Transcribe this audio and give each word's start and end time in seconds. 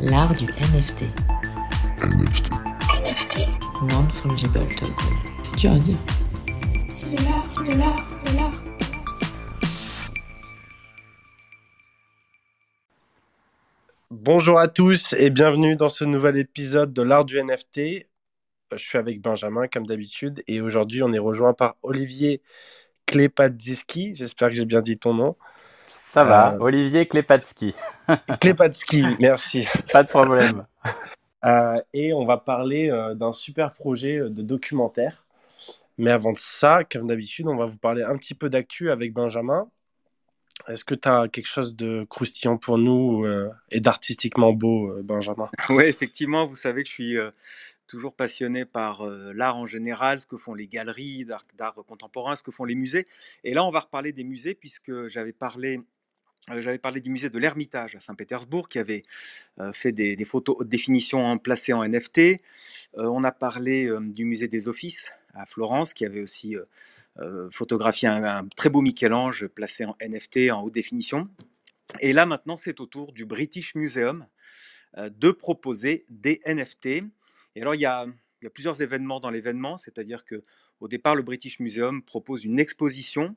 L'art 0.00 0.34
du 0.34 0.44
NFT. 0.46 1.04
NFT. 2.02 2.50
NFT. 3.02 3.38
Non-fungible 3.90 4.68
token. 4.76 4.94
C'est 5.42 5.56
dur 5.56 5.72
à 5.72 5.78
dire. 5.78 5.98
C'est 6.94 7.16
de 7.16 7.24
l'art, 7.24 7.44
c'est 7.48 7.64
de 7.64 7.78
l'art, 7.78 8.06
c'est 8.06 8.32
de 8.32 8.36
l'art. 8.36 8.52
Bonjour 14.10 14.58
à 14.58 14.68
tous 14.68 15.14
et 15.14 15.30
bienvenue 15.30 15.76
dans 15.76 15.88
ce 15.88 16.04
nouvel 16.04 16.36
épisode 16.36 16.92
de 16.92 17.02
l'art 17.02 17.24
du 17.24 17.38
NFT. 17.42 17.78
Euh, 17.78 18.00
Je 18.72 18.76
suis 18.84 18.98
avec 18.98 19.20
Benjamin 19.20 19.66
comme 19.68 19.86
d'habitude 19.86 20.42
et 20.46 20.60
aujourd'hui 20.60 21.02
on 21.02 21.12
est 21.12 21.18
rejoint 21.18 21.54
par 21.54 21.76
Olivier 21.82 22.42
Klepadziski. 23.06 24.14
J'espère 24.14 24.48
que 24.48 24.54
j'ai 24.54 24.64
bien 24.66 24.82
dit 24.82 24.98
ton 24.98 25.14
nom. 25.14 25.36
Ça 26.16 26.24
va, 26.24 26.54
Euh, 26.54 26.58
Olivier 26.60 27.04
Klepatsky, 27.04 27.74
Klepadsky, 28.40 29.04
merci. 29.20 29.66
pas 29.92 30.02
de 30.02 30.08
problème. 30.08 30.64
Euh, 31.44 31.78
et 31.92 32.14
on 32.14 32.24
va 32.24 32.38
parler 32.38 32.88
euh, 32.90 33.14
d'un 33.14 33.32
super 33.32 33.74
projet 33.74 34.20
de 34.20 34.40
documentaire. 34.40 35.26
Mais 35.98 36.10
avant 36.10 36.32
de 36.32 36.38
ça, 36.38 36.84
comme 36.84 37.06
d'habitude, 37.06 37.48
on 37.48 37.56
va 37.56 37.66
vous 37.66 37.76
parler 37.76 38.02
un 38.02 38.16
petit 38.16 38.34
peu 38.34 38.48
d'actu 38.48 38.90
avec 38.90 39.12
Benjamin. 39.12 39.68
Est-ce 40.68 40.86
que 40.86 40.94
tu 40.94 41.06
as 41.06 41.28
quelque 41.28 41.48
chose 41.48 41.76
de 41.76 42.04
croustillant 42.08 42.56
pour 42.56 42.78
nous 42.78 43.26
euh, 43.26 43.50
et 43.70 43.80
d'artistiquement 43.80 44.54
beau, 44.54 44.92
euh, 44.92 45.02
Benjamin? 45.02 45.50
Oui, 45.68 45.84
effectivement, 45.84 46.46
vous 46.46 46.56
savez 46.56 46.82
que 46.82 46.88
je 46.88 46.94
suis 46.94 47.18
euh, 47.18 47.30
toujours 47.86 48.14
passionné 48.14 48.64
par 48.64 49.06
euh, 49.06 49.32
l'art 49.34 49.56
en 49.56 49.66
général, 49.66 50.18
ce 50.20 50.26
que 50.26 50.36
font 50.36 50.54
les 50.54 50.66
galeries 50.66 51.26
d'art 51.26 51.44
d'art 51.58 51.74
contemporain, 51.86 52.36
ce 52.36 52.42
que 52.42 52.50
font 52.50 52.64
les 52.64 52.74
musées. 52.74 53.06
Et 53.44 53.52
là, 53.52 53.64
on 53.64 53.70
va 53.70 53.80
reparler 53.80 54.12
des 54.12 54.24
musées 54.24 54.54
puisque 54.54 55.08
j'avais 55.08 55.32
parlé, 55.32 55.78
euh, 55.78 55.82
j'avais 56.58 56.78
parlé 56.78 57.00
du 57.00 57.10
musée 57.10 57.30
de 57.30 57.38
l'Ermitage 57.38 57.96
à 57.96 58.00
Saint-Pétersbourg 58.00 58.68
qui 58.68 58.78
avait 58.78 59.02
euh, 59.58 59.72
fait 59.72 59.92
des, 59.92 60.24
photos 60.24 60.56
haute 60.58 60.68
définition 60.68 61.38
placées 61.38 61.72
en 61.72 61.86
NFT. 61.86 62.18
Euh, 62.18 62.38
on 62.94 63.24
a 63.24 63.32
parlé 63.32 63.86
euh, 63.86 64.00
du 64.00 64.24
musée 64.24 64.48
des 64.48 64.68
Offices 64.68 65.10
à 65.36 65.46
Florence 65.46 65.94
qui 65.94 66.04
avait 66.04 66.20
aussi 66.20 66.56
euh, 66.56 66.64
euh, 67.18 67.48
photographié 67.50 68.08
un, 68.08 68.46
très 68.56 68.68
beau 68.68 68.80
Michel-Ange 68.80 69.46
placé 69.48 69.84
en 69.84 69.96
NFT 70.00 70.50
en 70.50 70.62
haute 70.62 70.74
définition. 70.74 71.28
Et 72.00 72.12
là, 72.12 72.26
maintenant, 72.26 72.56
c'est 72.56 72.80
au 72.80 72.86
tour 72.86 73.12
du 73.12 73.24
British 73.24 73.74
Museum 73.74 74.26
euh, 74.98 75.08
de 75.10 75.30
proposer 75.30 76.04
des 76.08 76.40
NFT. 76.46 76.86
Et 76.86 77.62
alors, 77.62 77.74
il 77.74 77.80
y 77.80 77.86
a, 77.86 78.06
il 78.06 78.44
y 78.44 78.46
a 78.46 78.50
plusieurs 78.50 78.82
événements 78.82 79.20
dans 79.20 79.30
l'événement, 79.30 79.76
c'est-à-dire 79.76 80.24
que 80.24 80.42
au 80.80 80.88
départ, 80.88 81.14
le 81.14 81.22
British 81.22 81.58
Museum 81.60 82.02
propose 82.02 82.44
une 82.44 82.58
exposition 82.58 83.34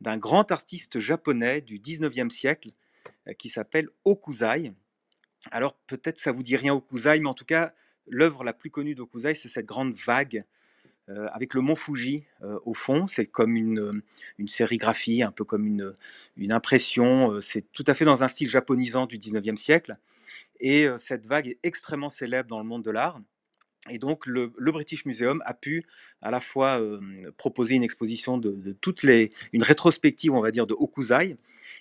d'un 0.00 0.16
grand 0.16 0.50
artiste 0.52 1.00
japonais 1.00 1.60
du 1.60 1.78
19e 1.78 2.30
siècle 2.30 2.70
euh, 3.28 3.32
qui 3.34 3.48
s'appelle 3.48 3.88
Okuzai. 4.04 4.72
Alors, 5.50 5.74
peut-être 5.86 6.18
ça 6.18 6.32
vous 6.32 6.42
dit 6.42 6.56
rien 6.56 6.74
Okuzai, 6.74 7.20
mais 7.20 7.28
en 7.28 7.34
tout 7.34 7.44
cas, 7.44 7.72
l'œuvre 8.06 8.44
la 8.44 8.52
plus 8.52 8.70
connue 8.70 8.94
d'Okuzai, 8.94 9.34
c'est 9.34 9.48
cette 9.48 9.66
grande 9.66 9.94
vague 9.94 10.44
euh, 11.08 11.28
avec 11.32 11.54
le 11.54 11.60
mont 11.60 11.76
Fuji 11.76 12.24
euh, 12.42 12.58
au 12.64 12.74
fond. 12.74 13.06
C'est 13.06 13.26
comme 13.26 13.56
une, 13.56 14.02
une 14.38 14.48
sérigraphie, 14.48 15.22
un 15.22 15.32
peu 15.32 15.44
comme 15.44 15.66
une, 15.66 15.94
une 16.36 16.52
impression. 16.52 17.40
C'est 17.40 17.70
tout 17.72 17.84
à 17.86 17.94
fait 17.94 18.04
dans 18.04 18.24
un 18.24 18.28
style 18.28 18.50
japonisant 18.50 19.06
du 19.06 19.18
19e 19.18 19.56
siècle. 19.56 19.96
Et 20.58 20.88
cette 20.96 21.26
vague 21.26 21.48
est 21.48 21.58
extrêmement 21.64 22.08
célèbre 22.08 22.48
dans 22.48 22.58
le 22.58 22.64
monde 22.64 22.82
de 22.82 22.90
l'art. 22.90 23.20
Et 23.90 23.98
donc, 23.98 24.26
le, 24.26 24.52
British 24.58 25.04
Museum 25.04 25.42
a 25.46 25.54
pu 25.54 25.84
à 26.22 26.30
la 26.30 26.40
fois 26.40 26.80
proposer 27.36 27.74
une 27.74 27.82
exposition 27.82 28.38
de, 28.38 28.72
toutes 28.80 29.02
les, 29.02 29.32
une 29.52 29.62
rétrospective, 29.62 30.32
on 30.32 30.40
va 30.40 30.50
dire, 30.50 30.66
de 30.66 30.74
Okuzai, 30.74 31.36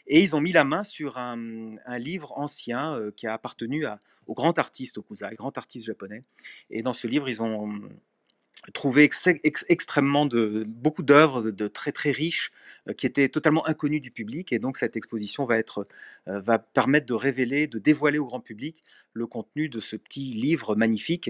et 0.07 0.21
ils 0.21 0.35
ont 0.35 0.41
mis 0.41 0.51
la 0.51 0.63
main 0.63 0.83
sur 0.83 1.17
un, 1.17 1.75
un 1.85 1.97
livre 1.97 2.33
ancien 2.37 2.99
qui 3.15 3.27
a 3.27 3.33
appartenu 3.33 3.85
au 4.27 4.33
grand 4.33 4.57
artiste 4.59 4.97
Okuzai, 4.97 5.35
grand 5.35 5.57
artiste 5.57 5.85
japonais. 5.85 6.23
Et 6.69 6.81
dans 6.81 6.93
ce 6.93 7.07
livre, 7.07 7.27
ils 7.29 7.41
ont 7.41 7.81
trouvé 8.73 9.03
ex- 9.03 9.27
ex- 9.43 9.65
extrêmement 9.69 10.25
de 10.25 10.63
beaucoup 10.67 11.03
d'œuvres 11.03 11.51
de, 11.51 11.67
très 11.67 11.91
très 11.91 12.11
riches 12.11 12.51
qui 12.97 13.05
étaient 13.05 13.29
totalement 13.29 13.65
inconnues 13.67 13.99
du 13.99 14.11
public. 14.11 14.51
Et 14.51 14.59
donc, 14.59 14.77
cette 14.77 14.95
exposition 14.95 15.45
va 15.45 15.57
être 15.57 15.87
va 16.25 16.59
permettre 16.59 17.05
de 17.05 17.13
révéler, 17.13 17.67
de 17.67 17.79
dévoiler 17.79 18.19
au 18.19 18.25
grand 18.25 18.39
public 18.39 18.77
le 19.13 19.27
contenu 19.27 19.69
de 19.69 19.79
ce 19.79 19.95
petit 19.95 20.31
livre 20.31 20.75
magnifique. 20.75 21.29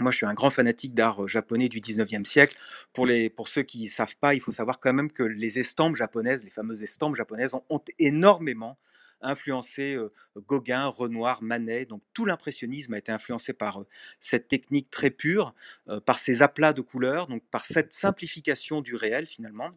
Moi, 0.00 0.10
je 0.10 0.16
suis 0.16 0.26
un 0.26 0.34
grand 0.34 0.50
fanatique 0.50 0.94
d'art 0.94 1.24
euh, 1.24 1.26
japonais 1.26 1.68
du 1.68 1.80
19e 1.80 2.24
siècle. 2.24 2.56
Pour, 2.92 3.06
les, 3.06 3.28
pour 3.28 3.48
ceux 3.48 3.62
qui 3.62 3.84
ne 3.84 3.88
savent 3.88 4.16
pas, 4.16 4.34
il 4.34 4.40
faut 4.40 4.52
savoir 4.52 4.80
quand 4.80 4.92
même 4.92 5.12
que 5.12 5.22
les 5.22 5.58
estampes 5.58 5.96
japonaises, 5.96 6.42
les 6.44 6.50
fameuses 6.50 6.82
estampes 6.82 7.16
japonaises, 7.16 7.54
ont, 7.54 7.80
énormément 7.98 8.78
influencé 9.20 9.94
euh, 9.94 10.10
Gauguin, 10.36 10.86
Renoir, 10.86 11.42
Manet. 11.42 11.84
Donc 11.84 12.02
tout 12.14 12.24
l'impressionnisme 12.24 12.94
a 12.94 12.98
été 12.98 13.12
influencé 13.12 13.52
par 13.52 13.80
euh, 13.80 13.86
cette 14.20 14.48
technique 14.48 14.90
très 14.90 15.10
pure, 15.10 15.54
par 16.06 16.18
ces 16.18 16.42
aplats 16.42 16.72
de 16.72 16.80
couleurs, 16.80 17.26
donc 17.26 17.42
par 17.50 17.66
cette 17.66 17.92
simplification 17.92 18.80
du 18.80 18.94
réel 18.94 19.26
finalement. 19.26 19.70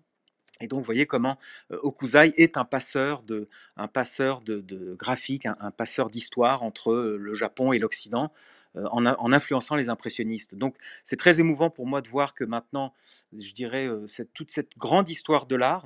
Et 0.62 0.68
donc, 0.68 0.80
vous 0.80 0.86
voyez 0.86 1.08
comment 1.08 1.40
Okuzai 1.72 2.32
est 2.38 2.58
un 2.58 2.64
passeur 2.64 3.24
de, 3.24 3.50
un 3.76 3.88
passeur 3.88 4.42
de, 4.42 4.62
de 4.62 4.94
graphique, 4.94 5.46
un, 5.46 5.72
passeur 5.72 6.10
d'histoire 6.10 6.64
entre 6.64 6.94
le 6.94 7.34
Japon 7.34 7.74
et 7.74 7.80
l'Occident, 7.80 8.32
en, 8.76 9.06
a- 9.06 9.18
en 9.20 9.32
influençant 9.34 9.76
les 9.76 9.90
impressionnistes. 9.90 10.56
Donc, 10.56 10.76
c'est 11.04 11.18
très 11.18 11.40
émouvant 11.40 11.70
pour 11.70 11.88
moi 11.88 12.02
de 12.02 12.10
voir 12.10 12.34
que 12.34 12.44
maintenant, 12.44 12.94
je 13.38 13.54
dirais, 13.54 13.88
euh, 13.88 14.06
toute 14.34 14.52
cette 14.52 14.78
grande 14.78 15.10
histoire 15.10 15.46
de 15.46 15.56
l'art 15.56 15.86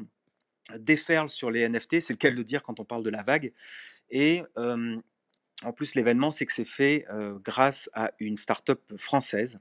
déferle 0.78 1.30
sur 1.30 1.50
les 1.52 1.68
NFT, 1.68 2.02
c'est 2.02 2.14
le 2.14 2.18
cas 2.18 2.30
de 2.30 2.36
le 2.36 2.44
dire 2.44 2.62
quand 2.62 2.80
on 2.80 2.86
parle 2.86 3.04
de 3.04 3.10
la 3.10 3.24
vague. 3.24 3.54
Et 4.10 4.44
euh, 4.58 4.98
en 5.64 5.74
plus, 5.74 5.96
l'événement, 5.96 6.32
c'est 6.32 6.46
que 6.46 6.54
c'est 6.54 6.66
fait 6.66 7.06
euh, 7.10 7.38
grâce 7.44 7.90
à 7.94 8.12
une 8.20 8.38
start-up 8.38 8.82
française 8.98 9.60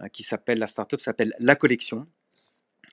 euh, 0.00 0.08
qui 0.08 0.22
s'appelle, 0.22 0.58
la 0.58 0.66
start-up 0.66 1.00
s'appelle 1.00 1.34
La 1.38 1.56
Collection. 1.56 2.06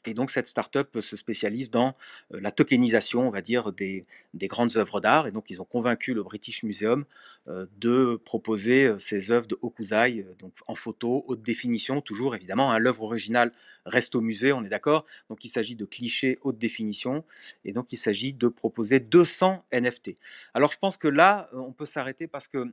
Et 0.08 0.16
donc, 0.16 0.32
cette 0.32 0.48
start-up 0.48 0.98
se 1.02 1.18
spécialise 1.18 1.72
dans 1.72 1.96
euh, 2.34 2.40
la 2.42 2.52
tokenisation, 2.52 3.28
on 3.28 3.32
va 3.32 3.42
dire, 3.42 3.74
des, 3.74 4.06
des 4.34 4.48
grandes 4.48 4.78
œuvres 4.78 5.02
d'art. 5.02 5.28
Et 5.28 5.32
donc, 5.32 5.52
ils 5.52 5.62
ont 5.62 5.66
convaincu 5.66 6.14
le 6.16 6.24
British 6.24 6.64
Museum 6.64 7.06
euh, 7.48 7.68
de 7.78 8.20
proposer 8.26 8.86
euh, 8.86 8.98
ces 9.00 9.32
œuvres 9.32 9.48
de 9.48 9.58
euh, 9.64 10.34
donc 10.40 10.54
en 10.68 10.76
photo, 10.76 11.26
haute 11.28 11.44
définition, 11.44 12.02
toujours 12.02 12.36
évidemment. 12.36 12.72
hein, 12.72 12.80
L'œuvre 12.80 13.04
originale 13.04 13.52
reste 13.86 14.16
au 14.16 14.22
musée, 14.22 14.54
on 14.54 14.64
est 14.64 14.70
d'accord. 14.70 15.06
Donc, 15.30 15.46
il 15.46 15.50
s'agit 15.50 15.76
de 15.76 15.86
clichés 15.86 16.40
haute 16.42 16.58
définition. 16.58 17.24
Et 17.66 17.74
donc, 17.74 17.94
il 17.94 17.98
s'agit 17.98 18.34
de 18.34 18.48
proposer 18.48 19.00
200 19.00 19.64
NFT. 19.72 20.18
Alors, 20.54 20.72
je 20.72 20.80
pense 20.80 20.98
que 20.98 21.08
là, 21.10 21.50
euh, 21.54 21.58
on 21.60 21.74
peut 21.74 21.86
s'arrêter 21.86 22.28
parce 22.28 22.48
que 22.48 22.66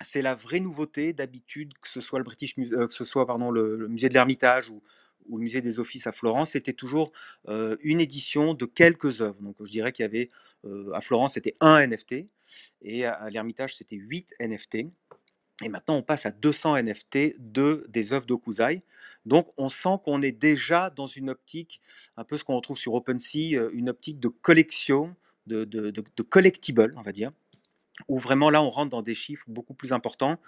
c'est 0.00 0.22
la 0.22 0.34
vraie 0.34 0.60
nouveauté 0.60 1.12
d'habitude, 1.12 1.74
que 1.80 1.88
ce 1.88 2.00
soit 2.00 2.18
le 2.20 2.24
British 2.24 2.56
Muse- 2.56 2.74
euh, 2.74 2.86
que 2.86 2.92
ce 2.92 3.04
soit 3.04 3.26
pardon, 3.26 3.50
le, 3.50 3.76
le 3.76 3.88
musée 3.88 4.08
de 4.08 4.14
l'Ermitage 4.14 4.70
ou, 4.70 4.82
ou 5.28 5.38
le 5.38 5.44
musée 5.44 5.60
des 5.60 5.80
Offices 5.80 6.06
à 6.06 6.12
Florence, 6.12 6.50
c'était 6.50 6.72
toujours 6.72 7.12
une 7.46 8.00
édition 8.00 8.54
de 8.54 8.66
quelques 8.66 9.20
œuvres. 9.20 9.40
Donc 9.40 9.56
je 9.60 9.70
dirais 9.70 9.92
qu'il 9.92 10.02
y 10.02 10.06
avait 10.06 10.30
à 10.94 11.00
Florence 11.00 11.34
c'était 11.34 11.56
un 11.60 11.86
NFT 11.86 12.26
et 12.82 13.04
à, 13.04 13.12
à 13.12 13.30
l'Ermitage 13.30 13.76
c'était 13.76 13.96
8 13.96 14.34
NFT. 14.40 14.86
Et 15.64 15.68
maintenant 15.68 15.96
on 15.96 16.02
passe 16.02 16.24
à 16.26 16.30
200 16.30 16.82
NFT 16.82 17.34
de 17.38 17.84
des 17.88 18.12
œuvres 18.12 18.26
d'Okuzai. 18.26 18.82
Donc 19.26 19.52
on 19.56 19.68
sent 19.68 19.96
qu'on 20.04 20.22
est 20.22 20.32
déjà 20.32 20.90
dans 20.90 21.06
une 21.06 21.30
optique, 21.30 21.80
un 22.16 22.24
peu 22.24 22.36
ce 22.36 22.44
qu'on 22.44 22.56
retrouve 22.56 22.78
sur 22.78 22.94
OpenSea, 22.94 23.70
une 23.72 23.88
optique 23.88 24.20
de 24.20 24.28
collection, 24.28 25.16
de, 25.46 25.64
de, 25.64 25.90
de 25.90 26.22
collectible, 26.22 26.92
on 26.96 27.02
va 27.02 27.12
dire 27.12 27.32
où 28.06 28.18
vraiment 28.18 28.50
là 28.50 28.62
on 28.62 28.70
rentre 28.70 28.90
dans 28.90 29.02
des 29.02 29.14
chiffres 29.14 29.44
beaucoup 29.48 29.74
plus 29.74 29.92
importants. 29.92 30.38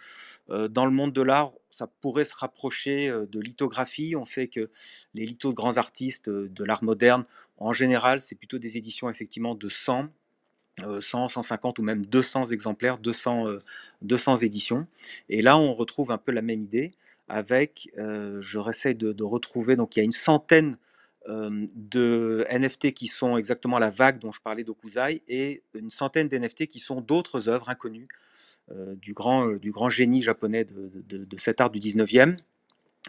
Dans 0.49 0.85
le 0.85 0.91
monde 0.91 1.13
de 1.13 1.23
l'art, 1.23 1.53
ça 1.71 1.87
pourrait 2.01 2.25
se 2.25 2.35
rapprocher 2.35 3.11
de 3.11 3.41
lithographie. 3.41 4.17
On 4.17 4.25
sait 4.25 4.49
que 4.49 4.71
les 5.15 5.27
lithos 5.27 5.51
de 5.51 5.55
grands 5.55 5.77
artistes 5.77 6.29
de 6.29 6.65
l'art 6.65 6.83
moderne, 6.83 7.25
en 7.61 7.73
général, 7.75 8.21
c'est 8.21 8.35
plutôt 8.35 8.59
des 8.59 8.79
éditions 8.79 9.11
effectivement 9.11 9.55
de 9.55 9.69
100, 9.69 10.09
euh, 10.81 11.01
100, 11.01 11.29
150 11.29 11.79
ou 11.79 11.83
même 11.83 12.07
200 12.07 12.47
exemplaires, 12.47 12.99
200, 12.99 13.47
euh, 13.49 13.63
200 14.03 14.39
éditions. 14.39 14.87
Et 15.29 15.43
là, 15.43 15.59
on 15.59 15.75
retrouve 15.75 16.11
un 16.11 16.19
peu 16.19 16.33
la 16.33 16.43
même 16.43 16.63
idée 16.63 16.93
avec, 17.29 17.89
je 17.97 18.59
réessaie 18.59 18.95
de, 18.95 19.13
de 19.13 19.23
retrouver, 19.23 19.77
donc 19.77 19.95
il 19.95 20.01
y 20.01 20.03
a 20.03 20.05
une 20.05 20.11
centaine 20.11 20.77
de 21.27 22.47
NFT 22.51 22.93
qui 22.93 23.07
sont 23.07 23.37
exactement 23.37 23.79
la 23.79 23.91
vague 23.91 24.19
dont 24.19 24.33
je 24.33 24.41
parlais 24.41 24.65
d'Okuzai 24.65 25.23
et 25.29 25.63
une 25.75 25.91
centaine 25.91 26.29
d'NFT 26.29 26.67
qui 26.67 26.79
sont 26.79 27.01
d'autres 27.01 27.49
œuvres 27.49 27.69
inconnues 27.69 28.09
du, 28.97 29.13
grand, 29.13 29.49
du 29.57 29.71
grand 29.71 29.91
génie 29.91 30.23
japonais 30.23 30.65
de, 30.65 31.37
cet 31.37 31.61
art 31.61 31.71
du 31.71 31.79
19e. 31.79 32.39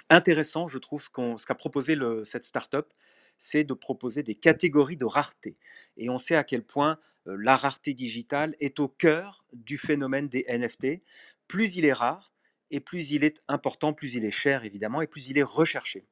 Intéressant, 0.09 0.67
je 0.67 0.77
trouve, 0.77 1.03
ce 1.03 1.45
qu'a 1.45 1.55
proposé 1.55 1.97
cette 2.23 2.45
start-up, 2.45 2.91
c'est 3.37 3.63
de 3.63 3.73
proposer 3.73 4.23
des 4.23 4.35
catégories 4.35 4.97
de 4.97 5.05
rareté. 5.05 5.55
Et 5.97 6.09
on 6.09 6.17
sait 6.17 6.35
à 6.35 6.43
quel 6.43 6.63
point 6.63 6.99
la 7.25 7.57
rareté 7.57 7.93
digitale 7.93 8.55
est 8.59 8.79
au 8.79 8.87
cœur 8.87 9.43
du 9.53 9.77
phénomène 9.77 10.27
des 10.27 10.45
NFT. 10.47 11.01
Plus 11.47 11.75
il 11.75 11.85
est 11.85 11.93
rare, 11.93 12.31
et 12.71 12.79
plus 12.79 13.11
il 13.11 13.23
est 13.23 13.41
important, 13.47 13.93
plus 13.93 14.15
il 14.15 14.25
est 14.25 14.31
cher, 14.31 14.63
évidemment, 14.63 15.01
et 15.01 15.07
plus 15.07 15.29
il 15.29 15.37
est 15.37 15.43
recherché. 15.43 16.05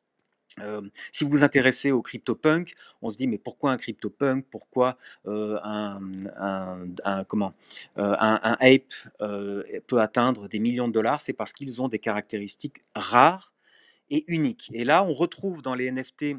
Si 1.12 1.24
vous 1.24 1.30
vous 1.30 1.44
intéressez 1.44 1.92
au 1.92 2.01
CryptoPunk, 2.01 2.74
on 3.01 3.10
se 3.10 3.18
dit 3.18 3.28
mais 3.28 3.38
pourquoi 3.38 3.72
un 3.72 3.78
CryptoPunk? 3.78 4.46
Pourquoi 4.50 4.98
un, 5.25 6.00
comment, 7.28 7.54
un, 7.96 8.57
ape 8.60 8.94
peut 9.88 10.01
atteindre 10.01 10.48
des 10.50 10.60
millions 10.60 10.88
de 10.88 10.94
dollars? 10.94 11.22
C'est 11.22 11.34
parce 11.34 11.54
qu'ils 11.54 11.81
ont 11.81 11.88
des 11.88 12.00
caractéristiques 12.00 12.84
rares 12.96 13.54
et 14.10 14.25
uniques. 14.28 14.69
Et 14.74 14.84
là, 14.84 15.04
on 15.04 15.13
retrouve 15.13 15.62
dans 15.62 15.75
les 15.75 15.92
NFT 15.92 16.36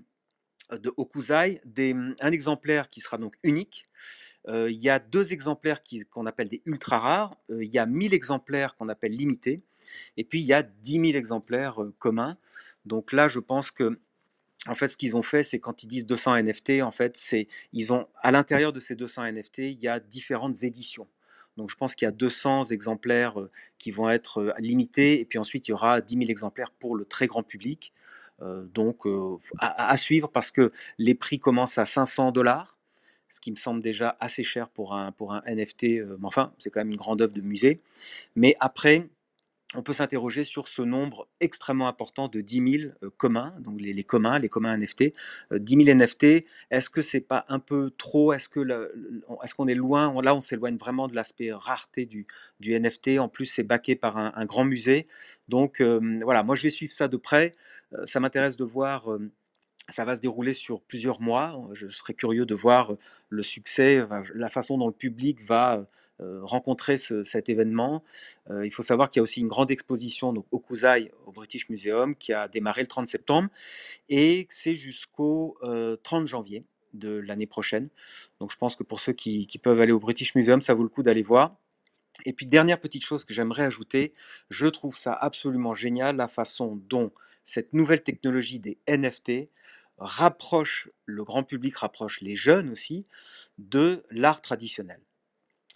de 0.73 0.93
Okuzai 0.97 1.61
des, 1.65 1.95
un 2.21 2.33
exemplaire 2.33 2.91
qui 2.91 3.01
sera 3.01 3.19
donc 3.19 3.37
unique. 3.43 3.89
il 4.49 4.71
y 4.71 4.89
a 4.89 4.99
deux 4.99 5.33
exemplaires 5.33 5.83
qu'on 6.11 6.27
appelle 6.27 6.49
des 6.49 6.63
ultra 6.65 6.99
rares. 6.99 7.37
il 7.49 7.69
y 7.69 7.79
a 7.79 7.87
1000 7.87 8.15
exemplaires 8.15 8.77
qu'on 8.77 8.89
appelle 8.89 9.13
limités. 9.13 9.63
Et 10.17 10.25
puis 10.25 10.41
il 10.41 10.47
y 10.47 10.53
a 10.53 10.63
10 10.63 10.93
000 10.93 11.19
exemplaires 11.19 11.79
communs. 11.99 12.37
Donc 12.85 13.13
là, 13.13 13.29
je 13.29 13.41
pense 13.41 13.71
que 13.71 13.99
en 14.67 14.75
fait, 14.75 14.89
ce 14.89 14.97
qu'ils 14.97 15.17
ont 15.17 15.23
fait, 15.23 15.43
c'est 15.43 15.59
quand 15.59 15.83
ils 15.83 15.87
disent 15.87 16.07
200 16.07 16.43
NFT, 16.43 16.83
en 16.83 16.91
fait, 16.91 17.17
c'est 17.17 17.49
ils 17.73 17.93
ont 17.93 18.07
à 18.23 18.31
l'intérieur 18.31 18.73
de 18.73 18.81
ces 18.81 18.95
200 18.95 19.33
NFT, 19.33 19.59
il 19.59 19.81
y 19.81 19.89
a 19.89 20.01
différentes 20.01 20.63
éditions. 20.63 21.09
Donc, 21.57 21.71
je 21.71 21.77
pense 21.77 21.95
qu'il 21.95 22.07
y 22.07 22.09
a 22.09 22.13
200 22.13 22.65
exemplaires 22.65 23.37
qui 23.79 23.91
vont 23.91 24.09
être 24.11 24.55
limités, 24.59 25.21
et 25.21 25.25
puis 25.25 25.39
ensuite, 25.39 25.69
il 25.69 25.73
y 25.73 25.75
aura 25.75 26.01
10 26.01 26.17
000 26.17 26.31
exemplaires 26.31 26.71
pour 26.71 26.95
le 26.95 27.05
très 27.05 27.27
grand 27.27 27.43
public. 27.43 27.93
donc, 28.75 29.07
à, 29.59 29.97
suivre 29.97 30.29
parce 30.29 30.51
que 30.51 30.73
les 30.99 31.15
prix 31.15 31.39
commencent 31.39 31.79
à 31.79 31.87
500 31.87 32.33
dollars, 32.33 32.79
ce 33.29 33.41
qui 33.41 33.51
me 33.51 33.57
semble 33.57 33.83
déjà 33.83 34.17
assez 34.21 34.45
cher 34.45 34.69
pour 34.69 34.95
un, 34.95 35.13
pour 35.13 35.33
un 35.35 35.43
NFT. 35.47 35.85
mais 35.85 36.25
enfin, 36.25 36.53
c'est 36.59 36.71
quand 36.71 36.81
même 36.81 36.91
une 36.91 36.97
grande 36.97 37.21
œuvre 37.23 37.35
de 37.35 37.43
musée. 37.43 37.81
Mais 38.37 38.57
après, 38.61 39.09
on 39.75 39.83
peut 39.83 39.93
s'interroger 39.93 40.43
sur 40.43 40.67
ce 40.67 40.83
nombre 40.83 41.29
extrêmement 41.39 41.87
important 41.87 42.27
de 42.27 42.41
10 42.41 42.81
000 42.81 42.93
euh, 43.03 43.11
communs, 43.17 43.55
donc 43.61 43.81
les, 43.81 44.03
communs, 44.03 44.39
les 44.39 44.49
communs 44.49 44.77
NFT. 44.77 45.13
10 45.53 45.85
000 45.85 45.97
NFT, 45.97 46.45
est-ce 46.71 46.91
que 46.91 47.03
c'est 47.03 47.21
pas 47.21 47.45
un 47.49 47.61
peu 47.61 47.93
trop? 47.97 48.33
Est-ce 48.33 48.49
que 48.49 48.61
est-ce 49.45 49.55
qu'on 49.55 49.69
est 49.69 49.75
loin? 49.75 50.21
Là, 50.23 50.35
on 50.35 50.41
s'éloigne 50.41 50.77
vraiment 50.77 51.07
de 51.07 51.15
l'aspect 51.15 51.53
rareté 51.53 52.07
du, 52.07 52.27
NFT. 52.61 53.19
En 53.19 53.29
plus, 53.29 53.47
c'est 53.47 53.63
baqué 53.63 53.95
par 53.95 54.17
un, 54.17 54.45
grand 54.45 54.65
musée. 54.65 55.07
Donc 55.49 55.81
euh, 55.81 56.19
voilà, 56.23 56.43
moi 56.43 56.55
je 56.55 56.63
vais 56.63 56.71
suivre 56.71 56.93
ça 56.93 57.07
de 57.07 57.17
près. 57.17 57.55
Euh, 57.93 58.05
ça 58.07 58.19
m'intéresse 58.19 58.57
de 58.57 58.65
voir. 58.65 59.07
ça 59.89 60.05
va 60.05 60.17
se 60.17 60.21
dérouler 60.21 60.53
sur 60.53 60.81
plusieurs 60.83 61.21
mois. 61.21 61.69
Je 61.75 61.89
serais 61.89 62.15
curieux 62.15 62.45
de 62.45 62.55
voir 62.55 62.95
le 63.29 63.43
succès, 63.43 64.05
la 64.35 64.49
façon 64.49 64.79
dont 64.79 64.89
le 64.89 64.93
public 64.93 65.45
va 65.45 65.87
euh, 66.21 66.41
rencontrer 66.43 66.97
cet 66.99 67.49
événement. 67.49 68.03
Euh, 68.51 68.67
il 68.67 68.71
faut 68.71 68.83
savoir 68.83 69.09
qu'il 69.09 69.21
y 69.21 69.21
a 69.21 69.23
aussi 69.23 69.41
une 69.41 69.49
grande 69.49 69.71
exposition 69.71 70.33
donc, 70.33 70.45
au 70.51 70.63
au 71.27 71.33
British 71.33 71.69
Museum, 71.69 72.15
qui 72.15 72.33
a 72.33 72.47
démarré 72.49 72.83
le 72.83 72.87
30 72.87 73.07
septembre 73.07 73.49
et 74.09 74.47
c'est 74.51 74.77
jusqu'au 74.77 75.57
30 76.03 76.23
euh, 76.23 76.27
janvier 76.27 76.65
de 76.93 77.11
l'année 77.11 77.47
prochaine. 77.47 77.89
Donc 78.39 78.53
je 78.53 78.57
pense 78.57 78.77
que 78.77 78.83
pour 78.83 79.01
ceux 79.01 79.13
qui, 79.13 79.47
peuvent 79.63 79.81
aller 79.81 79.93
au 79.93 80.01
British 80.01 80.35
Museum, 80.35 80.61
ça 80.61 80.75
vaut 80.75 80.83
le 80.83 80.89
coup 80.89 81.03
d'aller 81.03 81.23
voir. 81.23 81.57
Et 82.27 82.33
puis 82.33 82.47
dernière 82.47 82.81
petite 82.81 83.05
chose 83.05 83.25
que 83.25 83.33
j'aimerais 83.33 83.63
ajouter, 83.63 84.13
je 84.51 84.67
trouve 84.67 84.97
ça 84.97 85.13
absolument 85.13 85.75
génial 85.75 86.17
la 86.17 86.29
façon 86.29 86.81
dont 86.89 87.13
cette 87.45 87.73
nouvelle 87.73 88.03
technologie 88.03 88.59
des 88.59 88.79
NFT 88.89 89.49
rapproche 89.99 90.89
le 91.07 91.25
grand 91.25 91.45
public, 91.45 91.77
rapproche 91.77 92.21
les 92.21 92.37
jeunes 92.37 92.71
aussi 92.71 93.05
de 93.59 94.05
l'art 94.11 94.43
traditionnel. 94.43 95.01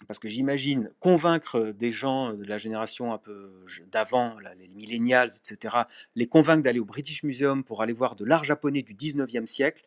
Parce 0.07 0.19
que 0.19 0.29
j'imagine 0.29 0.91
convaincre 0.99 1.71
des 1.71 1.91
gens 1.91 2.33
de 2.33 2.43
la 2.43 2.57
génération 2.57 3.13
un 3.13 3.17
peu 3.17 3.51
d'avant, 3.91 4.37
les 4.57 4.67
millennials, 4.67 5.29
etc., 5.37 5.75
les 6.15 6.27
convaincre 6.27 6.63
d'aller 6.63 6.79
au 6.79 6.85
British 6.85 7.23
Museum 7.23 7.63
pour 7.63 7.81
aller 7.81 7.93
voir 7.93 8.15
de 8.15 8.25
l'art 8.25 8.43
japonais 8.43 8.81
du 8.81 8.93
19e 8.93 9.45
siècle, 9.45 9.83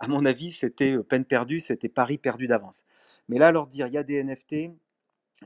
à 0.00 0.06
mon 0.06 0.24
avis, 0.24 0.52
c'était 0.52 0.96
peine 0.98 1.24
perdue, 1.24 1.60
c'était 1.60 1.88
pari 1.88 2.18
perdu 2.18 2.46
d'avance. 2.46 2.84
Mais 3.28 3.38
là, 3.38 3.50
leur 3.50 3.66
dire, 3.66 3.88
il 3.88 3.94
y 3.94 3.98
a 3.98 4.04
des 4.04 4.22
NFT, 4.22 4.52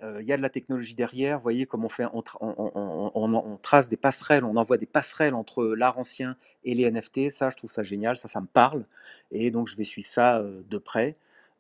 il 0.00 0.24
y 0.24 0.32
a 0.32 0.36
de 0.36 0.42
la 0.42 0.50
technologie 0.50 0.94
derrière, 0.94 1.38
voyez 1.40 1.66
comme 1.66 1.84
on, 1.84 1.88
fait, 1.88 2.06
on, 2.12 2.22
on, 2.40 3.56
trace 3.58 3.88
des 3.88 3.96
passerelles, 3.96 4.44
on 4.44 4.56
envoie 4.56 4.78
des 4.78 4.86
passerelles 4.86 5.34
entre 5.34 5.64
l'art 5.74 5.98
ancien 5.98 6.36
et 6.64 6.74
les 6.74 6.90
NFT, 6.90 7.30
ça 7.30 7.50
je 7.50 7.56
trouve 7.56 7.70
ça 7.70 7.82
génial, 7.82 8.16
ça 8.16 8.28
ça 8.28 8.40
me 8.40 8.46
parle, 8.46 8.86
et 9.30 9.50
donc 9.50 9.68
je 9.68 9.76
vais 9.76 9.84
suivre 9.84 10.08
ça 10.08 10.42
de 10.42 10.78
près. 10.78 11.14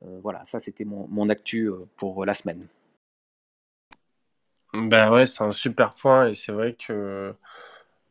Euh, 0.04 0.20
voilà, 0.22 0.44
ça 0.44 0.60
c'était 0.60 0.84
mon, 0.84 1.28
actu 1.28 1.66
euh, 1.68 1.86
pour 1.96 2.24
la 2.24 2.34
semaine. 2.34 2.66
Ben 4.74 5.10
ouais, 5.12 5.26
c'est 5.26 5.44
un 5.44 5.52
super 5.52 5.94
point 5.94 6.28
et 6.28 6.34
c'est 6.34 6.52
vrai 6.52 6.74
que 6.74 7.34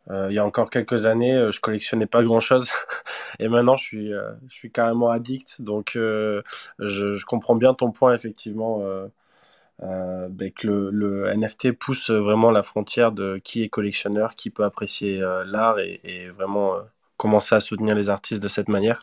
euh, 0.10 0.28
il 0.30 0.36
y 0.36 0.40
a 0.40 0.46
encore 0.46 0.70
quelques 0.70 1.06
années, 1.06 1.50
je 1.52 1.60
collectionnais 1.60 2.06
pas 2.06 2.24
grand 2.24 2.40
chose 2.40 2.70
et 3.40 3.48
maintenant 3.50 3.76
je 3.78 3.84
suis, 3.84 4.12
je 4.48 4.54
suis 4.54 4.72
carrément 4.72 5.10
addict. 5.10 5.62
Donc 5.62 5.92
je, 5.96 7.26
comprends 7.26 7.56
bien 7.56 7.74
ton 7.74 7.92
point 7.92 8.14
effectivement. 8.14 8.84
Ben 9.80 10.52
que 10.52 10.68
le, 10.68 11.34
NFT 11.36 11.72
pousse 11.72 12.12
vraiment 12.12 12.52
la 12.52 12.62
frontière 12.62 13.12
de 13.12 13.40
qui 13.44 13.64
est 13.64 13.70
collectionneur, 13.70 14.36
qui 14.36 14.52
peut 14.52 14.64
apprécier 14.64 15.20
l'art 15.46 15.80
et, 15.80 16.30
vraiment 16.30 16.76
commencer 17.18 17.56
à 17.56 17.60
soutenir 17.60 17.96
les 17.96 18.10
artistes 18.10 18.42
de 18.42 18.48
cette 18.48 18.70
manière. 18.70 19.00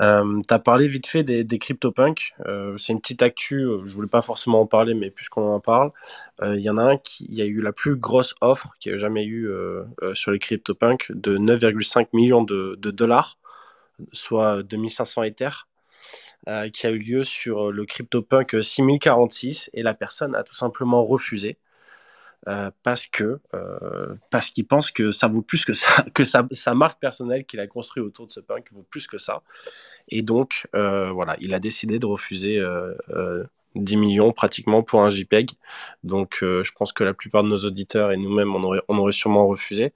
Euh, 0.00 0.40
tu 0.46 0.54
as 0.54 0.58
parlé 0.58 0.88
vite 0.88 1.06
fait 1.06 1.22
des, 1.22 1.44
des 1.44 1.58
CryptoPunks. 1.58 2.34
Euh, 2.46 2.76
c'est 2.78 2.92
une 2.92 3.00
petite 3.00 3.22
actu, 3.22 3.62
euh, 3.64 3.84
je 3.84 3.92
voulais 3.94 4.08
pas 4.08 4.22
forcément 4.22 4.60
en 4.62 4.66
parler, 4.66 4.94
mais 4.94 5.10
puisqu'on 5.10 5.52
en 5.52 5.60
parle, 5.60 5.92
euh, 6.42 6.56
il 6.56 6.62
y 6.62 6.70
en 6.70 6.78
a 6.78 6.82
un 6.82 6.96
qui 6.96 7.26
y 7.30 7.42
a 7.42 7.44
eu 7.44 7.60
la 7.60 7.72
plus 7.72 7.96
grosse 7.96 8.34
offre 8.40 8.74
qu'il 8.80 8.92
y 8.92 8.94
a 8.94 8.98
jamais 8.98 9.24
eu 9.24 9.48
euh, 9.48 9.84
sur 10.14 10.30
les 10.30 10.38
CryptoPunks 10.38 11.12
de 11.12 11.36
9,5 11.38 12.08
millions 12.14 12.42
de, 12.42 12.76
de, 12.80 12.90
dollars, 12.90 13.38
soit 14.12 14.62
2500 14.62 15.24
Ethers. 15.24 15.68
qui 16.72 16.86
a 16.86 16.90
eu 16.90 16.98
lieu 16.98 17.24
sur 17.24 17.70
le 17.70 17.84
CryptoPunk 17.84 18.62
6046 18.62 19.70
et 19.74 19.82
la 19.82 19.94
personne 19.94 20.34
a 20.34 20.42
tout 20.42 20.54
simplement 20.54 21.04
refusé. 21.04 21.58
Euh, 22.48 22.70
parce 22.82 23.06
que 23.06 23.38
euh, 23.52 24.14
parce 24.30 24.48
qu'il 24.48 24.66
pense 24.66 24.90
que 24.90 25.10
ça 25.10 25.28
vaut 25.28 25.42
plus 25.42 25.66
que 25.66 25.74
ça, 25.74 26.02
que 26.14 26.24
sa, 26.24 26.46
sa 26.52 26.74
marque 26.74 26.98
personnelle 26.98 27.44
qu'il 27.44 27.60
a 27.60 27.66
construit 27.66 28.02
autour 28.02 28.26
de 28.26 28.30
ce 28.30 28.40
punk 28.40 28.72
vaut 28.72 28.86
plus 28.88 29.06
que 29.06 29.18
ça. 29.18 29.42
Et 30.08 30.22
donc 30.22 30.66
euh, 30.74 31.10
voilà, 31.10 31.36
il 31.40 31.52
a 31.52 31.60
décidé 31.60 31.98
de 31.98 32.06
refuser 32.06 32.58
10 33.74 33.96
millions 33.96 34.32
pratiquement 34.32 34.82
pour 34.82 35.02
un 35.02 35.10
JPEG. 35.10 35.50
Donc 36.02 36.38
je 36.40 36.72
pense 36.72 36.92
que 36.92 37.04
la 37.04 37.14
plupart 37.14 37.42
de 37.42 37.48
nos 37.48 37.64
auditeurs 37.64 38.10
et 38.12 38.16
nous-mêmes 38.16 38.54
on 38.54 38.62
aurait, 38.62 38.80
on 38.88 38.96
aurait 38.98 39.12
sûrement 39.12 39.46
refusé. 39.46 39.92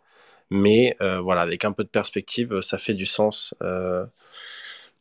Mais 0.50 0.96
voilà, 1.00 1.40
avec 1.40 1.64
un 1.64 1.72
peu 1.72 1.82
de 1.84 1.88
perspective, 1.88 2.60
ça 2.60 2.78
fait 2.78 2.94
du 2.94 3.06
sens 3.06 3.54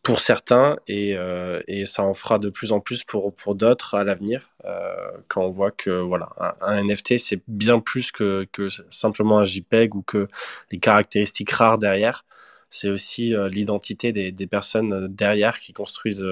pour 0.03 0.19
certains 0.19 0.77
et, 0.87 1.15
euh, 1.15 1.61
et, 1.67 1.85
ça 1.85 2.03
en 2.03 2.13
fera 2.13 2.37
de 2.37 2.49
plus 2.49 2.73
en 2.73 2.81
plus 2.81 3.05
pour, 3.05 3.33
pour 3.33 3.55
d'autres 3.55 3.95
à 3.95 4.03
l'avenir 4.03 4.49
euh, 4.65 4.93
quand 5.29 5.43
on 5.45 5.49
voit 5.49 5.71
que 5.71 5.89
voilà 5.89 6.27
un, 6.61 6.83
NFT 6.83 7.17
c'est 7.17 7.41
bien 7.47 7.79
plus 7.79 8.11
que, 8.11 8.45
que 8.51 8.67
simplement 8.89 9.39
un 9.39 9.45
JPEG 9.45 9.95
ou 9.95 10.01
que 10.01 10.27
les 10.71 10.79
caractéristiques 10.79 11.51
rares 11.51 11.77
derrière. 11.77 12.25
C'est 12.69 12.89
aussi 12.89 13.33
euh, 13.33 13.47
l'identité 13.47 14.11
des, 14.11 14.31
des, 14.31 14.47
personnes 14.47 15.07
derrière 15.07 15.59
qui 15.59 15.73
construisent 15.73 16.25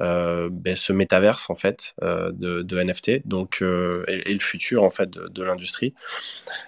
euh, 0.00 0.48
ben, 0.50 0.76
ce 0.76 0.92
métaverse 0.92 1.50
en 1.50 1.56
fait 1.56 1.94
de, 2.00 2.62
de, 2.62 2.82
NFT 2.82 3.26
donc 3.26 3.60
et, 3.62 4.30
et, 4.30 4.32
le 4.32 4.40
futur 4.40 4.84
en 4.84 4.90
fait 4.90 5.10
de, 5.10 5.28
de 5.28 5.42
l'industrie. 5.42 5.94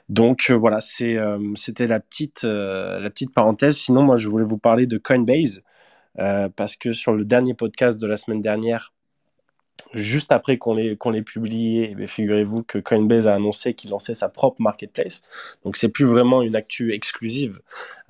Donc 0.09 0.51
voilà 0.51 0.81
c'est 0.81 1.17
c'était 1.55 1.87
la 1.87 2.01
petite 2.01 2.43
la 2.43 3.09
petite 3.09 3.33
parenthèse. 3.33 3.77
Sinon 3.77 4.03
moi 4.03 4.17
je 4.17 4.29
voulais 4.29 4.45
vous 4.45 4.59
parler 4.59 4.87
de 4.87 4.99
Coinbase. 4.99 5.63
euh, 5.63 5.70
parce 6.17 6.77
que 6.77 6.93
sur 6.93 7.13
le 7.13 7.25
dernier 7.25 7.55
podcast 7.55 8.01
de 8.01 8.07
la 8.07 8.17
semaine 8.17 8.43
dernière, 8.43 8.93
juste 9.95 10.33
après 10.33 10.59
qu'on 10.59 10.75
l'ait 10.75 10.97
qu'on 10.97 11.13
publié, 11.23 11.95
eh 11.99 12.07
figurez-vous 12.07 12.63
que 12.63 12.79
Coinbase 12.79 13.27
a 13.27 13.35
annoncé 13.35 13.75
qu'il 13.75 13.91
lançait 13.91 14.15
sa 14.15 14.29
propre 14.29 14.61
marketplace. 14.63 15.23
Donc 15.65 15.77
c'est 15.77 15.89
plus 15.89 16.05
vraiment 16.05 16.43
une 16.43 16.57
actu 16.57 16.93
exclusive, 16.93 17.61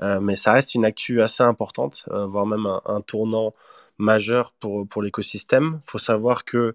euh, 0.02 0.20
mais 0.20 0.36
ça 0.36 0.52
reste 0.52 0.74
une 0.74 0.84
actu 0.84 1.22
assez 1.22 1.42
importante, 1.42 2.04
euh, 2.10 2.26
voire 2.26 2.46
même 2.46 2.66
un, 2.84 3.00
tournant 3.00 3.54
majeur 3.98 4.52
pour 4.60 4.86
pour 4.88 5.02
l'écosystème. 5.02 5.78
Faut 5.82 5.98
savoir 5.98 6.44
que 6.44 6.74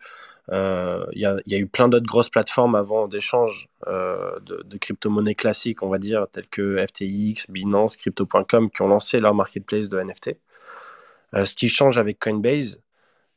il 0.51 1.20
y, 1.20 1.25
a, 1.25 1.38
y, 1.48 1.55
a, 1.55 1.58
eu 1.58 1.65
plein 1.65 1.88
d'autres 1.88 2.05
grosses 2.05 2.29
plateformes 2.29 2.75
avant 2.75 3.08
d'échange 3.08 3.67
de, 3.88 4.63
de 4.63 4.77
crypto-monnaies 4.77 5.34
classiques, 5.34 5.82
on 5.82 5.89
va 5.89 5.98
dire, 5.98 6.27
telles 6.32 6.48
que 6.48 6.86
FTX, 6.86 7.50
Binance, 7.50 7.98
Crypto.com, 7.98 8.70
qui 8.70 8.82
ont 8.84 8.88
lancé 8.88 9.17
leur 9.17 9.34
marketplace 9.34 9.89
de 9.89 10.00
NFT. 10.00 10.38
Euh, 11.34 11.46
ce 11.46 11.55
qui 11.55 11.70
change 11.70 11.98
avec 11.98 12.20
Coinbase, 12.20 12.82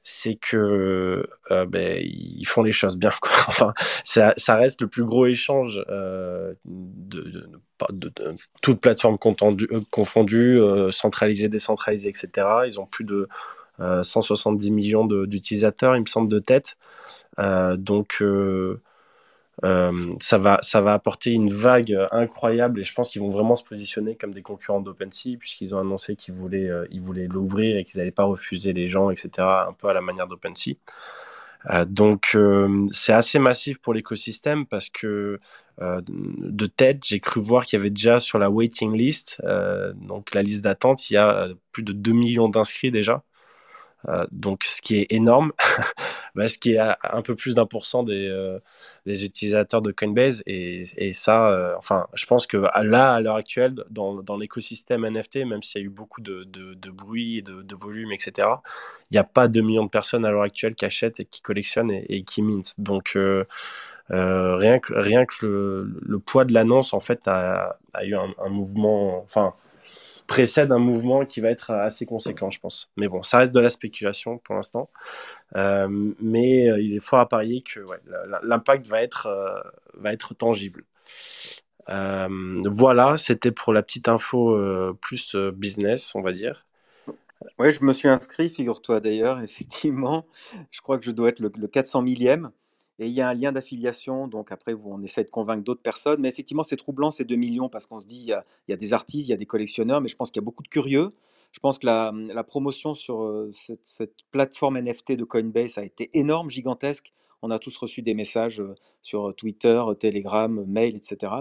c'est 0.03 0.37
que 0.37 1.29
euh, 1.51 1.67
ben, 1.67 2.01
ils 2.03 2.47
font 2.47 2.63
les 2.63 2.73
choses 2.73 2.97
bien. 2.97 3.13
Enfin, 3.49 3.75
ça, 4.05 4.33
reste 4.55 4.81
le 4.81 4.89
plus 4.89 5.05
gros 5.05 5.27
échange 5.27 5.85
euh, 5.91 6.53
de, 6.65 7.21
de, 7.21 7.51
de, 7.91 8.09
de, 8.09 9.73
euh, 9.73 9.81
confondues, 9.91 10.61
euh, 10.61 10.91
centralisées, 10.91 11.49
décentralisées, 11.49 12.09
etc. 12.09 12.47
Ils 12.67 12.81
ont 12.81 12.87
plus 12.87 13.05
de 13.05 13.29
170 14.03 14.73
millions 14.73 15.07
d'utilisateurs, 15.07 15.95
il 15.95 16.01
me 16.01 16.07
semble, 16.07 16.29
de 16.29 16.41
tête. 16.41 16.77
donc, 17.39 18.23
Euh, 19.65 20.11
ça, 20.21 20.39
va, 20.39 20.59
ça 20.63 20.81
va 20.81 20.93
apporter 20.95 21.33
une 21.33 21.53
vague 21.53 21.97
incroyable 22.13 22.81
et 22.81 22.85
je 22.85 22.95
pense 22.95 23.11
qu'ils 23.11 23.21
vont 23.23 23.31
vraiment 23.31 23.57
se 23.57 23.65
positionner 23.65 24.15
comme 24.15 24.33
des 24.33 24.43
concurrents 24.43 24.81
d'OpenSea 24.81 25.37
puisqu'ils 25.37 25.75
ont 25.75 25.81
annoncé 25.81 26.15
qu'ils 26.15 26.35
voulaient 26.35 26.69
euh, 26.69 26.87
ils 26.93 27.01
voulaient 27.03 27.27
l'ouvrir 27.27 27.77
et 27.77 27.85
qu'ils 27.85 27.99
n'allaient 27.99 28.13
pas 28.13 28.25
refuser 28.25 28.73
les 28.73 28.87
gens, 28.87 29.11
etc. 29.11 29.67
Un 29.69 29.73
peu 29.73 29.89
à 29.89 29.93
la 29.93 30.01
manière 30.01 30.29
d'OpenSea. 30.29 30.77
Euh, 31.71 31.85
donc 31.85 32.33
euh, 32.35 32.87
c'est 32.93 33.13
assez 33.13 33.39
massif 33.39 33.79
pour 33.79 33.93
l'écosystème 33.95 34.65
parce 34.67 34.89
que 34.91 35.41
euh, 35.81 36.01
de 36.07 36.67
tête, 36.67 37.05
j'ai 37.05 37.21
cru 37.21 37.41
voir 37.41 37.65
qu'il 37.67 37.79
y 37.79 37.81
avait 37.81 37.91
déjà 37.91 38.21
sur 38.21 38.39
la 38.39 38.51
waiting 38.51 38.97
list, 38.97 39.41
euh, 39.45 39.93
donc 39.95 40.35
la 40.35 40.43
liste 40.43 40.63
d'attente, 40.63 41.11
il 41.11 41.15
y 41.15 41.17
a 41.17 41.31
euh, 41.31 41.55
plus 41.73 41.83
de 41.83 41.93
2 41.93 42.13
millions 42.13 42.49
d'inscrits 42.49 42.91
déjà. 42.91 43.23
Euh, 44.07 44.27
donc, 44.31 44.65
ce 44.65 44.81
qui 44.81 44.97
est 44.99 45.07
énorme, 45.11 45.53
bah, 46.35 46.49
ce 46.49 46.59
qui 46.59 46.75
est 46.75 46.79
un 46.79 47.23
peu 47.23 47.35
plus 47.35 47.55
d'un 47.55 47.67
pour 47.67 47.85
cent 47.85 48.03
des, 48.05 48.29
euh, 48.29 48.61
utilisateurs 49.07 49.83
de 49.83 49.91
Coinbase. 49.91 50.43
Et, 50.47 51.13
ça, 51.13 51.49
euh, 51.49 51.75
enfin, 51.79 52.07
je 52.15 52.27
pense 52.27 52.47
que 52.47 52.57
là, 52.57 53.15
à 53.15 53.21
l'heure 53.21 53.37
actuelle, 53.37 53.75
dans, 53.91 54.37
l'écosystème 54.37 55.05
NFT, 55.05 55.45
même 55.47 55.63
s'il 55.63 55.81
y 55.81 55.85
a 55.85 55.87
eu 55.87 55.91
beaucoup 55.91 56.21
de, 56.21 56.45
bruit, 56.91 57.43
de, 57.43 57.63
de 57.63 57.75
volume, 57.75 58.13
etc., 58.13 58.49
il 59.11 59.15
n'y 59.15 59.19
a 59.19 59.25
pas 59.25 59.49
2 59.49 59.61
millions 59.63 59.85
de 59.85 59.91
personnes 59.91 60.25
à 60.25 60.31
l'heure 60.31 60.43
actuelle 60.43 60.75
qui 60.75 60.85
achètent 60.85 61.21
et 61.21 61.25
qui 61.25 61.43
collectionnent 61.43 61.91
et, 61.91 62.23
qui 62.23 62.43
mintent. 62.43 62.75
Donc, 62.79 63.17
rien 64.11 64.79
que, 64.79 64.95
rien 64.95 65.27
que 65.27 65.89
le, 66.01 66.19
poids 66.21 66.45
de 66.45 66.55
l'annonce, 66.55 66.95
en 66.95 67.01
fait, 67.01 67.27
a, 67.27 67.79
a 67.95 68.05
eu 68.05 68.15
un, 68.15 68.33
un 68.39 68.49
mouvement, 68.49 69.23
enfin, 69.23 69.55
précède 70.29 70.73
un 70.73 70.79
mouvement 70.79 71.27
qui 71.27 71.41
va 71.43 71.51
être 71.51 71.73
assez 71.73 72.07
conséquent, 72.07 72.51
je 72.51 72.61
pense. 72.61 72.91
Mais 72.99 73.09
bon, 73.09 73.25
ça 73.25 73.39
reste 73.39 73.55
de 73.55 73.61
la 73.61 73.71
spéculation 73.71 74.39
pour 74.39 74.57
l'instant. 74.57 74.91
Euh, 75.57 75.89
mais 76.21 76.71
euh, 76.71 76.81
il 76.81 76.95
est 76.95 77.01
fort 77.01 77.21
à 77.21 77.29
parier 77.29 77.63
que 77.63 77.81
l'impact 78.45 78.87
va 78.89 79.03
être, 79.03 79.27
euh, 79.27 79.61
va 79.95 80.13
être 80.13 80.35
tangible. 80.35 80.85
Euh, 81.89 82.63
voilà, 82.67 83.17
c'était 83.17 83.51
pour 83.53 83.73
la 83.73 83.83
petite 83.83 84.09
info 84.09 84.55
euh, 84.57 84.97
plus 85.01 85.35
euh, 85.35 85.51
business, 85.53 86.15
on 86.15 86.21
va 86.23 86.33
dire. 86.33 86.67
Ouais, 87.59 87.73
je 87.73 87.85
me 87.85 87.93
suis 87.93 88.09
inscrit, 88.09 88.51
figure-toi 88.51 89.01
d'ailleurs, 89.01 89.41
effectivement. 89.43 90.27
Je 90.71 90.81
crois 90.81 90.99
que 90.99 91.05
je 91.05 91.11
dois 91.11 91.29
être 91.31 91.41
le, 91.41 91.51
le 91.57 91.69
400 91.69 92.03
millième. 92.03 92.51
Et 92.99 93.07
il 93.07 93.13
y 93.13 93.21
a 93.21 93.29
un 93.29 93.35
lien 93.35 93.53
d'affiliation, 93.53 94.27
donc 94.27 94.51
après, 94.51 94.75
on 94.75 95.01
essaie 95.03 95.23
de 95.23 95.31
convaincre 95.31 95.63
d'autres 95.63 95.83
personnes. 95.83 96.21
Mais 96.21 96.29
effectivement, 96.29 96.65
c'est 96.65 96.77
troublant, 96.77 97.11
ces 97.11 97.25
2 97.25 97.37
millions, 97.37 97.69
parce 97.69 97.87
qu'on 97.87 98.01
se 98.01 98.07
dit, 98.07 98.21
il 98.21 98.43
y 98.69 98.73
a, 98.73 98.77
des 98.77 98.93
artistes, 98.93 99.29
il 99.29 99.31
y 99.31 99.35
a 99.35 99.37
des 99.37 99.47
collectionneurs, 99.47 100.01
mais 100.01 100.09
je 100.09 100.17
pense 100.17 100.31
qu'il 100.31 100.41
y 100.41 100.45
a 100.45 100.47
beaucoup 100.47 100.65
de 100.65 100.69
curieux. 100.69 101.11
Je 101.53 101.61
pense 101.61 101.79
que 101.79 101.87
la, 101.87 102.45
promotion 102.45 102.95
sur 102.95 103.23
euh, 103.23 103.51
cette 103.53 104.15
plateforme 104.33 104.81
NFT 104.81 105.13
de 105.13 105.25
Coinbase 105.25 105.79
a 105.79 105.85
été 105.85 106.11
énorme, 106.13 106.51
gigantesque. 106.51 107.13
On 107.43 107.51
a 107.51 107.59
tous 107.59 107.77
reçu 107.77 108.03
des 108.03 108.15
messages 108.15 108.63
sur 109.03 109.35
Twitter, 109.37 109.81
Telegram, 109.99 110.65
mail, 110.67 110.97
etc. 110.97 111.33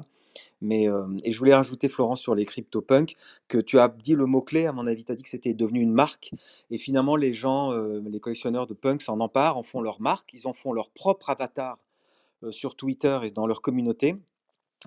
Mais, 0.62 0.88
et 1.24 1.32
je 1.32 1.40
voulais 1.40 1.56
rajouter, 1.56 1.90
Florence, 1.90 2.22
sur 2.22 2.36
les 2.36 2.46
CryptoPunks, 2.46 3.16
que 3.48 3.58
tu 3.58 3.80
as 3.80 3.88
dit 3.88 4.14
le 4.14 4.26
mot-clé, 4.26 4.68
à 4.68 4.72
mon 4.72 4.86
avis, 4.86 5.06
tu 5.06 5.12
as 5.12 5.16
dit 5.16 5.24
que 5.24 5.30
c'était 5.30 5.56
devenu 5.56 5.80
une 5.80 5.94
marque. 5.94 6.32
Et 6.70 6.78
finalement, 6.78 7.16
les 7.16 7.34
gens, 7.34 7.72
les 7.72 8.20
collectionneurs 8.20 8.68
de 8.68 8.76
punks 8.76 9.02
s'en 9.02 9.20
emparent, 9.20 9.58
en 9.58 9.64
font 9.64 9.82
leur 9.82 10.00
marque, 10.00 10.34
ils 10.34 10.48
en 10.48 10.54
font 10.54 10.72
leur 10.72 10.92
propre 10.92 11.32
avatar 11.32 11.80
sur 12.52 12.76
Twitter 12.76 13.20
et 13.24 13.32
dans 13.32 13.48
leur 13.48 13.62
communauté. 13.62 14.16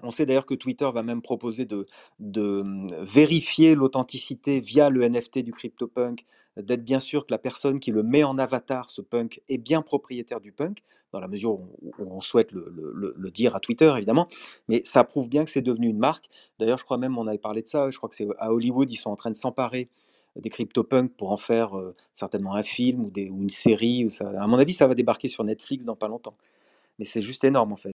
On 0.02 0.10
sait 0.10 0.24
d'ailleurs 0.24 0.46
que 0.46 0.54
Twitter 0.54 0.88
va 0.92 1.02
même 1.02 1.20
proposer 1.20 1.64
de, 1.64 1.86
de 2.20 2.60
hum, 2.60 2.86
vérifier 3.02 3.74
l'authenticité 3.74 4.60
via 4.60 4.88
le 4.88 5.06
NFT 5.06 5.40
du 5.40 5.52
CryptoPunk, 5.52 6.24
d'être 6.62 6.84
bien 6.84 7.00
sûr 7.00 7.26
que 7.26 7.32
la 7.32 7.38
personne 7.38 7.80
qui 7.80 7.90
le 7.90 8.02
met 8.02 8.24
en 8.24 8.38
avatar, 8.38 8.90
ce 8.90 9.00
punk, 9.00 9.42
est 9.48 9.58
bien 9.58 9.82
propriétaire 9.82 10.40
du 10.40 10.52
punk, 10.52 10.82
dans 11.12 11.20
la 11.20 11.28
mesure 11.28 11.52
où, 11.52 11.68
on 11.98 12.20
souhaite 12.20 12.52
le, 12.52 12.72
le- 13.16 13.30
dire 13.30 13.54
à 13.56 13.60
Twitter, 13.60 13.92
évidemment. 13.96 14.28
Mais 14.68 14.82
ça 14.84 15.04
prouve 15.04 15.28
bien 15.28 15.44
que 15.44 15.50
c'est 15.50 15.62
devenu 15.62 15.88
une 15.88 15.98
marque. 15.98 16.26
D'ailleurs, 16.58 16.78
je 16.78 16.84
crois 16.84 16.98
même, 16.98 17.18
on 17.18 17.26
avait 17.26 17.38
parlé 17.38 17.62
de 17.62 17.68
ça, 17.68 17.90
je 17.90 17.96
crois 17.96 18.08
que 18.08 18.14
c'est 18.14 18.28
à 18.38 18.52
Hollywood, 18.52 18.90
ils 18.90 18.96
sont 18.96 19.10
en 19.10 19.16
train 19.16 19.30
de 19.30 19.36
s'emparer 19.36 19.88
des 20.36 20.50
CryptoPunks 20.50 21.12
pour 21.16 21.32
en 21.32 21.36
faire 21.36 21.76
euh, 21.76 21.94
certainement 22.12 22.54
un 22.54 22.62
film 22.62 23.04
ou, 23.04 23.10
des, 23.10 23.28
ou 23.28 23.42
une 23.42 23.50
série. 23.50 24.04
Ou 24.04 24.10
ça, 24.10 24.28
à 24.40 24.46
mon 24.46 24.58
avis, 24.58 24.72
ça 24.72 24.86
va 24.86 24.94
débarquer 24.94 25.28
sur 25.28 25.44
Netflix 25.44 25.84
dans 25.84 25.96
pas 25.96 26.08
longtemps. 26.08 26.36
Mais 26.98 27.04
c'est 27.04 27.22
juste 27.22 27.44
énorme, 27.44 27.72
en 27.72 27.76
fait. 27.76 27.90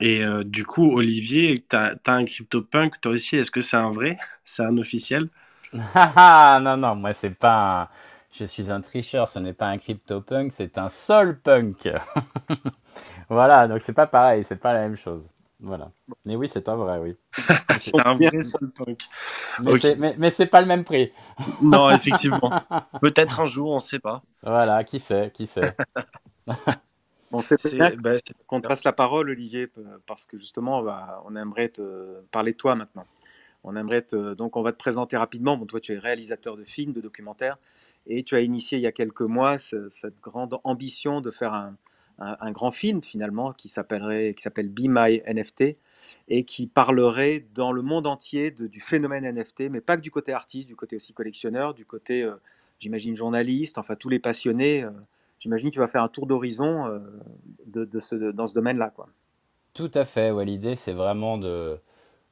Et 0.00 0.24
euh, 0.24 0.44
du 0.44 0.64
coup, 0.64 0.90
Olivier, 0.92 1.64
tu 1.68 1.76
as, 1.76 1.98
un 2.06 2.24
CryptoPunk, 2.24 3.00
toi 3.00 3.12
aussi, 3.12 3.36
est-ce 3.36 3.50
que 3.50 3.60
c'est 3.60 3.76
un 3.76 3.90
vrai? 3.90 4.18
C'est 4.44 4.62
un 4.62 4.78
officiel? 4.78 5.28
Ah 5.94 6.58
non, 6.62 6.76
non, 6.76 6.94
moi 6.96 7.12
c'est 7.12 7.30
pas 7.30 7.82
un... 7.82 7.88
Je 8.32 8.44
suis 8.44 8.70
un 8.70 8.80
tricheur, 8.80 9.28
ce 9.28 9.40
n'est 9.40 9.52
pas 9.52 9.66
un 9.66 9.78
CryptoPunk, 9.78 10.52
c'est 10.52 10.78
un 10.78 10.88
Solpunk. 10.88 11.88
Voilà, 13.28 13.68
donc 13.68 13.80
c'est 13.80 13.92
pas 13.92 14.06
pareil, 14.06 14.44
c'est 14.44 14.56
pas 14.56 14.72
la 14.72 14.80
même 14.80 14.96
chose. 14.96 15.30
Voilà. 15.60 15.90
Mais 16.24 16.36
oui, 16.36 16.48
c'est 16.48 16.68
un 16.68 16.76
vrai, 16.76 16.98
oui. 16.98 17.16
Mais 17.70 17.78
c'est 17.80 17.98
un 18.00 18.14
vrai 18.16 18.42
Solpunk. 18.42 19.00
mais 19.58 19.74
Ok. 19.74 19.82
c'est 19.82 19.96
mais, 19.96 20.14
mais 20.18 20.30
c'est 20.30 20.46
pas 20.46 20.60
le 20.60 20.66
même 20.66 20.84
prix. 20.84 21.12
Non, 21.60 21.90
effectivement. 21.92 22.56
Peut-être 22.98 23.40
un 23.40 23.46
jour, 23.46 23.70
on 23.70 23.74
ne 23.76 23.80
sait 23.80 24.00
pas. 24.00 24.24
Voilà, 24.42 24.84
qui 24.84 25.00
sait, 25.00 25.30
qui 25.32 25.46
sait. 25.46 25.76
Bon, 27.30 27.42
c'est 27.42 27.56
bah, 27.96 28.16
c'est- 28.18 28.34
qu'on 28.46 28.60
te 28.60 28.66
passe 28.66 28.82
la 28.84 28.92
parole, 28.92 29.30
Olivier, 29.30 29.68
parce 30.06 30.26
que 30.26 30.38
justement, 30.38 30.78
on, 30.78 30.82
va- 30.82 31.22
on 31.26 31.36
aimerait 31.36 31.68
te 31.68 32.20
parler 32.32 32.52
de 32.52 32.56
toi 32.56 32.74
maintenant. 32.74 33.06
On 33.64 33.76
aimerait 33.76 34.06
donc, 34.36 34.56
on 34.56 34.62
va 34.62 34.72
te 34.72 34.78
présenter 34.78 35.16
rapidement. 35.16 35.56
Bon, 35.56 35.66
toi, 35.66 35.80
tu 35.80 35.92
es 35.92 35.98
réalisateur 35.98 36.56
de 36.56 36.64
films, 36.64 36.92
de 36.92 37.00
documentaires, 37.00 37.58
et 38.06 38.22
tu 38.22 38.34
as 38.34 38.40
initié 38.40 38.78
il 38.78 38.82
y 38.82 38.86
a 38.86 38.92
quelques 38.92 39.20
mois 39.20 39.58
ce- 39.58 39.88
cette 39.88 40.20
grande 40.20 40.58
ambition 40.64 41.20
de 41.20 41.30
faire 41.30 41.52
un, 41.54 41.76
grand 42.52 42.70
film 42.70 43.02
finalement 43.02 43.52
qui 43.54 43.68
s'appellerait, 43.70 44.34
qui 44.34 44.42
s'appelle 44.42 44.68
Be 44.68 44.88
My 44.88 45.22
NFT 45.24 45.78
et 46.28 46.44
qui 46.44 46.66
parlerait 46.66 47.46
dans 47.54 47.72
le 47.72 47.80
monde 47.80 48.06
entier 48.06 48.50
du 48.50 48.80
phénomène 48.80 49.24
NFT, 49.24 49.70
mais 49.70 49.80
pas 49.80 49.96
que 49.96 50.02
du 50.02 50.10
côté 50.10 50.34
artiste, 50.34 50.68
du 50.68 50.76
côté 50.76 50.96
aussi 50.96 51.14
collectionneur, 51.14 51.72
du 51.72 51.86
côté, 51.86 52.22
euh, 52.22 52.34
j'imagine, 52.78 53.16
journaliste, 53.16 53.78
enfin 53.78 53.94
tous 53.96 54.10
les 54.10 54.18
passionnés. 54.18 54.82
euh, 54.84 54.90
J'imagine 55.38 55.70
que 55.70 55.74
tu 55.74 55.78
vas 55.80 55.88
faire 55.88 56.02
un 56.02 56.08
tour 56.08 56.26
d'horizon 56.26 56.86
euh, 56.86 56.98
de, 57.66 58.00
ce, 58.00 58.14
dans 58.14 58.46
ce 58.46 58.52
domaine-là. 58.52 58.92
Tout 59.72 59.90
à 59.94 60.04
fait, 60.04 60.30
ouais, 60.30 60.44
l'idée 60.44 60.76
c'est 60.76 60.92
vraiment 60.92 61.38
de, 61.38 61.80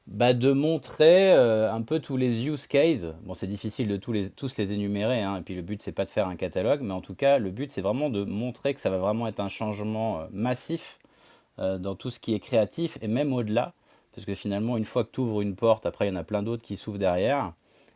bah, 0.09 0.33
de 0.33 0.51
montrer 0.51 1.31
euh, 1.33 1.71
un 1.71 1.83
peu 1.83 1.99
tous 1.99 2.17
les 2.17 2.47
use 2.47 2.65
cases. 2.65 3.05
Bon, 3.23 3.35
c'est 3.35 3.47
difficile 3.47 3.87
de 3.87 3.95
tous 3.95 4.11
les, 4.11 4.31
tous 4.31 4.57
les 4.57 4.73
énumérer, 4.73 5.21
hein, 5.21 5.37
et 5.37 5.41
puis 5.41 5.53
le 5.55 5.61
but 5.61 5.81
c'est 5.83 5.91
pas 5.91 6.03
de 6.03 6.09
faire 6.09 6.27
un 6.27 6.35
catalogue, 6.35 6.81
mais 6.81 6.93
en 6.93 7.01
tout 7.01 7.13
cas 7.13 7.37
le 7.37 7.51
but 7.51 7.71
c'est 7.71 7.81
vraiment 7.81 8.09
de 8.09 8.23
montrer 8.23 8.73
que 8.73 8.81
ça 8.81 8.89
va 8.89 8.97
vraiment 8.97 9.27
être 9.27 9.39
un 9.39 9.49
changement 9.49 10.21
euh, 10.21 10.25
massif 10.31 10.97
euh, 11.59 11.77
dans 11.77 11.93
tout 11.95 12.09
ce 12.09 12.19
qui 12.19 12.33
est 12.33 12.39
créatif 12.39 12.97
et 13.01 13.07
même 13.07 13.33
au-delà, 13.33 13.73
parce 14.15 14.25
que 14.25 14.33
finalement 14.33 14.77
une 14.77 14.85
fois 14.85 15.03
que 15.03 15.11
tu 15.11 15.21
ouvres 15.21 15.41
une 15.41 15.55
porte, 15.55 15.85
après 15.85 16.07
il 16.07 16.09
y 16.09 16.11
en 16.11 16.19
a 16.19 16.23
plein 16.23 16.41
d'autres 16.41 16.63
qui 16.63 16.75
s'ouvrent 16.75 16.97
derrière. 16.97 17.53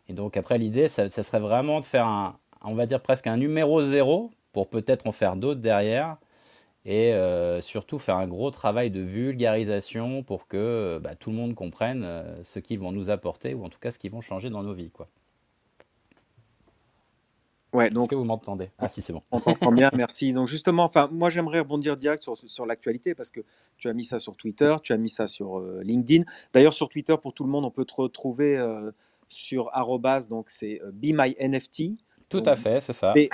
Et 0.07 0.13
donc 0.13 0.37
après 0.37 0.59
l'idée 0.59 0.89
ça, 0.89 1.09
ça 1.09 1.23
serait 1.23 1.39
vraiment 1.39 1.79
de 1.79 1.85
faire 1.85 2.05
un, 2.05 2.37
on 2.61 2.75
va 2.75 2.85
dire 2.85 3.01
presque 3.01 3.25
un 3.25 3.37
numéro 3.37 3.83
zéro 3.83 4.29
pour 4.51 4.69
peut-être 4.69 5.07
en 5.07 5.11
faire 5.11 5.35
d'autres 5.35 5.61
derrière 5.61 6.17
et 6.85 7.13
euh, 7.13 7.61
surtout 7.61 7.97
faire 7.99 8.17
un 8.17 8.27
gros 8.27 8.51
travail 8.51 8.91
de 8.91 8.99
vulgarisation 9.01 10.23
pour 10.23 10.47
que 10.47 10.57
euh, 10.57 10.99
bah, 10.99 11.15
tout 11.15 11.29
le 11.31 11.37
monde 11.37 11.55
comprenne 11.55 12.03
euh, 12.03 12.43
ce 12.43 12.59
qu'ils 12.59 12.79
vont 12.79 12.91
nous 12.91 13.09
apporter 13.09 13.53
ou 13.53 13.63
en 13.63 13.69
tout 13.69 13.79
cas 13.79 13.91
ce 13.91 13.99
qu'ils 13.99 14.11
vont 14.11 14.21
changer 14.21 14.49
dans 14.49 14.63
nos 14.63 14.73
vies. 14.73 14.91
Quoi. 14.91 15.07
Ouais, 17.73 17.87
Est-ce 17.87 17.95
donc 17.95 18.09
que 18.09 18.15
vous 18.15 18.25
m'entendez? 18.25 18.69
Ah 18.77 18.87
si, 18.87 19.01
c'est 19.01 19.13
bon. 19.13 19.23
on 19.31 19.39
t'entend 19.39 19.71
bien, 19.71 19.89
merci. 19.95 20.31
Donc 20.33 20.47
justement, 20.47 20.83
enfin, 20.83 21.09
moi 21.11 21.29
j'aimerais 21.29 21.59
rebondir 21.59 21.97
direct 21.97 22.21
sur, 22.21 22.37
sur 22.37 22.65
l'actualité 22.65 23.15
parce 23.15 23.31
que 23.31 23.41
tu 23.77 23.87
as 23.89 23.93
mis 23.93 24.03
ça 24.03 24.19
sur 24.19 24.35
Twitter, 24.35 24.75
tu 24.83 24.93
as 24.93 24.97
mis 24.97 25.09
ça 25.09 25.27
sur 25.27 25.59
euh, 25.59 25.81
LinkedIn. 25.83 26.23
D'ailleurs, 26.53 26.73
sur 26.73 26.89
Twitter, 26.89 27.15
pour 27.21 27.33
tout 27.33 27.43
le 27.43 27.49
monde, 27.49 27.65
on 27.65 27.71
peut 27.71 27.85
te 27.85 27.95
retrouver 27.95 28.57
euh, 28.57 28.91
sur 29.29 29.69
arrobase, 29.73 30.27
donc 30.27 30.49
c'est 30.49 30.81
Be 30.91 31.13
My 31.13 31.35
NFT. 31.39 31.93
Tout 32.29 32.43
à 32.45 32.55
fait, 32.55 32.79
c'est 32.79 32.93
ça. 32.93 33.13
B- 33.15 33.29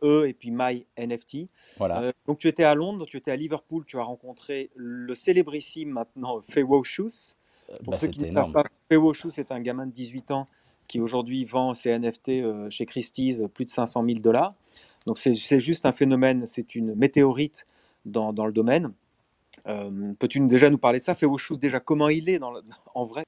BE 0.00 0.26
et 0.26 0.34
puis 0.34 0.50
My 0.52 0.86
NFT. 0.96 1.48
Voilà. 1.78 2.02
Euh, 2.02 2.12
donc 2.26 2.38
tu 2.38 2.48
étais 2.48 2.64
à 2.64 2.74
Londres, 2.74 3.06
tu 3.06 3.16
étais 3.16 3.30
à 3.30 3.36
Liverpool, 3.36 3.84
tu 3.86 3.98
as 3.98 4.02
rencontré 4.02 4.70
le 4.76 5.14
célébrissime 5.14 5.90
maintenant 5.90 6.40
Fewo 6.42 6.82
Shoes. 6.84 7.36
Pour 7.84 7.92
Bah, 7.92 7.98
ceux 7.98 8.08
qui 8.08 8.20
ne 8.20 8.32
savent 8.32 8.52
pas, 8.52 8.64
Fewo 8.90 9.12
Shoes 9.14 9.30
c'est 9.30 9.50
un 9.52 9.60
gamin 9.60 9.86
de 9.86 9.92
18 9.92 10.30
ans 10.30 10.46
qui 10.88 11.00
aujourd'hui 11.00 11.44
vend 11.44 11.74
ses 11.74 11.90
NFT 11.98 12.28
euh, 12.28 12.68
chez 12.70 12.86
Christie's 12.86 13.40
euh, 13.40 13.48
plus 13.48 13.64
de 13.64 13.70
500 13.70 14.04
000 14.04 14.18
dollars. 14.20 14.54
Donc 15.06 15.18
c'est 15.18 15.58
juste 15.60 15.86
un 15.86 15.92
phénomène, 15.92 16.46
c'est 16.46 16.74
une 16.74 16.94
météorite 16.94 17.66
dans, 18.04 18.32
dans 18.32 18.46
le 18.46 18.52
domaine. 18.52 18.92
Euh, 19.66 20.12
Peux-tu 20.18 20.40
déjà 20.46 20.70
nous 20.70 20.78
parler 20.78 20.98
de 20.98 21.04
ça? 21.04 21.14
Fewo 21.14 21.38
Shoes, 21.38 21.58
déjà 21.58 21.80
comment 21.80 22.08
il 22.08 22.28
est 22.28 22.38
dans 22.38 22.50
le- 22.52 22.62
en 22.94 23.04
vrai? 23.04 23.24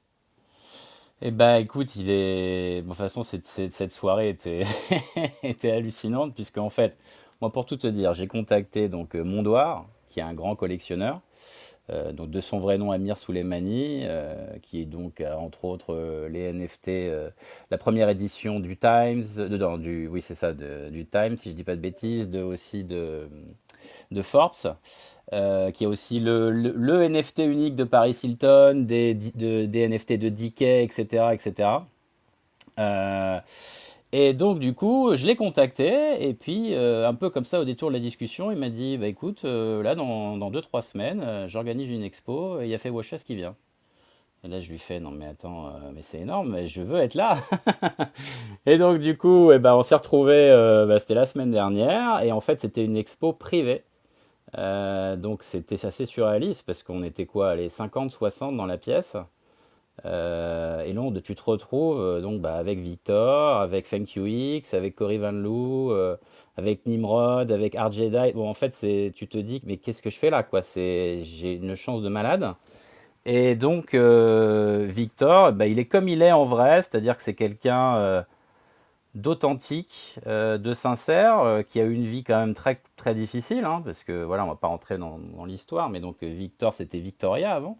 Eh 1.23 1.30
ben, 1.30 1.56
écoute, 1.56 1.97
il 1.97 2.11
est. 2.11 2.83
bon, 2.83 2.88
de 2.88 2.94
toute 2.94 2.99
façon, 2.99 3.23
cette, 3.23 3.47
cette- 3.47 3.90
soirée 3.90 4.28
était, 4.28 4.64
était 5.42 5.71
hallucinante, 5.71 6.35
puisque 6.35 6.59
en 6.59 6.71
fait, 6.71 6.97
moi, 7.40 7.50
pour 7.52 7.66
tout 7.66 7.76
te 7.76 7.87
dire, 7.87 8.12
j'ai 8.14 8.26
contacté 8.26 8.88
donc 8.88 9.14
euh, 9.14 9.23
Mondoir, 9.25 9.87
qui 10.09 10.21
est 10.21 10.23
un 10.23 10.35
grand 10.35 10.56
collectionneur, 10.56 11.21
euh, 11.90 12.12
donc 12.12 12.30
de 12.30 12.40
son 12.40 12.59
vrai 12.61 12.78
nom 12.78 12.92
Amir 12.92 13.18
Souleimani, 13.18 14.02
euh, 14.04 14.59
qui 14.62 14.83
est 14.83 14.87
donc 14.87 15.23
entre 15.38 15.64
autres 15.66 16.28
les 16.30 16.40
NFT, 16.50 16.90
la 17.71 17.78
première 17.78 18.09
édition 18.11 18.61
du 18.61 18.76
Times, 18.76 19.23
de, 19.38 19.56
non, 19.56 19.78
du, 19.78 20.09
oui 20.09 20.23
c'est 20.23 20.35
ça, 20.35 20.52
du 20.54 21.06
Times, 21.06 21.37
si 21.38 21.50
je 21.50 21.54
dis 21.56 21.64
pas 21.64 21.76
de 21.76 21.80
bêtises, 21.80 22.28
de 22.30 22.42
aussi 22.42 22.85
de 22.85 23.28
de 24.10 24.22
Forbes, 24.22 24.76
euh, 25.32 25.70
qui 25.70 25.84
a 25.84 25.88
aussi 25.88 26.20
le, 26.20 26.50
le- 26.50 27.08
NFT 27.08 27.40
unique 27.40 27.76
de 27.76 27.84
Paris 27.84 28.16
Hilton, 28.22 28.84
des, 28.86 29.14
de- 29.14 29.66
des 29.66 29.88
NFT 29.88 30.12
de 30.18 30.28
DK, 30.28 30.62
etc. 30.62 31.34
etc. 31.34 31.70
Et 34.12 34.32
donc, 34.32 34.60
du 34.60 34.72
coup, 34.72 35.16
je 35.16 35.26
l'ai 35.26 35.34
contacté, 35.36 36.26
et 36.28 36.34
puis, 36.34 36.74
euh, 36.74 37.08
un 37.08 37.14
peu 37.14 37.30
comme 37.30 37.44
ça, 37.44 37.60
au 37.60 37.64
détour 37.64 37.88
de 37.88 37.94
la 37.94 38.00
discussion, 38.00 38.52
il 38.52 38.58
m'a 38.58 38.68
dit, 38.70 38.96
bah 38.96 39.08
écoute, 39.08 39.44
euh, 39.44 39.82
là, 39.82 39.94
dans, 39.96 40.36
dans 40.36 40.50
2-3 40.50 40.82
semaines, 40.82 41.48
j'organise 41.48 41.90
une 41.90 42.02
expo, 42.04 42.60
et 42.60 42.64
il 42.66 42.70
y 42.70 42.74
a 42.74 42.78
fait 42.78 42.90
Washes 42.90 43.24
qui 43.26 43.34
vient. 43.34 43.56
Et 44.44 44.48
là, 44.48 44.60
je 44.60 44.70
lui 44.70 44.78
fais, 44.78 45.00
non 45.00 45.10
mais 45.10 45.26
attends, 45.26 45.68
euh, 45.68 45.70
mais 45.94 46.02
c'est 46.02 46.20
énorme, 46.20 46.50
mais 46.52 46.68
je 46.68 46.82
veux 46.82 46.98
être 46.98 47.14
là. 47.14 47.38
Et 48.66 48.76
donc, 48.78 48.98
du 49.00 49.16
coup, 49.16 49.52
eh 49.52 49.58
ben, 49.58 49.74
on 49.74 49.82
s'est 49.82 49.94
retrouvés, 49.94 50.50
euh, 50.50 50.86
bah, 50.86 50.98
c'était 50.98 51.14
la 51.14 51.26
semaine 51.26 51.50
dernière, 51.50 52.22
et 52.22 52.32
en 52.32 52.40
fait, 52.40 52.60
c'était 52.60 52.84
une 52.84 52.96
expo 52.96 53.32
privée. 53.32 53.84
Euh, 54.58 55.16
donc, 55.16 55.42
c'était 55.44 55.84
assez 55.86 56.06
surréaliste, 56.06 56.64
parce 56.66 56.82
qu'on 56.84 57.02
était 57.04 57.26
quoi, 57.26 57.56
les 57.56 57.68
50, 57.70 58.10
60 58.12 58.56
dans 58.56 58.66
la 58.66 58.78
pièce. 58.78 59.16
Et 60.04 60.98
on- 60.98 61.12
tu 61.22 61.34
te 61.34 61.42
retrouves 61.42 62.20
donc 62.20 62.40
bah, 62.40 62.54
avec 62.56 62.78
Victor, 62.78 63.60
avec 63.60 63.86
FankUX, 63.86 64.74
avec 64.74 64.94
Cory 64.96 65.18
Van 65.18 65.32
Loo, 65.32 65.92
avec 66.56 66.86
Nimrod, 66.86 67.50
avec 67.52 67.74
Art 67.74 67.92
Jedi. 67.92 68.32
Bon, 68.34 68.48
en 68.48 68.54
fait, 68.54 68.70
tu 69.14 69.26
te 69.28 69.38
dis, 69.38 69.60
mais 69.64 69.76
qu'est-ce 69.78 70.02
que 70.02 70.10
je 70.10 70.18
fais 70.18 70.30
là, 70.30 70.42
quoi? 70.42 70.60
J'ai 70.74 71.54
une 71.54 71.74
chance 71.76 72.02
de 72.02 72.08
malade. 72.08 72.54
Et 73.26 73.54
donc, 73.54 73.94
euh, 73.94 74.86
Victor, 74.88 75.52
bah, 75.52 75.66
il 75.66 75.78
est 75.78 75.86
comme 75.86 76.08
il 76.08 76.22
est 76.22 76.32
en 76.32 76.44
vrai, 76.44 76.82
c'est-à-dire 76.82 77.16
que 77.16 77.22
c'est 77.22 77.34
quelqu'un 77.34 77.96
euh, 77.96 78.22
d'authentique, 79.14 80.18
euh, 80.26 80.58
de 80.58 80.74
sincère, 80.74 81.62
qui 81.70 81.80
a 81.80 81.84
eu 81.84 81.94
une 81.94 82.04
vie 82.04 82.22
quand 82.22 82.38
même 82.38 82.54
très, 82.54 82.82
très 82.96 83.14
difficile, 83.14 83.64
hein, 83.64 83.80
parce 83.84 84.04
que 84.04 84.24
voilà, 84.24 84.44
on 84.44 84.48
va 84.48 84.56
pas 84.56 84.68
rentrer 84.68 84.98
dans, 84.98 85.18
l'histoire, 85.46 85.88
mais 85.88 86.00
donc 86.00 86.22
Victor, 86.22 86.74
c'était 86.74 86.98
Victoria 86.98 87.54
avant. 87.54 87.78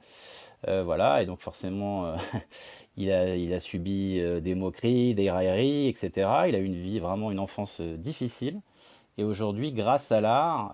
Voilà, 0.66 1.22
et 1.22 1.26
donc 1.26 1.40
forcément, 1.40 2.14
il 2.96 3.12
a, 3.12 3.60
subi 3.60 4.18
des 4.40 4.54
moqueries, 4.54 5.14
des 5.14 5.30
railleries, 5.30 5.88
etc. 5.88 6.10
Il 6.48 6.54
a 6.54 6.58
eu 6.58 6.64
une 6.64 6.74
vie, 6.74 7.00
vraiment 7.00 7.30
une 7.30 7.38
enfance 7.38 7.82
difficile. 7.82 8.60
Et 9.18 9.24
aujourd'hui, 9.24 9.72
grâce 9.72 10.10
à 10.10 10.22
l'art, 10.22 10.72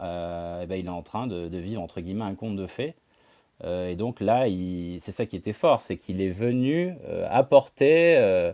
eh 0.62 0.66
ben, 0.66 0.78
il 0.78 0.86
est 0.86 0.88
en 0.88 1.02
train 1.02 1.26
de, 1.26 1.48
de 1.48 1.58
vivre, 1.58 1.82
entre 1.82 2.00
guillemets, 2.00 2.24
un 2.24 2.36
conte 2.36 2.54
de 2.54 2.66
fées. 2.68 2.94
Euh, 3.64 3.88
et 3.88 3.96
donc 3.96 4.20
là, 4.20 4.46
c'est 5.00 5.12
ça 5.12 5.26
qui 5.26 5.36
était 5.36 5.52
fort, 5.52 5.80
c'est 5.80 5.96
qu'il 5.96 6.20
est 6.22 6.30
venu 6.30 6.94
euh, 7.06 7.26
apporter, 7.30 8.16
euh, 8.16 8.52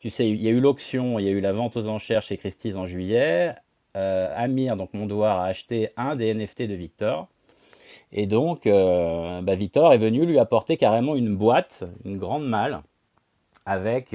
tu 0.00 0.10
sais, 0.10 0.28
il 0.28 0.40
y 0.40 0.48
a 0.48 0.50
eu 0.50 0.60
l'auction, 0.60 1.18
il 1.18 1.26
y 1.26 1.28
a 1.28 1.32
eu 1.32 1.40
la 1.40 1.52
vente 1.52 1.76
aux 1.76 1.88
enchères 1.88 2.22
chez 2.22 2.36
Christie's 2.36 2.76
en 2.76 2.86
juillet. 2.86 3.54
Amir, 3.94 4.76
donc 4.76 4.92
Mondoir, 4.92 5.40
a 5.40 5.46
acheté 5.46 5.88
un 5.96 6.16
des 6.16 6.34
NFT 6.34 6.64
de 6.64 6.74
Victor. 6.74 7.28
Et 8.12 8.26
donc, 8.26 8.64
bah, 8.66 9.54
Victor 9.54 9.94
est 9.94 9.98
venu 9.98 10.26
lui 10.26 10.38
apporter 10.38 10.76
carrément 10.76 11.16
une 11.16 11.34
boîte, 11.34 11.84
une 12.04 12.18
grande 12.18 12.46
malle, 12.46 12.82
avec 13.64 14.14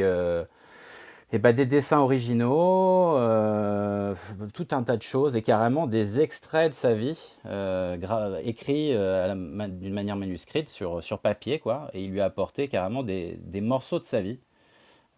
eh 1.34 1.40
ben, 1.40 1.54
des 1.54 1.66
dessins 1.66 2.00
originaux, 2.00 3.16
euh, 3.18 4.14
tout 4.54 4.68
un 4.72 4.84
tas 4.84 4.98
de 4.98 5.02
choses, 5.02 5.38
et 5.38 5.42
carrément 5.42 5.88
des 5.88 6.20
extraits 6.20 6.72
de 6.72 6.76
sa 6.76 6.94
vie, 6.94 7.18
euh, 7.46 8.42
écrits 8.44 8.94
euh, 8.94 9.34
d'une 9.68 9.94
manière 9.94 10.18
manuscrite 10.18 10.68
sur, 10.68 11.02
sur 11.02 11.20
papier, 11.20 11.60
quoi. 11.60 11.90
Et 11.94 12.04
il 12.04 12.12
lui 12.12 12.20
a 12.20 12.26
apporté 12.26 12.68
carrément 12.68 13.02
des, 13.04 13.40
des 13.44 13.62
morceaux 13.62 14.00
de 14.00 14.04
sa 14.04 14.22
vie. 14.22 14.40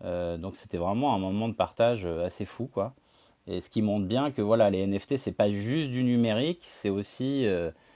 Euh, 0.06 0.38
donc 0.38 0.56
c'était 0.56 0.78
vraiment 0.78 1.16
un 1.16 1.20
moment 1.20 1.50
de 1.50 1.54
partage 1.56 2.06
assez 2.06 2.46
fou, 2.46 2.68
quoi. 2.68 2.94
Et 3.48 3.60
ce 3.62 3.70
qui 3.70 3.82
montre 3.82 4.06
bien 4.08 4.32
que 4.32 4.42
voilà, 4.42 4.70
les 4.70 4.86
NFT, 4.86 5.18
c'est 5.18 5.32
pas 5.34 5.50
juste 5.50 5.90
du 5.90 6.04
numérique, 6.04 6.60
c'est 6.62 6.90
aussi 6.90 7.46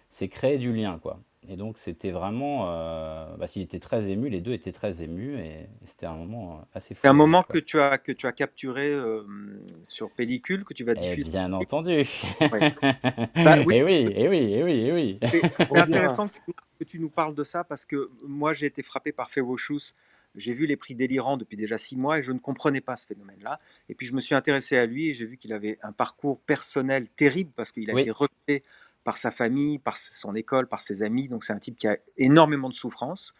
c'est 0.09 0.27
créer 0.27 0.57
du 0.57 0.73
lien, 0.73 0.99
quoi. 1.01 1.19
Et 1.49 1.55
donc 1.57 1.77
c'était 1.77 2.11
vraiment, 2.11 2.69
euh, 2.71 3.35
bah, 3.37 3.45
il 3.55 3.61
était 3.61 3.79
très 3.79 4.09
ému, 4.09 4.29
les 4.29 4.41
deux 4.41 4.53
étaient 4.53 4.71
très 4.71 5.01
émus, 5.03 5.39
et, 5.39 5.61
et 5.61 5.85
c'était 5.85 6.05
un 6.05 6.15
moment 6.15 6.57
euh, 6.59 6.63
assez 6.73 6.93
fou 6.95 7.03
C'est 7.03 7.07
un 7.07 7.13
moment 7.13 7.43
quoi. 7.43 7.55
que 7.55 7.57
tu 7.59 7.79
as, 7.79 7.97
que 7.97 8.11
tu 8.11 8.27
as 8.27 8.31
capturé 8.33 8.89
euh, 8.91 9.23
sur 9.87 10.11
pellicule, 10.11 10.63
que 10.65 10.73
tu 10.73 10.83
vas 10.83 10.95
Eh 10.95 11.15
diffuser. 11.15 11.29
bien 11.31 11.53
entendu. 11.53 12.03
Ouais. 12.51 12.65
Bah 13.43 13.59
oui, 13.65 13.75
Eh 13.75 13.83
oui, 13.83 14.13
eh 14.15 14.27
oui, 14.29 14.53
eh 14.53 14.63
oui, 14.63 14.85
eh 14.87 14.91
oui. 14.93 15.19
c'est 15.65 15.77
intéressant 15.79 16.27
que 16.29 16.33
tu, 16.45 16.53
que 16.79 16.83
tu 16.83 16.99
nous 16.99 17.09
parles 17.09 17.35
de 17.35 17.43
ça 17.43 17.63
parce 17.63 17.85
que 17.85 18.09
moi 18.23 18.53
j'ai 18.53 18.65
été 18.67 18.83
frappé 18.83 19.11
par 19.11 19.31
Fevochus. 19.31 19.93
J'ai 20.35 20.53
vu 20.53 20.67
les 20.67 20.77
prix 20.77 20.93
délirants 20.93 21.37
depuis 21.37 21.57
déjà 21.57 21.77
six 21.77 21.95
mois 21.95 22.19
et 22.19 22.21
je 22.21 22.31
ne 22.31 22.37
comprenais 22.39 22.81
pas 22.81 22.95
ce 22.95 23.07
phénomène-là. 23.07 23.59
Et 23.89 23.95
puis 23.95 24.05
je 24.05 24.13
me 24.13 24.21
suis 24.21 24.35
intéressé 24.35 24.77
à 24.77 24.85
lui 24.85 25.09
et 25.09 25.13
j'ai 25.13 25.25
vu 25.25 25.37
qu'il 25.37 25.51
avait 25.53 25.79
un 25.81 25.91
parcours 25.91 26.39
personnel 26.41 27.07
terrible 27.09 27.51
parce 27.55 27.71
qu'il 27.71 27.89
a 27.89 27.93
Oui, 27.93 28.03
été 28.03 28.11
rejeté 28.11 28.63
par 29.07 29.15
sa 29.15 29.31
famille, 29.31 29.79
par 29.79 29.97
son 29.97 30.35
école, 30.35 30.67
par 30.67 30.81
ses 30.81 31.01
amis. 31.01 31.29
Donc 31.29 31.45
c'est 31.45 31.53
un 31.53 31.59
type 31.59 31.77
qui 31.77 31.87
a 31.87 31.95
énormément 32.17 32.67
de 32.67 32.73
souffrance. 32.73 33.33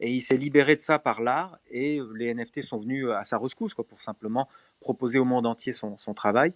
Et 0.00 0.10
il 0.10 0.20
s'est 0.20 0.36
libéré 0.36 0.74
de 0.74 0.80
ça 0.80 0.98
par 0.98 1.20
l'art 1.20 1.58
et 1.70 2.00
les 2.16 2.34
NFT 2.34 2.62
sont 2.62 2.80
venus 2.80 3.06
à 3.10 3.22
sa 3.22 3.38
rescousse 3.38 3.72
quoi, 3.72 3.84
pour 3.86 4.02
simplement 4.02 4.48
proposer 4.80 5.20
au 5.20 5.24
monde 5.24 5.46
entier 5.46 5.72
son, 5.72 5.96
son 5.96 6.12
travail. 6.12 6.54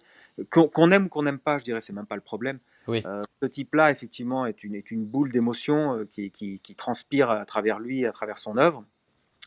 Qu'on 0.51 0.67
qu'on 0.67 0.91
aime 0.91 1.05
ou 1.05 1.07
qu'on 1.07 1.23
n'aime 1.23 1.39
pas, 1.39 1.57
je 1.59 1.63
dirais, 1.63 1.79
c'est 1.79 1.93
même 1.93 2.05
pas 2.05 2.17
le 2.17 2.21
problème. 2.33 2.59
oui. 2.89 3.01
Euh, 3.05 3.23
ce 3.41 3.47
type-là, 3.47 3.89
effectivement, 3.91 4.45
est 4.45 4.65
une, 4.65 4.75
est 4.75 4.91
une 4.91 5.05
boule 5.05 5.31
d'émotion 5.31 5.99
euh, 5.99 6.05
qui, 6.11 6.29
qui, 6.31 6.59
qui 6.59 6.75
transpire 6.75 7.29
à 7.29 7.45
travers 7.45 7.79
lui, 7.79 8.05
à 8.05 8.11
travers 8.11 8.37
son 8.37 8.57
œuvre. 8.57 8.83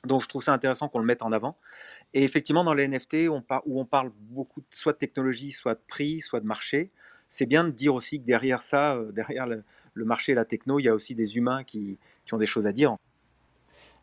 Donc 0.07 0.23
je 0.23 0.29
trouve 0.29 0.43
ça 0.43 0.55
intéressant 0.55 0.89
qu'on 0.89 1.01
le 1.01 1.05
mette 1.05 1.21
en 1.21 1.31
avant. 1.33 1.59
Et 2.15 2.25
effectivement, 2.25 2.65
dans 2.65 2.73
les 2.73 2.85
NFT, 2.89 3.29
on 3.29 3.43
par- 3.43 3.63
où 3.67 3.79
on 3.79 3.85
parle 3.85 4.13
beaucoup 4.17 4.61
de- 4.61 4.67
soit 4.71 4.95
de 4.95 4.99
technologie, 4.99 5.53
soit 5.53 5.75
de 5.75 5.83
prix, 5.87 6.23
soit 6.23 6.41
de 6.41 6.47
marché, 6.47 6.91
c'est 7.31 7.47
bien 7.47 7.65
de 7.65 7.71
dire 7.71 7.95
aussi 7.95 8.21
que 8.21 8.27
derrière 8.27 8.61
ça, 8.63 8.95
euh, 8.97 9.13
derrière 9.13 9.47
le, 9.47 9.65
le 9.95 10.05
marché 10.05 10.35
la 10.35 10.45
techno, 10.45 10.79
il 10.81 10.85
y 10.85 10.89
a 10.89 10.95
aussi 10.95 11.15
des 11.15 11.37
humains 11.39 11.65
qui, 11.65 11.99
qui 12.27 12.35
ont 12.35 12.39
des 12.39 12.47
choses 12.47 12.67
à 12.67 12.73
dire. 12.73 12.97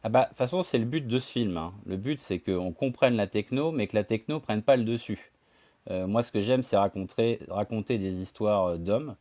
Ah 0.04 0.10
bah, 0.10 0.24
de 0.24 0.28
toute 0.30 0.38
façon, 0.38 0.64
c'est 0.64 0.78
le 0.78 0.86
but 0.86 1.08
de 1.08 1.20
ce 1.20 1.32
film. 1.32 1.58
hein. 1.58 1.74
Le 1.86 1.98
but, 1.98 2.20
c'est 2.20 2.40
qu'on 2.40 2.72
comprenne 2.74 3.16
la 3.16 3.28
techno, 3.28 3.72
mais 3.72 3.88
que 3.88 3.96
la 3.96 4.04
techno 4.04 4.40
prenne 4.40 4.62
pas 4.62 4.76
le 4.78 4.84
dessus. 4.84 5.32
Euh, 5.92 6.08
moi, 6.08 6.24
ce 6.24 6.32
que 6.32 6.42
j'aime, 6.42 6.64
c'est 6.64 6.78
raconter, 6.78 7.40
raconter 7.50 7.98
des 8.00 8.22
histoires 8.22 8.66
euh, 8.68 8.78
d'hommes, 8.78 9.16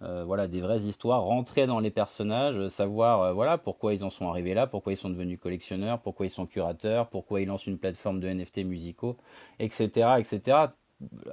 voilà, 0.00 0.46
des 0.48 0.60
vraies 0.60 0.82
histoires, 0.82 1.22
rentrer 1.24 1.66
dans 1.66 1.80
les 1.80 1.90
personnages, 1.90 2.68
savoir 2.68 3.34
voilà, 3.34 3.58
pourquoi 3.58 3.94
ils 3.94 4.04
en 4.04 4.10
sont 4.10 4.28
arrivés 4.28 4.54
là, 4.54 4.66
pourquoi 4.66 4.92
ils 4.92 4.96
sont 4.96 5.10
devenus 5.10 5.38
collectionneurs, 5.40 6.00
pourquoi 6.02 6.26
ils 6.26 6.30
sont 6.30 6.46
curateurs, 6.46 7.08
pourquoi 7.08 7.40
ils 7.40 7.46
lancent 7.46 7.66
une 7.66 7.78
plateforme 7.78 8.20
de 8.20 8.28
NFT 8.28 8.58
musicaux, 8.64 9.16
etc., 9.58 10.18
etc. 10.18 10.68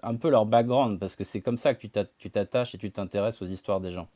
Un 0.04 0.16
peu 0.16 0.30
leur 0.30 0.46
background, 0.46 1.00
parce 1.00 1.16
que 1.16 1.24
c'est 1.24 1.42
comme 1.42 1.58
ça 1.58 1.74
que 1.74 1.80
tu 1.80 1.90
t'a- 1.90 2.06
tu 2.18 2.30
t'attaches 2.30 2.76
et 2.76 2.78
tu 2.78 2.92
t'intéresses 2.92 3.42
aux 3.42 3.46
histoires 3.46 3.80
des 3.82 3.92
gens. 3.92 4.10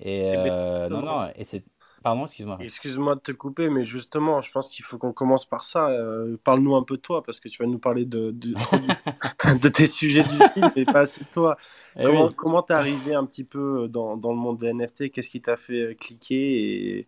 Et 0.00 0.32
Eh 0.32 0.36
euh, 0.36 0.88
non, 0.90 1.02
non, 1.02 1.30
et 1.36 1.44
c'est... 1.44 1.64
Pardon, 2.02 2.26
excuse-moi. 2.26 2.58
excuse-moi 2.58 3.16
de 3.16 3.20
te 3.20 3.32
couper, 3.32 3.68
mais 3.70 3.84
justement, 3.84 4.40
je 4.40 4.50
pense 4.52 4.68
qu'il 4.68 4.84
faut 4.84 4.98
qu'on 4.98 5.12
commence 5.12 5.44
par 5.46 5.64
ça. 5.64 5.88
Euh, 5.90 6.36
Parle-nous 6.44 6.76
un 6.76 6.82
peu 6.84 6.96
de 6.96 7.02
toi, 7.02 7.22
parce 7.22 7.40
que 7.40 7.48
tu 7.48 7.62
vas 7.62 7.68
nous 7.68 7.78
parler 7.78 8.04
de, 8.04 8.30
de, 8.30 8.54
tes 9.68 9.86
sujets 9.86 10.22
du 10.24 10.44
film, 10.54 10.70
mais 10.76 10.86
pas 10.86 11.00
assez 11.00 11.24
de 11.24 11.30
toi. 11.30 11.56
Eh 11.96 12.06
Comment 12.06 12.30
oui. 12.30 12.36
comment 12.36 12.62
t'es 12.62 12.74
arrivé 12.74 13.14
un 13.14 13.24
petit 13.26 13.44
peu 13.44 13.88
dans, 13.88 14.16
dans 14.16 14.32
le 14.32 14.38
monde 14.38 14.58
des 14.58 14.68
NFT? 14.68 15.10
Qu'est-ce 15.10 15.30
qui 15.30 15.40
t'a 15.40 15.56
fait 15.56 15.80
euh, 15.92 15.94
cliquer? 15.94 16.98
Et, 16.98 17.06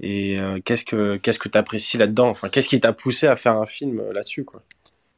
et 0.00 0.40
euh, 0.40 0.60
qu'est-ce 0.64 0.84
que 0.84 1.16
qu'est-ce 1.18 1.38
que 1.38 1.48
t'apprécies 1.48 1.98
là-dedans? 1.98 2.28
Enfin, 2.30 2.48
qu'est-ce 2.50 2.68
qui 2.68 2.80
t'a 2.80 2.92
poussé 2.92 3.26
à 3.26 3.36
faire 3.36 3.56
un 3.58 3.66
film 3.66 4.02
là-dessus, 4.12 4.44
quoi? 4.44 4.62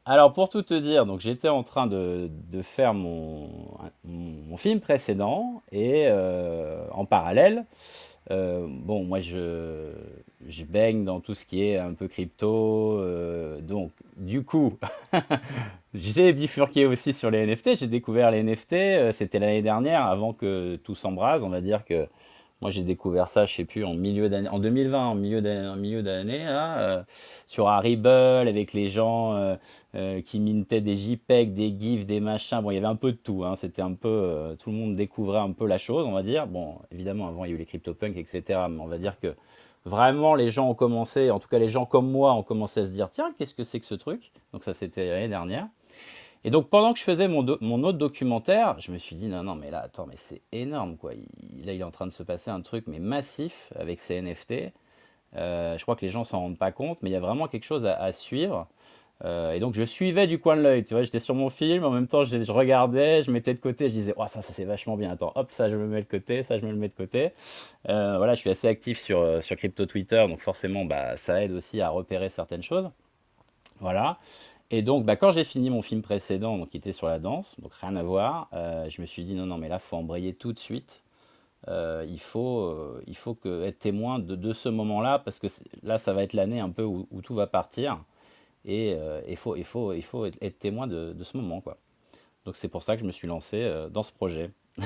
Alors 0.07 0.33
pour 0.33 0.49
tout 0.49 0.61
te 0.61 0.75
dire, 0.75 1.07
donc 1.07 1.19
j'étais 1.19 1.49
en 1.49 1.63
train 1.63 1.87
de, 1.87 2.29
de 2.51 2.61
faire 2.61 2.93
mon, 2.93 3.49
mon 4.03 4.55
film 4.55 4.79
précédent 4.79 5.63
et 5.71 6.03
euh, 6.05 6.85
en 6.91 7.05
parallèle, 7.05 7.65
euh, 8.29 8.67
bon 8.69 9.03
moi 9.03 9.19
je, 9.19 9.93
je 10.47 10.63
baigne 10.63 11.05
dans 11.05 11.21
tout 11.21 11.33
ce 11.33 11.43
qui 11.43 11.63
est 11.63 11.77
un 11.77 11.93
peu 11.93 12.07
crypto, 12.07 12.99
euh, 12.99 13.59
donc 13.61 13.93
du 14.15 14.43
coup 14.43 14.77
j'ai 15.95 16.33
bifurqué 16.33 16.85
aussi 16.85 17.11
sur 17.15 17.31
les 17.31 17.47
NFT, 17.47 17.75
j'ai 17.75 17.87
découvert 17.87 18.29
les 18.29 18.43
NFT, 18.43 19.11
c'était 19.11 19.39
l'année 19.39 19.63
dernière 19.63 20.05
avant 20.05 20.33
que 20.33 20.75
tout 20.83 20.93
s'embrase, 20.93 21.43
on 21.43 21.49
va 21.49 21.61
dire 21.61 21.83
que 21.83 22.07
moi 22.61 22.69
j'ai 22.71 22.83
découvert 22.83 23.27
ça, 23.27 23.45
je 23.45 23.53
sais 23.53 23.65
plus, 23.65 23.83
en 23.83 23.93
milieu 23.93 24.29
d'année, 24.29 24.49
en 24.49 24.59
2020, 24.59 25.07
en 25.07 25.15
milieu 25.15 25.41
d'année, 25.41 25.75
milieu 25.79 26.03
d'année 26.03 26.45
sur 27.47 27.67
Harible 27.67 28.07
avec 28.07 28.73
les 28.73 28.87
gens. 28.87 29.57
Euh, 29.95 30.21
qui 30.21 30.39
mintaient 30.41 30.81
des 30.81 30.97
JPEG, 30.97 31.53
des 31.53 31.73
GIFs, 31.79 32.05
des 32.05 32.19
machins. 32.19 32.59
Bon, 32.61 32.71
il 32.71 32.75
y 32.75 32.77
avait 32.77 32.87
un 32.87 32.97
peu 32.97 33.13
de 33.13 33.17
tout. 33.17 33.45
hein. 33.45 33.55
C'était 33.55 33.81
un 33.81 33.93
peu. 33.93 34.09
euh, 34.09 34.55
tout 34.55 34.69
le 34.69 34.75
monde 34.75 34.95
découvrait 34.95 35.39
un 35.39 35.51
peu 35.53 35.65
la 35.65 35.77
chose, 35.77 36.05
on 36.05 36.11
va 36.11 36.21
dire. 36.21 36.47
Bon, 36.47 36.79
évidemment, 36.91 37.27
avant, 37.27 37.45
il 37.45 37.51
y 37.51 37.53
a 37.53 37.55
eu 37.55 37.57
les 37.57 37.65
CryptoPunks, 37.65 38.17
etc. 38.17 38.59
Mais 38.69 38.81
on 38.81 38.87
va 38.87 38.97
dire 38.97 39.17
que 39.19 39.35
vraiment, 39.85 40.35
les 40.35 40.49
gens 40.49 40.69
ont 40.69 40.73
commencé, 40.73 41.31
en 41.31 41.39
tout 41.39 41.47
cas, 41.47 41.59
les 41.59 41.69
gens 41.69 41.85
comme 41.85 42.11
moi, 42.11 42.33
ont 42.33 42.43
commencé 42.43 42.81
à 42.81 42.85
se 42.85 42.91
dire 42.91 43.09
tiens, 43.09 43.33
qu'est-ce 43.37 43.53
que 43.53 43.63
c'est 43.63 43.79
que 43.79 43.85
ce 43.85 43.95
truc? 43.95 44.31
Donc, 44.51 44.65
ça, 44.65 44.73
c'était 44.73 45.07
l'année 45.07 45.29
dernière. 45.29 45.67
Et 46.43 46.49
donc, 46.49 46.67
pendant 46.69 46.91
que 46.91 46.99
je 46.99 47.03
faisais 47.05 47.29
mon, 47.29 47.47
autre 47.47 47.97
documentaire, 47.97 48.75
je 48.79 48.91
me 48.91 48.97
suis 48.97 49.15
dit 49.15 49.27
non, 49.27 49.43
non, 49.43 49.55
mais 49.55 49.71
là, 49.71 49.79
attends, 49.79 50.07
mais 50.07 50.17
c'est 50.17 50.41
énorme, 50.51 50.97
quoi. 50.97 51.13
Là, 51.13 51.73
il 51.73 51.79
est 51.79 51.83
en 51.83 51.91
train 51.91 52.05
de 52.05 52.11
se 52.11 52.21
passer 52.21 52.51
un 52.51 52.61
truc, 52.61 52.85
mais 52.87 52.99
massif 52.99 53.71
avec 53.79 54.01
ces 54.01 54.21
NFT. 54.21 54.73
Euh, 55.37 55.77
je 55.77 55.83
crois 55.83 55.95
que 55.95 56.01
les 56.01 56.09
gens 56.09 56.23
s'en 56.23 56.41
rendent 56.41 56.57
pas 56.57 56.71
compte, 56.71 56.97
mais 57.01 57.09
il 57.09 57.13
y 57.13 57.15
a 57.15 57.19
vraiment 57.19 57.47
quelque 57.47 57.63
chose 57.63 57.85
à 57.85 58.11
suivre. 58.11 58.67
Euh, 59.23 59.53
et 59.53 59.59
donc 59.59 59.73
je 59.75 59.83
suivais 59.83 60.27
du 60.27 60.39
coin 60.39 60.57
de 60.57 60.61
l'œil, 60.61 60.83
tu 60.83 60.93
vois, 60.93 61.03
j'étais 61.03 61.19
sur 61.19 61.35
mon 61.35 61.49
film, 61.49 61.85
en 61.85 61.89
même 61.89 62.07
temps 62.07 62.23
je, 62.23 62.51
regardais, 62.51 63.21
je 63.21 63.31
mettais 63.31 63.53
de 63.53 63.59
côté, 63.59 63.87
je 63.87 63.93
disais, 63.93 64.13
oh 64.17 64.27
ça, 64.27 64.41
ça 64.41 64.51
c'est 64.51 64.65
vachement 64.65 64.97
bien, 64.97 65.11
attends, 65.11 65.31
hop, 65.35 65.51
ça 65.51 65.69
je 65.69 65.75
me 65.77 65.87
mets 65.87 66.01
de 66.01 66.07
côté, 66.07 66.43
ça 66.43 66.57
je 66.57 66.65
me 66.65 66.71
le 66.71 66.77
mets 66.77 66.89
de 66.89 66.93
côté. 66.93 67.31
Euh, 67.87 68.17
voilà, 68.17 68.33
je 68.33 68.41
suis 68.41 68.49
assez 68.49 68.67
actif 68.67 68.99
sur, 68.99 69.19
euh, 69.19 69.39
sur 69.39 69.55
crypto 69.55 69.85
Twitter, 69.85 70.25
donc 70.27 70.39
forcément 70.41 70.83
bah, 70.83 71.15
ça 71.15 71.41
aide 71.41 71.53
aussi 71.53 71.79
à 71.79 71.89
repérer 71.89 72.27
certaines 72.27 72.61
choses. 72.61 72.89
Voilà. 73.79 74.17
Et 74.69 74.81
donc 74.81 75.05
bah, 75.05 75.15
quand 75.15 75.31
j'ai 75.31 75.45
fini 75.45 75.69
mon 75.69 75.81
film 75.81 76.01
précédent, 76.01 76.57
donc 76.57 76.69
qui 76.71 76.77
était 76.77 76.91
sur 76.91 77.07
la 77.07 77.19
danse, 77.19 77.55
donc 77.61 77.73
rien 77.75 77.95
à 77.95 78.03
voir, 78.03 78.49
je 78.53 79.01
me 79.01 79.05
suis 79.05 79.23
dit, 79.23 79.33
non, 79.33 79.45
non, 79.45 79.57
mais 79.57 79.69
là, 79.69 79.79
faut 79.79 79.95
embrayer 79.95 80.33
tout 80.33 80.51
de 80.51 80.59
suite. 80.59 81.03
il, 81.69 82.19
faut, 82.19 82.75
il 83.07 83.15
faut 83.15 83.37
être 83.63 83.79
témoin 83.79 84.19
de, 84.19 84.35
de 84.35 84.53
ce 84.53 84.67
moment-là, 84.69 85.19
parce 85.19 85.39
que 85.39 85.47
là, 85.83 85.97
ça 85.97 86.13
va 86.13 86.23
être 86.23 86.33
l'année 86.33 86.59
un 86.59 86.69
peu 86.69 86.83
où 86.83 87.21
tout 87.23 87.35
va 87.35 87.47
partir. 87.47 87.99
Et 88.65 88.95
euh, 88.97 89.21
il, 89.27 89.37
faut, 89.37 89.55
il, 89.55 89.63
faut, 89.63 89.93
il 89.93 90.03
faut 90.03 90.25
être 90.25 90.59
témoin 90.59 90.87
de, 90.87 91.15
ce 91.21 91.37
moment. 91.37 91.61
Quoi. 91.61 91.77
Donc 92.45 92.55
c'est 92.55 92.67
pour 92.67 92.83
ça 92.83 92.95
que 92.95 93.01
je 93.01 93.05
me 93.05 93.11
suis 93.11 93.27
lancé 93.27 93.61
euh, 93.61 93.89
dans 93.89 94.03
ce 94.03 94.11
projet. 94.11 94.49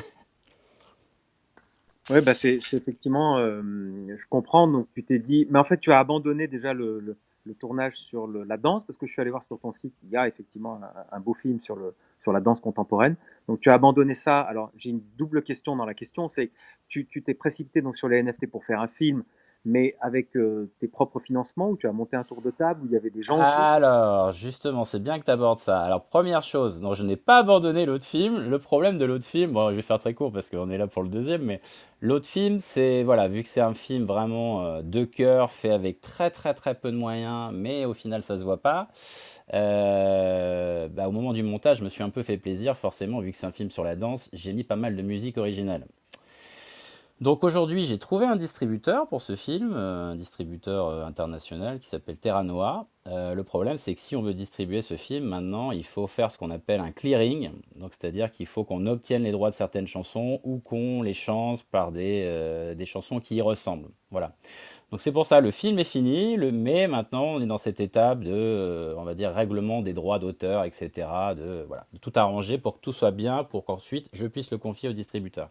oui, 2.10 2.22
bah 2.22 2.34
c'est 2.34 2.56
effectivement, 2.74 3.38
euh, 3.38 3.62
je 4.18 4.26
comprends. 4.28 4.68
Donc 4.68 4.88
tu 4.94 5.04
t'es 5.04 5.20
dit, 5.20 5.48
mais 5.50 5.60
en 5.60 5.64
fait 5.64 5.80
tu 5.80 5.94
as 5.94 6.00
abandonné 6.00 6.48
déjà 6.48 6.74
le, 6.74 7.16
tournage 7.58 7.96
sur 7.96 8.28
la 8.28 8.58
danse 8.58 8.84
parce 8.84 8.96
que 8.96 9.08
je 9.08 9.12
suis 9.12 9.22
allé 9.22 9.32
voir 9.32 9.42
sur 9.42 9.58
ton 9.58 9.72
site, 9.72 9.96
il 10.04 10.12
y 10.12 10.18
a 10.18 10.28
effectivement 10.28 10.80
un, 11.12 11.20
beau 11.20 11.34
film 11.34 11.60
sur, 11.62 11.80
sur 12.22 12.32
la 12.32 12.42
danse 12.42 12.62
contemporaine. 12.62 13.16
Donc 13.48 13.60
tu 13.60 13.72
as 13.72 13.74
abandonné 13.74 14.14
ça. 14.14 14.42
Alors 14.42 14.72
j'ai 14.76 14.92
une 14.92 15.02
double 15.18 15.42
question 15.42 15.76
dans 15.76 15.86
la 15.86 15.96
question, 15.96 16.28
c'est 16.28 16.52
tu 16.88 17.08
t'es 17.08 17.34
précipité 17.34 17.82
donc 17.82 17.98
sur 17.98 18.08
les 18.08 18.22
NFT 18.22 18.46
pour 18.52 18.66
faire 18.66 18.82
un 18.82 18.88
film 18.88 19.24
mais 19.66 19.96
avec 20.00 20.36
euh, 20.36 20.72
tes 20.80 20.88
propres 20.88 21.20
financements, 21.20 21.70
où 21.70 21.78
tu 21.78 21.88
as 21.88 21.92
monté 21.92 22.16
un 22.16 22.24
tour 22.24 22.42
de 22.42 22.50
table, 22.50 22.82
où 22.84 22.86
il 22.86 22.94
y 22.94 22.96
avait 22.96 23.10
des 23.10 23.24
gens. 23.24 23.40
Alors, 23.40 24.32
justement, 24.32 24.86
c'est 24.86 25.02
bien 25.02 25.20
que 25.20 25.26
tu 25.26 25.32
abordes 25.32 25.60
ça. 25.60 25.82
Alors, 25.82 26.06
première 26.06 26.42
chose, 26.42 26.82
non, 26.82 26.94
je 26.94 27.04
n'ai 27.04 27.18
pas 27.18 27.40
abandonné 27.40 27.86
l'autre 27.86 28.06
film. 28.06 28.50
Le 28.50 28.60
problème 28.60 28.98
de 28.98 29.06
l'autre 29.06 29.26
film, 29.26 29.52
bon, 29.52 29.70
je 29.72 29.76
vais 29.76 29.82
faire 29.82 30.00
très 30.00 30.14
court 30.14 30.32
parce 30.32 30.50
qu'on 30.50 30.70
est 30.70 30.78
là 30.78 30.88
pour 30.88 31.04
le 31.04 31.10
deuxième, 31.10 31.44
mais 31.44 31.62
l'autre 32.00 32.28
film, 32.28 32.60
c'est, 32.60 33.04
voilà, 33.04 33.28
vu 33.28 33.44
que 33.44 33.50
c'est 33.50 33.62
un 33.62 33.74
film 33.74 34.06
vraiment 34.06 34.64
euh, 34.64 34.82
de 34.82 35.04
cœur, 35.04 35.52
fait 35.52 35.72
avec 35.72 36.00
très, 36.00 36.32
très, 36.32 36.54
très 36.54 36.76
peu 36.76 36.92
de 36.92 36.98
moyens, 36.98 37.52
mais 37.54 37.86
au 37.86 37.94
final, 37.94 38.24
ça 38.24 38.38
se 38.38 38.44
voit 38.44 38.62
pas. 38.62 38.88
Euh, 39.54 40.88
bah, 40.88 41.10
au 41.10 41.12
moment 41.12 41.34
du 41.34 41.44
montage, 41.44 41.80
je 41.80 41.84
me 41.84 41.90
suis 41.90 42.04
un 42.04 42.10
peu 42.10 42.24
fait 42.24 42.38
plaisir, 42.38 42.78
forcément, 42.78 43.20
vu 43.20 43.32
que 43.32 43.38
c'est 43.38 43.48
un 43.48 43.52
film 43.52 43.72
sur 43.72 43.84
la 43.84 43.96
danse, 43.96 44.30
j'ai 44.32 44.54
mis 44.54 44.64
pas 44.64 44.78
mal 44.78 44.96
de 44.96 45.02
musique 45.02 45.38
originale. 45.38 45.86
Donc 47.22 47.44
aujourd'hui, 47.44 47.84
j'ai 47.84 47.98
trouvé 47.98 48.26
un 48.26 48.38
distributeur 48.38 49.06
pour 49.08 49.22
ce 49.22 49.36
film, 49.36 49.74
euh, 49.76 50.12
un 50.12 50.16
distributeur 50.16 50.88
euh, 50.88 51.04
international 51.04 51.80
qui 51.80 51.90
s'appelle 51.90 52.16
Terra 52.16 52.44
Noa. 52.44 52.88
Euh, 53.08 53.34
le 53.34 53.44
problème, 53.44 53.78
c'est 53.78 53.94
que 53.94 54.00
si 54.00 54.16
on 54.16 54.22
veut 54.22 54.34
distribuer 54.34 54.82
ce 54.82 54.96
film, 54.96 55.26
maintenant, 55.26 55.72
il 55.72 55.84
faut 55.84 56.08
faire 56.08 56.32
ce 56.32 56.38
qu'on 56.38 56.50
appelle 56.50 56.80
un 56.80 56.92
clearing. 56.92 57.50
Donc, 57.76 57.94
c'est-à-dire 57.94 58.32
qu'il 58.32 58.46
faut 58.46 58.64
qu'on 58.64 58.88
obtienne 58.88 59.24
les 59.24 59.34
droits 59.34 59.50
de 59.50 59.56
certaines 59.56 59.88
chansons 59.88 60.40
ou 60.46 60.60
qu'on 60.60 61.02
les 61.02 61.14
chante 61.14 61.64
par 61.64 61.92
des, 61.92 62.74
des 62.78 62.86
chansons 62.86 63.20
qui 63.20 63.36
y 63.36 63.42
ressemblent. 63.42 63.90
Voilà. 64.12 64.32
Donc 64.92 65.02
c'est 65.02 65.12
pour 65.12 65.26
ça, 65.26 65.40
le 65.40 65.52
film 65.52 65.78
est 65.78 65.84
fini, 65.84 66.36
le, 66.36 66.52
mais 66.52 66.88
maintenant 66.88 67.26
on 67.26 67.42
est 67.42 67.46
dans 67.46 67.60
cette 67.60 67.80
étape 67.80 68.24
de, 68.24 68.96
on 68.98 69.04
va 69.04 69.14
dire, 69.14 69.32
règlement 69.32 69.84
des 69.84 69.94
droits 69.94 70.18
d'auteur, 70.18 70.64
etc. 70.64 71.08
De, 71.38 71.64
voilà, 71.68 71.86
de 71.94 72.00
tout 72.00 72.12
arranger 72.16 72.58
pour 72.58 72.76
que 72.76 72.80
tout 72.82 72.92
soit 72.92 73.12
bien, 73.12 73.44
pour 73.44 73.66
qu'ensuite 73.66 74.10
je 74.14 74.26
puisse 74.26 74.50
le 74.50 74.58
confier 74.58 74.90
au 74.90 74.94
distributeur. 74.94 75.50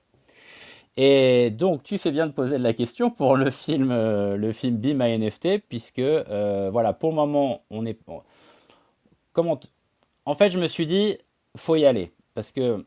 Et 1.01 1.51
donc, 1.51 1.85
tu 1.85 1.97
fais 1.97 2.11
bien 2.11 2.27
de 2.27 2.33
poser 2.33 2.59
la 2.59 2.73
question 2.73 3.09
pour 3.09 3.37
le 3.37 3.51
film, 3.53 3.93
euh, 3.93 4.37
le 4.37 4.51
film 4.51 4.81
My 4.81 5.17
NFT, 5.17 5.59
puisque, 5.69 6.01
euh, 6.01 6.71
voilà, 6.73 6.93
pour 6.93 7.11
le 7.11 7.15
moment, 7.15 7.63
on 7.71 7.87
est. 7.87 7.97
Comment. 9.33 9.61
En 10.25 10.35
fait, 10.35 10.49
je 10.49 10.59
me 10.59 10.67
suis 10.67 10.87
dit, 10.87 11.17
faut 11.57 11.77
y 11.77 11.85
aller. 11.87 12.11
Parce 12.35 12.51
que, 12.51 12.85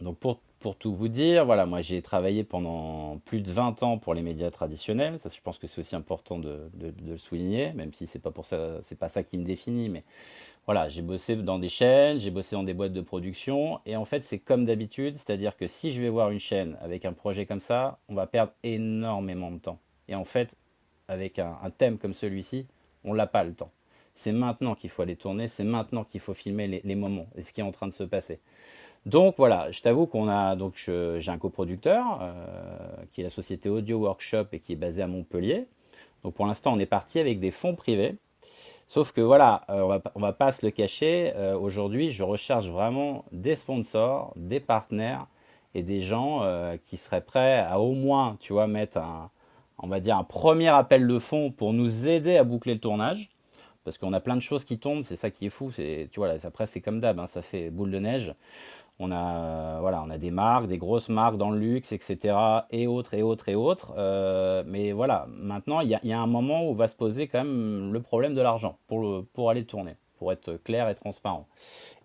donc, 0.00 0.18
pour, 0.18 0.38
pour 0.60 0.76
tout 0.76 0.94
vous 0.94 1.08
dire, 1.08 1.44
voilà, 1.44 1.66
moi, 1.66 1.80
j'ai 1.80 2.00
travaillé 2.00 2.44
pendant 2.44 3.18
plus 3.24 3.40
de 3.40 3.50
20 3.50 3.82
ans 3.82 3.98
pour 3.98 4.14
les 4.14 4.22
médias 4.22 4.52
traditionnels. 4.52 5.18
Ça, 5.18 5.28
je 5.28 5.40
pense 5.40 5.58
que 5.58 5.66
c'est 5.66 5.80
aussi 5.80 5.96
important 5.96 6.38
de, 6.38 6.70
de, 6.74 6.90
de, 6.90 7.10
le 7.10 7.18
souligner, 7.18 7.72
même 7.72 7.92
si 7.92 8.06
c'est 8.06 8.20
pas 8.20 8.30
pour 8.30 8.46
ça, 8.46 8.80
c'est 8.82 8.98
pas 8.98 9.08
ça 9.08 9.24
qui 9.24 9.36
me 9.36 9.44
définit, 9.44 9.88
mais 9.88 10.04
voilà, 10.66 10.88
j'ai 10.88 11.02
bossé 11.02 11.34
dans 11.34 11.58
des 11.58 11.68
chaînes, 11.68 12.18
j'ai 12.18 12.30
bossé 12.30 12.54
dans 12.54 12.62
des 12.62 12.74
boîtes 12.74 12.92
de 12.92 13.00
production, 13.00 13.80
et 13.84 13.96
en 13.96 14.04
fait, 14.04 14.22
c'est 14.22 14.38
comme 14.38 14.64
d'habitude, 14.64 15.16
c'est-à-dire 15.16 15.56
que 15.56 15.66
si 15.66 15.90
je 15.90 16.00
vais 16.00 16.08
voir 16.08 16.30
une 16.30 16.38
chaîne 16.38 16.76
avec 16.80 17.04
un 17.04 17.12
projet 17.12 17.46
comme 17.46 17.60
ça, 17.60 17.98
on 18.08 18.14
va 18.14 18.26
perdre 18.28 18.52
énormément 18.62 19.50
de 19.50 19.58
temps. 19.58 19.80
Et 20.06 20.14
en 20.14 20.24
fait, 20.24 20.54
avec 21.08 21.40
un, 21.40 21.56
thème 21.76 21.98
comme 21.98 22.14
celui-ci, 22.14 22.66
on 23.02 23.14
n'a 23.14 23.26
pas 23.26 23.42
le 23.42 23.54
temps. 23.54 23.72
C'est 24.14 24.30
maintenant 24.30 24.74
qu'il 24.74 24.90
faut 24.90 25.02
aller 25.02 25.16
tourner, 25.16 25.48
c'est 25.48 25.64
maintenant 25.64 26.04
qu'il 26.04 26.20
faut 26.20 26.34
filmer 26.34 26.80
les, 26.84 26.94
moments 26.94 27.26
et 27.34 27.42
ce 27.42 27.52
qui 27.52 27.60
est 27.60 27.64
en 27.64 27.70
train 27.72 27.86
de 27.88 27.92
se 27.92 28.04
passer. 28.04 28.38
Donc 29.04 29.34
voilà, 29.38 29.70
je 29.72 29.80
t'avoue 29.80 30.06
qu'on 30.06 30.28
a 30.28 30.54
donc 30.54 30.76
j'ai 30.76 31.28
un 31.28 31.38
coproducteur 31.38 32.20
euh, 32.20 32.46
qui 33.10 33.22
est 33.22 33.24
la 33.24 33.30
société 33.30 33.68
Audio 33.68 33.98
Workshop 33.98 34.46
et 34.52 34.60
qui 34.60 34.74
est 34.74 34.76
basé 34.76 35.02
à 35.02 35.08
Montpellier. 35.08 35.66
Donc 36.22 36.34
pour 36.34 36.46
l'instant, 36.46 36.72
on 36.72 36.78
est 36.78 36.86
parti 36.86 37.18
avec 37.18 37.40
des 37.40 37.50
fonds 37.50 37.74
privés. 37.74 38.16
Sauf 38.92 39.12
que 39.12 39.22
voilà, 39.22 39.62
euh, 39.70 39.80
on 39.80 39.88
va, 39.88 40.02
va 40.16 40.32
pas 40.34 40.52
se 40.52 40.66
le 40.66 40.70
cacher, 40.70 41.32
euh, 41.36 41.56
aujourd'hui 41.56 42.12
je 42.12 42.22
recherche 42.22 42.66
vraiment 42.66 43.24
des 43.32 43.54
sponsors, 43.54 44.34
des 44.36 44.60
partenaires 44.60 45.28
et 45.74 45.82
des 45.82 46.02
gens 46.02 46.42
euh, 46.42 46.76
qui 46.84 46.98
seraient 46.98 47.22
prêts 47.22 47.60
à 47.60 47.80
au 47.80 47.94
moins, 47.94 48.36
tu 48.38 48.52
vois, 48.52 48.66
mettre 48.66 48.98
un, 48.98 49.30
on 49.78 49.88
va 49.88 49.98
dire 49.98 50.18
un 50.18 50.24
premier 50.24 50.68
appel 50.68 51.08
de 51.08 51.18
fonds 51.18 51.50
pour 51.50 51.72
nous 51.72 52.06
aider 52.06 52.36
à 52.36 52.44
boucler 52.44 52.74
le 52.74 52.80
tournage. 52.80 53.30
Parce 53.82 53.96
qu'on 53.96 54.12
a 54.12 54.20
plein 54.20 54.36
de 54.36 54.42
choses 54.42 54.62
qui 54.64 54.78
tombent, 54.78 55.04
c'est 55.04 55.16
ça 55.16 55.30
qui 55.30 55.46
est 55.46 55.50
fou. 55.50 55.72
Tu 55.74 56.08
vois, 56.16 56.28
après 56.44 56.66
c'est 56.66 56.82
comme 56.82 57.00
d'hab, 57.00 57.18
hein, 57.18 57.26
ça 57.26 57.40
fait 57.40 57.70
boule 57.70 57.90
de 57.90 57.98
neige. 57.98 58.34
On 58.98 59.10
a, 59.10 59.80
voilà, 59.80 60.02
on 60.06 60.10
a 60.10 60.18
des 60.18 60.30
marques, 60.30 60.66
des 60.66 60.78
grosses 60.78 61.08
marques 61.08 61.36
dans 61.36 61.50
le 61.50 61.58
luxe, 61.58 61.92
etc. 61.92 62.36
Et 62.70 62.86
autres, 62.86 63.14
et 63.14 63.22
autres, 63.22 63.48
et 63.48 63.54
autres. 63.54 63.94
Euh, 63.96 64.62
mais 64.66 64.92
voilà, 64.92 65.26
maintenant, 65.28 65.80
il 65.80 65.88
y, 65.88 66.12
a 66.12 66.20
un 66.20 66.26
moment 66.26 66.68
où 66.68 66.74
va 66.74 66.88
se 66.88 66.94
poser 66.94 67.26
quand 67.26 67.38
même 67.38 67.92
le 67.92 68.00
problème 68.00 68.34
de 68.34 68.42
l'argent 68.42 68.78
pour, 68.86 69.24
pour 69.32 69.50
aller 69.50 69.64
tourner, 69.64 69.92
pour 70.18 70.32
être 70.32 70.54
clair 70.62 70.88
et 70.88 70.94
transparent. 70.94 71.48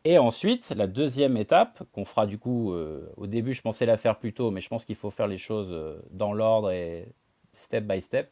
Et 0.05 0.17
ensuite, 0.17 0.73
la 0.75 0.87
deuxième 0.87 1.37
étape, 1.37 1.83
qu'on 1.91 2.05
fera 2.05 2.25
du 2.25 2.39
coup, 2.39 2.73
euh, 2.73 3.11
au 3.17 3.27
début, 3.27 3.53
je 3.53 3.61
pensais 3.61 3.85
la 3.85 3.97
faire 3.97 4.17
plus 4.17 4.33
tôt, 4.33 4.51
mais 4.51 4.61
je 4.61 4.69
pense 4.69 4.85
qu'il 4.85 4.95
faut 4.95 5.09
faire 5.09 5.27
les 5.27 5.37
choses 5.37 5.69
euh, 5.71 6.01
dans 6.11 6.33
l'ordre 6.33 6.71
et 6.71 7.09
step 7.53 7.83
by 7.83 8.01
step. 8.01 8.31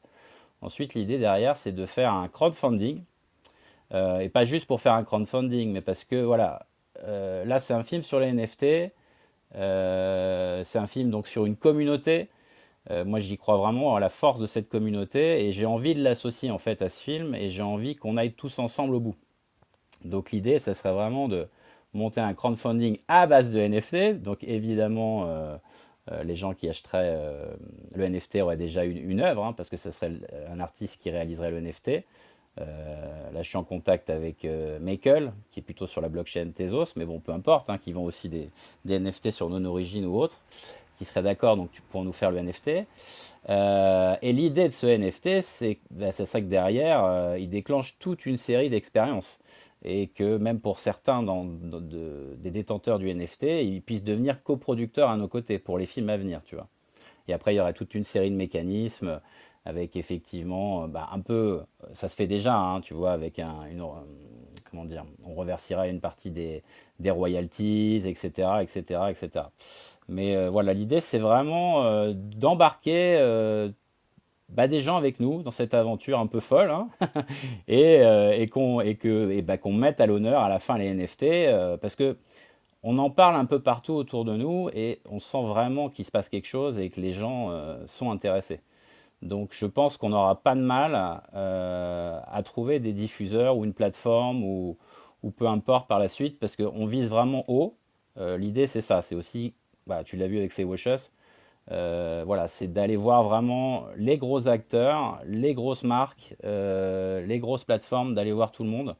Ensuite, 0.61 0.93
l'idée 0.93 1.19
derrière, 1.19 1.57
c'est 1.57 1.73
de 1.73 1.85
faire 1.85 2.13
un 2.13 2.27
crowdfunding. 2.29 3.03
Euh, 3.93 4.19
et 4.19 4.29
pas 4.29 4.45
juste 4.45 4.65
pour 4.65 4.81
faire 4.81 4.93
un 4.93 5.03
crowdfunding, 5.03 5.71
mais 5.71 5.81
parce 5.81 6.03
que 6.03 6.23
voilà, 6.23 6.55
euh, 6.55 6.63
là, 7.05 7.59
c'est 7.59 7.73
un 7.73 7.83
film 7.83 8.03
sur 8.03 8.19
les 8.19 8.31
NFT. 8.31 8.91
Euh, 9.55 10.63
c'est 10.63 10.79
un 10.79 10.87
film 10.87 11.09
donc 11.09 11.27
sur 11.27 11.45
une 11.45 11.55
communauté. 11.55 12.29
Euh, 12.91 13.05
moi, 13.05 13.19
j'y 13.19 13.37
crois 13.37 13.57
vraiment 13.57 13.95
à 13.95 13.99
la 13.99 14.09
force 14.09 14.39
de 14.39 14.45
cette 14.45 14.69
communauté 14.69 15.45
et 15.45 15.51
j'ai 15.51 15.65
envie 15.65 15.95
de 15.95 16.03
l'associer 16.03 16.51
en 16.51 16.57
fait 16.57 16.81
à 16.81 16.89
ce 16.89 17.01
film 17.01 17.33
et 17.35 17.49
j'ai 17.49 17.63
envie 17.63 17.95
qu'on 17.95 18.17
aille 18.17 18.33
tous 18.33 18.59
ensemble 18.59 18.95
au 18.95 18.99
bout. 18.99 19.15
Donc 20.03 20.31
l'idée, 20.31 20.59
ça 20.59 20.73
serait 20.73 20.93
vraiment 20.93 21.27
de 21.27 21.47
monter 21.93 22.21
un 22.21 22.33
crowdfunding 22.33 22.99
à 23.07 23.25
base 23.25 23.51
de 23.51 23.59
NFT. 23.59 24.21
Donc 24.21 24.43
évidemment, 24.43 25.25
euh, 25.25 25.57
euh, 26.11 26.23
les 26.23 26.35
gens 26.35 26.53
qui 26.53 26.69
achèteraient 26.69 27.15
euh, 27.17 27.55
le 27.95 28.07
NFT 28.07 28.35
auraient 28.41 28.57
déjà 28.57 28.83
une, 28.83 28.97
une 29.09 29.21
œuvre, 29.21 29.43
hein, 29.43 29.53
parce 29.53 29.69
que 29.69 29.77
ce 29.77 29.89
serait 29.91 30.11
un 30.49 30.59
artiste 30.59 31.01
qui 31.01 31.09
réaliserait 31.09 31.51
le 31.51 31.61
NFT. 31.61 32.03
Euh, 32.59 33.31
là, 33.31 33.41
je 33.41 33.49
suis 33.49 33.57
en 33.57 33.63
contact 33.63 34.09
avec 34.09 34.45
euh, 34.45 34.79
qui 35.51 35.59
est 35.59 35.63
plutôt 35.63 35.87
sur 35.87 36.01
la 36.01 36.09
blockchain 36.09 36.51
Tezos, 36.51 36.93
mais 36.95 37.05
bon, 37.05 37.19
peu 37.19 37.31
importe, 37.31 37.69
hein, 37.69 37.77
qui 37.77 37.91
vend 37.91 38.03
aussi 38.03 38.29
des, 38.29 38.49
NFT 38.85 39.31
sur 39.31 39.49
non-origine 39.49 40.05
ou 40.05 40.17
autre, 40.17 40.39
qui 40.97 41.05
serait 41.05 41.23
d'accord 41.23 41.57
donc 41.57 41.69
pour 41.89 42.03
nous 42.03 42.13
faire 42.13 42.31
le 42.31 42.41
NFT. 42.41 42.85
Euh, 43.49 44.15
et 44.21 44.33
l'idée 44.33 44.67
de 44.67 44.73
ce 44.73 44.87
NFT, 44.87 45.41
c'est 45.41 45.79
bah, 45.91 46.11
ça 46.11 46.41
que 46.41 46.45
derrière, 46.45 47.03
euh, 47.03 47.37
il 47.37 47.49
déclenche 47.49 47.97
toute 47.99 48.25
une 48.25 48.37
série 48.37 48.69
d'expériences. 48.69 49.39
Et 49.87 50.07
que 50.07 50.37
même 50.37 50.59
pour 50.61 50.79
certains 50.79 51.21
dans, 51.21 51.43
dans, 51.43 51.79
de, 51.79 52.35
des 52.39 52.49
détenteurs 52.49 52.97
du 52.97 53.13
NFT, 53.13 53.43
ils 53.43 53.83
puissent 53.83 54.03
devenir 54.03 54.41
coproducteurs 54.41 55.11
à 55.11 55.17
nos 55.17 55.27
côtés 55.27 55.59
pour 55.59 55.77
les 55.77 55.85
films 55.85 56.09
à 56.09 56.17
venir, 56.17 56.41
tu 56.43 56.55
vois. 56.55 56.67
Et 57.27 57.33
après, 57.33 57.53
il 57.53 57.57
y 57.57 57.59
aurait 57.59 57.73
toute 57.73 57.93
une 57.93 58.03
série 58.03 58.31
de 58.31 58.35
mécanismes 58.35 59.21
avec 59.65 59.95
effectivement 59.95 60.83
euh, 60.83 60.87
bah, 60.87 61.09
un 61.11 61.19
peu, 61.19 61.61
ça 61.93 62.07
se 62.07 62.15
fait 62.15 62.27
déjà, 62.27 62.55
hein, 62.55 62.81
tu 62.81 62.93
vois, 62.93 63.11
avec 63.11 63.39
un, 63.39 63.65
une, 63.69 63.81
euh, 63.81 63.85
comment 64.75 64.85
dire, 64.85 65.05
on 65.25 65.33
reversira 65.33 65.87
une 65.87 66.01
partie 66.01 66.31
des, 66.31 66.63
royalties, 67.09 68.03
etc., 68.05 68.49
etc., 68.61 69.01
etc. 69.09 69.45
Mais 70.07 70.35
euh, 70.35 70.49
voilà, 70.49 70.73
l'idée 70.73 71.01
c'est 71.01 71.19
vraiment 71.19 71.83
euh, 71.85 72.13
d'embarquer 72.13 73.17
euh, 73.19 73.69
bah, 74.49 74.67
des 74.67 74.81
gens 74.81 74.97
avec 74.97 75.19
nous 75.19 75.41
dans 75.41 75.51
cette 75.51 75.73
aventure 75.73 76.19
un 76.19 76.27
peu 76.27 76.39
folle 76.39 76.69
hein, 76.69 76.89
et, 77.67 78.47
qu'on 78.51 78.81
bah, 79.43 79.57
qu'on 79.57 79.73
mette 79.73 79.99
à 80.01 80.05
l'honneur 80.05 80.41
à 80.41 80.49
la 80.49 80.59
fin 80.59 80.77
les 80.77 80.93
NFT 80.93 81.79
parce 81.81 81.95
que 81.95 82.17
on 82.83 82.99
en 82.99 83.09
parle 83.09 83.35
un 83.35 83.45
peu 83.45 83.59
partout 83.59 83.93
autour 83.93 84.25
de 84.25 84.35
nous 84.35 84.69
et 84.75 84.99
on 85.09 85.17
sent 85.17 85.41
vraiment 85.41 85.89
qu'il 85.89 86.05
se 86.05 86.11
passe 86.11 86.29
quelque 86.29 86.45
chose 86.47 86.79
et 86.79 86.89
que 86.89 87.01
les 87.01 87.11
gens 87.11 87.49
sont 87.87 88.11
intéressés. 88.11 88.59
Donc 89.21 89.53
je 89.53 89.65
pense 89.65 89.97
qu'on 89.97 90.09
n'aura 90.09 90.41
pas 90.41 90.55
de 90.55 90.61
mal 90.61 91.21
euh, 91.33 92.19
à 92.25 92.43
trouver 92.43 92.79
des 92.79 92.93
diffuseurs 92.93 93.57
ou 93.57 93.65
une 93.65 93.73
plateforme 93.73 94.43
ou, 94.43 94.77
peu 95.37 95.47
importe 95.47 95.87
par 95.87 95.97
la 95.97 96.07
suite, 96.07 96.39
parce 96.39 96.55
qu'on 96.55 96.85
vise 96.85 97.09
vraiment 97.09 97.43
haut. 97.47 97.75
Euh, 98.17 98.37
l'idée 98.37 98.67
c'est 98.67 98.81
ça, 98.81 99.01
c'est 99.01 99.15
aussi, 99.15 99.55
bah, 99.87 100.03
tu 100.03 100.17
l'as 100.17 100.27
vu 100.27 100.37
avec 100.37 100.53
Washus, 100.57 101.11
euh, 101.71 102.23
voilà, 102.25 102.47
c'est 102.47 102.67
d'aller 102.67 102.95
voir 102.95 103.23
vraiment 103.23 103.85
les 103.97 104.19
gros 104.19 104.47
acteurs, 104.47 105.19
les 105.25 105.55
grosses 105.55 105.83
marques, 105.83 106.35
les 106.43 107.39
grosses 107.39 107.63
plateformes, 107.63 108.13
d'aller 108.13 108.31
voir 108.31 108.51
tout 108.51 108.63
le 108.63 108.69
monde 108.69 108.95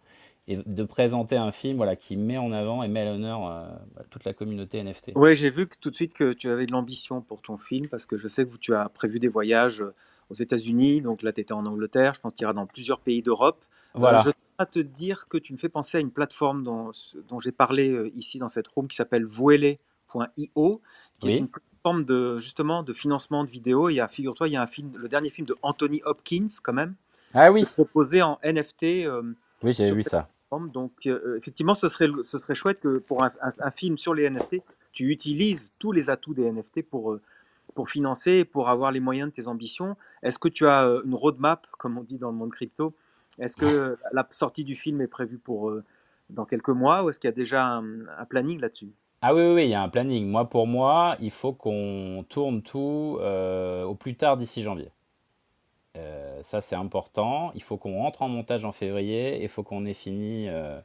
et 0.48 0.58
de 0.66 0.84
présenter 0.84 1.38
un 1.38 1.52
film 1.52 1.78
voilà, 1.78 1.96
qui 1.96 2.18
met 2.18 2.38
en 2.38 2.52
avant 2.52 2.84
et 2.84 2.88
met 2.88 3.02
à 3.02 3.06
l'honneur 3.06 3.48
euh, 3.48 3.66
bah, 3.96 4.04
toute 4.10 4.26
la 4.26 4.34
communauté 4.34 4.84
NFT. 4.84 5.14
Oui, 5.16 5.36
j'ai 5.36 5.50
vu 5.50 5.68
que, 5.68 5.76
tout 5.80 5.90
de 5.90 5.96
suite 5.96 6.14
que 6.14 6.34
tu 6.34 6.50
avais 6.50 6.66
de 6.68 6.72
l'ambition 6.72 7.22
pour 7.22 7.42
ton 7.42 7.58
film 7.58 7.88
parce 7.88 8.06
que 8.06 8.18
je 8.18 8.28
sais 8.28 8.46
que 8.46 8.56
tu 8.58 8.76
as 8.76 8.88
prévu 8.90 9.18
des 9.20 9.28
voyages 9.28 9.82
euh, 9.82 9.94
aux 10.30 10.36
États-Unis, 10.36 11.02
donc 11.02 11.24
là 11.24 11.32
tu 11.34 11.42
étais 11.42 11.54
en 11.54 11.66
Angleterre, 11.66 12.14
je 12.14 12.20
pense 12.22 12.34
que 12.34 12.38
tu 12.38 12.44
iras 12.44 12.54
dans 12.54 12.66
plusieurs 12.68 13.00
pays 13.00 13.22
d'Europe. 13.24 13.58
Euh, 13.96 14.00
voilà. 14.00 14.20
je 14.20 14.30
tiens 14.30 14.34
à 14.60 14.66
te 14.66 14.80
dire 14.80 15.28
que 15.28 15.38
tu 15.38 15.52
me 15.54 15.58
fais 15.58 15.70
penser 15.70 15.98
à 15.98 16.02
une 16.02 16.12
plateforme 16.12 16.64
dont, 16.64 16.92
dont 17.28 17.40
j'ai 17.40 17.52
parlé 17.52 18.12
ici 18.16 18.38
dans 18.40 18.50
cette 18.50 18.68
room 18.68 18.88
qui 18.88 18.96
s'appelle 18.96 19.26
voele.io, 19.26 20.82
qui 21.20 21.28
Oui. 21.28 21.34
est 21.34 21.38
une 21.38 21.48
plateforme 21.48 22.06
de, 22.06 22.38
justement 22.40 22.84
de 22.84 22.94
financement 22.94 23.44
de 23.44 23.50
vidéos. 23.50 23.90
Il 23.90 23.96
y 23.96 24.00
a, 24.00 24.08
figure-toi, 24.08 24.48
il 24.48 24.52
y 24.52 24.58
a 24.58 24.62
un 24.62 24.68
film, 24.68 24.92
le 24.96 25.08
dernier 25.08 25.30
film 25.30 25.48
de 25.48 25.56
Anthony 25.62 26.02
Hopkins 26.06 26.48
quand 26.64 26.74
même, 26.74 26.96
Ah 27.34 27.52
oui, 27.52 27.64
proposé 27.74 28.22
en 28.22 28.40
NFT. 28.44 29.06
euh, 29.06 29.22
oui 29.64 29.74
sur 29.74 29.94
vu 29.96 30.04
ça. 30.04 30.30
Donc, 30.52 30.92
euh, 31.06 31.38
effectivement, 31.38 31.76
ce 31.76 31.90
serait, 31.90 32.08
ce 32.24 32.38
serait 32.38 32.56
chouette 32.56 32.80
que 32.80 33.00
pour 33.00 33.24
un, 33.24 33.72
film 33.72 33.98
sur 33.98 34.14
les 34.14 34.30
NFT, 34.30 34.62
tu 34.94 35.12
utilises 35.12 35.74
tous 35.80 35.92
les 35.92 36.10
atouts 36.10 36.34
des 36.34 36.50
NFT 36.50 36.84
pour, 36.84 37.12
euh, 37.12 37.22
pour 37.74 37.90
financer, 37.90 38.46
pour 38.46 38.70
avoir 38.70 38.92
les 38.92 39.00
moyens 39.00 39.30
de 39.30 39.34
tes 39.34 39.48
ambitions. 39.48 39.98
Est-ce 40.24 40.40
que 40.40 40.48
tu 40.48 40.68
as 40.68 40.88
euh, 40.88 41.02
une 41.06 41.14
roadmap, 41.14 41.68
comme 41.78 41.98
on 41.98 42.04
dit 42.04 42.18
dans 42.18 42.32
le 42.32 42.38
monde 42.38 42.52
crypto? 42.52 42.96
Est-ce 43.40 43.58
que 43.58 43.98
la 44.14 44.26
sortie 44.30 44.64
du 44.64 44.76
film 44.76 45.02
est 45.02 45.08
prévue 45.08 45.38
pour 45.38 45.70
euh, 45.70 45.84
dans 46.30 46.46
quelques 46.46 46.70
mois 46.70 47.04
ou 47.04 47.10
est-ce 47.10 47.20
qu'il 47.20 47.28
y 47.28 47.34
a 47.34 47.36
déjà 47.36 47.66
un, 47.66 48.26
planning 48.30 48.60
là-dessus? 48.60 48.92
Ah 49.22 49.34
oui, 49.34 49.42
oui, 49.42 49.54
oui, 49.56 49.64
il 49.66 49.70
y 49.70 49.74
a 49.74 49.82
un 49.82 49.90
planning. 49.90 50.28
Moi, 50.28 50.50
pour 50.50 50.68
moi, 50.68 51.18
il 51.20 51.32
faut 51.32 51.54
qu'on 51.54 52.26
tourne 52.30 52.62
tout 52.62 53.18
euh, 53.22 53.84
au 53.84 53.96
plus 53.96 54.16
tard 54.16 54.38
d'ici 54.38 54.62
janvier. 54.62 54.90
Euh, 55.98 56.42
ça, 56.44 56.62
c'est 56.62 56.76
important. 56.76 57.52
Il 57.56 57.64
faut 57.64 57.78
qu'on 57.78 58.00
rentre 58.00 58.22
en 58.22 58.30
montage 58.30 58.66
en 58.66 58.72
février 58.72 59.38
et 59.38 59.44
il 59.44 59.50
faut 59.50 59.64
qu'on 59.64 59.86
ait 59.86 59.94
fini 59.94 60.48
euh, 60.50 60.80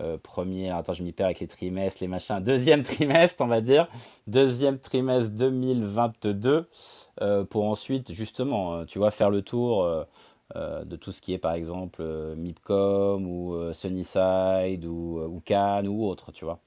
euh, 0.00 0.18
premier. 0.18 0.70
Attends, 0.70 0.92
je 0.92 1.02
m'y 1.04 1.12
perds 1.12 1.26
avec 1.26 1.40
les 1.40 1.46
trimestres, 1.46 2.02
les 2.02 2.08
machins. 2.08 2.40
Deuxième 2.40 2.82
trimestre, 2.84 3.42
on 3.42 3.46
va 3.46 3.60
dire. 3.60 3.88
Deuxième 4.26 4.78
trimestre 4.78 5.30
2022 5.30 6.68
euh, 7.22 7.44
pour 7.44 7.64
ensuite, 7.64 8.12
justement, 8.12 8.84
tu 8.86 8.98
vois, 8.98 9.10
faire 9.12 9.30
le 9.30 9.42
tour 9.42 10.06
de 10.54 10.96
tout 10.96 11.10
ce 11.12 11.20
qui 11.20 11.32
est, 11.32 11.38
par 11.38 11.54
exemple, 11.54 12.02
Mipcom 12.36 13.26
ou 13.26 13.54
euh, 13.54 13.72
Sunnyside 13.72 14.84
ou, 14.84 15.20
ou 15.20 15.40
Cannes 15.44 15.88
ou 15.88 16.06
autre, 16.06 16.32
tu 16.32 16.44
vois. 16.44 16.60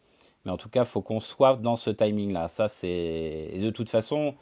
Mais 0.46 0.52
en 0.52 0.58
tout 0.58 0.70
cas, 0.70 0.86
faut 0.86 1.02
qu'on 1.02 1.20
soit 1.20 1.56
dans 1.58 1.76
ce 1.76 1.90
timing-là. 1.90 2.48
Ça, 2.48 2.68
c'est. 2.70 3.52
De 3.60 3.70
toute 3.70 3.90
façon, 3.90 4.36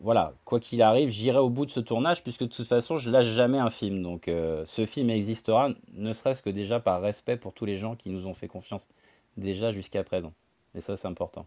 voilà, 0.00 0.34
quoi 0.44 0.60
qu'il 0.60 0.82
arrive, 0.82 1.08
j'irai 1.08 1.38
au 1.38 1.50
bout 1.50 1.66
de 1.66 1.70
ce 1.70 1.80
tournage, 1.80 2.22
puisque 2.22 2.42
de 2.42 2.48
toute 2.48 2.66
façon, 2.66 2.96
je 2.96 3.10
lâche 3.10 3.26
jamais 3.26 3.58
un 3.58 3.70
film. 3.70 4.02
Donc, 4.02 4.28
euh, 4.28 4.62
ce 4.66 4.86
film 4.86 5.10
existera, 5.10 5.70
ne 5.94 6.12
serait-ce 6.12 6.42
que 6.42 6.50
déjà 6.50 6.80
par 6.80 7.00
respect 7.00 7.36
pour 7.36 7.52
tous 7.52 7.64
les 7.64 7.76
gens 7.76 7.96
qui 7.96 8.10
nous 8.10 8.26
ont 8.26 8.34
fait 8.34 8.48
confiance 8.48 8.88
déjà 9.36 9.70
jusqu'à 9.70 10.02
présent. 10.04 10.32
Et 10.74 10.80
ça, 10.80 10.96
c'est 10.96 11.08
important. 11.08 11.46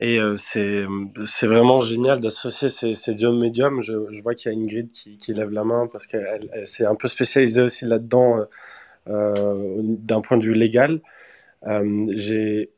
Et 0.00 0.18
euh, 0.18 0.36
c'est 0.36 1.46
vraiment 1.46 1.80
génial 1.80 2.20
d'associer 2.20 2.68
ces, 2.68 2.94
ces 2.94 3.14
deux 3.14 3.32
médiums. 3.32 3.82
Je, 3.82 4.22
vois 4.22 4.34
qu'il 4.34 4.50
y 4.50 4.54
a 4.54 4.58
Ingrid 4.58 4.90
qui, 4.92 5.18
qui 5.18 5.34
lève 5.34 5.50
la 5.50 5.64
main 5.64 5.88
parce 5.88 6.06
qu'elle 6.06 6.48
elle, 6.52 6.66
s'est 6.66 6.86
un 6.86 6.94
peu 6.94 7.06
spécialisée 7.08 7.62
aussi 7.62 7.84
là-dedans 7.84 8.46
euh, 9.08 9.76
d'un 9.82 10.20
point 10.22 10.38
de 10.38 10.44
vue 10.44 10.54
légal. 10.54 11.02
J'ai, 12.14 12.70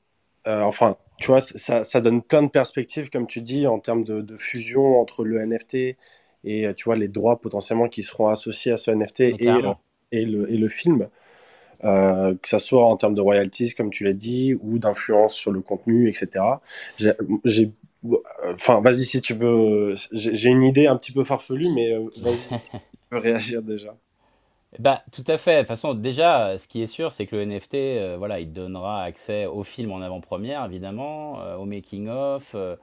enfin, 0.46 0.96
tu 1.22 1.28
vois, 1.28 1.40
ça, 1.40 1.84
ça 1.84 2.00
donne 2.00 2.20
plein 2.22 2.42
de 2.42 2.50
perspectives, 2.50 3.08
comme 3.08 3.26
tu 3.26 3.40
dis, 3.40 3.66
en 3.66 3.78
termes 3.78 4.04
de, 4.04 4.20
de 4.20 4.36
fusion 4.36 5.00
entre 5.00 5.24
le 5.24 5.44
NFT 5.44 5.96
et 6.44 6.66
euh, 6.66 6.74
tu 6.74 6.84
vois 6.84 6.96
les 6.96 7.08
droits 7.08 7.40
potentiellement 7.40 7.88
qui 7.88 8.02
seront 8.02 8.28
associés 8.28 8.72
à 8.72 8.76
ce 8.76 8.90
NFT 8.90 9.20
et, 9.20 10.24
le, 10.26 10.50
et 10.50 10.56
le 10.56 10.68
film. 10.68 11.08
Euh, 11.84 12.34
que 12.40 12.48
ça 12.48 12.60
soit 12.60 12.86
en 12.86 12.96
termes 12.96 13.14
de 13.14 13.20
royalties, 13.20 13.74
comme 13.74 13.90
tu 13.90 14.04
l'as 14.04 14.12
dit, 14.12 14.54
ou 14.60 14.78
d'influence 14.78 15.34
sur 15.34 15.50
le 15.50 15.60
contenu, 15.60 16.08
etc. 16.08 16.44
J'ai, 16.96 17.72
enfin, 18.52 18.80
vas-y 18.80 19.04
si 19.04 19.20
tu 19.20 19.34
veux. 19.34 19.94
J'ai 20.12 20.34
j'ai 20.34 20.48
une 20.48 20.62
idée 20.62 20.86
un 20.86 20.96
petit 20.96 21.10
peu 21.10 21.24
farfelue, 21.24 21.70
mais 21.74 21.92
euh, 21.92 22.08
vas-y, 22.20 22.36
si 22.60 22.70
tu 22.70 22.78
peux 23.10 23.18
réagir 23.18 23.62
déjà. 23.62 23.96
Bah, 24.78 25.02
tout 25.12 25.24
à 25.26 25.36
fait. 25.36 25.56
De 25.56 25.58
toute 25.60 25.68
façon, 25.68 25.94
déjà, 25.94 26.56
ce 26.56 26.66
qui 26.66 26.82
est 26.82 26.86
sûr, 26.86 27.12
c'est 27.12 27.26
que 27.26 27.36
le 27.36 27.42
NFT, 27.42 27.74
euh, 27.74 28.16
voilà, 28.18 28.40
il 28.40 28.52
donnera 28.52 29.02
accès 29.02 29.44
au 29.46 29.62
film 29.62 29.92
en 29.92 30.00
avant-première, 30.00 30.64
évidemment, 30.64 31.40
euh, 31.40 31.56
au 31.56 31.66
making-of. 31.66 32.52
euh, 32.54 32.76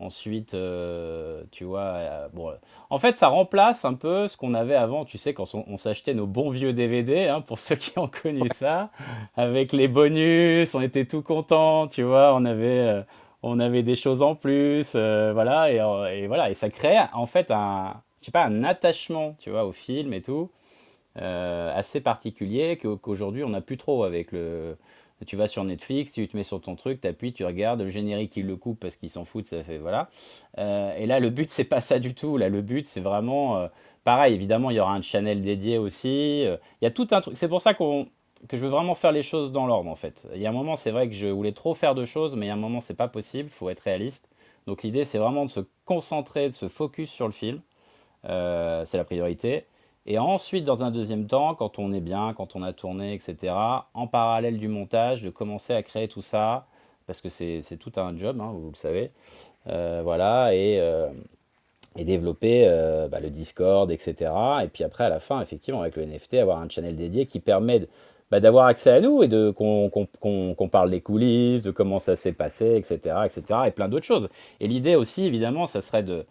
ensuite, 0.00 0.52
euh, 0.54 1.42
tu 1.52 1.64
vois, 1.64 1.80
euh, 1.82 2.28
bon, 2.34 2.52
en 2.90 2.98
fait, 2.98 3.16
ça 3.16 3.28
remplace 3.28 3.84
un 3.86 3.94
peu 3.94 4.28
ce 4.28 4.36
qu'on 4.36 4.54
avait 4.54 4.74
avant, 4.74 5.04
tu 5.06 5.18
sais, 5.18 5.32
quand 5.34 5.54
on, 5.54 5.64
on 5.68 5.78
s'achetait 5.78 6.12
nos 6.14 6.26
bons 6.26 6.50
vieux 6.50 6.72
DVD, 6.74 7.28
hein, 7.28 7.40
pour 7.40 7.58
ceux 7.60 7.76
qui 7.76 7.98
ont 7.98 8.08
connu 8.08 8.48
ça, 8.48 8.90
avec 9.36 9.72
les 9.72 9.88
bonus, 9.88 10.74
on 10.74 10.80
était 10.82 11.06
tout 11.06 11.22
contents, 11.22 11.86
tu 11.86 12.02
vois, 12.02 12.34
on 12.34 12.44
avait, 12.44 12.66
euh, 12.80 13.02
on 13.42 13.58
avait 13.60 13.82
des 13.82 13.94
choses 13.94 14.20
en 14.22 14.34
plus, 14.34 14.92
euh, 14.96 15.30
voilà, 15.32 15.70
et, 15.72 15.76
et 16.22 16.26
voilà, 16.26 16.50
et 16.50 16.54
ça 16.54 16.68
crée 16.70 16.98
en 17.14 17.26
fait 17.26 17.50
un, 17.50 17.94
je 18.20 18.26
sais 18.26 18.32
pas, 18.32 18.44
un 18.44 18.64
attachement, 18.64 19.34
tu 19.38 19.50
vois, 19.50 19.64
au 19.64 19.72
film 19.72 20.12
et 20.12 20.20
tout 20.22 20.50
assez 21.16 22.00
particulier 22.00 22.78
qu'aujourd'hui 22.78 23.44
on 23.44 23.48
n'a 23.50 23.60
plus 23.60 23.76
trop 23.76 24.04
avec 24.04 24.32
le. 24.32 24.76
Tu 25.24 25.36
vas 25.36 25.48
sur 25.48 25.64
Netflix, 25.64 26.12
tu 26.12 26.28
te 26.28 26.36
mets 26.36 26.42
sur 26.42 26.60
ton 26.60 26.76
truc, 26.76 27.00
t'appuies, 27.00 27.32
tu 27.32 27.44
regardes, 27.46 27.80
le 27.80 27.88
générique 27.88 28.36
il 28.36 28.46
le 28.46 28.56
coupe 28.56 28.78
parce 28.80 28.96
qu'ils 28.96 29.08
s'en 29.08 29.24
foutent, 29.24 29.46
ça 29.46 29.62
fait 29.62 29.78
voilà. 29.78 30.10
Euh, 30.58 30.94
et 30.96 31.06
là 31.06 31.20
le 31.20 31.30
but 31.30 31.48
c'est 31.52 31.64
pas 31.64 31.80
ça 31.80 31.98
du 31.98 32.14
tout. 32.14 32.36
Là 32.36 32.48
le 32.50 32.60
but 32.60 32.84
c'est 32.84 33.00
vraiment 33.00 33.56
euh, 33.56 33.68
pareil. 34.04 34.34
Évidemment 34.34 34.70
il 34.70 34.76
y 34.76 34.80
aura 34.80 34.92
un 34.94 35.00
channel 35.00 35.40
dédié 35.40 35.78
aussi. 35.78 36.44
Euh, 36.44 36.58
Il 36.82 36.84
y 36.84 36.88
a 36.88 36.90
tout 36.90 37.08
un 37.12 37.20
truc. 37.22 37.36
C'est 37.36 37.48
pour 37.48 37.62
ça 37.62 37.72
qu'on 37.72 38.04
que 38.48 38.58
je 38.58 38.64
veux 38.64 38.70
vraiment 38.70 38.94
faire 38.94 39.12
les 39.12 39.22
choses 39.22 39.52
dans 39.52 39.66
l'ordre 39.66 39.90
en 39.90 39.96
fait. 39.96 40.28
Il 40.34 40.42
y 40.42 40.46
a 40.46 40.50
un 40.50 40.52
moment 40.52 40.76
c'est 40.76 40.90
vrai 40.90 41.08
que 41.08 41.14
je 41.14 41.28
voulais 41.28 41.52
trop 41.52 41.72
faire 41.74 41.94
de 41.94 42.04
choses, 42.04 42.36
mais 42.36 42.46
il 42.46 42.48
y 42.48 42.52
a 42.52 42.54
un 42.54 42.56
moment 42.56 42.80
c'est 42.80 42.94
pas 42.94 43.08
possible. 43.08 43.48
Faut 43.48 43.70
être 43.70 43.80
réaliste. 43.80 44.28
Donc 44.66 44.82
l'idée 44.82 45.06
c'est 45.06 45.18
vraiment 45.18 45.46
de 45.46 45.50
se 45.50 45.60
concentrer, 45.86 46.48
de 46.48 46.54
se 46.54 46.68
focus 46.68 47.10
sur 47.10 47.26
le 47.26 47.32
film. 47.32 47.62
Euh, 48.26 48.84
c'est 48.86 48.96
la 48.98 49.04
priorité. 49.04 49.66
Et 50.06 50.18
ensuite, 50.18 50.64
dans 50.64 50.84
un 50.84 50.90
deuxième 50.90 51.26
temps, 51.26 51.54
quand 51.54 51.78
on 51.78 51.92
est 51.92 52.00
bien, 52.00 52.32
quand 52.36 52.54
on 52.56 52.62
a 52.62 52.72
tourné, 52.72 53.12
etc., 53.14 53.52
en 53.94 54.06
parallèle 54.06 54.56
du 54.56 54.68
montage, 54.68 55.22
de 55.22 55.30
commencer 55.30 55.72
à 55.74 55.82
créer 55.82 56.06
tout 56.08 56.22
ça, 56.22 56.66
parce 57.06 57.20
que 57.20 57.28
c'est 57.28 57.62
tout 57.78 57.92
un 57.96 58.16
job, 58.16 58.40
hein, 58.40 58.52
vous 58.54 58.70
le 58.70 58.76
savez. 58.76 59.10
Euh, 59.68 60.00
voilà, 60.04 60.54
et, 60.54 60.78
euh, 60.80 61.08
et 61.96 62.04
développer 62.04 62.64
euh, 62.68 63.08
bah, 63.08 63.20
le 63.20 63.30
Discord, 63.30 63.90
etc. 63.90 64.32
Et 64.64 64.68
puis 64.68 64.84
après, 64.84 65.04
à 65.04 65.08
la 65.08 65.20
fin, 65.20 65.40
effectivement, 65.40 65.80
avec 65.82 65.96
le 65.96 66.04
NFT, 66.04 66.34
avoir 66.34 66.60
un 66.60 66.68
channel 66.68 66.96
dédié 66.96 67.26
qui 67.26 67.40
permet 67.40 67.86
bah, 68.30 68.40
d'avoir 68.40 68.66
accès 68.66 68.90
à 68.90 69.00
nous 69.00 69.22
et 69.22 69.28
de 69.28 69.50
qu'on 69.50 69.88
qu'on- 69.90 70.54
qu'on 70.54 70.68
parle 70.68 70.90
des 70.90 71.00
coulisses, 71.00 71.62
de 71.62 71.70
comment 71.70 71.98
ça 71.98 72.16
s'est 72.16 72.32
passé, 72.32 72.76
etc., 72.76 73.16
etc., 73.24 73.60
et 73.66 73.70
plein 73.72 73.88
d'autres 73.88 74.04
choses. 74.06 74.28
Et 74.60 74.68
l'idée 74.68 74.94
aussi, 74.96 75.24
évidemment, 75.24 75.66
ça 75.66 75.80
serait 75.80 76.02
de 76.02 76.24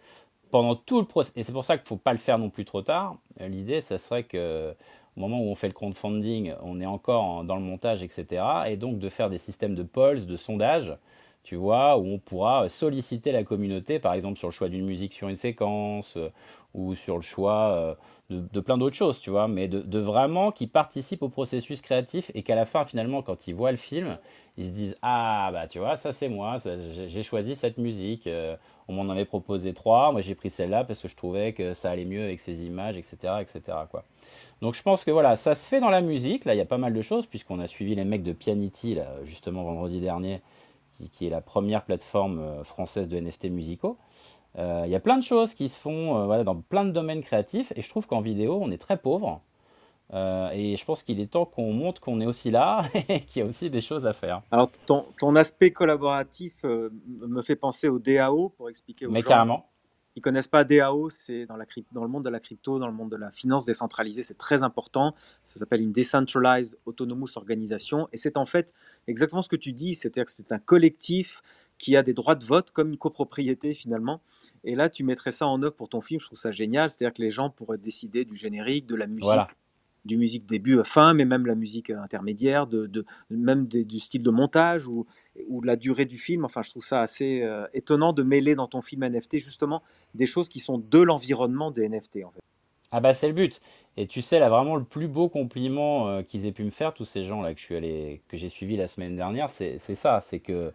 pendant 0.56 0.74
tout 0.74 1.00
le 1.00 1.06
processus, 1.06 1.36
et 1.36 1.42
c'est 1.42 1.52
pour 1.52 1.64
ça 1.66 1.76
qu'il 1.76 1.84
ne 1.84 1.88
faut 1.88 1.96
pas 1.98 2.12
le 2.12 2.18
faire 2.18 2.38
non 2.38 2.48
plus 2.48 2.64
trop 2.64 2.80
tard, 2.80 3.16
euh, 3.42 3.48
l'idée, 3.48 3.82
ça 3.82 3.98
serait 3.98 4.22
que 4.22 4.74
au 5.16 5.20
moment 5.20 5.38
où 5.38 5.44
on 5.50 5.54
fait 5.54 5.66
le 5.68 5.74
crowdfunding, 5.74 6.54
on 6.62 6.80
est 6.80 6.86
encore 6.86 7.22
en- 7.22 7.44
dans 7.44 7.56
le 7.56 7.62
montage, 7.62 8.02
etc. 8.02 8.42
Et 8.68 8.76
donc 8.76 8.98
de 8.98 9.08
faire 9.10 9.28
des 9.28 9.36
systèmes 9.38 9.74
de 9.74 9.82
polls, 9.82 10.24
de 10.24 10.36
sondage, 10.36 10.94
tu 11.46 11.54
vois, 11.54 11.96
où 11.96 12.04
on 12.06 12.18
pourra 12.18 12.68
solliciter 12.68 13.30
la 13.30 13.44
communauté, 13.44 14.00
par 14.00 14.14
exemple 14.14 14.36
sur 14.36 14.48
le 14.48 14.52
choix 14.52 14.68
d'une 14.68 14.84
musique 14.84 15.12
sur 15.12 15.28
une 15.28 15.36
séquence, 15.36 16.16
euh, 16.16 16.28
ou 16.74 16.96
sur 16.96 17.14
le 17.14 17.22
choix 17.22 17.68
euh, 17.68 17.94
de, 18.30 18.58
plein 18.58 18.76
d'autres 18.76 18.96
choses, 18.96 19.20
tu 19.20 19.30
vois, 19.30 19.46
mais 19.46 19.68
de, 19.68 19.98
vraiment 20.00 20.50
qu'ils 20.50 20.68
participent 20.68 21.22
au 21.22 21.28
processus 21.28 21.80
créatif 21.82 22.32
et 22.34 22.42
qu'à 22.42 22.56
la 22.56 22.66
fin, 22.66 22.84
finalement, 22.84 23.22
quand 23.22 23.46
ils 23.46 23.54
voient 23.54 23.70
le 23.70 23.76
film, 23.76 24.18
ils 24.58 24.66
se 24.66 24.70
disent 24.70 24.96
Ah, 25.02 25.50
bah 25.52 25.68
tu 25.68 25.78
vois, 25.78 25.96
ça 25.96 26.12
c'est 26.12 26.28
moi, 26.28 26.56
j'ai 27.06 27.22
choisi 27.22 27.54
cette 27.54 27.78
musique, 27.78 28.26
euh, 28.26 28.56
on 28.88 28.94
m'en 28.94 29.08
avait 29.08 29.24
proposé 29.24 29.72
trois, 29.72 30.10
moi 30.10 30.22
j'ai 30.22 30.34
pris 30.34 30.50
celle-là 30.50 30.82
parce 30.82 31.00
que 31.00 31.06
je 31.06 31.14
trouvais 31.14 31.52
que 31.52 31.74
ça 31.74 31.90
allait 31.92 32.04
mieux 32.04 32.24
avec 32.24 32.40
ces 32.40 32.64
images, 32.64 32.96
etc. 32.96 33.34
etc. 33.40 33.78
quoi. 33.88 34.02
Donc 34.62 34.74
je 34.74 34.82
pense 34.82 35.04
que 35.04 35.12
voilà, 35.12 35.36
ça 35.36 35.54
se 35.54 35.68
fait 35.68 35.78
dans 35.78 35.90
la 35.90 36.00
musique, 36.00 36.44
là 36.44 36.54
il 36.54 36.58
y 36.58 36.60
a 36.60 36.66
pas 36.66 36.78
mal 36.78 36.92
de 36.92 37.02
choses, 37.02 37.26
puisqu'on 37.26 37.60
a 37.60 37.68
suivi 37.68 37.94
les 37.94 38.04
mecs 38.04 38.24
de 38.24 38.32
Pianity, 38.32 38.96
là, 38.96 39.06
justement 39.22 39.62
vendredi 39.62 40.00
dernier, 40.00 40.40
qui, 40.96 41.08
qui 41.10 41.26
est 41.26 41.30
la 41.30 41.40
première 41.40 41.84
plateforme 41.84 42.38
euh, 42.38 42.64
française 42.64 43.08
de 43.08 43.18
NFT 43.18 43.46
musicaux. 43.46 43.96
Euh, 44.58 44.82
Il 44.86 44.90
y 44.90 44.94
a 44.94 45.00
plein 45.00 45.18
de 45.18 45.22
choses 45.22 45.54
qui 45.54 45.68
se 45.68 45.78
font 45.78 46.16
euh, 46.16 46.24
voilà, 46.24 46.44
dans 46.44 46.56
plein 46.56 46.84
de 46.84 46.90
domaines 46.90 47.22
créatifs, 47.22 47.72
et 47.76 47.82
je 47.82 47.88
trouve 47.88 48.06
qu'en 48.06 48.20
vidéo, 48.20 48.58
on 48.60 48.70
est 48.70 48.78
très 48.78 48.96
pauvre. 48.96 49.40
Euh, 50.14 50.50
et 50.52 50.76
je 50.76 50.84
pense 50.84 51.02
qu'il 51.02 51.18
est 51.18 51.26
temps 51.26 51.46
qu'on 51.46 51.72
montre 51.72 52.00
qu'on 52.00 52.20
est 52.20 52.26
aussi 52.26 52.50
là 52.50 52.84
et 53.08 53.20
qu'il 53.20 53.42
y 53.42 53.44
a 53.44 53.48
aussi 53.48 53.70
des 53.70 53.80
choses 53.80 54.06
à 54.06 54.12
faire. 54.12 54.42
Alors, 54.52 54.70
ton, 54.86 55.04
ton 55.18 55.34
aspect 55.34 55.72
collaboratif 55.72 56.54
euh, 56.64 56.90
me 57.26 57.42
fait 57.42 57.56
penser 57.56 57.88
au 57.88 57.98
DAO 57.98 58.50
pour 58.50 58.68
expliquer 58.68 59.06
aux 59.06 59.10
Mais 59.10 59.22
gens 59.22 59.28
carrément. 59.28 59.66
Qui 60.16 60.22
connaissent 60.22 60.48
pas 60.48 60.64
DAO, 60.64 61.10
c'est 61.10 61.44
dans, 61.44 61.56
le 61.56 62.08
monde 62.08 62.24
de 62.24 62.30
la 62.30 62.40
crypto, 62.40 62.78
dans 62.78 62.86
le 62.86 62.92
monde 62.94 63.10
de 63.10 63.16
la 63.16 63.30
finance 63.30 63.66
décentralisée, 63.66 64.22
c'est 64.22 64.38
très 64.38 64.62
important. 64.62 65.14
Ça 65.44 65.58
s'appelle 65.58 65.82
une 65.82 65.92
Decentralized 65.92 66.78
Autonomous 66.86 67.36
Organization. 67.36 68.08
Et 68.14 68.16
c'est 68.16 68.38
en 68.38 68.46
fait 68.46 68.72
exactement 69.08 69.42
ce 69.42 69.50
que 69.50 69.56
tu 69.56 69.74
dis, 69.74 69.94
c'est-à-dire 69.94 70.24
que 70.24 70.30
c'est 70.30 70.52
un 70.52 70.58
collectif 70.58 71.42
qui 71.76 71.98
a 71.98 72.02
des 72.02 72.14
droits 72.14 72.34
de 72.34 72.46
vote 72.46 72.70
comme 72.70 72.88
une 72.88 72.96
copropriété 72.96 73.74
finalement. 73.74 74.22
Et 74.64 74.74
là, 74.74 74.88
tu 74.88 75.04
mettrais 75.04 75.32
ça 75.32 75.46
en 75.46 75.62
œuvre 75.62 75.74
pour 75.74 75.90
ton 75.90 76.00
film, 76.00 76.18
je 76.18 76.24
trouve 76.24 76.38
ça 76.38 76.50
génial. 76.50 76.88
C'est-à-dire 76.88 77.12
que 77.12 77.20
les 77.20 77.30
gens 77.30 77.50
pourraient 77.50 77.76
décider 77.76 78.24
du 78.24 78.34
générique, 78.34 78.86
de 78.86 78.94
la 78.94 79.06
musique, 79.06 79.24
Voilà. 79.24 79.48
Du 80.06 80.16
musique 80.16 80.46
début 80.46 80.78
à 80.80 80.84
fin, 80.84 81.12
mais 81.14 81.24
même 81.24 81.46
la 81.46 81.54
musique 81.54 81.90
intermédiaire, 81.90 82.66
de, 82.66 82.86
de- 82.86 83.04
même 83.30 83.66
des- 83.66 83.84
du 83.84 83.98
style 83.98 84.22
de 84.22 84.30
montage 84.30 84.86
ou, 84.86 85.06
ou 85.48 85.60
de 85.60 85.66
la 85.66 85.76
durée 85.76 86.04
du 86.06 86.16
film. 86.18 86.44
Enfin, 86.44 86.62
je 86.62 86.70
trouve 86.70 86.84
ça 86.84 87.02
assez 87.02 87.42
euh, 87.42 87.66
étonnant 87.74 88.12
de 88.12 88.22
mêler 88.22 88.54
dans 88.54 88.68
ton 88.68 88.82
film 88.82 89.02
NFT 89.04 89.38
justement 89.38 89.82
des 90.14 90.26
choses 90.26 90.48
qui 90.48 90.58
sont 90.60 90.78
de 90.78 90.98
l'environnement 91.00 91.70
des 91.70 91.88
NFT 91.88 92.18
en 92.24 92.30
fait. 92.30 92.40
Ah 92.92 93.00
bah 93.00 93.12
c'est 93.14 93.26
le 93.26 93.34
but. 93.34 93.60
Et 93.96 94.06
tu 94.06 94.22
sais 94.22 94.38
là 94.38 94.48
vraiment 94.48 94.76
le 94.76 94.84
plus 94.84 95.08
beau 95.08 95.28
compliment 95.28 96.08
euh, 96.08 96.22
qu'ils 96.22 96.46
aient 96.46 96.52
pu 96.52 96.62
me 96.62 96.70
faire 96.70 96.94
tous 96.94 97.04
ces 97.04 97.24
gens 97.24 97.42
là 97.42 97.52
que 97.52 97.58
je 97.60 97.64
suis 97.64 97.74
allé 97.74 98.22
que 98.28 98.36
j'ai 98.36 98.48
suivi 98.48 98.76
la 98.76 98.86
semaine 98.86 99.16
dernière, 99.16 99.50
c'est 99.50 99.78
ça, 99.78 100.20
c'est 100.20 100.38
que 100.38 100.72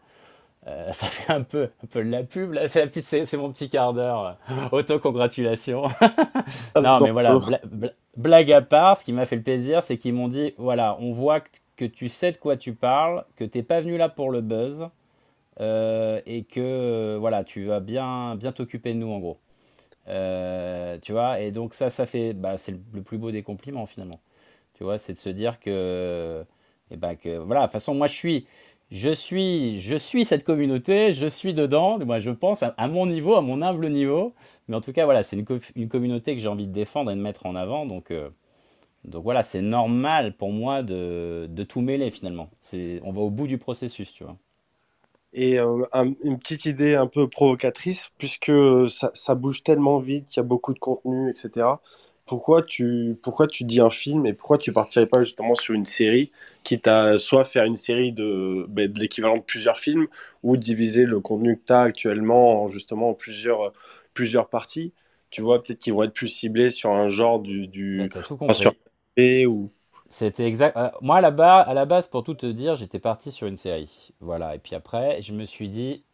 euh, 0.67 0.91
ça 0.91 1.08
fait 1.08 1.32
un 1.32 1.41
peu 1.44 1.70
un 1.84 1.88
peu 1.88 2.04
de 2.04 2.10
la 2.10 2.24
pub 2.24 2.52
là, 2.52 2.67
c'est 2.67 2.82
la 2.82 2.88
petite 2.88 3.06
c'est 3.06 3.24
c'est 3.26 3.38
mon 3.38 3.52
petit 3.52 3.70
quart 3.70 3.94
d'heure 3.94 4.38
euh, 4.52 4.67
auto-congratulation. 4.74 5.86
Non, 6.76 7.00
mais 7.00 7.12
voilà, 7.12 7.32
bla- 7.48 7.62
bla- 7.65 7.94
blague 8.17 8.52
à 8.52 8.62
part, 8.62 8.97
ce 8.97 9.06
qui 9.06 9.13
m'a 9.13 9.26
fait 9.26 9.36
le 9.36 9.43
plaisir, 9.43 9.84
c'est 9.84 9.97
qu'ils 9.97 10.13
m'ont 10.13 10.28
dit 10.28 10.54
voilà, 10.58 10.97
on 11.00 11.12
voit 11.12 11.41
que, 11.76 11.86
tu 11.86 12.10
sais 12.10 12.32
de 12.32 12.38
quoi 12.38 12.58
tu 12.58 12.74
parles, 12.76 13.26
que 13.36 13.43
t'es 13.43 13.63
pas 13.63 13.82
venu 13.82 13.97
là 13.97 14.10
pour 14.10 14.30
le 14.32 14.41
buzz, 14.41 14.88
euh, 15.60 16.21
et 16.26 16.43
que 16.43 16.60
euh, 16.60 17.17
voilà, 17.19 17.43
tu 17.43 17.65
vas 17.65 17.80
bien, 17.80 18.36
bien 18.36 18.52
t'occuper 18.52 18.93
de 18.93 19.00
nous 19.00 19.12
en 19.12 19.19
gros. 19.19 19.38
Euh, 20.08 20.97
tu 21.02 21.12
vois, 21.12 21.39
et 21.41 21.52
donc 21.52 21.74
ça, 21.74 21.89
ça 21.89 22.06
fait, 22.06 22.34
bah, 22.34 22.58
c'est 22.58 22.71
le, 22.74 22.80
le 22.93 23.02
plus 23.04 23.17
beau 23.17 23.32
des 23.32 23.43
compliments 23.43 23.86
finalement. 23.86 24.19
Tu 24.76 24.84
vois, 24.84 24.97
c'est 24.97 25.13
de 25.13 25.17
se 25.19 25.30
dire 25.30 25.60
que, 25.60 26.43
et 26.91 26.97
bah, 26.97 27.15
que 27.15 27.38
voilà, 27.38 27.62
de 27.62 27.65
toute 27.67 27.74
façon, 27.74 27.95
moi 27.95 28.08
je 28.08 28.15
suis, 28.15 28.47
je 28.91 29.10
suis, 29.12 29.80
je 29.80 29.95
suis 29.95 30.25
cette 30.25 30.43
communauté, 30.43 31.13
je 31.13 31.27
suis 31.27 31.54
dedans, 31.54 31.97
moi 32.06 32.19
je 32.19 32.30
pense 32.32 32.63
à, 32.63 32.88
mon 32.88 33.06
niveau, 33.06 33.36
à 33.36 33.41
mon 33.41 33.62
humble 33.62 33.89
niveau, 33.89 34.34
mais 34.67 34.75
en 34.75 34.82
tout 34.82 34.91
cas, 34.93 35.06
voilà, 35.06 35.23
c'est 35.23 35.38
une, 35.38 35.45
co- 35.45 35.58
une 35.75 35.88
communauté 35.89 36.36
que 36.36 36.41
j'ai 36.41 36.47
envie 36.49 36.67
de 36.67 36.73
défendre 36.73 37.12
et 37.12 37.15
de 37.15 37.21
mettre 37.21 37.45
en 37.45 37.56
avant, 37.56 37.86
donc, 37.86 38.12
euh, 38.12 38.30
donc 39.06 39.23
voilà, 39.23 39.43
c'est 39.43 39.62
normal 39.62 40.36
pour 40.38 40.51
moi 40.54 40.84
de, 40.84 41.47
de 41.49 41.63
tout 41.63 41.82
mêler 41.82 42.12
finalement. 42.12 42.49
On 43.04 43.12
va 43.13 43.21
au 43.21 43.32
bout 43.32 43.47
du 43.47 43.58
processus, 43.60 44.13
tu 44.13 44.23
vois. 44.25 44.38
Et 45.34 45.60
euh, 45.60 45.84
un- 45.93 46.13
une 46.23 46.39
petite 46.39 46.65
idée 46.65 46.95
un 46.95 47.08
peu 47.08 47.27
provocatrice, 47.30 48.10
puisque 48.17 48.51
ça, 48.89 49.12
ça 49.13 49.36
bouge 49.36 49.63
tellement 49.63 49.99
vite, 49.99 50.27
qu'il 50.27 50.38
y 50.38 50.41
a 50.41 50.43
beaucoup 50.43 50.73
de 50.73 50.80
contenu, 50.80 51.30
etc. 51.32 51.82
Pourquoi 52.32 52.62
tu, 52.62 53.17
pourquoi 53.22 53.46
tu 53.46 53.65
dis 53.65 53.82
un 53.82 53.89
film 53.89 54.26
et 54.26 54.32
pourquoi 54.32 54.58
tu 54.58 54.72
partirais 54.72 55.06
pas 55.06 55.20
justement 55.20 55.54
sur 55.54 55.74
une 55.74 55.84
série, 55.84 56.32
quitte 56.63 56.88
à 56.88 57.17
soit 57.17 57.44
faire 57.44 57.65
une 57.65 57.76
série 57.76 58.13
de, 58.13 58.65
ben, 58.70 58.89
de 58.89 58.98
l'équivalent 59.02 59.36
de 59.36 59.41
plusieurs 59.41 59.78
films, 59.78 60.08
ou 60.41 60.56
diviser 60.56 61.04
le 61.04 61.20
contenu 61.20 61.58
que 61.58 61.65
tu 61.65 61.74
as 61.74 61.82
actuellement 61.82 62.63
en 62.63 62.70
justement 62.70 63.10
en 63.10 63.13
plusieurs, 63.13 63.74
plusieurs 64.13 64.48
parties? 64.48 64.94
Tu 65.30 65.41
vois, 65.41 65.62
peut-être 65.62 65.80
qu'ils 65.80 65.91
vont 65.91 66.04
être 66.04 66.13
plus 66.13 66.30
ciblés 66.30 66.70
sur 66.70 66.91
un 66.91 67.10
genre 67.10 67.41
du, 67.41 67.67
du, 67.67 68.10
tout 68.10 68.38
enfin, 68.39 68.54
sur 68.54 68.74
et 69.17 69.46
ou 69.46 69.70
C'était 70.10 70.46
exact. 70.46 70.78
euh, 70.78 70.89
moi, 71.02 71.17
à 71.17 71.22
la, 71.22 71.32
base, 71.32 71.67
à 71.67 71.74
la 71.74 71.86
base, 71.86 72.08
pour 72.08 72.24
tout 72.24 72.36
te 72.36 72.46
dire, 72.46 72.78
j'étais 72.78 73.00
parti 73.00 73.34
sur 73.34 73.46
une 73.46 73.58
série. 73.58 74.13
Voilà. 74.22 74.56
Et 74.56 74.60
puis 74.60 74.74
après, 74.74 75.22
je 75.22 75.34
me 75.34 75.44
suis 75.44 75.67
dit, 75.67 76.06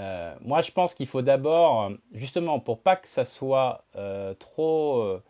euh, 0.00 0.34
moi, 0.40 0.62
je 0.62 0.72
pense 0.72 0.94
qu'il 0.94 1.06
faut 1.06 1.22
d'abord, 1.22 1.92
justement, 2.12 2.58
pour 2.58 2.80
pas 2.80 2.96
que 2.96 3.06
ça 3.06 3.24
soit 3.24 3.84
euh, 3.94 4.34
trop 4.34 5.20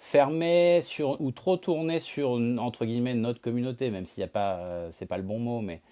fermé 0.00 0.80
sur, 0.80 1.20
ou 1.20 1.30
trop 1.30 1.58
tourné 1.58 2.00
sur, 2.00 2.30
entre 2.58 2.86
guillemets, 2.86 3.14
notre 3.14 3.40
communauté, 3.40 3.90
même 3.90 4.06
s'il 4.06 4.22
n'y 4.22 4.24
a 4.24 4.32
pas, 4.32 4.56
euh, 4.56 4.88
c'est 4.90 5.06
pas 5.06 5.18
le 5.18 5.22
bon 5.22 5.38
mot, 5.38 5.60
mais 5.60 5.82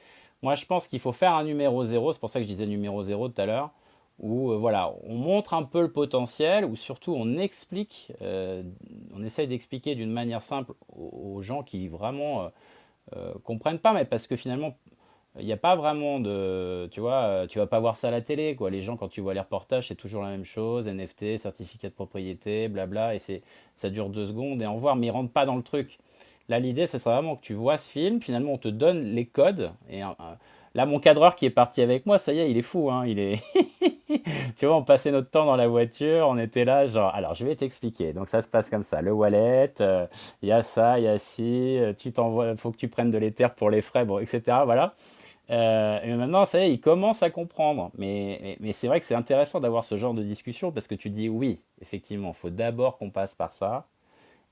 moi, 0.43 0.55
je 0.55 0.65
pense 0.65 0.89
qu'il 0.89 0.99
faut 0.99 1.13
faire 1.13 1.35
un 1.35 1.45
numéro 1.45 1.85
zéro. 1.85 2.13
C'est 2.13 2.19
pour 2.19 2.31
ça 2.31 2.41
que 2.41 2.45
je 2.45 2.49
disais 2.49 2.67
numéro 2.67 3.03
zéro 3.03 3.29
tout 3.29 3.41
à 3.41 3.47
l'heure. 3.47 3.71
Où 4.19 4.51
euh, 4.51 4.57
voilà, 4.57 4.95
on 5.05 5.15
montre 5.15 5.55
un 5.55 5.63
peu 5.63 5.81
le 5.83 5.93
potentiel, 5.93 6.65
ou 6.65 6.75
surtout 6.75 7.15
on 7.17 7.37
explique, 7.37 8.13
euh, 8.23 8.63
on 9.15 9.23
essaye 9.23 9.47
d'expliquer 9.47 9.95
d'une 9.95 10.11
manière 10.11 10.43
simple 10.43 10.73
aux, 10.97 11.35
aux 11.37 11.43
gens 11.43 11.63
qui 11.63 11.87
vraiment 11.87 12.51
comprennent 13.43 13.79
pas, 13.79 13.95
mais 13.95 14.05
parce 14.05 14.27
que 14.27 14.37
finalement, 14.37 14.77
il 15.39 15.47
n'y 15.47 15.53
a 15.53 15.57
pas 15.57 15.77
vraiment 15.77 16.21
de. 16.21 16.89
Tu 16.91 17.01
vois, 17.01 17.23
euh, 17.25 17.47
tu 17.47 17.59
vas 17.59 17.67
pas 17.67 17.81
voir 17.81 17.97
ça 17.97 18.09
à 18.09 18.11
la 18.11 18.21
télé, 18.21 18.57
quoi. 18.57 18.71
Les 18.71 18.83
gens, 18.83 18.97
quand 18.97 19.09
tu 19.09 19.21
vois 19.21 19.35
les 19.35 19.41
reportages, 19.41 19.89
c'est 19.89 19.95
toujours 19.95 20.23
la 20.23 20.31
même 20.31 20.45
chose 20.45 20.89
NFT, 20.89 21.39
certificat 21.39 21.89
de 21.89 21.95
propriété, 21.95 22.69
blabla, 22.69 23.15
et 23.15 23.19
c'est, 23.19 23.43
ça 23.75 23.91
dure 23.91 24.09
deux 24.09 24.27
secondes 24.27 24.63
et 24.63 24.67
au 24.67 24.75
revoir, 24.75 24.97
mais 24.97 25.09
ils 25.09 25.11
rentrent 25.11 25.33
pas 25.33 25.47
dans 25.47 25.57
le 25.57 25.63
truc. 25.63 25.99
Là, 26.49 26.59
l'idée, 26.59 26.87
ce 26.87 26.99
serait 26.99 27.15
vraiment 27.15 27.37
que 27.37 27.43
tu 27.43 27.55
vois 27.55 27.77
ce 27.79 27.91
film, 27.91 28.23
finalement, 28.23 28.53
on 28.55 28.59
te 28.59 28.69
donne 28.69 29.03
les 29.03 29.27
codes, 29.27 29.71
et 29.91 30.03
euh, 30.03 30.07
là, 30.75 30.87
mon 30.87 30.99
cadreur 30.99 31.37
qui 31.37 31.45
est 31.47 31.51
parti 31.51 31.83
avec 31.83 32.07
moi, 32.07 32.19
ça 32.19 32.33
y 32.33 32.39
est, 32.41 32.51
il 32.51 32.57
est 32.57 32.63
fou, 32.63 32.91
hein, 32.91 33.07
il 33.07 33.19
est. 33.19 33.43
tu 34.59 34.67
vois, 34.67 34.77
on 34.77 34.83
passait 34.85 35.11
notre 35.11 35.31
temps 35.31 35.45
dans 35.45 35.57
la 35.57 35.69
voiture, 35.69 36.27
on 36.29 36.39
était 36.39 36.65
là, 36.65 36.87
genre, 36.87 37.15
alors 37.15 37.35
je 37.35 37.45
vais 37.45 37.55
t'expliquer. 37.55 38.13
Donc 38.13 38.29
ça 38.29 38.41
se 38.41 38.49
passe 38.49 38.71
comme 38.71 38.83
ça, 38.83 39.03
le 39.03 39.13
wallet, 39.13 39.75
euh, 39.81 40.07
il 40.43 40.49
y 40.49 40.53
a 40.53 40.63
ça, 40.63 40.99
il 40.99 41.05
y 41.05 41.09
a 41.09 41.19
ci, 41.19 41.79
euh, 41.79 41.93
tu 41.93 42.13
t'envoies, 42.13 42.57
faut 42.57 42.71
que 42.71 42.79
tu 42.79 42.89
prennes 42.89 43.11
de 43.11 43.19
l'Ether 43.19 43.49
pour 43.57 43.71
les 43.71 43.83
frais, 43.83 44.05
bon, 44.05 44.19
etc. 44.19 44.41
Voilà. 44.65 44.95
Euh, 45.51 46.01
et 46.03 46.15
maintenant, 46.15 46.45
ça 46.45 46.61
y 46.61 46.63
est, 46.65 46.73
il 46.75 46.81
commence 46.81 47.23
à 47.23 47.31
comprendre. 47.31 47.91
Mais, 47.97 48.57
mais, 48.61 48.73
c'est 48.73 48.87
vrai 48.87 49.01
que 49.01 49.07
c'est 49.07 49.15
intéressant 49.15 49.61
d'avoir 49.61 49.85
ce 49.85 49.97
genre 49.97 50.15
de 50.15 50.23
discussion 50.23 50.73
parce 50.73 50.87
que 50.87 50.95
tu 50.95 51.11
dis 51.11 51.29
oui, 51.29 51.61
effectivement, 51.81 52.31
il 52.31 52.39
faut 52.39 52.51
d'abord 52.51 52.99
qu'on 52.99 53.11
passe 53.11 53.35
par 53.35 53.53
ça. 53.53 53.87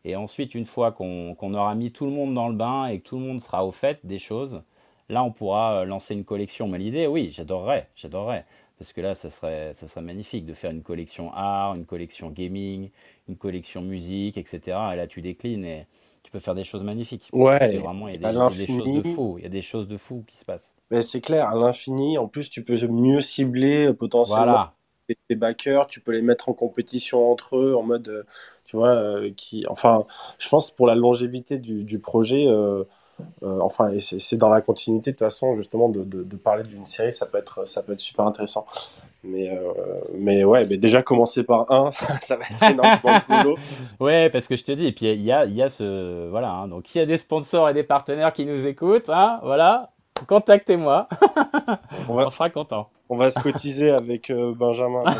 Et 0.04 0.16
ensuite, 0.16 0.54
une 0.54 0.66
fois 0.66 0.92
qu'on 0.92 1.34
qu'on 1.34 1.54
aura 1.54 1.74
mis 1.74 1.92
tout 1.92 2.06
le 2.06 2.12
monde 2.12 2.34
dans 2.34 2.48
le 2.48 2.54
bain 2.54 2.86
et 2.86 2.98
que 3.00 3.04
tout 3.04 3.18
le 3.18 3.24
monde 3.24 3.40
sera 3.40 3.66
au 3.66 3.72
fait 3.72 4.00
des 4.04 4.18
choses, 4.18 4.62
là, 5.08 5.22
on 5.24 5.32
pourra 5.32 5.82
euh, 5.82 5.84
lancer 5.84 6.14
une 6.14 6.24
collection. 6.24 6.68
Mais 6.68 6.78
l'idée, 6.78 7.06
oui, 7.06 7.30
j'adorerais, 7.30 7.88
j'adorerais. 7.96 8.44
Parce 8.78 8.92
que 8.92 9.00
là, 9.00 9.14
ça 9.14 9.30
serait, 9.30 9.72
ça 9.72 9.88
serait 9.88 10.02
magnifique 10.02 10.44
de 10.46 10.52
faire 10.54 10.70
une 10.70 10.82
collection 10.82 11.32
art, 11.32 11.74
une 11.74 11.86
collection 11.86 12.30
gaming, 12.30 12.90
une 13.28 13.36
collection 13.36 13.82
musique, 13.82 14.36
etc. 14.36 14.60
Et 14.92 14.96
là, 14.96 15.06
tu 15.06 15.20
déclines 15.22 15.64
et 15.64 15.86
faire 16.38 16.54
des 16.54 16.64
choses 16.64 16.84
magnifiques. 16.84 17.30
Ouais, 17.32 17.78
vraiment, 17.78 18.08
il 18.08 18.20
y 18.20 18.24
à 18.24 18.28
a 18.28 18.32
des, 18.32 18.38
il 18.38 18.50
y 18.50 18.54
a 18.54 18.56
des 18.56 18.66
choses 18.66 18.90
de 18.90 19.02
fou. 19.02 19.36
Il 19.38 19.42
y 19.44 19.46
a 19.46 19.50
des 19.50 19.62
choses 19.62 19.88
de 19.88 19.96
fou 19.96 20.24
qui 20.26 20.36
se 20.36 20.44
passent. 20.44 20.74
Mais 20.90 21.02
c'est 21.02 21.20
clair, 21.20 21.48
à 21.48 21.54
l'infini. 21.54 22.18
En 22.18 22.28
plus, 22.28 22.48
tu 22.48 22.64
peux 22.64 22.76
mieux 22.88 23.20
cibler 23.20 23.86
euh, 23.86 23.92
potentiellement 23.94 24.44
Voilà. 24.44 24.72
tes 25.28 25.36
backers, 25.36 25.86
tu 25.86 26.00
peux 26.00 26.12
les 26.12 26.22
mettre 26.22 26.48
en 26.48 26.52
compétition 26.54 27.30
entre 27.30 27.56
eux, 27.56 27.74
en 27.74 27.82
mode, 27.82 28.08
euh, 28.08 28.22
tu 28.64 28.76
vois, 28.76 28.94
euh, 28.94 29.30
qui, 29.36 29.64
enfin, 29.68 30.06
je 30.38 30.48
pense 30.48 30.70
pour 30.70 30.86
la 30.86 30.94
longévité 30.94 31.58
du, 31.58 31.84
du 31.84 31.98
projet, 32.00 32.46
euh, 32.46 32.84
euh, 33.42 33.60
enfin, 33.60 33.90
c'est 34.00 34.36
dans 34.36 34.48
la 34.48 34.60
continuité 34.60 35.12
de 35.12 35.16
toute 35.16 35.26
façon, 35.26 35.54
justement, 35.56 35.88
de, 35.88 36.04
de, 36.04 36.22
de 36.22 36.36
parler 36.36 36.62
d'une 36.62 36.86
série, 36.86 37.12
ça 37.12 37.26
peut 37.26 37.38
être, 37.38 37.66
ça 37.66 37.82
peut 37.82 37.92
être 37.92 38.00
super 38.00 38.26
intéressant. 38.26 38.66
Mais, 39.24 39.50
euh, 39.50 39.72
mais 40.14 40.44
ouais, 40.44 40.66
mais 40.66 40.76
déjà 40.76 41.02
commencer 41.02 41.42
par 41.42 41.70
un, 41.70 41.90
ça 42.22 42.36
va 42.36 42.44
être 42.44 42.62
énormément 42.62 43.18
de 43.18 43.42
boulot. 43.42 43.56
Ouais, 44.00 44.30
parce 44.30 44.48
que 44.48 44.56
je 44.56 44.64
te 44.64 44.72
dis, 44.72 44.86
et 44.86 44.92
puis 44.92 45.06
il 45.06 45.22
y 45.22 45.32
a, 45.32 45.44
il 45.44 45.54
y 45.54 45.62
a 45.62 45.68
ce. 45.68 46.28
Voilà, 46.28 46.50
hein, 46.50 46.68
donc 46.68 46.86
s'il 46.86 47.00
y 47.00 47.02
a 47.02 47.06
des 47.06 47.18
sponsors 47.18 47.68
et 47.68 47.74
des 47.74 47.82
partenaires 47.82 48.32
qui 48.32 48.46
nous 48.46 48.66
écoutent, 48.66 49.08
hein, 49.08 49.40
voilà, 49.42 49.90
contactez-moi, 50.26 51.08
On 52.08 52.14
va, 52.14 52.26
on 52.26 52.30
sera 52.30 52.50
content. 52.50 52.88
On 53.08 53.16
va 53.16 53.30
se 53.30 53.38
cotiser 53.40 53.90
avec 53.90 54.30
euh, 54.30 54.54
Benjamin. 54.54 55.04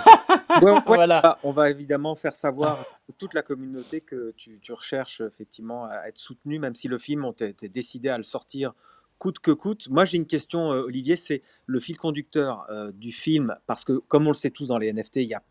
Ouais, 0.63 0.71
ouais, 0.71 0.81
Voilà. 0.87 1.21
ah, 1.23 1.39
on 1.43 1.53
va 1.53 1.69
évidemment 1.69 2.15
faire 2.15 2.35
savoir 2.35 2.81
à 2.81 3.13
toute 3.19 3.35
la 3.35 3.43
communauté 3.43 4.01
que 4.01 4.33
tu, 4.39 4.59
tu 4.63 4.73
recherches 4.73 5.21
effectivement 5.21 5.85
à 5.85 6.09
être 6.09 6.17
soutenu, 6.17 6.59
même 6.59 6.75
si 6.75 6.89
le 6.89 6.99
film, 6.99 7.27
on 7.27 7.35
t'est 7.35 7.53
t'es 7.53 7.69
décidé 7.69 8.09
à 8.09 8.17
le 8.17 8.23
sortir 8.23 8.73
coûte 9.19 9.39
que 9.39 9.51
coûte. 9.51 9.89
Moi, 9.91 10.05
j'ai 10.05 10.17
une 10.17 10.27
question, 10.27 10.73
euh, 10.73 10.83
Olivier, 10.83 11.17
c'est 11.17 11.43
le 11.67 11.81
fil 11.81 11.99
conducteur 11.99 12.67
euh, 12.71 12.93
du 12.93 13.13
film, 13.13 13.57
parce 13.67 13.85
que 13.85 13.95
comme 13.95 14.27
on 14.27 14.31
le 14.31 14.35
sait 14.35 14.51
tous 14.51 14.67
dans 14.67 14.79
les 14.79 14.93
NFT, 14.93 15.17
il 15.17 15.23
y 15.25 15.35
a, 15.35 15.43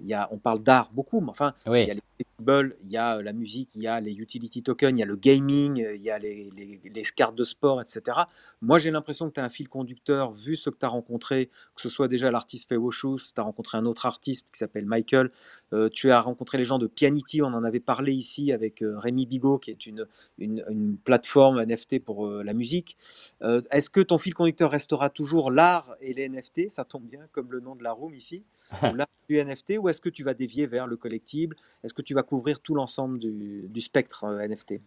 il 0.00 0.06
y 0.06 0.14
a, 0.14 0.28
on 0.32 0.38
parle 0.38 0.60
d'art 0.60 0.90
beaucoup, 0.92 1.20
mais 1.20 1.30
enfin, 1.30 1.54
il 1.66 1.72
y 1.72 1.90
a 1.90 1.94
les 1.94 2.02
il 2.40 2.90
y 2.90 2.96
a 2.96 3.16
euh, 3.18 3.22
la 3.22 3.32
musique, 3.32 3.70
il 3.74 3.82
y 3.82 3.86
a 3.86 4.00
les 4.00 4.14
utility 4.14 4.62
tokens, 4.62 4.92
il 4.98 5.00
y 5.00 5.02
a 5.02 5.06
le 5.06 5.16
gaming, 5.16 5.82
euh, 5.82 5.94
il 5.94 6.02
y 6.02 6.10
a 6.10 6.18
les, 6.18 6.48
les- 6.56 6.80
les 6.84 7.02
cartes 7.16 7.34
de 7.36 7.44
sport, 7.44 7.80
etc. 7.80 8.18
Moi, 8.60 8.78
j'ai 8.78 8.90
l'impression 8.90 9.28
que 9.28 9.34
tu 9.34 9.40
as 9.40 9.44
un 9.44 9.48
fil 9.50 9.68
conducteur, 9.68 10.32
vu 10.32 10.56
ce 10.56 10.70
que 10.70 10.76
tu 10.78 10.84
as 10.84 10.88
rencontré, 10.88 11.46
que 11.74 11.80
ce 11.80 11.88
soit 11.88 12.08
déjà 12.08 12.30
l'artiste 12.30 12.68
Feo 12.68 12.90
Shoes, 12.90 13.18
tu 13.34 13.40
as 13.40 13.44
rencontré 13.44 13.78
un 13.78 13.86
autre 13.86 14.06
artiste 14.06 14.48
qui 14.52 14.58
s'appelle 14.58 14.86
Michael, 14.86 15.30
euh, 15.72 15.88
tu 15.88 16.10
as 16.10 16.20
rencontré 16.20 16.58
les 16.58 16.64
gens 16.64 16.78
de 16.78 16.86
Pianity, 16.86 17.40
on 17.42 17.46
en 17.46 17.62
avait 17.64 17.80
parlé 17.80 18.12
ici 18.12 18.52
avec 18.52 18.82
euh, 18.82 18.98
Rémi 18.98 19.26
Bigot, 19.26 19.58
qui 19.58 19.70
est 19.70 19.86
une, 19.86 20.06
une, 20.38 20.64
une 20.68 20.96
plateforme 20.96 21.62
NFT 21.64 22.00
pour 22.04 22.26
euh, 22.26 22.42
la 22.42 22.52
musique. 22.54 22.96
Est-ce 23.70 23.90
que 23.90 24.00
ton 24.00 24.18
fil 24.18 24.34
conducteur 24.34 24.70
restera 24.70 25.10
toujours 25.10 25.50
l'art 25.50 25.94
et 26.00 26.14
les 26.14 26.28
NFT 26.28 26.68
Ça 26.70 26.84
tombe 26.84 27.04
bien, 27.04 27.20
comme 27.32 27.52
le 27.52 27.60
nom 27.60 27.76
de 27.76 27.82
la 27.84 27.92
room 27.92 28.14
ici, 28.14 28.42
l'art 28.82 29.06
du 29.28 29.36
NFT, 29.42 29.74
ou 29.78 29.88
est-ce 29.88 30.00
que 30.00 30.08
tu 30.08 30.24
vas 30.24 30.34
dévier 30.34 30.66
vers 30.66 30.86
le 30.86 30.96
collectible? 30.96 31.56
Est-ce 31.82 31.94
que 31.94 32.02
tu 32.02 32.14
vas 32.14 32.22
couvrir 32.24 32.60
tout 32.60 32.74
l'ensemble 32.74 33.18
du, 33.18 33.80
spectre 33.80 34.24
euh, 34.24 34.46
NFT 34.46 34.80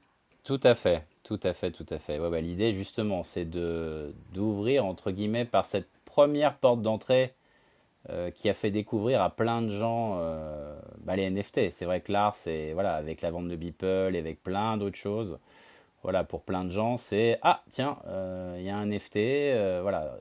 tout 0.44 0.62
à 0.64 0.76
fait, 0.76 1.04
tout 1.24 1.42
à 1.44 1.52
fait, 1.52 1.72
tout 1.72 1.86
à 1.90 2.00
fait. 2.00 2.18
L'idée, 2.42 2.72
justement, 2.72 3.22
c'est 3.22 3.44
d'ouvrir, 3.44 4.86
entre 4.86 5.12
guillemets, 5.12 5.44
par 5.44 5.66
cette 5.66 5.90
première 6.06 6.56
porte 6.56 6.82
d'entrée 6.82 7.34
euh, 8.10 8.32
qui 8.32 8.48
a 8.48 8.54
fait 8.54 8.72
découvrir 8.72 9.22
à 9.22 9.30
plein 9.30 9.62
de 9.62 9.68
gens 9.68 10.20
euh, 10.22 10.80
bah, 11.00 11.18
les 11.18 11.30
NFT. 11.30 11.70
C'est 11.70 11.84
vrai 11.84 12.00
que 12.00 12.14
l'art, 12.14 12.34
c'est 12.38 12.72
voilà, 12.72 12.94
avec 12.94 13.22
la 13.22 13.30
vente 13.30 13.50
de 13.50 13.58
Beeple 13.58 14.12
et 14.14 14.20
avec 14.20 14.42
plein 14.42 14.78
d'autres 14.78 14.96
choses. 14.96 15.38
Voilà, 16.02 16.24
pour 16.24 16.44
plein 16.44 16.64
de 16.64 16.72
gens, 16.72 16.96
c'est 16.96 17.40
ah 17.42 17.62
tiens, 17.70 17.98
il 18.56 18.64
y 18.64 18.70
a 18.70 18.78
un 18.78 18.86
NFT, 18.86 19.82
voilà. 19.82 20.18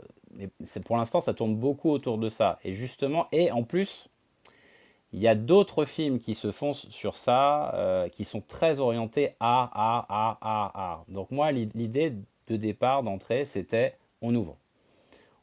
Pour 0.84 0.96
l'instant, 0.96 1.20
ça 1.20 1.34
tourne 1.34 1.54
beaucoup 1.54 1.90
autour 1.90 2.18
de 2.18 2.28
ça. 2.28 2.58
Et 2.64 2.72
justement, 2.72 3.28
et 3.30 3.52
en 3.52 3.62
plus, 3.62 4.08
il 5.12 5.20
y 5.20 5.28
a 5.28 5.34
d'autres 5.34 5.84
films 5.84 6.18
qui 6.18 6.34
se 6.34 6.50
font 6.50 6.72
sur 6.74 7.16
ça, 7.16 8.06
qui 8.12 8.24
sont 8.24 8.40
très 8.40 8.80
orientés 8.80 9.30
à, 9.40 9.62
à, 9.72 10.06
à, 10.08 10.38
à, 10.40 10.72
à. 10.74 11.04
Donc 11.08 11.30
moi, 11.30 11.52
l'idée 11.52 12.12
de 12.48 12.56
départ, 12.56 13.02
d'entrée, 13.02 13.44
c'était 13.44 13.96
on 14.20 14.34
ouvre 14.34 14.56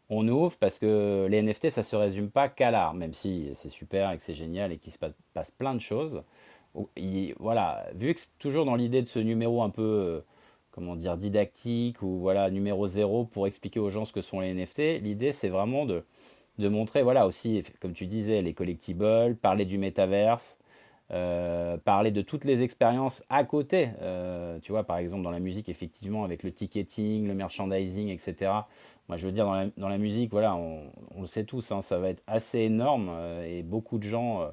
on 0.10 0.28
ouvre 0.28 0.58
parce 0.58 0.80
que 0.80 1.28
les 1.30 1.42
NFT, 1.42 1.70
ça 1.70 1.82
ne 1.82 1.86
se 1.86 1.96
résume 1.96 2.30
pas 2.30 2.50
qu'à 2.50 2.72
l'art, 2.72 2.94
même 2.94 3.14
si 3.14 3.50
c'est 3.54 3.70
super 3.70 4.12
et 4.12 4.18
que 4.18 4.24
c'est 4.24 4.36
génial 4.36 4.72
et 4.72 4.78
qu'il 4.78 4.94
se 4.94 5.00
passe, 5.34 5.52
plein 5.52 5.74
de 5.74 5.80
choses. 5.82 6.24
voilà, 7.40 7.86
vu 7.96 8.14
que 8.14 8.22
c'est 8.22 8.38
toujours 8.40 8.66
dans 8.66 8.76
l'idée 8.76 9.02
de 9.02 9.08
ce 9.08 9.20
numéro 9.20 9.64
un 9.64 9.70
peu, 9.70 9.82
euh, 9.82 10.22
comment 10.72 10.96
dire, 10.96 11.18
didactique 11.18 12.02
ou 12.02 12.20
voilà, 12.20 12.50
numéro 12.50 12.88
zéro 12.88 13.26
pour 13.26 13.48
expliquer 13.48 13.80
aux 13.80 13.90
gens 13.90 14.06
ce 14.06 14.14
que 14.14 14.22
sont 14.22 14.40
les 14.40 14.54
NFT, 14.54 15.02
l'idée 15.02 15.32
c'est 15.32 15.50
vraiment 15.50 15.86
de, 15.86 16.04
de 16.60 16.68
montrer, 16.68 17.04
voilà, 17.04 17.28
aussi, 17.28 17.64
comme 17.80 17.94
tu 17.94 18.06
disais, 18.06 18.42
les 18.42 18.54
collectibles, 18.54 19.36
parler 19.36 19.66
du 19.66 19.78
métaverse, 19.78 20.58
euh, 21.12 21.78
parler 21.78 22.12
de 22.12 22.22
toutes 22.22 22.46
les 22.46 22.64
expériences 22.64 23.24
à 23.30 23.44
côté. 23.44 23.90
Euh, 24.02 24.60
tu 24.62 24.72
vois, 24.72 24.84
par 24.84 24.98
exemple, 24.98 25.24
dans 25.24 25.32
la 25.32 25.40
musique, 25.40 25.70
effectivement, 25.70 26.24
avec 26.24 26.44
le 26.44 26.52
ticketing, 26.52 27.28
le 27.28 27.34
merchandising, 27.34 28.10
etc. 28.10 28.52
Moi, 29.10 29.18
je 29.18 29.26
veux 29.26 29.32
dire, 29.32 29.46
dans 29.78 29.90
la, 29.90 29.98
musique, 29.98 30.32
voilà, 30.32 30.56
on, 30.56 30.92
le 31.20 31.28
sait 31.28 31.44
tous, 31.44 31.72
hein, 31.72 31.82
ça 31.82 32.00
va 32.00 32.10
être 32.10 32.24
assez 32.26 32.60
énorme 32.60 33.10
euh, 33.12 33.46
et 33.46 33.64
beaucoup 33.64 33.98
de 33.98 34.04
gens. 34.04 34.50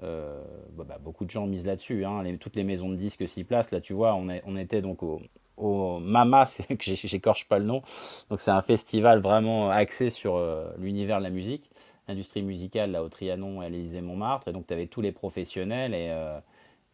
Bah, 0.00 0.84
bah, 0.86 0.98
beaucoup 1.02 1.24
de 1.24 1.30
gens 1.30 1.46
misent 1.46 1.66
là-dessus. 1.66 2.04
Hein. 2.04 2.22
toutes 2.38 2.54
les 2.54 2.62
maisons 2.62 2.88
de 2.88 2.94
disques 2.94 3.26
s'y 3.26 3.42
placent. 3.42 3.72
Là, 3.72 3.80
tu 3.80 3.94
vois, 3.94 4.14
on, 4.14 4.56
était 4.56 4.82
donc 4.82 5.02
au, 5.02 5.20
au 5.58 5.98
Mama, 5.98 6.46
que 6.68 6.94
j'écorche 6.94 7.46
pas 7.46 7.58
le 7.58 7.64
nom. 7.64 7.82
Donc, 8.30 8.40
c'est 8.40 8.50
un 8.50 8.62
festival 8.62 9.20
vraiment 9.20 9.70
axé 9.70 10.10
sur 10.10 10.42
l'univers 10.78 11.18
de 11.18 11.24
la 11.24 11.30
musique 11.30 11.70
industrie 12.08 12.42
musicale 12.42 12.90
là, 12.90 13.02
au 13.02 13.08
Trianon 13.08 13.62
et 13.62 13.66
à 13.66 13.68
l'Élysée-Montmartre. 13.68 14.48
Et 14.48 14.52
donc, 14.52 14.66
tu 14.66 14.74
avais 14.74 14.86
tous 14.86 15.00
les 15.00 15.12
professionnels 15.12 15.94
et, 15.94 16.08
euh, 16.10 16.40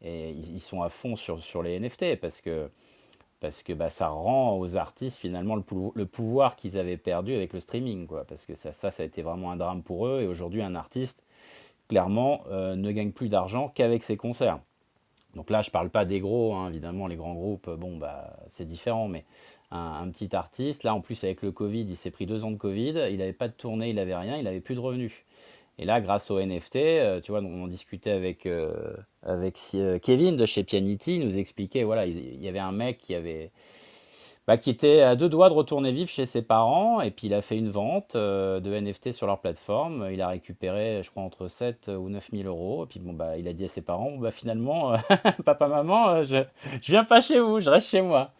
ils 0.02 0.60
sont 0.60 0.82
à 0.82 0.90
fond 0.90 1.16
sur, 1.16 1.40
sur 1.40 1.62
les 1.62 1.78
NFT 1.80 2.20
parce 2.20 2.42
que, 2.42 2.68
parce 3.40 3.62
que 3.62 3.72
bah, 3.72 3.88
ça 3.88 4.08
rend 4.08 4.58
aux 4.58 4.76
artistes 4.76 5.18
finalement 5.18 5.56
le, 5.56 6.04
pouvoir 6.04 6.56
qu'ils 6.56 6.76
avaient 6.76 6.98
perdu 6.98 7.34
avec 7.34 7.52
le 7.54 7.60
streaming. 7.60 8.06
Quoi, 8.06 8.24
parce 8.24 8.44
que 8.44 8.54
ça, 8.54 8.72
ça, 8.72 8.90
ça 8.90 9.02
a 9.02 9.06
été 9.06 9.22
vraiment 9.22 9.50
un 9.50 9.56
drame 9.56 9.82
pour 9.82 10.06
eux. 10.06 10.20
Et 10.22 10.26
aujourd'hui, 10.26 10.62
un 10.62 10.74
artiste, 10.74 11.24
clairement, 11.88 12.42
euh, 12.50 12.76
ne 12.76 12.90
gagne 12.92 13.12
plus 13.12 13.28
d'argent 13.28 13.68
qu'avec 13.74 14.02
ses 14.02 14.16
concerts. 14.16 14.58
Donc 15.36 15.50
là, 15.50 15.62
je 15.62 15.70
parle 15.70 15.90
pas 15.90 16.04
des 16.04 16.20
gros, 16.20 16.54
hein, 16.54 16.68
évidemment, 16.68 17.06
les 17.06 17.16
grands 17.16 17.34
groupes, 17.34 17.70
bon, 17.70 17.96
bah, 17.96 18.36
c'est 18.46 18.64
différent, 18.64 19.08
mais 19.08 19.24
un, 19.70 20.08
petit 20.08 20.34
artiste. 20.34 20.84
Là, 20.84 20.94
en 20.94 21.00
plus, 21.00 21.24
avec 21.24 21.42
le 21.42 21.52
Covid, 21.52 21.82
il 21.82 21.96
s'est 21.96 22.10
pris 22.10 22.26
deux 22.26 22.44
ans 22.44 22.50
de 22.50 22.56
Covid. 22.56 23.08
Il 23.10 23.18
n'avait 23.18 23.32
pas 23.32 23.48
de 23.48 23.52
tournée, 23.52 23.90
il 23.90 23.96
n'avait 23.96 24.14
rien, 24.14 24.36
il 24.36 24.44
n'avait 24.44 24.60
plus 24.60 24.74
de 24.74 24.80
revenus. 24.80 25.24
Et 25.78 25.84
là, 25.84 26.00
grâce 26.00 26.30
au 26.30 26.40
NFT, 26.40 26.76
euh, 26.76 27.20
tu 27.20 27.32
vois, 27.32 27.40
on 27.40 27.64
en 27.64 27.66
discutait 27.66 28.12
avec, 28.12 28.46
euh, 28.46 28.94
avec 29.22 29.58
euh, 29.74 29.98
Kevin 29.98 30.36
de 30.36 30.46
chez 30.46 30.62
Pianity, 30.62 31.16
il 31.16 31.26
nous 31.26 31.36
expliquait, 31.36 31.82
voilà, 31.82 32.06
il, 32.06 32.40
y 32.42 32.48
avait 32.48 32.60
un 32.60 32.72
mec 32.72 32.98
qui 32.98 33.14
avait... 33.14 33.50
Bah, 34.46 34.58
qui 34.58 34.68
était 34.68 35.00
à 35.00 35.16
deux 35.16 35.30
doigts 35.30 35.48
de 35.48 35.54
retourner 35.54 35.90
vivre 35.90 36.10
chez 36.10 36.26
ses 36.26 36.42
parents, 36.42 37.00
et 37.00 37.10
puis 37.10 37.28
il 37.28 37.34
a 37.34 37.40
fait 37.40 37.56
une 37.56 37.70
vente 37.70 38.14
de 38.14 38.78
NFT 38.78 39.12
sur 39.12 39.26
leur 39.26 39.40
plateforme. 39.40 40.08
Il 40.12 40.20
a 40.20 40.28
récupéré, 40.28 41.00
je 41.02 41.10
crois, 41.10 41.22
entre 41.22 41.48
7 41.48 41.90
ou 41.98 42.10
9 42.10 42.28
000 42.30 42.46
euros. 42.46 42.84
Et 42.84 42.86
puis 42.86 43.00
bon, 43.00 43.14
bah, 43.14 43.38
il 43.38 43.48
a 43.48 43.54
dit 43.54 43.64
à 43.64 43.68
ses 43.68 43.80
parents, 43.80 44.18
bah, 44.18 44.30
finalement, 44.30 44.96
papa, 45.46 45.66
maman, 45.68 46.24
je, 46.24 46.44
je 46.82 46.92
viens 46.92 47.04
pas 47.04 47.22
chez 47.22 47.40
vous, 47.40 47.60
je 47.60 47.70
reste 47.70 47.88
chez 47.88 48.02
moi. 48.02 48.32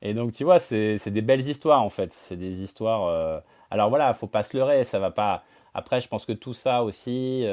Et 0.00 0.14
donc, 0.14 0.32
tu 0.32 0.44
vois, 0.44 0.60
c'est 0.60 1.10
des 1.10 1.22
belles 1.22 1.48
histoires, 1.48 1.82
en 1.82 1.90
fait. 1.90 2.12
C'est 2.12 2.36
des 2.36 2.62
histoires... 2.62 3.06
Euh, 3.06 3.40
alors 3.70 3.88
voilà, 3.90 4.14
faut 4.14 4.28
pas 4.28 4.42
se 4.44 4.56
leurrer, 4.56 4.84
ça 4.84 4.98
va 4.98 5.10
pas... 5.10 5.42
Après, 5.74 6.00
je 6.00 6.08
pense 6.08 6.24
que 6.24 6.32
tout 6.32 6.54
ça 6.54 6.82
aussi 6.84 7.44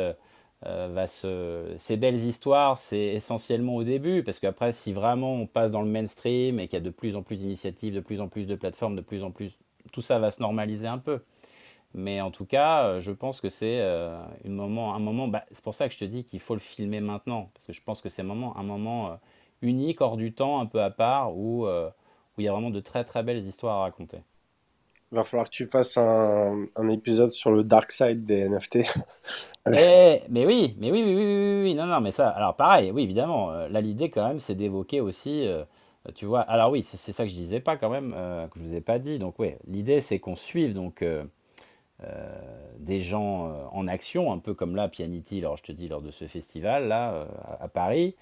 euh, 0.66 0.88
euh, 0.88 0.88
va 0.94 1.08
se... 1.08 1.74
Ces 1.78 1.98
belles 1.98 2.18
histoires, 2.18 2.78
c'est 2.78 2.98
essentiellement 2.98 3.76
au 3.76 3.84
début, 3.84 4.24
parce 4.24 4.40
qu'après, 4.40 4.72
si 4.72 4.94
vraiment 4.94 5.34
on 5.34 5.48
passe 5.48 5.72
dans 5.72 5.82
le 5.82 5.90
mainstream 5.90 6.60
et 6.60 6.68
qu'il 6.68 6.78
y 6.78 6.82
a 6.82 6.86
de 6.86 6.90
plus 6.90 7.16
en 7.16 7.24
plus 7.24 7.38
d'initiatives, 7.38 7.94
de 7.94 8.00
plus 8.00 8.22
en 8.22 8.28
plus 8.28 8.48
de 8.48 8.56
plateformes, 8.56 8.96
de 8.96 9.02
plus 9.02 9.24
en 9.24 9.32
plus... 9.32 9.58
Tout 9.92 10.02
ça 10.02 10.20
va 10.20 10.32
se 10.32 10.42
normaliser 10.42 10.88
un 10.88 10.98
peu. 10.98 11.22
Mais 11.94 12.20
en 12.22 12.32
tout 12.32 12.46
cas, 12.46 13.00
je 13.00 13.12
pense 13.12 13.42
que 13.42 13.50
c'est 13.50 13.82
un 13.82 14.28
moment... 14.46 14.96
Un 14.96 15.00
moment 15.00 15.28
bah, 15.28 15.46
c'est 15.52 15.64
pour 15.64 15.76
ça 15.76 15.88
que 15.88 15.94
je 15.94 16.00
te 16.00 16.06
dis 16.06 16.24
qu'il 16.24 16.40
faut 16.40 16.56
le 16.56 16.60
filmer 16.60 17.00
maintenant, 17.00 17.50
parce 17.54 17.66
que 17.68 17.74
je 17.74 17.82
pense 17.82 18.02
que 18.02 18.10
c'est 18.10 18.22
un 18.22 18.26
moment, 18.26 18.58
un 18.58 18.64
moment 18.64 19.20
unique, 19.62 20.02
hors 20.02 20.18
du 20.18 20.34
temps, 20.34 20.60
un 20.60 20.66
peu 20.66 20.82
à 20.82 20.90
part, 20.90 21.38
où 21.38 21.68
où 22.38 22.42
il 22.42 22.44
y 22.44 22.48
a 22.48 22.52
vraiment 22.52 22.70
de 22.70 22.80
très 22.80 23.04
très 23.04 23.24
belles 23.24 23.44
histoires 23.46 23.78
à 23.78 23.82
raconter. 23.82 24.18
Va 25.12 25.24
falloir 25.24 25.46
que 25.46 25.56
tu 25.56 25.68
fasses 25.68 25.98
un, 25.98 26.88
épisode 26.90 27.32
sur 27.32 27.52
le 27.52 27.64
dark 27.64 27.92
side 27.92 28.26
des 28.26 28.50
NFT. 28.50 28.80
Eh, 29.68 30.22
mais 30.30 30.46
oui, 30.46 30.76
mais 30.78 30.92
oui, 30.92 31.02
oui, 31.04 31.16
oui, 31.16 31.62
oui, 31.64 31.74
non, 31.74 31.88
non, 31.88 32.00
mais 32.00 32.12
ça, 32.12 32.30
alors 32.30 32.56
pareil, 32.56 32.92
oui, 32.92 33.02
évidemment, 33.02 33.52
euh, 33.52 33.68
là 33.68 33.82
l'idée 33.82 34.12
quand 34.12 34.28
même, 34.28 34.40
c'est 34.40 34.54
d'évoquer 34.54 35.02
aussi, 35.02 35.48
euh, 35.48 35.64
tu 36.14 36.28
vois, 36.28 36.42
alors 36.42 36.70
oui, 36.70 36.84
c'est 36.84 37.12
ça 37.12 37.24
que 37.24 37.32
je 37.32 37.34
disais 37.34 37.60
pas 37.60 37.76
quand 37.76 37.90
même, 37.90 38.14
euh, 38.16 38.48
que 38.48 38.60
je 38.60 38.64
vous 38.64 38.76
ai 38.76 38.82
pas 38.82 39.00
dit, 39.00 39.18
donc 39.18 39.40
oui, 39.40 39.56
l'idée 39.68 40.02
c'est 40.02 40.20
qu'on 40.20 40.36
suive 40.36 40.76
donc 40.76 41.04
des 42.78 43.02
gens 43.02 43.72
en 43.72 43.88
action, 43.88 44.32
un 44.32 44.38
peu 44.38 44.54
comme 44.54 44.76
là, 44.76 44.88
Pianity, 44.88 45.40
alors 45.40 45.58
je 45.58 45.64
te 45.64 45.72
dis, 45.72 45.88
lors 45.88 46.04
de 46.04 46.12
ce 46.12 46.28
festival 46.28 46.88
là 46.88 47.28
à 47.60 47.68
Paris, 47.68 48.16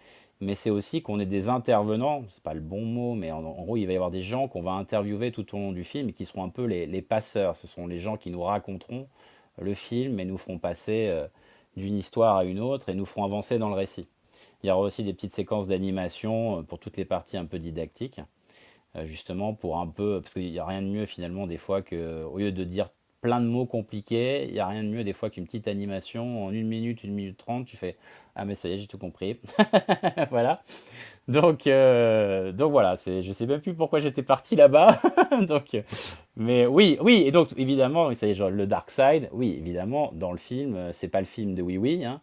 mais 0.44 0.56
c'est 0.56 0.70
aussi 0.70 1.02
qu'on 1.02 1.20
ait 1.20 1.26
des 1.26 1.50
intervenants, 1.50 2.24
c'est 2.30 2.44
pas 2.44 2.54
le 2.54 2.60
bon 2.60 2.82
mot, 2.82 3.16
mais 3.16 3.32
en, 3.32 3.42
gros, 3.42 3.78
il 3.78 3.86
va 3.86 3.94
y 3.94 3.96
avoir 3.96 4.12
des 4.12 4.22
gens 4.22 4.48
qu'on 4.48 4.62
va 4.62 4.72
interviewer 4.72 5.32
tout 5.32 5.56
au 5.56 5.58
long 5.58 5.72
du 5.72 5.84
film 5.84 6.10
et 6.10 6.14
qui 6.14 6.26
seront 6.26 6.44
un 6.44 6.50
peu 6.50 6.66
les, 6.66 7.02
passeurs. 7.02 7.56
Ce 7.56 7.68
sont 7.68 7.88
les 7.88 8.00
gens 8.00 8.18
qui 8.18 8.30
nous 8.30 8.42
raconteront 8.42 9.08
le 9.58 9.74
film 9.74 10.20
et 10.20 10.26
nous 10.26 10.38
feront 10.38 10.60
passer 10.60 11.08
euh, 11.10 11.28
d'une 11.78 11.98
histoire 11.98 12.38
à 12.38 12.44
une 12.46 12.60
autre 12.60 12.90
et 12.90 12.96
nous 12.96 13.06
feront 13.06 13.24
avancer 13.24 13.58
dans 13.58 13.70
le 13.70 13.76
récit. 13.76 14.08
Il 14.64 14.68
y 14.68 14.72
aura 14.72 14.82
aussi 14.82 15.04
des 15.04 15.14
petites 15.14 15.34
séquences 15.34 15.68
d'animation 15.68 16.60
euh, 16.60 16.62
pour 16.64 16.80
toutes 16.80 16.98
les 16.98 17.06
parties 17.06 17.38
un 17.38 17.46
peu 17.46 17.60
didactiques, 17.60 18.22
euh, 18.96 19.06
justement 19.06 19.54
pour 19.54 19.80
un 19.80 19.88
peu, 19.88 20.20
parce 20.22 20.34
qu'il 20.34 20.52
n'y 20.52 20.60
a 20.60 20.66
rien 20.66 20.82
de 20.82 20.88
mieux 20.88 21.06
finalement 21.06 21.48
des 21.48 21.58
fois 21.58 21.82
que, 21.82 22.24
au 22.24 22.38
lieu 22.38 22.52
de 22.52 22.64
dire 22.64 22.90
plein 23.24 23.40
de 23.40 23.48
mots 23.48 23.66
compliqués. 23.66 24.46
Il 24.48 24.54
n'y 24.54 24.60
a 24.60 24.68
rien 24.68 24.84
de 24.84 24.90
mieux 24.90 25.04
des 25.04 25.14
fois 25.14 25.30
qu'une 25.30 25.46
petite 25.46 25.68
animation 25.68 26.46
en 26.46 26.52
une 26.52 26.68
minute, 26.68 27.04
une 27.04 27.14
minute 27.14 27.38
trente. 27.38 27.66
Tu 27.66 27.78
fais 27.78 27.96
Ah, 28.36 28.44
mais 28.46 28.54
ça 28.54 28.68
y 28.68 28.74
est, 28.74 28.78
j'ai 28.78 28.86
tout 28.88 28.98
compris. 28.98 29.40
voilà. 30.30 30.62
Donc, 31.30 31.66
euh, 31.66 32.52
donc 32.52 32.72
voilà, 32.72 32.96
je 32.96 33.32
sais 33.32 33.46
même 33.46 33.62
plus 33.62 33.74
pourquoi 33.74 34.02
j'étais 34.02 34.24
parti 34.24 34.58
là-bas. 34.58 35.00
donc, 35.48 35.82
mais 36.36 36.68
oui, 36.68 36.98
oui, 37.02 37.24
et 37.26 37.32
donc 37.32 37.50
évidemment, 37.58 38.14
ça 38.14 38.28
y 38.28 38.32
est, 38.32 38.34
genre, 38.34 38.50
le 38.50 38.68
Dark 38.68 38.92
Side, 38.92 39.30
oui, 39.32 39.56
évidemment, 39.58 40.12
dans 40.14 40.34
le 40.34 40.38
film, 40.38 40.76
euh, 40.76 40.92
c'est 40.92 41.08
pas 41.08 41.20
le 41.20 41.26
film 41.26 41.56
de 41.56 41.62
Oui 41.62 41.78
Oui. 41.78 42.04
Hein. 42.04 42.20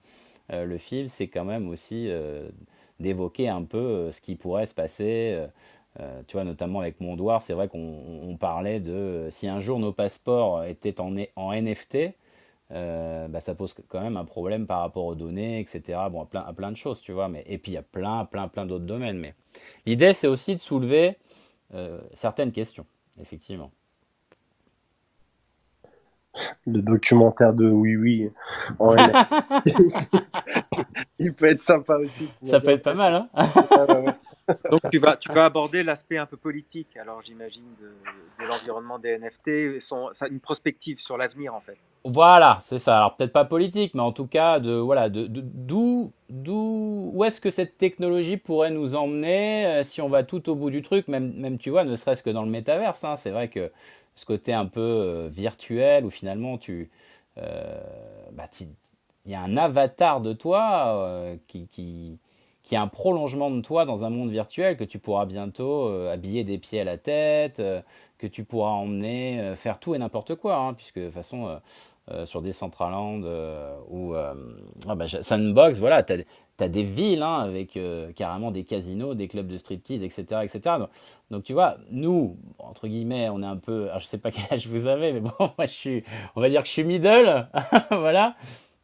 Euh, 0.52 0.66
le 0.66 0.76
film, 0.76 1.06
c'est 1.06 1.28
quand 1.28 1.44
même 1.44 1.68
aussi 1.68 2.10
d'évoquer 3.00 3.48
un 3.48 3.62
peu 3.62 4.12
ce 4.12 4.20
qui 4.20 4.36
pourrait 4.36 4.66
se 4.66 4.74
passer 4.74 5.46
euh, 5.98 6.22
tu 6.26 6.34
vois, 6.36 6.44
notamment 6.44 6.80
avec 6.80 7.00
Mondoir, 7.00 7.42
c'est 7.42 7.52
vrai 7.52 7.68
qu'on 7.68 8.36
parlait 8.38 8.80
de 8.80 9.28
si 9.30 9.48
un 9.48 9.60
jour 9.60 9.78
nos 9.80 9.92
passeports 9.92 10.64
étaient 10.64 11.00
en, 11.00 11.16
en 11.36 11.52
NFT, 11.52 12.14
euh, 12.72 13.26
bah, 13.26 13.40
ça 13.40 13.54
pose 13.54 13.74
quand 13.88 14.00
même 14.00 14.16
un 14.16 14.24
problème 14.24 14.66
par 14.66 14.80
rapport 14.80 15.04
aux 15.04 15.14
données, 15.16 15.58
etc. 15.58 15.98
Bon, 16.10 16.22
à 16.22 16.26
plein, 16.26 16.42
à 16.42 16.52
plein 16.52 16.70
de 16.70 16.76
choses, 16.76 17.00
tu 17.00 17.12
vois. 17.12 17.28
Mais, 17.28 17.42
et 17.46 17.58
puis 17.58 17.72
il 17.72 17.74
y 17.74 17.78
a 17.78 17.82
plein, 17.82 18.24
plein, 18.24 18.46
plein 18.46 18.64
d'autres 18.66 18.84
domaines. 18.84 19.18
Mais 19.18 19.34
l'idée, 19.86 20.14
c'est 20.14 20.28
aussi 20.28 20.54
de 20.54 20.60
soulever 20.60 21.16
euh, 21.74 22.00
certaines 22.14 22.52
questions, 22.52 22.86
effectivement. 23.20 23.72
Le 26.64 26.80
documentaire 26.80 27.52
de 27.54 27.68
Oui 27.68 27.96
Oui 27.96 28.30
en 28.78 28.94
il 31.18 31.34
peut 31.34 31.46
être 31.46 31.60
sympa 31.60 31.96
aussi. 31.96 32.28
Ça 32.44 32.60
peut 32.60 32.68
être 32.68 32.82
pas 32.84 32.94
mal, 32.94 33.28
hein 33.36 34.16
donc 34.70 34.82
tu 34.90 34.98
vas, 34.98 35.16
tu 35.16 35.32
vas 35.32 35.44
aborder 35.44 35.82
l'aspect 35.82 36.18
un 36.18 36.26
peu 36.26 36.36
politique, 36.36 36.96
alors 36.96 37.22
j'imagine, 37.22 37.64
de, 37.80 38.46
l'environnement 38.46 38.98
des 38.98 39.18
NFT, 39.18 39.82
une 40.30 40.40
prospective 40.40 41.00
sur 41.00 41.16
l'avenir 41.16 41.54
en 41.54 41.60
fait. 41.60 41.76
Voilà, 42.04 42.58
c'est 42.62 42.78
ça. 42.78 42.96
Alors 42.96 43.16
peut-être 43.16 43.32
pas 43.32 43.44
politique, 43.44 43.92
mais 43.94 44.00
en 44.00 44.12
tout 44.12 44.26
cas, 44.26 44.58
de 44.58 44.72
voilà, 44.72 45.10
de, 45.10 45.26
d'où, 45.28 46.12
d'où, 46.30 47.10
où 47.14 47.24
est-ce 47.24 47.42
que 47.42 47.50
cette 47.50 47.76
technologie 47.76 48.38
pourrait 48.38 48.70
nous 48.70 48.94
emmener 48.94 49.66
euh, 49.66 49.82
si 49.82 50.00
on 50.00 50.08
va 50.08 50.22
tout 50.22 50.48
au 50.48 50.54
bout 50.54 50.70
du 50.70 50.80
truc, 50.80 51.08
même, 51.08 51.34
même 51.34 51.58
tu 51.58 51.68
vois, 51.68 51.84
ne 51.84 51.96
serait-ce 51.96 52.22
que 52.22 52.30
dans 52.30 52.42
le 52.42 52.50
métaverse. 52.50 53.04
Hein, 53.04 53.16
c'est 53.16 53.30
vrai 53.30 53.48
que 53.48 53.70
ce 54.14 54.24
côté 54.24 54.54
un 54.54 54.66
peu 54.66 54.80
euh, 54.80 55.28
virtuel 55.30 56.06
où 56.06 56.10
finalement 56.10 56.56
tu, 56.56 56.90
euh, 57.36 57.80
bah, 58.32 58.48
il 59.26 59.32
y 59.32 59.34
a 59.34 59.42
un 59.42 59.58
avatar 59.58 60.22
de 60.22 60.32
toi 60.32 61.36
qui, 61.46 61.68
qui 61.68 62.18
qui 62.62 62.74
est 62.74 62.78
un 62.78 62.88
prolongement 62.88 63.50
de 63.50 63.60
toi 63.60 63.84
dans 63.84 64.04
un 64.04 64.10
monde 64.10 64.30
virtuel 64.30 64.76
que 64.76 64.84
tu 64.84 64.98
pourras 64.98 65.26
bientôt 65.26 65.88
euh, 65.88 66.12
habiller 66.12 66.44
des 66.44 66.58
pieds 66.58 66.80
à 66.80 66.84
la 66.84 66.98
tête, 66.98 67.60
euh, 67.60 67.80
que 68.18 68.26
tu 68.26 68.44
pourras 68.44 68.70
emmener, 68.70 69.40
euh, 69.40 69.56
faire 69.56 69.78
tout 69.80 69.94
et 69.94 69.98
n'importe 69.98 70.34
quoi, 70.34 70.56
hein, 70.56 70.74
puisque 70.74 70.98
de 70.98 71.06
toute 71.06 71.14
façon, 71.14 71.58
sur 72.24 72.42
Decentraland 72.42 73.22
ou 73.88 74.14
ah 74.14 74.94
bah, 74.96 75.06
Sandbox, 75.06 75.78
voilà, 75.78 76.02
tu 76.02 76.24
as, 76.58 76.68
des 76.68 76.82
villes 76.82 77.22
hein, 77.22 77.38
avec 77.38 77.78
carrément 78.16 78.50
des 78.50 78.64
casinos, 78.64 79.14
des 79.14 79.28
clubs 79.28 79.46
de 79.46 79.56
striptease, 79.56 80.02
etc. 80.02 80.40
etc. 80.42 80.76
Donc, 81.30 81.44
tu 81.44 81.52
vois, 81.52 81.76
nous, 81.92 82.36
entre 82.58 82.88
guillemets, 82.88 83.28
on 83.28 83.42
est 83.44 83.46
un 83.46 83.56
peu. 83.56 83.88
Alors, 83.90 84.00
je 84.00 84.06
sais 84.06 84.18
pas 84.18 84.30
quel 84.32 84.44
âge 84.52 84.66
vous 84.66 84.88
avez, 84.88 85.12
mais 85.12 85.20
bon, 85.20 85.30
moi 85.38 85.66
je 85.66 85.72
suis. 85.72 86.04
On 86.34 86.40
va 86.40 86.50
dire 86.50 86.62
que 86.62 86.66
je 86.66 86.72
suis 86.72 86.84
middle. 86.84 87.48
voilà. 87.90 88.34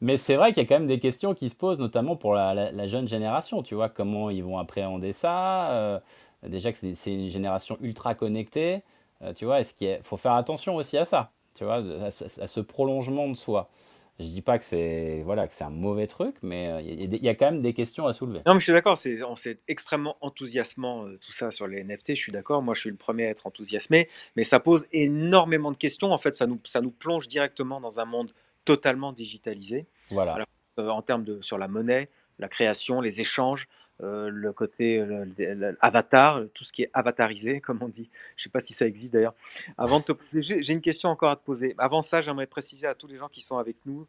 Mais 0.01 0.18
c'est 0.18 0.36
vrai 0.36 0.53
qu'il 0.53 0.62
y 0.62 0.66
a 0.66 0.68
quand 0.68 0.78
même 0.78 0.88
des 0.88 1.01
questions 1.01 1.34
qui 1.34 1.49
se 1.49 1.57
posent, 1.57 1.78
notamment 1.78 2.16
pour 2.16 2.34
la, 2.34 2.86
jeune 2.86 3.09
génération. 3.09 3.62
Tu 3.62 3.74
vois, 3.74 3.88
comment 3.88 4.30
ils 4.30 4.44
vont 4.44 4.59
appréhender 4.59 5.12
ça 5.12 5.70
euh, 5.70 6.01
Déjà 6.47 6.70
que 6.70 6.78
c'est 6.78 7.12
une 7.12 7.28
génération 7.28 7.78
ultra 7.80 8.14
connectée. 8.14 8.82
Euh, 9.22 9.32
tu 9.32 9.47
vois, 9.47 9.61
est-ce 9.61 9.74
faut 10.03 10.18
faire 10.18 10.34
attention 10.34 10.76
aussi 10.76 10.99
à 10.99 11.07
ça 11.07 11.30
Tu 11.57 11.64
vois, 11.64 11.76
à, 11.76 12.11
ce 12.11 12.61
prolongement 12.61 13.28
de 13.28 13.34
soi. 13.34 13.70
Je 14.18 14.24
dis 14.24 14.40
pas 14.40 14.59
que 14.59 14.64
c'est 14.64 15.20
voilà 15.26 15.47
que 15.47 15.53
c'est 15.53 15.64
un 15.64 15.70
mauvais 15.70 16.07
truc, 16.07 16.36
mais 16.40 16.68
euh, 16.68 16.80
il 16.80 17.22
y, 17.22 17.28
a 17.28 17.34
quand 17.34 17.51
même 17.51 17.61
des 17.61 17.74
questions 17.74 18.07
à 18.07 18.14
soulever. 18.14 18.40
Non, 18.47 18.55
mais 18.55 18.61
je 18.61 18.64
suis 18.64 18.72
d'accord. 18.72 18.97
C'est 18.97 19.22
on 19.22 19.36
s'est 19.36 19.59
extrêmement 19.68 20.16
enthousiasmant 20.22 21.05
tout 21.20 21.32
ça 21.32 21.51
sur 21.51 21.66
les 21.66 21.84
NFT. 21.84 22.11
Je 22.11 22.20
suis 22.20 22.32
d'accord. 22.32 22.62
Moi, 22.62 22.72
je 22.72 22.80
suis 22.80 22.90
le 22.90 22.97
premier 22.97 23.26
à 23.26 23.30
être 23.30 23.47
enthousiasmé, 23.47 24.09
mais 24.34 24.42
ça 24.42 24.59
pose 24.59 24.86
énormément 24.92 25.70
de 25.70 25.76
questions. 25.76 26.12
En 26.12 26.18
fait, 26.18 26.34
ça 26.34 26.47
nous 26.47 26.59
ça 26.64 26.80
nous 26.80 26.90
plonge 26.90 27.28
directement 27.28 27.78
dans 27.78 28.01
un 28.01 28.07
monde 28.07 28.32
totalement 28.67 29.12
digitalisé. 29.12 29.87
Voilà. 30.11 30.45
Euh, 30.79 30.91
en 30.91 31.01
termes 31.01 31.25
de 31.25 31.41
sur 31.41 31.57
la 31.57 31.69
monnaie, 31.69 32.11
la 32.39 32.49
création, 32.49 33.01
les 33.01 33.23
échanges, 33.23 33.67
euh, 34.03 34.29
le 34.29 34.53
côté 34.53 34.99
euh, 34.99 35.73
avatar, 35.81 36.43
tout 36.53 36.64
ce 36.64 36.73
qui 36.75 36.83
est 36.83 36.91
avatarisé, 36.93 37.61
comme 37.67 37.79
on 37.81 37.89
dit. 37.89 38.11
Je 38.37 38.43
ne 38.43 38.45
sais 38.45 38.51
pas 38.51 38.61
si 38.61 38.75
ça 38.75 38.87
existe 38.87 39.14
d'ailleurs. 39.14 39.35
Avant 39.79 40.01
de 40.01 40.05
te 40.05 40.12
poser, 40.12 40.62
j'ai 40.62 40.73
une 40.73 40.83
question 40.83 41.09
encore 41.09 41.31
à 41.31 41.37
te 41.37 41.45
poser. 41.45 41.75
Avant 41.79 42.03
ça, 42.03 42.21
j'aimerais 42.21 42.47
préciser 42.47 42.87
à 42.87 42.95
tous 42.95 43.07
les 43.07 43.17
gens 43.17 43.29
qui 43.29 43.41
sont 43.41 43.57
avec 43.57 43.77
nous 43.87 44.07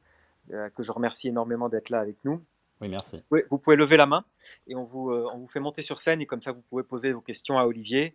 que 0.49 0.82
je 0.82 0.93
remercie 0.93 1.28
énormément 1.28 1.68
d'être 1.68 1.89
là 1.89 1.99
avec 1.99 2.16
nous. 2.24 2.41
Oui, 2.80 2.88
merci. 2.88 3.22
vous 3.49 3.58
pouvez 3.58 3.76
lever 3.76 3.97
la 3.97 4.05
main 4.05 4.24
et 4.68 4.76
on 4.76 4.84
vous, 4.84 5.12
euh, 5.12 5.30
on 5.34 5.38
vous 5.38 5.48
fait 5.48 5.60
monter 5.60 5.82
sur 5.82 6.00
scène 6.00 6.22
et 6.22 6.26
comme 6.26 6.41
ça 6.41 6.52
vous 6.52 6.62
pouvez 6.70 6.84
poser 6.84 7.12
vos 7.14 7.22
questions 7.22 7.58
à 7.58 7.66
Olivier 7.66 8.14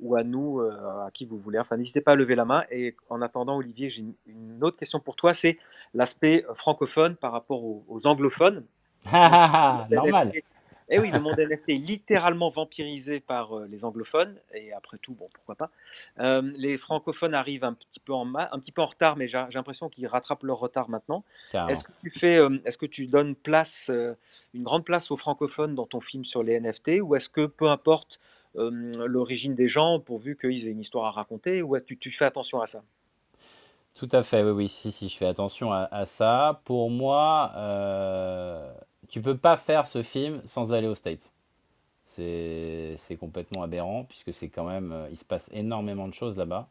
ou 0.00 0.16
à 0.16 0.22
nous, 0.22 0.60
euh, 0.60 1.06
à 1.06 1.10
qui 1.12 1.26
vous 1.26 1.38
voulez. 1.38 1.58
Enfin, 1.58 1.76
n'hésitez 1.76 2.00
pas 2.00 2.12
à 2.12 2.16
lever 2.16 2.34
la 2.34 2.44
main. 2.44 2.64
Et 2.70 2.94
en 3.08 3.22
attendant, 3.22 3.56
Olivier, 3.56 3.90
j'ai 3.90 4.04
une, 4.26 4.62
autre 4.62 4.76
question 4.76 5.00
pour 5.00 5.16
toi, 5.16 5.34
c'est 5.34 5.58
l'aspect 5.94 6.44
francophone 6.56 7.16
par 7.16 7.32
rapport 7.32 7.62
aux, 7.64 7.84
aux 7.88 8.06
anglophones. 8.06 8.64
Normal. 9.12 10.32
Et 10.90 10.96
eh 10.96 10.98
oui, 10.98 11.12
le 11.12 11.20
monde 11.20 11.36
NFT 11.38 11.68
est 11.68 11.78
littéralement 11.78 12.50
vampirisé 12.50 13.20
par 13.20 13.56
euh, 13.56 13.68
les 13.70 13.84
anglophones, 13.84 14.36
et 14.52 14.72
après 14.72 14.98
tout, 14.98 15.14
bon, 15.14 15.28
pourquoi 15.32 15.54
pas. 15.54 15.70
Euh, 16.18 16.42
les 16.56 16.78
francophones 16.78 17.32
arrivent 17.32 17.62
un 17.62 17.74
petit 17.74 18.00
peu 18.00 18.12
en, 18.12 18.34
un 18.34 18.58
petit 18.58 18.72
peu 18.72 18.82
en 18.82 18.86
retard, 18.86 19.16
mais 19.16 19.28
j'ai 19.28 19.38
l'impression 19.54 19.88
qu'ils 19.88 20.08
rattrapent 20.08 20.42
leur 20.42 20.58
retard 20.58 20.90
maintenant. 20.90 21.22
Est-ce 21.68 21.84
que 21.84 21.92
tu 22.02 22.10
fais, 22.10 22.36
euh, 22.36 22.58
est-ce 22.64 22.76
que 22.76 22.86
tu 22.86 23.06
donnes 23.06 23.36
place, 23.36 23.88
une 24.54 24.62
grande 24.62 24.84
place 24.84 25.10
aux 25.10 25.16
francophones 25.16 25.74
dans 25.74 25.86
ton 25.86 26.00
film 26.00 26.24
sur 26.24 26.42
les 26.42 26.58
NFT, 26.58 27.00
ou 27.02 27.14
est-ce 27.14 27.28
que 27.28 27.46
peu 27.46 27.68
importe 27.68 28.20
l'origine 28.54 29.54
des 29.54 29.68
gens, 29.68 30.00
pourvu 30.00 30.36
qu'ils 30.36 30.66
aient 30.66 30.72
une 30.72 30.80
histoire 30.80 31.06
à 31.06 31.10
raconter, 31.12 31.62
ou 31.62 31.78
tu, 31.78 31.96
tu 31.96 32.10
fais 32.10 32.24
attention 32.24 32.60
à 32.60 32.66
ça? 32.66 32.82
Tout 33.94 34.08
à 34.12 34.22
fait, 34.22 34.42
oui, 34.42 34.50
oui, 34.50 34.68
si, 34.68 34.90
si, 34.92 35.08
je 35.08 35.16
fais 35.16 35.26
attention 35.26 35.72
à, 35.72 36.04
ça. 36.06 36.60
Pour 36.64 36.90
moi, 36.90 37.52
tu 39.08 39.20
peux 39.20 39.36
pas 39.36 39.56
faire 39.56 39.86
ce 39.86 40.02
film 40.02 40.40
sans 40.44 40.72
aller 40.72 40.86
aux 40.86 40.94
States. 40.94 41.32
C'est 42.04 43.16
complètement 43.18 43.62
aberrant, 43.62 44.04
puisque 44.04 44.32
c'est 44.32 44.48
quand 44.48 44.64
même. 44.64 44.92
Euh, 44.92 45.08
il 45.10 45.16
se 45.16 45.24
passe 45.24 45.48
énormément 45.52 46.08
de 46.08 46.14
choses 46.14 46.36
là-bas. 46.36 46.68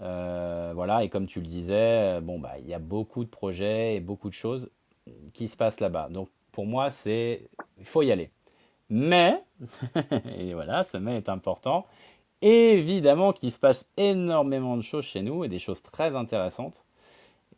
Euh, 0.00 0.72
voilà, 0.74 1.04
et 1.04 1.08
comme 1.08 1.26
tu 1.26 1.40
le 1.40 1.46
disais, 1.46 2.20
bon, 2.22 2.38
bah, 2.38 2.54
il 2.58 2.66
y 2.66 2.74
a 2.74 2.78
beaucoup 2.78 3.24
de 3.24 3.28
projets 3.28 3.96
et 3.96 4.00
beaucoup 4.00 4.28
de 4.28 4.34
choses 4.34 4.70
qui 5.34 5.48
se 5.48 5.56
passent 5.56 5.80
là-bas. 5.80 6.08
Donc 6.10 6.28
pour 6.54 6.66
moi, 6.66 6.88
c'est. 6.88 7.48
Il 7.78 7.84
faut 7.84 8.02
y 8.02 8.12
aller. 8.12 8.30
Mais, 8.88 9.42
et 10.38 10.54
voilà, 10.54 10.84
ce 10.84 10.96
mais 10.96 11.16
est 11.16 11.28
important, 11.28 11.84
évidemment 12.42 13.32
qu'il 13.32 13.50
se 13.50 13.58
passe 13.58 13.88
énormément 13.96 14.76
de 14.76 14.82
choses 14.82 15.04
chez 15.04 15.22
nous 15.22 15.44
et 15.44 15.48
des 15.48 15.58
choses 15.58 15.82
très 15.82 16.14
intéressantes 16.14 16.84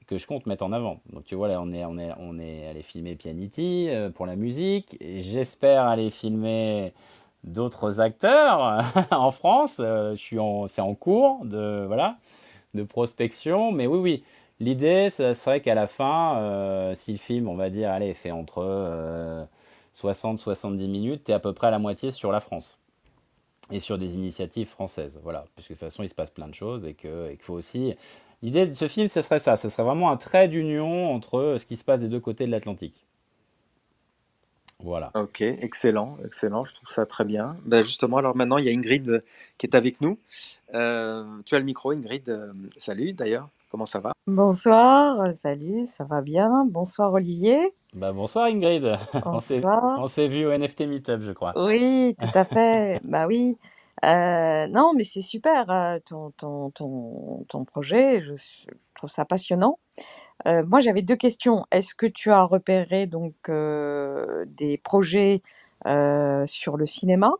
que 0.07 0.19
je 0.19 0.27
compte 0.27 0.47
mettre 0.47 0.65
en 0.65 0.73
avant. 0.73 1.01
Donc 1.13 1.25
tu 1.25 1.35
vois 1.35 1.49
là 1.49 1.61
on 1.61 1.73
est 1.73 1.85
on 1.85 1.99
est 1.99 2.13
on 2.19 2.39
est 2.39 2.69
allé 2.69 2.83
filmer 2.83 3.17
Pianity 3.17 3.89
euh, 3.91 4.09
pour 4.09 4.25
la 4.25 4.37
musique. 4.37 4.97
J'espère 5.01 5.85
aller 5.85 6.11
filmer 6.11 6.95
d'autres 7.45 8.01
acteurs 8.01 8.85
en 9.11 9.31
France. 9.33 9.79
Euh, 9.81 10.15
c'est 10.69 10.81
en 10.81 10.95
cours 10.95 11.45
de 11.45 11.85
voilà 11.87 12.17
de 12.75 12.85
prospection. 12.85 13.73
Mais 13.73 13.87
oui 13.89 13.99
oui 13.99 14.25
l'idée 14.61 15.11
ce 15.11 15.35
serait 15.35 15.61
qu'à 15.61 15.75
la 15.75 15.87
fin 15.87 16.39
euh, 16.39 16.95
si 16.95 17.13
le 17.13 17.19
film 17.19 17.49
on 17.49 17.57
va 17.57 17.71
dire 17.71 17.91
allez 17.91 18.15
fait 18.15 18.31
entre 18.31 19.47
60-70 19.95 20.89
minutes, 20.89 21.25
tu 21.25 21.31
es 21.33 21.35
à 21.35 21.41
peu 21.41 21.53
près 21.53 21.69
à 21.69 21.71
la 21.71 21.79
moitié 21.79 22.11
sur 22.11 22.33
la 22.33 22.41
France 22.41 22.79
et 23.71 23.81
sur 23.81 23.99
des 23.99 24.15
initiatives 24.15 24.69
françaises. 24.69 25.19
Voilà, 25.23 25.47
parce 25.57 25.67
que 25.67 25.73
de 25.73 25.79
toute 25.79 25.89
façon, 25.89 26.03
il 26.03 26.09
se 26.09 26.15
passe 26.15 26.31
plein 26.31 26.47
de 26.47 26.55
choses 26.55 26.87
et 26.87 26.95
qu'il 26.95 27.39
faut 27.41 27.55
aussi 27.55 27.95
L'idée 28.43 28.67
de 28.67 28.75
ce 28.75 28.87
film, 28.87 29.09
ce 29.09 29.23
serait 29.23 29.39
ça. 29.39 29.57
Ce 29.57 29.69
serait 29.69 29.83
vraiment 29.83 30.11
un 30.11 30.17
trait 30.17 30.49
d'union 30.49 31.13
entre 31.13 31.57
ce 31.59 31.65
qui 31.65 31.77
se 31.77 31.85
passe 31.85 32.01
des 32.01 32.09
deux 32.09 32.21
côtés 32.21 32.47
de 32.47 32.51
l'Atlantique. 32.51 33.05
Voilà. 34.79 35.11
Ok, 35.15 35.41
excellent, 35.41 36.19
excellent. 36.25 36.65
Je 36.65 36.75
trouve 36.75 36.89
ça 36.91 37.07
très 37.07 37.25
bien. 37.25 37.57
Ben 37.65 37.83
justement, 37.83 38.19
alors 38.19 38.37
maintenant, 38.37 38.59
il 38.59 38.67
y 38.67 38.69
a 38.69 38.73
Ingrid 38.73 39.09
euh, 39.09 39.25
qui 39.57 39.67
est 39.67 39.75
avec 39.75 40.03
nous. 40.03 40.19
Euh, 40.75 41.25
tu 41.47 41.55
as 41.55 41.59
le 41.59 41.65
micro, 41.65 41.93
Ingrid. 41.93 42.29
Euh, 42.29 42.53
salut 42.77 43.15
d'ailleurs. 43.15 43.49
Comment 43.77 43.85
ça 43.85 44.01
va? 44.01 44.15
Bonsoir, 44.27 45.35
salut, 45.35 45.85
ça 45.85 46.05
va 46.05 46.23
bien? 46.23 46.65
Bonsoir 46.65 47.13
Olivier. 47.13 47.75
Bah, 47.93 48.11
bonsoir 48.11 48.47
Ingrid. 48.47 48.97
Bonsoir. 49.23 49.99
On 50.01 50.07
s'est 50.07 50.29
vu 50.29 50.47
au 50.47 50.51
NFT 50.57 50.87
Meetup, 50.87 51.21
je 51.21 51.33
crois. 51.33 51.53
Oui, 51.57 52.17
tout 52.19 52.39
à 52.39 52.47
fait. 52.47 53.01
bah 53.05 53.27
oui. 53.27 53.59
Euh, 54.03 54.67
non, 54.69 54.95
mais 54.97 55.05
c'est 55.05 55.21
super, 55.21 55.69
euh, 55.69 55.99
ton 56.07 56.31
ton 56.39 56.71
ton 56.71 57.45
ton 57.51 57.67
projet, 57.67 58.23
je 58.23 58.33
trouve 58.95 59.11
ça 59.11 59.27
passionnant. 59.27 59.79
Euh, 60.47 60.65
moi, 60.67 60.81
j'avais 60.81 61.03
deux 61.03 61.17
questions. 61.17 61.67
Est-ce 61.71 61.95
que 61.95 62.07
tu 62.07 62.31
as 62.31 62.45
repéré 62.45 63.07
donc, 63.07 63.35
des 63.51 64.81
projets, 64.83 65.43
sur 65.85 66.79
le 66.79 66.87
cinéma? 66.87 67.31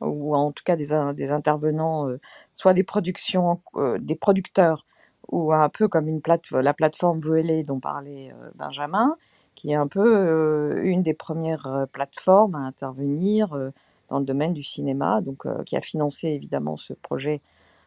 Ou 0.00 0.36
en 0.36 0.52
tout 0.52 0.62
cas 0.64 0.76
des 0.76 0.90
des 1.16 1.32
intervenants, 1.32 2.06
soit 2.54 2.74
des 2.74 2.84
productions 2.84 3.60
des 3.98 4.14
producteurs 4.14 4.86
ou 5.30 5.52
un 5.52 5.68
peu 5.68 5.88
comme 5.88 6.20
la 6.52 6.74
plateforme 6.74 7.18
Voelé 7.18 7.62
dont 7.62 7.80
parlait, 7.80 8.32
Benjamin, 8.56 9.16
qui 9.54 9.70
est 9.72 9.76
un 9.76 9.86
peu, 9.86 10.80
une 10.82 11.02
des 11.02 11.14
premières, 11.14 11.86
plateformes 11.92 12.54
à 12.54 12.60
intervenir, 12.60 13.72
dans 14.10 14.18
le 14.18 14.24
domaine 14.24 14.52
du 14.52 14.62
cinéma, 14.62 15.20
donc 15.22 15.46
euh, 15.46 15.62
qui 15.64 15.76
a 15.76 15.80
financé 15.80 16.28
évidemment 16.28 16.76
ce 16.76 16.92
projet 16.92 17.40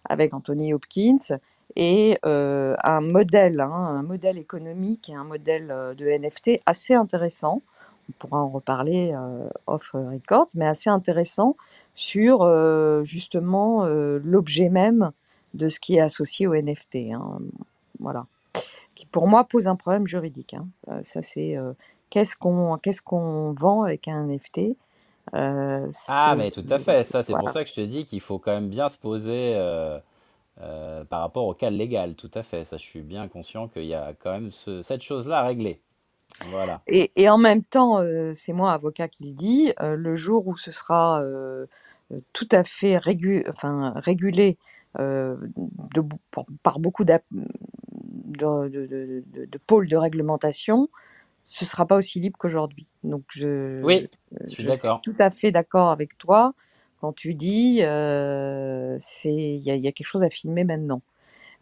avec 0.05 0.33
Anthony 0.33 0.73
Hopkins 0.73 1.37
et 1.75 2.17
euh, 2.25 2.75
un 2.83 3.01
modèle, 3.01 3.59
hein, 3.61 3.71
un 3.71 4.03
modèle 4.03 4.37
économique 4.37 5.09
et 5.09 5.15
un 5.15 5.23
modèle 5.23 5.69
euh, 5.69 5.93
de 5.93 6.05
NFT 6.07 6.61
assez 6.65 6.93
intéressant. 6.93 7.61
On 8.09 8.13
pourra 8.19 8.41
en 8.41 8.49
reparler 8.49 9.15
off 9.65 9.91
record, 9.93 10.47
mais 10.55 10.67
assez 10.67 10.89
intéressant 10.89 11.55
sur 11.95 12.45
justement 13.05 13.85
l'objet 13.85 14.67
même 14.67 15.13
de 15.53 15.69
ce 15.69 15.79
qui 15.79 15.95
est 15.95 16.01
associé 16.01 16.47
au 16.47 16.53
NFT. 16.53 17.11
Hein, 17.13 17.39
voilà, 17.99 18.25
qui 18.95 19.05
pour 19.05 19.27
moi 19.27 19.43
pose 19.43 19.67
un 19.67 19.75
problème 19.75 20.07
juridique. 20.07 20.53
Hein. 20.53 20.67
ça 21.01 21.21
c'est 21.21 21.57
qu'est-ce 22.09 22.35
qu'on 22.35 22.77
qu'est-ce 22.77 23.01
qu'on 23.01 23.53
vend 23.53 23.83
avec 23.83 24.07
un 24.07 24.25
NFT 24.27 24.75
euh, 25.33 25.91
ah, 26.07 26.35
mais 26.37 26.51
tout 26.51 26.65
à 26.69 26.79
fait. 26.79 27.03
Ça, 27.03 27.23
c'est 27.23 27.33
pour 27.33 27.49
ça 27.49 27.63
que 27.63 27.69
je 27.69 27.75
te 27.75 27.81
dis 27.81 28.05
qu'il 28.05 28.21
faut 28.21 28.39
quand 28.39 28.51
même 28.51 28.69
bien 28.69 28.87
se 28.87 28.97
poser 28.97 29.53
euh, 29.55 29.97
euh, 30.61 31.03
par 31.05 31.21
rapport 31.21 31.45
au 31.45 31.53
cas 31.53 31.69
légal. 31.69 32.15
Tout 32.15 32.31
à 32.33 32.43
fait. 32.43 32.65
Ça, 32.65 32.77
je 32.77 32.83
suis 32.83 33.01
bien 33.01 33.27
conscient 33.27 33.67
qu'il 33.67 33.85
y 33.85 33.93
a 33.93 34.13
quand 34.19 34.31
même 34.31 34.51
cette 34.51 35.01
chose-là 35.01 35.39
à 35.39 35.43
régler. 35.43 35.79
Voilà. 36.49 36.81
Et, 36.87 37.11
et 37.15 37.29
en 37.29 37.37
même 37.37 37.63
temps, 37.63 38.01
c'est 38.33 38.53
moi, 38.53 38.73
avocat, 38.73 39.07
qui 39.07 39.23
le 39.23 39.33
dit, 39.33 39.73
le 39.79 40.15
jour 40.15 40.47
où 40.47 40.57
ce 40.57 40.71
sera 40.71 41.23
tout 42.31 42.49
à 42.51 42.63
fait 42.63 42.97
régu 42.97 43.43
enfin, 43.49 43.93
régulé 43.95 44.57
de, 44.99 46.01
par 46.61 46.79
beaucoup 46.79 47.03
de, 47.03 47.13
de, 47.31 48.67
de, 48.69 49.23
de, 49.27 49.57
pôles 49.65 49.87
de 49.87 49.97
réglementation, 49.97 50.89
ce 51.45 51.65
sera 51.65 51.85
pas 51.85 51.95
aussi 51.95 52.19
libre 52.19 52.37
qu'aujourd'hui. 52.37 52.87
Donc 53.03 53.23
je, 53.29 53.81
oui, 53.83 54.09
je 54.45 54.53
suis. 54.53 54.67
Tout 55.03 55.15
à 55.19 55.29
fait 55.29 55.51
d'accord 55.51 55.89
avec 55.89 56.17
toi 56.17 56.53
quand 56.99 57.13
tu 57.13 57.33
dis 57.33 57.79
euh, 57.81 58.97
il 59.25 59.59
y, 59.59 59.71
y, 59.71 59.87
a 59.87 59.91
quelque 59.91 60.07
chose 60.07 60.23
à 60.23 60.29
filmer 60.29 60.63
maintenant. 60.63 61.01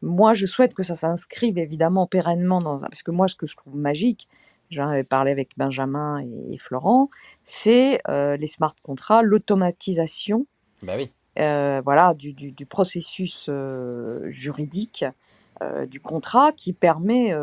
Moi, 0.01 0.33
je 0.33 0.45
souhaite 0.45 0.73
que 0.73 0.83
ça 0.83 0.95
s'inscrive 0.95 1.57
évidemment 1.57 2.07
pérennement 2.07 2.59
dans 2.59 2.83
un 2.83 2.87
parce 2.87 3.03
que 3.03 3.11
moi, 3.11 3.27
ce 3.27 3.35
que 3.35 3.47
je 3.47 3.55
trouve 3.55 3.75
magique, 3.75 4.27
j'en 4.71 4.87
avais 4.89 5.03
parlé 5.03 5.31
avec 5.31 5.51
Benjamin 5.57 6.23
et, 6.51 6.57
Florent, 6.57 7.09
c'est 7.43 7.99
euh, 8.07 8.35
les 8.37 8.47
smart 8.47 8.75
contrats, 8.81 9.21
l'automatisation. 9.21 10.47
Bah 10.81 10.93
oui. 10.97 11.11
Euh, 11.39 11.81
voilà, 11.83 12.13
du, 12.13 12.33
du, 12.33 12.65
processus 12.65 13.47
euh, 13.49 14.29
juridique 14.31 15.05
euh, 15.61 15.85
du 15.85 16.01
contrat 16.01 16.51
qui 16.51 16.73
permet 16.73 17.33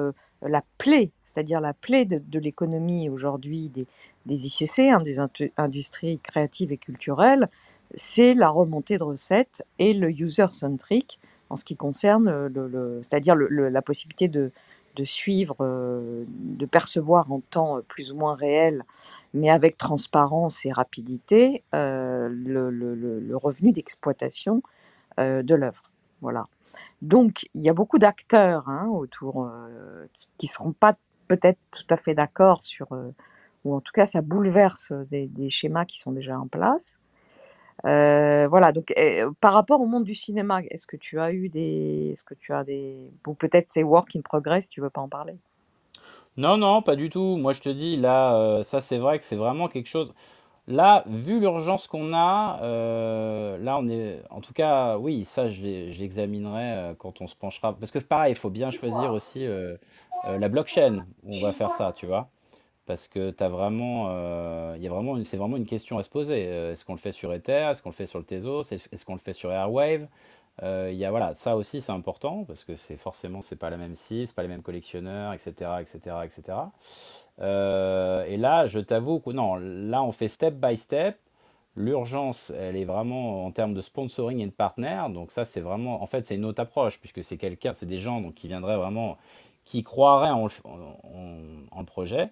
la 0.43 0.63
plaie, 0.77 1.11
c'est-à-dire 1.25 1.61
la 1.61 1.73
plaie 1.73 2.05
de, 2.05 2.19
de 2.19 2.39
l'économie 2.39 3.09
aujourd'hui 3.09 3.71
des, 3.71 3.87
des 4.27 4.47
ICC, 4.47 4.91
hein, 4.91 5.01
des 5.03 5.19
industries 5.57 6.19
créatives 6.19 6.71
et 6.71 6.77
culturelles, 6.77 7.49
c'est 7.95 8.35
la 8.35 8.51
remontée 8.51 8.99
de 8.99 9.05
recettes 9.05 9.65
et 9.79 9.95
le 9.95 10.11
user-centric 10.11 11.19
en 11.51 11.57
ce 11.57 11.65
qui 11.65 11.77
concerne, 11.77 12.47
le, 12.49 13.01
c'est-à-dire 13.03 13.35
la 13.35 13.81
possibilité 13.81 14.29
de, 14.29 14.53
de 14.99 15.05
suivre, 15.05 15.57
euh, 15.61 16.25
de 16.29 16.67
percevoir 16.67 17.31
en 17.31 17.41
temps 17.41 17.79
euh, 17.79 17.83
plus 17.83 18.13
ou 18.13 18.17
moins 18.17 18.35
réel, 18.35 18.85
mais 19.33 19.49
avec 19.49 19.79
transparence 19.79 20.67
et 20.67 20.73
rapidité, 20.73 21.63
euh, 21.75 22.29
le, 22.29 23.37
revenu 23.37 23.73
d'exploitation 23.73 24.63
de 25.19 25.55
l'œuvre. 25.55 25.91
Voilà. 26.21 26.47
Donc, 27.03 27.49
il 27.55 27.63
y 27.63 27.69
a 27.69 27.73
beaucoup 27.73 27.99
d'acteurs 27.99 28.69
hein, 28.69 28.87
autour 28.87 29.51
qui 30.13 30.47
ne 30.47 30.49
seront 30.49 30.73
pas 30.73 30.95
peut-être 31.27 31.59
tout 31.73 31.87
à 31.91 31.97
fait 31.97 32.15
d'accord 32.15 32.63
sur, 32.63 32.87
ou 33.65 33.75
en 33.75 33.81
tout 33.81 33.93
cas, 33.93 34.07
ça 34.07 34.23
bouleverse 34.23 34.93
des, 35.11 35.51
schémas 35.51 35.87
qui 35.87 35.99
sont 35.99 36.13
déjà 36.13 36.39
en 36.39 36.47
place. 36.47 37.01
Voilà, 38.49 38.73
donc 38.73 38.93
euh, 38.99 39.31
par 39.41 39.53
rapport 39.53 39.81
au 39.81 39.87
monde 39.87 40.05
du 40.05 40.15
cinéma, 40.15 40.61
est-ce 40.71 40.87
que 40.87 40.97
tu 40.97 41.21
as 41.21 41.33
eu 41.33 41.49
des. 41.49 42.11
Est-ce 42.13 42.25
que 42.25 42.35
tu 42.35 42.53
as 42.53 42.65
des. 42.65 43.11
Ou 43.27 43.35
peut-être 43.35 43.71
c'est 43.71 43.83
work 43.83 44.15
in 44.17 44.21
progress, 44.21 44.69
tu 44.69 44.81
veux 44.81 44.91
pas 44.91 45.01
en 45.01 45.09
parler? 45.09 45.37
Non, 46.37 46.57
non, 46.57 46.83
pas 46.83 46.97
du 46.97 47.11
tout. 47.11 47.37
Moi, 47.37 47.53
je 47.53 47.61
te 47.61 47.69
dis, 47.69 47.97
là, 47.97 48.37
euh, 48.37 48.63
ça, 48.63 48.81
c'est 48.81 48.99
vrai 48.99 49.19
que 49.19 49.25
c'est 49.25 49.37
vraiment 49.37 49.69
quelque 49.69 49.89
chose. 49.89 50.13
Là, 50.69 51.03
vu 51.07 51.41
l'urgence 51.41 51.87
qu'on 51.87 52.13
a, 52.13 52.61
euh, 52.63 53.57
là, 53.59 53.79
on 53.79 53.89
est. 53.89 54.23
En 54.31 54.41
tout 54.41 54.53
cas, 54.53 54.99
oui, 54.99 55.25
ça, 55.25 55.49
je 55.49 55.63
l'examinerai 55.63 56.73
euh, 56.73 56.95
quand 56.95 57.21
on 57.21 57.27
se 57.27 57.35
penchera. 57.35 57.73
Parce 57.73 57.91
que, 57.91 57.99
pareil, 57.99 58.33
il 58.33 58.37
faut 58.37 58.51
bien 58.51 58.71
choisir 58.71 59.13
aussi 59.13 59.47
euh, 59.47 59.77
la 60.25 60.49
blockchain 60.49 61.07
où 61.25 61.35
on 61.37 61.43
va 61.43 61.53
faire 61.53 61.73
ça, 61.73 61.93
tu 61.93 62.07
vois? 62.07 62.29
Parce 62.89 63.09
que 63.09 63.31
t'as 63.31 63.51
vraiment, 63.51 64.09
euh, 64.11 64.77
y 64.81 64.89
a 64.89 64.91
vraiment 64.91 65.23
c'est 65.25 65.39
vraiment 65.39 65.59
une 65.59 65.67
question 65.67 65.99
à 65.99 66.05
se 66.05 66.11
poser. 66.11 66.47
Euh, 66.49 66.73
Est-ce 66.73 66.85
qu'on 66.87 66.95
le 66.95 66.99
fait 67.01 67.13
sur 67.13 67.33
Ether? 67.35 67.69
Est-ce 67.73 67.83
qu'on 67.83 67.91
le 67.91 67.95
fait 67.97 68.07
sur 68.07 68.19
le 68.21 68.27
Tezos? 68.27 68.63
Est- 68.73 68.89
Est-ce 68.93 69.07
qu'on 69.07 69.15
le 69.15 69.21
fait 69.21 69.35
sur 69.35 69.53
Airwave? 69.53 70.09
Euh, 70.65 70.93
y 70.93 71.05
a, 71.05 71.11
voilà, 71.11 71.35
ça 71.37 71.57
aussi 71.57 71.81
c'est 71.83 71.93
important 71.93 72.45
parce 72.45 72.65
que 72.65 72.77
c'est 72.77 72.97
forcément 72.97 73.41
c'est 73.43 73.57
pas 73.57 73.71
la 73.71 73.79
même 73.79 73.95
cible, 73.95 74.27
c'est 74.27 74.35
pas 74.37 74.43
les 74.43 74.49
mêmes 74.49 74.63
collectionneurs, 74.63 75.33
etc., 75.35 75.83
etc., 75.83 76.27
etc. 76.27 76.73
Et 77.41 78.37
là, 78.37 78.67
je 78.67 78.81
t'avoue 78.81 79.21
que 79.21 79.31
non, 79.31 79.57
là 79.57 80.03
on 80.03 80.13
fait 80.13 80.29
step 80.29 80.55
by 80.55 80.77
step. 80.77 81.19
L'urgence, 81.77 82.51
elle 82.59 82.77
est 82.77 82.85
vraiment 82.85 83.45
en 83.47 83.53
termes 83.53 83.73
de 83.75 83.81
sponsoring 83.81 84.41
et 84.41 84.47
de 84.47 84.51
partenaires. 84.51 85.11
Donc 85.11 85.31
ça, 85.31 85.45
c'est 85.45 85.61
vraiment, 85.61 86.03
en 86.03 86.07
fait, 86.07 86.27
c'est 86.27 86.35
une 86.35 86.45
autre 86.45 86.61
approche 86.63 86.99
puisque 86.99 87.23
c'est 87.23 87.37
quelqu'un, 87.37 87.73
c'est 87.73 87.87
des 87.87 87.99
gens 87.99 88.21
donc 88.21 88.35
qui 88.35 88.49
viendraient 88.49 88.77
vraiment, 88.77 89.17
qui 89.65 89.83
croiraient 89.85 90.31
en- 90.31 90.49
en 91.71 91.81
le 91.81 91.87
projet 91.87 92.31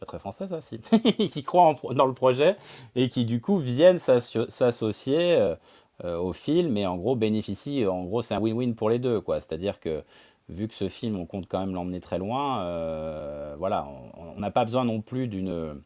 pas 0.00 0.06
très 0.06 0.18
français 0.18 0.46
ça, 0.46 0.60
si, 0.60 0.78
qui 1.32 1.42
croient 1.42 1.74
dans 1.94 2.06
le 2.06 2.12
projet 2.14 2.56
et 2.94 3.08
qui 3.08 3.24
du 3.24 3.40
coup 3.40 3.58
viennent 3.58 3.98
s'asso- 3.98 4.48
s'associer 4.50 5.36
euh, 6.04 6.18
au 6.18 6.32
film 6.32 6.76
et 6.76 6.86
en 6.86 6.96
gros 6.96 7.16
bénéficient, 7.16 7.86
en 7.86 8.04
gros 8.04 8.22
c'est 8.22 8.34
un 8.34 8.40
win-win 8.40 8.74
pour 8.74 8.90
les 8.90 8.98
deux 8.98 9.20
quoi. 9.20 9.40
C'est-à-dire 9.40 9.80
que 9.80 10.04
vu 10.48 10.68
que 10.68 10.74
ce 10.74 10.88
film 10.88 11.16
on 11.16 11.26
compte 11.26 11.46
quand 11.48 11.60
même 11.60 11.74
l'emmener 11.74 12.00
très 12.00 12.18
loin, 12.18 12.62
euh, 12.64 13.54
voilà, 13.58 13.86
on 14.36 14.38
n'a 14.40 14.50
pas 14.50 14.64
besoin 14.64 14.84
non 14.84 15.00
plus 15.00 15.28
d'une 15.28 15.80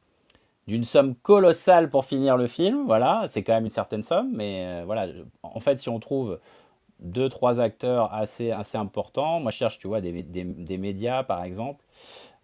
d'une 0.66 0.84
somme 0.84 1.14
colossale 1.16 1.90
pour 1.90 2.04
finir 2.04 2.36
le 2.36 2.46
film, 2.46 2.84
voilà, 2.86 3.24
c'est 3.28 3.42
quand 3.42 3.54
même 3.54 3.64
une 3.64 3.70
certaine 3.70 4.02
somme, 4.02 4.30
mais 4.34 4.64
euh, 4.66 4.82
voilà, 4.86 5.08
en 5.42 5.60
fait 5.60 5.78
si 5.80 5.88
on 5.88 5.98
trouve 5.98 6.38
deux, 7.00 7.28
trois 7.28 7.60
acteurs 7.60 8.12
assez, 8.14 8.50
assez 8.52 8.78
importants, 8.78 9.40
moi 9.40 9.50
je 9.52 9.56
cherche, 9.58 9.78
tu 9.78 9.88
vois, 9.88 10.00
des, 10.00 10.22
des 10.22 10.78
médias 10.78 11.24
par 11.24 11.44
exemple, 11.44 11.84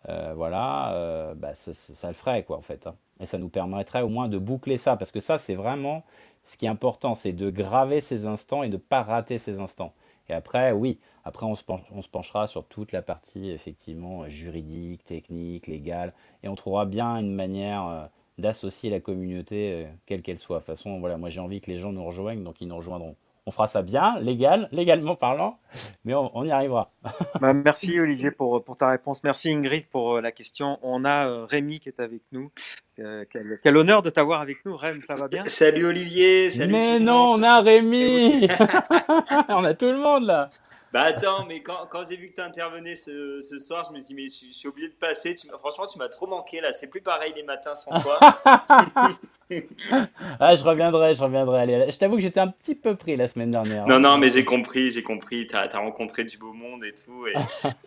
euh, 0.09 0.33
voilà, 0.35 0.93
euh, 0.95 1.35
bah, 1.35 1.55
ça, 1.55 2.09
le 2.09 2.15
ferait, 2.15 2.45
quoi, 2.45 2.57
en 2.59 2.63
fait. 2.63 2.87
hein. 2.87 2.95
Et 3.21 3.27
ça 3.27 3.39
nous 3.39 3.49
permettrait 3.49 4.03
au 4.03 4.09
moins 4.09 4.29
de 4.29 4.39
boucler 4.39 4.77
ça, 4.79 4.97
parce 4.97 5.11
que 5.11 5.21
ça, 5.21 5.39
c'est 5.39 5.55
vraiment 5.55 6.05
ce 6.45 6.57
qui 6.57 6.67
est 6.67 6.69
important, 6.69 7.15
c'est 7.15 7.33
de 7.33 7.51
graver 7.51 8.01
ces 8.01 8.27
instants 8.27 8.63
et 8.63 8.69
de 8.69 8.75
ne 8.75 8.79
pas 8.79 9.03
rater 9.03 9.39
ces 9.39 9.59
instants. 9.59 9.93
Et 10.29 10.33
après, 10.35 10.73
oui, 10.73 10.99
après, 11.25 11.47
on 11.47 11.55
se 11.55 12.09
penchera 12.09 12.47
sur 12.47 12.65
toute 12.67 12.93
la 12.93 13.03
partie, 13.03 13.51
effectivement, 13.51 14.29
juridique, 14.29 15.05
technique, 15.05 15.67
légale, 15.67 16.13
et 16.43 16.49
on 16.49 16.55
trouvera 16.55 16.85
bien 16.85 17.17
une 17.17 17.35
manière 17.35 17.87
euh, 17.87 18.07
d'associer 18.39 18.91
la 18.91 19.01
communauté, 19.01 19.87
quelle 20.05 20.23
qu'elle 20.23 20.39
soit. 20.39 20.57
De 20.57 20.61
toute 20.61 20.67
façon, 20.67 21.01
voilà, 21.01 21.17
moi 21.17 21.29
j'ai 21.31 21.41
envie 21.41 21.61
que 21.61 21.71
les 21.71 21.77
gens 21.77 21.93
nous 21.93 22.05
rejoignent, 22.05 22.45
donc 22.45 22.61
ils 22.61 22.69
nous 22.69 22.77
rejoindront. 22.77 23.17
On 23.49 23.53
fera 23.53 23.69
ça 23.69 23.83
bien, 23.83 24.19
légal, 24.19 24.69
légalement 24.73 25.15
parlant, 25.15 25.61
mais 26.05 26.15
on, 26.15 26.37
on 26.37 26.45
y 26.45 26.51
arrivera. 26.51 26.91
Bah, 27.41 27.53
merci 27.53 28.01
Olivier 28.01 28.33
pour, 28.33 28.65
pour 28.65 28.77
ta 28.77 28.91
réponse. 28.91 29.23
Merci 29.23 29.53
Ingrid 29.53 29.87
pour 29.87 30.17
euh, 30.17 30.21
la 30.21 30.33
question. 30.33 30.81
On 30.83 31.05
a 31.05 31.29
euh, 31.29 31.45
Rémi 31.45 31.79
qui 31.79 31.89
est 31.89 32.01
avec 32.01 32.23
nous. 32.33 32.51
Euh, 32.99 33.25
quel, 33.31 33.61
quel 33.63 33.77
honneur 33.77 34.03
de 34.03 34.11
t'avoir 34.11 34.41
avec 34.41 34.65
nous. 34.65 34.77
Rem, 34.77 35.01
ça 35.01 35.15
va 35.15 35.29
bien? 35.29 35.45
Salut 35.47 35.87
Olivier, 35.87 36.51
salut 36.51 36.73
Mais 36.73 36.99
non, 36.99 37.35
on 37.35 37.43
a 37.45 37.61
Rémi 37.61 38.49
On 39.49 39.65
a 39.65 39.75
tout 39.75 39.87
le 39.93 39.99
monde 39.99 40.25
là 40.25 40.49
Bah 40.93 41.03
attends, 41.03 41.45
mais 41.47 41.63
quand, 41.63 41.87
quand 41.89 42.03
j'ai 42.09 42.17
vu 42.17 42.31
que 42.31 42.35
tu 42.35 42.41
intervenais 42.41 42.97
ce, 42.97 43.39
ce 43.39 43.59
soir, 43.61 43.85
je 43.89 43.95
me 43.95 44.01
suis 44.01 44.09
dit, 44.09 44.15
mais 44.15 44.29
je, 44.29 44.35
suis 44.35 44.53
je 44.53 44.59
suis 44.59 44.69
obligé 44.69 44.89
de 44.89 44.95
passer. 44.95 45.37
Tu 45.37 45.47
franchement, 45.47 45.87
tu 45.87 45.99
m'as 45.99 46.09
trop 46.09 46.27
manqué 46.27 46.61
là. 46.61 46.73
C'est 46.73 46.89
plus 46.89 47.03
pareil 47.03 47.33
les 47.37 47.45
matins 47.45 47.77
sans 47.77 47.93
toi. 48.01 48.19
Ah, 50.41 50.55
je 50.55 50.65
reviendrai, 50.65 51.15
je 51.15 51.23
reviendrai. 51.23 51.61
Allez, 51.61 51.91
je 51.91 51.97
t'avoue 51.97 52.17
que 52.17 52.23
j'étais 52.23 52.41
un 52.41 52.49
petit 52.49 52.75
peu 52.75 52.97
pris 52.97 53.17
la 53.17 53.29
semaine 53.29 53.51
dernière. 53.51 53.87
Non, 53.87 53.95
hein. 53.97 54.01
non, 54.01 54.19
mais 54.19 54.29
j'ai 54.29 54.45
compris, 54.45 54.91
j'ai 54.91 55.03
compris. 55.03 55.47
Tu 55.47 55.55
as, 55.57 55.69
rencontré 55.79 56.25
du 56.25 56.37
beau 56.39 56.53
monde 56.53 56.85
et 56.85 56.93
tout. 56.93 57.27
Et, 57.27 57.35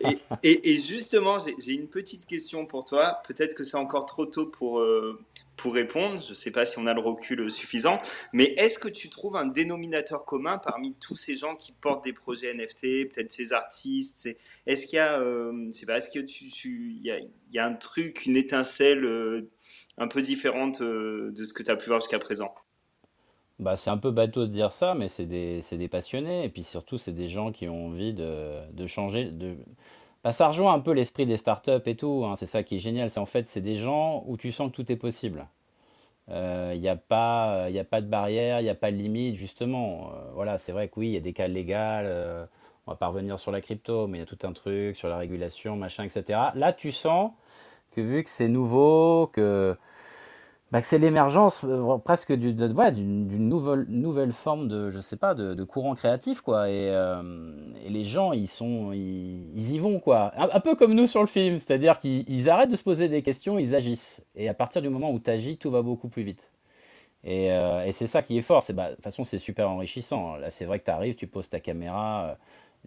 et, 0.00 0.18
et- 0.42 0.70
et 0.72 0.78
justement, 0.78 1.36
j'ai 1.38 1.72
une 1.74 1.88
petite 1.88 2.26
question 2.26 2.66
pour 2.66 2.84
toi. 2.84 3.22
Peut-être 3.26 3.54
que 3.54 3.64
c'est 3.64 3.76
encore 3.76 4.06
trop 4.06 4.26
tôt 4.26 4.46
pour, 4.46 4.80
euh, 4.80 5.20
pour 5.56 5.74
répondre. 5.74 6.22
Je 6.22 6.30
ne 6.30 6.34
sais 6.34 6.50
pas 6.50 6.64
si 6.64 6.78
on 6.78 6.86
a 6.86 6.94
le 6.94 7.00
recul 7.00 7.50
suffisant. 7.50 8.00
Mais 8.32 8.44
est-ce 8.56 8.78
que 8.78 8.88
tu 8.88 9.10
trouves 9.10 9.36
un 9.36 9.46
dénominateur 9.46 10.24
commun 10.24 10.58
parmi 10.58 10.94
tous 10.94 11.16
ces 11.16 11.36
gens 11.36 11.54
qui 11.54 11.72
portent 11.72 12.04
des 12.04 12.12
projets 12.14 12.54
NFT, 12.54 13.12
peut-être 13.12 13.32
ces 13.32 13.52
artistes 13.52 14.28
Est-ce 14.66 14.86
qu'il 14.86 14.96
y 14.96 15.00
a, 15.00 15.18
euh, 15.20 15.52
que 15.70 16.20
tu, 16.20 16.48
tu- 16.48 16.92
y 17.02 17.10
a, 17.10 17.18
il 17.18 17.28
y 17.52 17.58
a 17.58 17.66
un 17.66 17.74
truc, 17.74 18.26
une 18.26 18.36
étincelle 18.36 19.04
euh, 19.04 19.48
un 19.98 20.08
peu 20.08 20.20
différente 20.22 20.80
euh, 20.80 21.30
de 21.32 21.44
ce 21.44 21.52
que 21.52 21.62
tu 21.62 21.70
as 21.70 21.76
pu 21.76 21.86
voir 21.88 22.00
jusqu'à 22.00 22.18
présent 22.18 22.52
Bah, 23.58 23.76
c'est 23.76 23.90
un 23.90 23.98
peu 23.98 24.10
bateau 24.10 24.46
de 24.46 24.50
dire 24.52 24.72
ça, 24.72 24.94
mais 24.94 25.08
c'est 25.08 25.26
des, 25.26 25.60
des 25.72 25.88
passionnés. 25.88 26.44
Et 26.44 26.48
puis 26.48 26.62
surtout, 26.62 26.96
c'est 26.98 27.12
des 27.12 27.28
gens 27.28 27.52
qui 27.52 27.68
ont 27.68 27.86
envie 27.88 28.14
de, 28.14 28.54
de 28.72 28.86
changer. 28.86 29.26
De... 29.30 29.56
Bah, 30.24 30.32
ça 30.32 30.48
rejoint 30.48 30.72
un 30.74 30.80
peu 30.80 30.92
l'esprit 30.92 31.26
des 31.26 31.36
startups 31.36 31.72
et 31.86 31.96
tout. 31.96 32.24
hein. 32.26 32.36
C'est 32.36 32.46
ça 32.46 32.62
qui 32.62 32.76
est 32.76 32.78
génial. 32.78 33.10
C'est 33.10 33.20
en 33.20 33.26
fait, 33.26 33.48
c'est 33.48 33.60
des 33.60 33.76
gens 33.76 34.24
où 34.26 34.36
tu 34.38 34.52
sens 34.52 34.70
que 34.70 34.76
tout 34.76 34.90
est 34.92 34.96
possible. 34.96 35.46
Il 36.74 36.80
n'y 36.80 36.88
a 36.88 36.96
pas, 36.96 37.66
il 37.70 37.78
a 37.78 37.84
pas 37.84 38.00
de 38.00 38.06
barrière, 38.06 38.60
il 38.60 38.64
n'y 38.64 38.70
a 38.70 38.74
pas 38.74 38.92
de 38.92 38.96
limite, 38.96 39.36
justement. 39.36 40.12
Euh, 40.14 40.30
voilà, 40.34 40.58
c'est 40.58 40.72
vrai 40.72 40.88
que 40.88 41.00
oui, 41.00 41.08
il 41.08 41.12
y 41.14 41.16
a 41.16 41.20
des 41.20 41.32
cas 41.32 41.48
légaux. 41.48 41.74
euh, 41.74 42.46
on 42.86 42.92
va 42.92 42.96
pas 42.96 43.08
revenir 43.08 43.38
sur 43.40 43.50
la 43.52 43.60
crypto, 43.60 44.06
mais 44.06 44.18
il 44.18 44.20
y 44.20 44.24
a 44.24 44.26
tout 44.26 44.38
un 44.44 44.52
truc 44.52 44.96
sur 44.96 45.08
la 45.08 45.16
régulation, 45.18 45.76
machin, 45.76 46.04
etc. 46.04 46.52
Là, 46.54 46.72
tu 46.72 46.92
sens 46.92 47.32
que 47.90 48.00
vu 48.00 48.22
que 48.24 48.30
c'est 48.30 48.48
nouveau, 48.48 49.28
que 49.32 49.76
bah, 50.70 50.80
que 50.80 50.86
c'est 50.86 50.98
l'émergence 50.98 51.64
euh, 51.64 51.98
presque 51.98 52.32
d'une 52.32 53.48
nouvelle, 53.48 53.86
nouvelle 53.88 54.32
forme 54.32 54.68
de, 54.68 54.90
je 54.90 55.00
sais 55.00 55.16
pas, 55.16 55.34
de, 55.34 55.64
courant 55.64 55.96
créatif, 55.96 56.42
quoi. 56.42 56.70
Et, 56.70 56.90
euh, 56.90 57.52
et 57.84 57.90
les 57.90 58.04
gens, 58.04 58.32
ils 58.32 58.46
sont, 58.46 58.92
ils, 58.92 59.72
y 59.72 59.78
vont, 59.80 59.98
quoi. 59.98 60.32
Un, 60.36 60.60
peu 60.60 60.76
comme 60.76 60.94
nous 60.94 61.08
sur 61.08 61.20
le 61.22 61.26
film, 61.26 61.58
c'est-à-dire 61.58 61.98
qu'ils 61.98 62.24
ils 62.28 62.48
arrêtent 62.48 62.70
de 62.70 62.76
se 62.76 62.84
poser 62.84 63.08
des 63.08 63.22
questions, 63.22 63.58
ils 63.58 63.74
agissent. 63.74 64.22
Et 64.36 64.48
à 64.48 64.54
partir 64.54 64.80
du 64.80 64.88
moment 64.88 65.10
où 65.10 65.18
tu 65.18 65.30
agis, 65.30 65.58
tout 65.58 65.72
va 65.72 65.82
beaucoup 65.82 66.08
plus 66.08 66.22
vite. 66.22 66.52
Et, 67.24 67.50
euh, 67.50 67.90
c'est 67.90 68.06
ça 68.06 68.22
qui 68.22 68.38
est 68.38 68.42
fort. 68.42 68.64
Bah, 68.74 68.90
de 68.90 68.94
toute 68.94 69.04
façon, 69.04 69.24
c'est 69.24 69.40
super 69.40 69.68
enrichissant. 69.70 70.36
Là, 70.36 70.50
c'est 70.50 70.66
vrai 70.66 70.78
que 70.78 70.84
tu 70.84 70.90
arrives, 70.92 71.16
tu 71.16 71.26
poses 71.26 71.48
ta 71.48 71.58
caméra, 71.58 72.38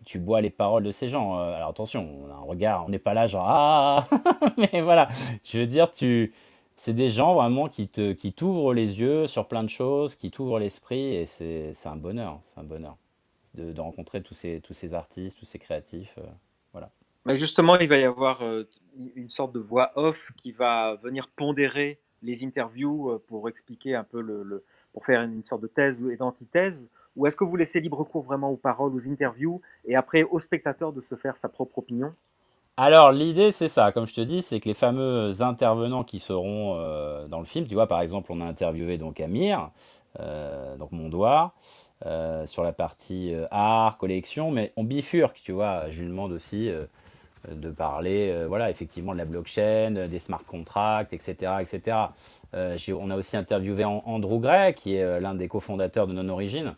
tu 0.05 0.19
bois 0.19 0.41
les 0.41 0.49
paroles 0.49 0.83
de 0.83 0.91
ces 0.91 1.07
gens. 1.07 1.39
Euh, 1.39 1.55
alors 1.55 1.69
attention, 1.69 2.07
on 2.25 2.31
a 2.31 2.35
un 2.35 2.41
regard, 2.41 2.85
on 2.85 2.89
n'est 2.89 2.99
pas 2.99 3.13
là 3.13 3.25
genre 3.27 3.45
ah, 3.47 4.07
mais 4.57 4.81
voilà. 4.81 5.07
Je 5.43 5.59
veux 5.59 5.67
dire, 5.67 5.91
tu, 5.91 6.33
c'est 6.75 6.93
des 6.93 7.09
gens 7.09 7.35
vraiment 7.35 7.69
qui 7.69 7.87
te, 7.87 8.13
qui 8.13 8.33
t'ouvrent 8.33 8.73
les 8.73 8.99
yeux 8.99 9.27
sur 9.27 9.47
plein 9.47 9.63
de 9.63 9.69
choses, 9.69 10.15
qui 10.15 10.31
t'ouvrent 10.31 10.59
l'esprit, 10.59 11.15
et 11.15 11.25
c'est, 11.25 11.73
un 11.85 11.95
bonheur, 11.95 12.39
c'est 12.43 12.59
un 12.59 12.63
bonheur 12.63 12.97
de, 13.55 13.71
de 13.71 13.81
rencontrer 13.81 14.21
tous 14.21 14.33
ces, 14.33 14.61
tous 14.61 14.73
ces 14.73 14.93
artistes, 14.93 15.37
tous 15.39 15.45
ces 15.45 15.59
créatifs. 15.59 16.15
euh, 16.17 16.23
voilà. 16.73 16.89
Mais 17.25 17.37
justement, 17.37 17.77
il 17.77 17.87
va 17.87 17.97
y 17.97 18.03
avoir 18.03 18.41
euh, 18.41 18.67
une 19.15 19.29
sorte 19.29 19.53
de 19.53 19.59
voix 19.59 19.91
off 19.95 20.31
qui 20.41 20.51
va 20.51 20.95
venir 20.95 21.29
pondérer 21.35 21.99
les 22.23 22.43
interviews 22.43 23.11
euh, 23.11 23.23
pour 23.27 23.47
expliquer 23.49 23.95
un 23.95 24.03
peu 24.03 24.21
le, 24.21 24.63
pour 24.93 25.05
faire 25.05 25.21
une 25.21 25.43
sorte 25.45 25.61
de 25.61 25.67
thèse 25.67 26.01
ou 26.01 26.15
d'antithèse. 26.15 26.87
Ou 27.15 27.27
est-ce 27.27 27.35
que 27.35 27.43
vous 27.43 27.55
laissez 27.55 27.79
libre 27.79 28.03
cours 28.03 28.23
vraiment 28.23 28.49
aux 28.49 28.57
paroles, 28.57 28.95
aux 28.95 29.09
interviews, 29.09 29.61
et 29.85 29.95
après 29.95 30.23
au 30.23 30.39
spectateur 30.39 30.91
de 30.93 31.01
se 31.01 31.15
faire 31.15 31.37
sa 31.37 31.47
propre 31.47 31.77
opinion? 31.77 32.13
Alors 32.75 33.11
l'idée 33.11 33.51
c'est 33.51 33.69
ça, 33.69 33.91
comme 33.91 34.07
je 34.07 34.15
te 34.15 34.21
dis, 34.21 34.41
c'est 34.41 34.59
que 34.59 34.67
les 34.67 34.73
fameux 34.73 35.43
intervenants 35.43 36.03
qui 36.03 36.17
seront 36.17 36.75
euh, 36.79 37.27
dans 37.27 37.37
le 37.37 37.45
film, 37.45 37.67
tu 37.67 37.75
vois 37.75 37.85
par 37.85 38.01
exemple 38.01 38.31
on 38.31 38.41
a 38.41 38.45
interviewé 38.45 38.97
donc 38.97 39.19
Amir, 39.19 39.69
euh, 40.19 40.75
donc 40.77 40.91
Mondoir, 40.91 41.53
euh, 42.07 42.47
sur 42.47 42.63
la 42.63 42.73
partie 42.73 43.35
art, 43.51 43.99
collection, 43.99 44.49
mais 44.49 44.73
on 44.75 44.83
bifurque, 44.83 45.39
tu 45.39 45.51
vois, 45.51 45.91
je 45.91 46.01
lui 46.01 46.09
demande 46.09 46.31
aussi, 46.31 46.71
de 47.51 47.69
parler, 47.71 48.29
euh, 48.31 48.47
voilà, 48.47 48.69
effectivement, 48.69 49.13
de 49.13 49.17
la 49.17 49.25
blockchain, 49.25 49.95
euh, 49.95 50.07
des 50.07 50.19
smart 50.19 50.43
contracts, 50.45 51.13
etc., 51.13 51.53
etc. 51.61 51.97
Euh, 52.53 52.77
on 52.99 53.09
a 53.09 53.15
aussi 53.17 53.35
interviewé 53.37 53.83
An- 53.85 54.03
Andrew 54.05 54.39
Gray, 54.39 54.73
qui 54.73 54.95
est 54.95 55.19
l'un 55.19 55.35
des 55.35 55.47
cofondateurs 55.47 56.07
de 56.07 56.13
Non 56.13 56.29
Origin. 56.29 56.75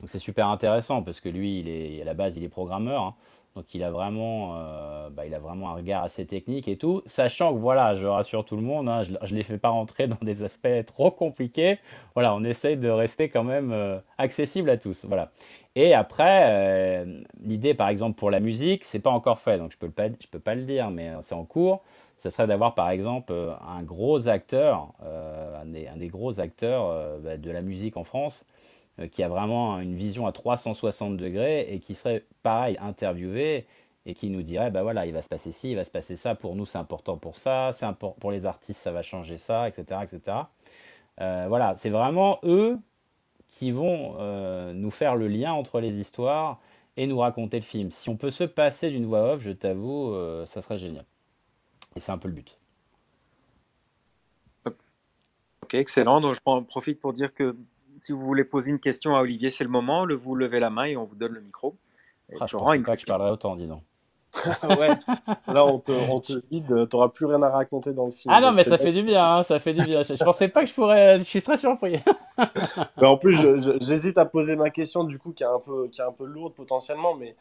Donc 0.00 0.08
c'est 0.08 0.18
super 0.18 0.48
intéressant 0.48 1.02
parce 1.02 1.20
que 1.20 1.28
lui, 1.28 1.60
il 1.60 1.68
est, 1.68 2.02
à 2.02 2.04
la 2.04 2.14
base, 2.14 2.36
il 2.36 2.44
est 2.44 2.48
programmeur. 2.48 3.02
hein. 3.02 3.14
Donc 3.56 3.74
il 3.74 3.82
a 3.82 3.90
vraiment, 3.90 4.58
euh, 4.58 5.08
bah, 5.08 5.24
il 5.24 5.34
a 5.34 5.38
vraiment 5.38 5.70
un 5.70 5.74
regard 5.76 6.04
assez 6.04 6.26
technique 6.26 6.68
et 6.68 6.76
tout. 6.76 7.02
Sachant 7.06 7.54
que 7.54 7.58
voilà, 7.58 7.94
je 7.94 8.06
rassure 8.06 8.44
tout 8.44 8.54
le 8.54 8.62
monde, 8.62 8.86
hein, 8.86 9.02
je 9.02 9.12
ne 9.12 9.38
les 9.38 9.42
fais 9.42 9.56
pas 9.56 9.70
rentrer 9.70 10.06
dans 10.06 10.18
des 10.20 10.42
aspects 10.42 10.84
trop 10.84 11.10
compliqués. 11.10 11.78
Voilà, 12.12 12.34
on 12.34 12.44
essaye 12.44 12.76
de 12.76 12.90
rester 12.90 13.30
quand 13.30 13.44
même 13.44 13.72
euh, 13.72 13.98
accessible 14.18 14.68
à 14.68 14.76
tous. 14.76 15.06
Voilà. 15.06 15.30
Et 15.74 15.94
après, 15.94 16.42
euh, 16.44 17.22
l'idée, 17.42 17.72
par 17.72 17.88
exemple, 17.88 18.18
pour 18.18 18.30
la 18.30 18.40
musique, 18.40 18.84
c'est 18.84 19.00
pas 19.00 19.10
encore 19.10 19.38
fait, 19.38 19.56
donc 19.56 19.72
je 19.72 19.78
peux 19.78 19.90
pas, 19.90 20.08
je 20.08 20.26
peux 20.30 20.38
pas 20.38 20.54
le 20.54 20.62
dire, 20.62 20.90
mais 20.90 21.12
c'est 21.22 21.34
en 21.34 21.44
cours. 21.44 21.82
Ça 22.18 22.28
serait 22.28 22.46
d'avoir, 22.46 22.74
par 22.74 22.90
exemple, 22.90 23.32
un 23.66 23.82
gros 23.82 24.28
acteur, 24.28 24.92
un, 25.02 25.66
des, 25.96 26.08
gros 26.08 26.40
acteurs 26.40 27.18
bah, 27.20 27.36
de 27.36 27.50
la 27.50 27.60
musique 27.60 27.98
en 27.98 28.04
France, 28.04 28.46
qui 29.12 29.22
a 29.22 29.28
vraiment 29.28 29.78
une 29.80 29.94
vision 29.94 30.26
à 30.26 30.32
360 30.32 31.16
degrés 31.16 31.72
et 31.72 31.80
qui 31.80 31.94
serait, 31.94 32.24
pareil, 32.42 32.78
interviewé 32.80 33.66
et 34.06 34.14
qui 34.14 34.30
nous 34.30 34.42
dirait, 34.42 34.70
bah 34.70 34.82
voilà, 34.82 35.04
il 35.06 35.12
va 35.12 35.20
se 35.22 35.28
passer 35.28 35.52
ci, 35.52 35.70
il 35.70 35.76
va 35.76 35.84
se 35.84 35.90
passer 35.90 36.16
ça, 36.16 36.34
pour 36.34 36.54
nous 36.56 36.64
c'est 36.64 36.78
important 36.78 37.16
pour 37.16 37.36
ça, 37.36 37.70
c'est 37.72 37.86
impor- 37.86 38.14
pour 38.18 38.30
les 38.30 38.46
artistes 38.46 38.80
ça 38.80 38.92
va 38.92 39.02
changer 39.02 39.36
ça, 39.36 39.68
etc. 39.68 40.00
etc. 40.04 40.38
Euh, 41.20 41.46
voilà, 41.48 41.74
c'est 41.76 41.90
vraiment 41.90 42.38
eux 42.44 42.78
qui 43.48 43.72
vont 43.72 44.16
euh, 44.18 44.72
nous 44.72 44.90
faire 44.90 45.16
le 45.16 45.28
lien 45.28 45.52
entre 45.52 45.80
les 45.80 45.98
histoires 45.98 46.60
et 46.96 47.06
nous 47.06 47.18
raconter 47.18 47.58
le 47.58 47.64
film. 47.64 47.90
Si 47.90 48.08
on 48.08 48.16
peut 48.16 48.30
se 48.30 48.44
passer 48.44 48.90
d'une 48.90 49.06
voix 49.06 49.34
off, 49.34 49.40
je 49.40 49.50
t'avoue, 49.50 50.12
euh, 50.12 50.46
ça 50.46 50.62
serait 50.62 50.78
génial. 50.78 51.04
Et 51.94 52.00
c'est 52.00 52.12
un 52.12 52.18
peu 52.18 52.28
le 52.28 52.34
but. 52.34 52.56
Ok, 55.62 55.74
excellent. 55.74 56.20
Donc, 56.20 56.34
je 56.34 56.62
profite 56.64 57.00
pour 57.00 57.12
dire 57.12 57.34
que 57.34 57.56
si 58.00 58.12
vous 58.12 58.20
voulez 58.20 58.44
poser 58.44 58.70
une 58.70 58.80
question 58.80 59.16
à 59.16 59.20
Olivier, 59.20 59.50
c'est 59.50 59.64
le 59.64 59.70
moment. 59.70 60.04
Le, 60.04 60.14
vous 60.14 60.34
levez 60.34 60.60
la 60.60 60.70
main 60.70 60.84
et 60.84 60.96
on 60.96 61.04
vous 61.04 61.14
donne 61.14 61.32
le 61.32 61.40
micro. 61.40 61.76
Et 62.30 62.36
Ah, 62.40 62.46
je 62.46 62.56
pensais 62.56 62.76
une 62.76 62.82
pas 62.82 62.94
que 62.94 63.00
je 63.00 63.06
parlerais 63.06 63.30
autant, 63.30 63.56
dis 63.56 63.66
donc. 63.66 63.82
ouais, 64.64 64.90
là 65.46 65.64
on 65.64 65.78
te, 65.78 65.92
on 66.10 66.20
te 66.20 66.34
vide, 66.50 66.86
t'auras 66.90 67.08
plus 67.08 67.24
rien 67.24 67.42
à 67.42 67.48
raconter 67.48 67.94
dans 67.94 68.04
le 68.04 68.10
film. 68.10 68.34
Ah 68.34 68.42
non, 68.42 68.52
mais 68.52 68.64
ça 68.64 68.76
fait 68.76 68.92
du 68.92 69.02
bien, 69.02 69.36
hein, 69.36 69.42
ça 69.42 69.58
fait 69.58 69.72
du 69.72 69.82
bien. 69.82 70.02
Je, 70.02 70.14
je 70.14 70.24
pensais 70.24 70.48
pas 70.48 70.60
que 70.62 70.68
je 70.68 70.74
pourrais. 70.74 71.18
Je 71.20 71.24
suis 71.24 71.40
très 71.40 71.56
surpris. 71.56 72.00
Mais 73.00 73.06
en 73.06 73.16
plus, 73.16 73.34
j'hésite 73.80 74.18
à 74.18 74.26
poser 74.26 74.56
ma 74.56 74.68
question 74.68 75.04
du 75.04 75.18
coup 75.18 75.32
qui 75.32 75.42
est 75.42 75.46
un 75.46 75.58
peu, 75.58 75.88
qui 75.88 76.02
est 76.02 76.04
un 76.04 76.12
peu 76.12 76.26
lourde 76.26 76.52
potentiellement, 76.54 77.14
mais 77.14 77.34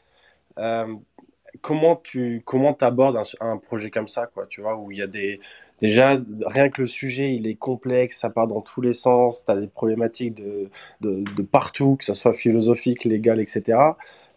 euh, 0.58 0.96
comment 1.66 1.96
tu 1.96 2.44
comment 2.46 2.76
t'abordes 2.76 3.20
un, 3.40 3.58
projet 3.58 3.90
comme 3.90 4.08
ça, 4.08 4.28
quoi, 4.28 4.46
tu 4.46 4.62
vois, 4.62 4.78
où 4.78 4.92
il 4.92 5.00
y 5.00 5.02
a 5.02 5.08
des 5.08 5.40
déjà 5.82 6.16
rien 6.46 6.70
que 6.70 6.82
le 6.82 6.88
sujet 6.88 7.34
il 7.34 7.48
est 7.48 7.56
complexe, 7.56 8.20
ça 8.20 8.30
part 8.30 8.46
dans 8.46 8.62
tous 8.62 8.82
les 8.82 8.94
sens, 8.94 9.46
t'as 9.46 9.56
des 9.58 9.68
problématiques 9.68 10.36
de, 10.36 10.70
de, 11.02 11.42
partout, 11.42 11.96
que 11.96 12.04
ça 12.06 12.14
soit 12.14 12.34
philosophique, 12.34 13.04
légal, 13.04 13.40
etc. 13.40 13.80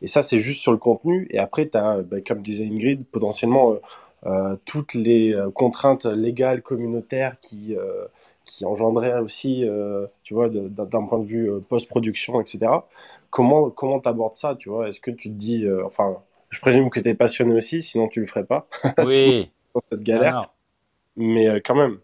Et 0.00 0.06
ça 0.06 0.22
c'est 0.22 0.38
juste 0.38 0.62
sur 0.62 0.72
le 0.72 0.78
contenu. 0.78 1.26
Et 1.30 1.38
après 1.38 1.66
t'as, 1.66 2.00
bah, 2.00 2.16
comme 2.26 2.40
disait 2.40 2.64
Ingrid, 2.66 3.04
potentiellement 3.12 3.72
euh, 3.72 3.80
euh, 4.26 4.56
toutes 4.64 4.94
les 4.94 5.34
euh, 5.34 5.50
contraintes 5.50 6.06
légales 6.06 6.62
communautaires 6.62 7.38
qui 7.40 7.76
qui 8.46 8.64
engendraient 8.64 9.18
aussi, 9.20 9.64
tu 10.22 10.32
vois, 10.34 10.48
d'un 10.48 11.06
point 11.06 11.18
de 11.18 11.24
vue 11.26 11.50
post-production, 11.68 12.40
etc. 12.40 12.72
Comment 13.30 13.68
comment 13.70 14.00
t'abordes 14.00 14.34
ça, 14.34 14.54
tu 14.56 14.70
vois? 14.70 14.88
Est-ce 14.88 15.00
que 15.00 15.10
tu 15.10 15.28
te 15.28 15.34
dis, 15.34 15.66
enfin, 15.84 16.22
je 16.50 16.60
présume 16.60 16.90
que 16.90 17.00
t'es 17.00 17.14
passionné 17.14 17.54
aussi, 17.54 17.82
sinon 17.82 18.08
tu 18.08 18.20
le 18.20 18.26
ferais 18.26 18.44
pas. 18.46 18.68
Oui. 18.96 19.52
dans 19.74 19.80
cette 19.90 20.02
galère. 20.02 20.52
Mais 21.16 21.48
euh, 21.48 21.60
quand 21.64 21.74
même, 21.76 22.00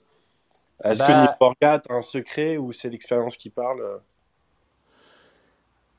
est-ce 0.85 1.03
que 1.05 1.13
Bah, 1.13 1.41
orga, 1.41 1.81
t'as 1.81 1.95
un 1.95 2.03
secret 2.03 2.59
ou 2.59 2.73
c'est 2.73 2.91
l'expérience 2.91 3.37
qui 3.39 3.51
parle? 3.51 3.83
euh 3.83 3.99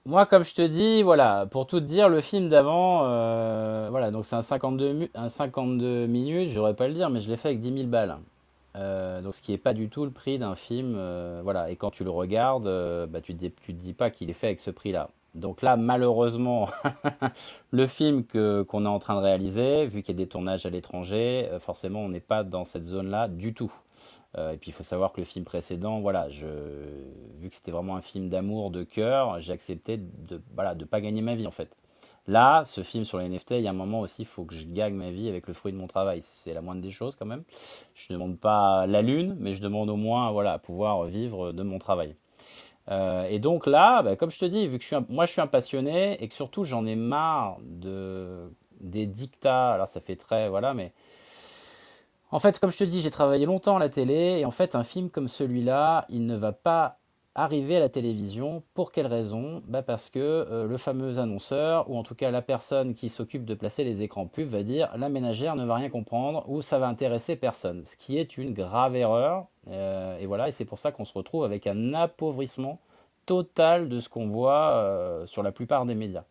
Moi, 0.06 0.26
comme 0.28 0.44
je 0.44 0.54
te 0.54 0.62
dis, 0.62 1.02
voilà, 1.02 1.48
pour 1.50 1.66
tout 1.66 1.80
te 1.80 1.86
dire, 1.86 2.10
le 2.10 2.22
film 2.22 2.48
d'avant, 2.48 3.02
euh, 3.06 3.88
voilà, 3.90 4.12
donc 4.12 4.24
c'est 4.26 4.36
un 4.36 4.44
52, 4.44 4.94
mu- 4.94 5.10
un 5.16 5.30
52 5.30 6.06
minutes, 6.06 6.50
j'aurais 6.50 6.76
pas 6.76 6.88
le 6.88 6.94
dire, 6.94 7.10
mais 7.10 7.20
je 7.22 7.30
l'ai 7.30 7.38
fait 7.38 7.50
avec 7.50 7.60
10 7.60 7.72
000 7.72 7.90
balles. 7.90 8.18
Euh, 8.76 9.22
donc 9.22 9.34
ce 9.34 9.42
qui 9.42 9.54
est 9.54 9.58
pas 9.58 9.74
du 9.74 9.90
tout 9.90 10.06
le 10.06 10.12
prix 10.12 10.38
d'un 10.38 10.54
film, 10.56 10.94
euh, 10.98 11.40
voilà. 11.44 11.72
Et 11.72 11.76
quand 11.76 11.90
tu 11.92 12.04
le 12.04 12.12
regardes, 12.12 12.66
bah, 13.10 13.22
tu 13.22 13.34
te 13.34 13.40
dis, 13.40 13.52
tu 13.52 13.74
te 13.74 13.82
dis 13.82 13.94
pas 13.94 14.12
qu'il 14.12 14.30
est 14.30 14.34
fait 14.34 14.48
avec 14.48 14.60
ce 14.60 14.70
prix-là. 14.72 15.10
Donc 15.36 15.62
là, 15.62 15.76
malheureusement, 15.76 16.70
le 17.72 17.88
film 17.88 18.26
que 18.26 18.64
qu'on 18.64 18.86
est 18.86 18.90
en 18.90 19.00
train 19.00 19.16
de 19.16 19.22
réaliser, 19.22 19.86
vu 19.86 20.02
qu'il 20.02 20.16
y 20.16 20.18
a 20.18 20.24
des 20.24 20.30
tournages 20.30 20.66
à 20.66 20.70
l'étranger, 20.70 21.50
euh, 21.52 21.60
forcément, 21.60 22.00
on 22.00 22.10
n'est 22.10 22.22
pas 22.22 22.44
dans 22.44 22.64
cette 22.64 22.86
zone-là 22.86 23.28
du 23.28 23.54
tout. 23.54 23.72
Euh, 24.38 24.52
et 24.54 24.58
puis 24.58 24.72
il 24.72 24.74
faut 24.74 24.84
savoir 24.84 25.12
que 25.12 25.20
le 25.20 25.26
film 25.26 25.44
précédent, 25.44 26.00
voilà, 26.00 26.30
je, 26.30 26.48
vu 27.40 27.50
que 27.50 27.56
c'était 27.56 27.72
vraiment 27.72 27.98
un 27.98 28.02
film 28.02 28.30
d'amour, 28.30 28.72
de 28.72 28.84
cœur, 28.84 29.40
j'ai 29.42 29.54
accepté 29.54 29.98
de, 29.98 30.42
voilà, 30.54 30.74
de 30.74 30.86
pas 30.86 31.02
gagner 31.02 31.22
ma 31.22 31.36
vie 31.36 31.48
en 31.48 31.52
fait. 31.52 31.76
Là, 32.28 32.64
ce 32.66 32.82
film 32.82 33.04
sur 33.04 33.20
les 33.20 33.30
NFT, 33.30 33.52
il 33.52 33.62
y 33.62 33.68
a 33.68 33.70
un 33.70 33.74
moment 33.74 34.00
aussi, 34.00 34.24
il 34.24 34.26
faut 34.26 34.46
que 34.46 34.56
je 34.56 34.66
gagne 34.66 34.96
ma 34.96 35.12
vie 35.12 35.30
avec 35.30 35.48
le 35.48 35.54
fruit 35.54 35.72
de 35.72 35.78
mon 35.78 35.88
travail. 35.88 36.22
C'est 36.22 36.54
la 36.54 36.62
moindre 36.62 36.82
des 36.82 36.90
choses 36.90 37.16
quand 37.16 37.26
même. 37.26 37.44
Je 37.94 38.12
ne 38.12 38.18
demande 38.18 38.40
pas 38.40 38.88
la 38.88 39.02
lune, 39.04 39.36
mais 39.40 39.54
je 39.54 39.62
demande 39.62 39.90
au 39.90 39.96
moins, 39.96 40.32
voilà, 40.32 40.58
pouvoir 40.58 41.04
vivre 41.04 41.52
de 41.52 41.62
mon 41.62 41.78
travail. 41.78 42.16
Euh, 42.90 43.26
et 43.30 43.40
donc 43.40 43.66
là, 43.66 44.04
bah, 44.04 44.16
comme 44.16 44.32
je 44.32 44.40
te 44.40 44.46
dis, 44.46 44.68
vu 44.68 44.80
que 44.80 45.12
moi 45.12 45.26
je 45.26 45.32
suis 45.32 45.42
un 45.42 45.48
passionné 45.48 46.22
et 46.24 46.28
que 46.28 46.34
surtout 46.34 46.64
j'en 46.64 46.86
ai 46.86 46.96
marre 46.96 47.58
de, 47.62 48.52
des 48.80 49.06
dictats, 49.06 49.74
alors 49.74 49.88
ça 49.88 50.00
fait 50.00 50.16
très, 50.16 50.50
voilà, 50.50 50.74
mais 50.74 50.94
en 52.32 52.40
fait, 52.40 52.60
comme 52.60 52.72
je 52.72 52.78
te 52.78 52.84
dis, 52.84 53.02
j'ai 53.02 53.12
travaillé 53.12 53.46
longtemps 53.46 53.78
à 53.78 53.80
la 53.80 53.90
télé 53.90 54.40
et 54.40 54.46
en 54.46 54.52
fait, 54.52 54.76
un 54.76 54.84
film 54.84 55.10
comme 55.10 55.28
celui-là, 55.28 56.06
il 56.10 56.26
ne 56.26 56.36
va 56.36 56.52
pas 56.52 57.00
arriver 57.36 57.76
à 57.76 57.80
la 57.82 57.90
télévision. 57.90 58.64
Pour 58.74 58.92
quelle 58.92 59.08
raison? 59.08 59.62
Bah 59.68 59.84
Parce 59.84 60.10
que 60.10 60.20
euh, 60.20 60.66
le 60.66 60.78
fameux 60.78 61.20
annonceur, 61.20 61.90
ou 61.90 61.98
en 61.98 62.04
tout 62.04 62.16
cas 62.16 62.32
la 62.32 62.42
personne 62.42 62.96
qui 62.96 63.10
s'occupe 63.10 63.46
de 63.46 63.54
placer 63.54 63.84
les 63.84 64.02
écrans 64.02 64.26
pubs, 64.26 64.48
va 64.48 64.64
dire 64.64 64.90
la 64.98 65.10
ménagère 65.10 65.56
ne 65.56 65.66
va 65.66 65.76
rien 65.76 65.90
comprendre 65.90 66.46
ou 66.48 66.62
ça 66.62 66.80
va 66.80 66.88
intéresser 66.88 67.36
personne. 67.36 67.84
Ce 67.84 67.98
qui 67.98 68.18
est 68.18 68.38
une 68.38 68.54
grave 68.54 68.96
erreur. 68.96 69.48
Euh, 69.70 70.18
et 70.18 70.26
voilà, 70.26 70.48
et 70.48 70.52
c'est 70.52 70.66
pour 70.66 70.80
ça 70.80 70.92
qu'on 70.92 71.06
se 71.06 71.14
retrouve 71.14 71.44
avec 71.44 71.68
un 71.68 71.94
appauvrissement 71.94 72.80
total 73.26 73.90
de 73.90 74.00
ce 74.00 74.08
qu'on 74.08 74.28
voit 74.28 74.72
euh, 74.76 75.26
sur 75.26 75.44
la 75.44 75.52
plupart 75.52 75.86
des 75.86 75.96
médias. 75.96 76.24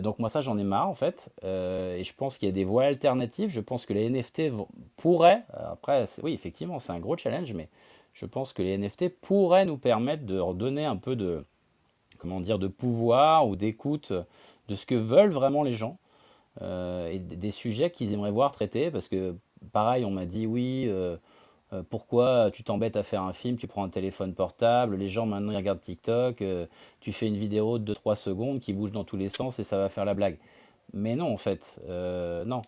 Donc 0.00 0.20
moi 0.20 0.28
ça 0.28 0.40
j'en 0.40 0.58
ai 0.58 0.62
marre 0.62 0.88
en 0.88 0.94
fait 0.94 1.28
et 1.42 2.04
je 2.04 2.14
pense 2.14 2.38
qu'il 2.38 2.46
y 2.46 2.48
a 2.48 2.54
des 2.54 2.62
voies 2.62 2.84
alternatives. 2.84 3.48
Je 3.48 3.58
pense 3.58 3.84
que 3.84 3.92
les 3.92 4.08
NFT 4.08 4.52
pourraient, 4.96 5.42
après 5.52 6.04
oui 6.22 6.34
effectivement 6.34 6.78
c'est 6.78 6.92
un 6.92 7.00
gros 7.00 7.16
challenge, 7.16 7.52
mais 7.54 7.68
je 8.12 8.26
pense 8.26 8.52
que 8.52 8.62
les 8.62 8.76
NFT 8.76 9.08
pourraient 9.20 9.64
nous 9.64 9.78
permettre 9.78 10.24
de 10.24 10.38
redonner 10.38 10.84
un 10.84 10.96
peu 10.96 11.16
de 11.16 11.44
comment 12.18 12.40
dire 12.40 12.58
de 12.58 12.68
pouvoir 12.68 13.48
ou 13.48 13.56
d'écoute 13.56 14.12
de 14.68 14.74
ce 14.74 14.86
que 14.86 14.94
veulent 14.94 15.32
vraiment 15.32 15.62
les 15.62 15.72
gens 15.72 15.98
euh, 16.60 17.10
et 17.10 17.18
des 17.18 17.50
sujets 17.50 17.90
qu'ils 17.90 18.12
aimeraient 18.12 18.30
voir 18.30 18.52
traités 18.52 18.90
parce 18.90 19.08
que 19.08 19.34
pareil 19.72 20.04
on 20.04 20.10
m'a 20.10 20.26
dit 20.26 20.46
oui 20.46 20.84
euh, 20.86 21.16
euh, 21.72 21.82
pourquoi 21.88 22.50
tu 22.52 22.62
t'embêtes 22.62 22.96
à 22.96 23.02
faire 23.02 23.22
un 23.22 23.32
film, 23.32 23.56
tu 23.56 23.66
prends 23.66 23.82
un 23.82 23.88
téléphone 23.88 24.34
portable, 24.34 24.96
les 24.96 25.08
gens 25.08 25.24
maintenant 25.26 25.52
ils 25.52 25.56
regardent 25.56 25.80
TikTok, 25.80 26.44
tu 27.00 27.12
fais 27.12 27.26
une 27.26 27.36
vidéo 27.36 27.78
de 27.78 27.94
3 27.94 28.14
secondes 28.14 28.60
qui 28.60 28.72
bouge 28.72 28.92
dans 28.92 29.04
tous 29.04 29.16
les 29.16 29.30
sens 29.30 29.58
et 29.58 29.64
ça 29.64 29.78
va 29.78 29.88
faire 29.88 30.04
la 30.04 30.14
blague. 30.14 30.38
Mais 30.94 31.16
non, 31.16 31.32
en 31.32 31.36
fait, 31.38 31.80
euh, 31.88 32.44
non. 32.44 32.62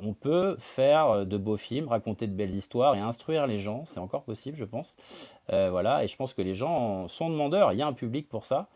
On, 0.00 0.14
peut 0.14 0.56
faire 0.58 1.26
de 1.26 1.36
beaux 1.36 1.56
films, 1.58 1.88
raconter 1.88 2.26
de 2.26 2.32
belles 2.32 2.54
histoires 2.54 2.94
et 2.94 3.00
instruire 3.00 3.46
les 3.46 3.58
gens, 3.58 3.84
c'est 3.84 4.00
encore 4.00 4.22
possible, 4.24 4.56
je 4.56 4.64
pense. 4.64 4.96
Euh, 5.52 5.68
voilà, 5.70 6.04
et 6.04 6.06
je 6.08 6.16
pense 6.16 6.32
que 6.32 6.40
les 6.42 6.54
gens 6.54 7.06
sont 7.08 7.28
demandeurs, 7.28 7.72
il 7.72 7.78
y 7.78 7.82
a 7.82 7.86
un 7.86 7.92
public 7.92 8.28
pour 8.28 8.44
ça. 8.46 8.68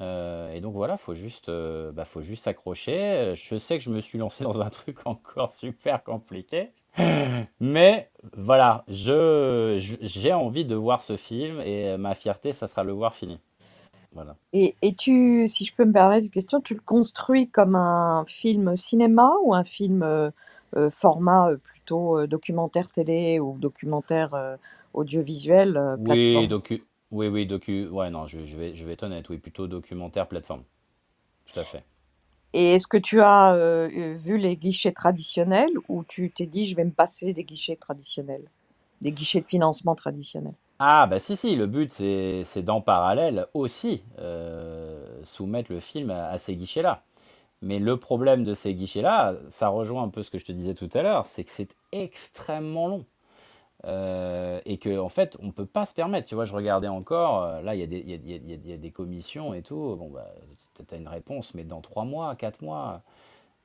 Euh, 0.00 0.52
et 0.52 0.60
donc 0.60 0.74
voilà, 0.74 0.96
faut 0.96 1.14
juste, 1.14 1.50
bah, 1.50 2.04
faut 2.04 2.22
juste 2.22 2.44
s'accrocher. 2.44 3.32
Je 3.34 3.58
sais 3.58 3.78
que 3.78 3.84
je 3.84 3.90
me 3.90 4.00
suis 4.00 4.18
lancé 4.18 4.44
dans 4.44 4.60
un 4.60 4.70
truc 4.70 4.98
encore 5.06 5.52
super 5.52 6.02
compliqué, 6.02 6.70
mais 7.60 8.10
voilà, 8.36 8.84
je, 8.88 9.76
je- 9.80 9.96
j'ai 10.00 10.32
envie 10.32 10.64
de 10.64 10.74
voir 10.76 11.02
ce 11.02 11.16
film 11.16 11.60
et 11.60 11.96
ma 11.96 12.14
fierté, 12.14 12.52
ça 12.52 12.68
sera 12.68 12.84
le 12.84 12.92
voir 12.92 13.14
fini. 13.14 13.38
Voilà. 14.14 14.38
Et, 14.52 14.76
et 14.82 14.94
tu, 14.94 15.48
si 15.48 15.64
je 15.64 15.74
peux 15.74 15.84
me 15.84 15.92
permettre 15.92 16.24
une 16.24 16.30
question, 16.30 16.60
tu 16.60 16.74
le 16.74 16.80
construis 16.80 17.48
comme 17.50 17.74
un 17.74 18.24
film 18.26 18.76
cinéma 18.76 19.32
ou 19.42 19.54
un 19.54 19.64
film 19.64 20.02
euh, 20.02 20.30
euh, 20.76 20.90
format 20.90 21.50
euh, 21.50 21.56
plutôt 21.56 22.26
documentaire 22.26 22.90
télé 22.90 23.40
ou 23.40 23.58
documentaire 23.58 24.34
euh, 24.34 24.56
audiovisuel 24.94 25.96
Oui, 25.96 26.46
docu, 26.48 26.84
oui, 27.10 27.26
oui, 27.28 27.46
docu. 27.46 27.88
Ouais, 27.88 28.10
non, 28.10 28.26
je, 28.26 28.44
je 28.44 28.56
vais, 28.56 28.74
je 28.74 28.84
vais 28.84 28.92
être 28.92 29.02
honnête, 29.04 29.28
oui, 29.28 29.38
plutôt 29.38 29.66
documentaire 29.66 30.28
plateforme. 30.28 30.64
Tout 31.46 31.60
à 31.60 31.64
fait. 31.64 31.84
Et 32.54 32.74
est-ce 32.74 32.86
que 32.86 32.96
tu 32.96 33.20
as 33.20 33.54
euh, 33.54 34.16
vu 34.18 34.38
les 34.38 34.56
guichets 34.56 34.92
traditionnels 34.92 35.72
ou 35.88 36.04
tu 36.04 36.30
t'es 36.30 36.46
dit 36.46 36.66
je 36.66 36.74
vais 36.74 36.84
me 36.84 36.90
passer 36.90 37.34
des 37.34 37.44
guichets 37.44 37.76
traditionnels, 37.76 38.48
des 39.02 39.12
guichets 39.12 39.40
de 39.42 39.46
financement 39.46 39.94
traditionnels? 39.94 40.54
Ah, 40.86 41.06
bah 41.06 41.18
si, 41.18 41.34
si, 41.34 41.56
le 41.56 41.66
but, 41.66 41.90
c'est, 41.90 42.62
d'en 42.62 42.82
parallèle 42.82 43.46
aussi 43.54 44.02
euh, 44.18 45.18
soumettre 45.24 45.72
le 45.72 45.80
film 45.80 46.10
à, 46.10 46.36
ces 46.36 46.56
guichets-là. 46.56 47.02
Mais 47.62 47.78
le 47.78 47.96
problème 47.98 48.44
de 48.44 48.54
ces 48.54 48.74
guichets-là, 48.74 49.34
ça 49.48 49.68
rejoint 49.68 50.02
un 50.04 50.10
peu 50.10 50.22
ce 50.22 50.30
que 50.30 50.38
je 50.38 50.44
te 50.44 50.52
disais 50.52 50.74
tout 50.74 50.90
à 50.94 51.02
l'heure, 51.02 51.26
c'est 51.26 51.44
que 51.44 51.50
c'est 51.50 51.74
extrêmement 51.92 52.88
long. 52.88 53.06
Euh, 53.86 54.60
et 54.66 54.78
que 54.78 54.98
en 54.98 55.10
fait 55.10 55.36
on 55.42 55.52
peut 55.52 55.66
pas 55.66 55.86
se 55.86 55.94
permettre 55.94 56.28
tu 56.28 56.34
vois 56.34 56.46
je 56.46 56.54
regardais 56.54 56.88
encore 56.88 57.62
là 57.62 57.74
il 57.74 57.80
y, 57.80 58.14
a 58.14 58.76
des- 58.78 58.90
commissions 58.92 59.54
et 59.54 59.62
tout 59.62 59.96
bon 59.98 60.10
bah 60.10 60.26
as 60.92 60.96
une 60.96 61.08
réponse 61.08 61.54
mais 61.54 61.64
dans 61.64 61.82
3 61.82 62.04
mois 62.04 62.34
4 62.36 62.62
mois 62.62 63.02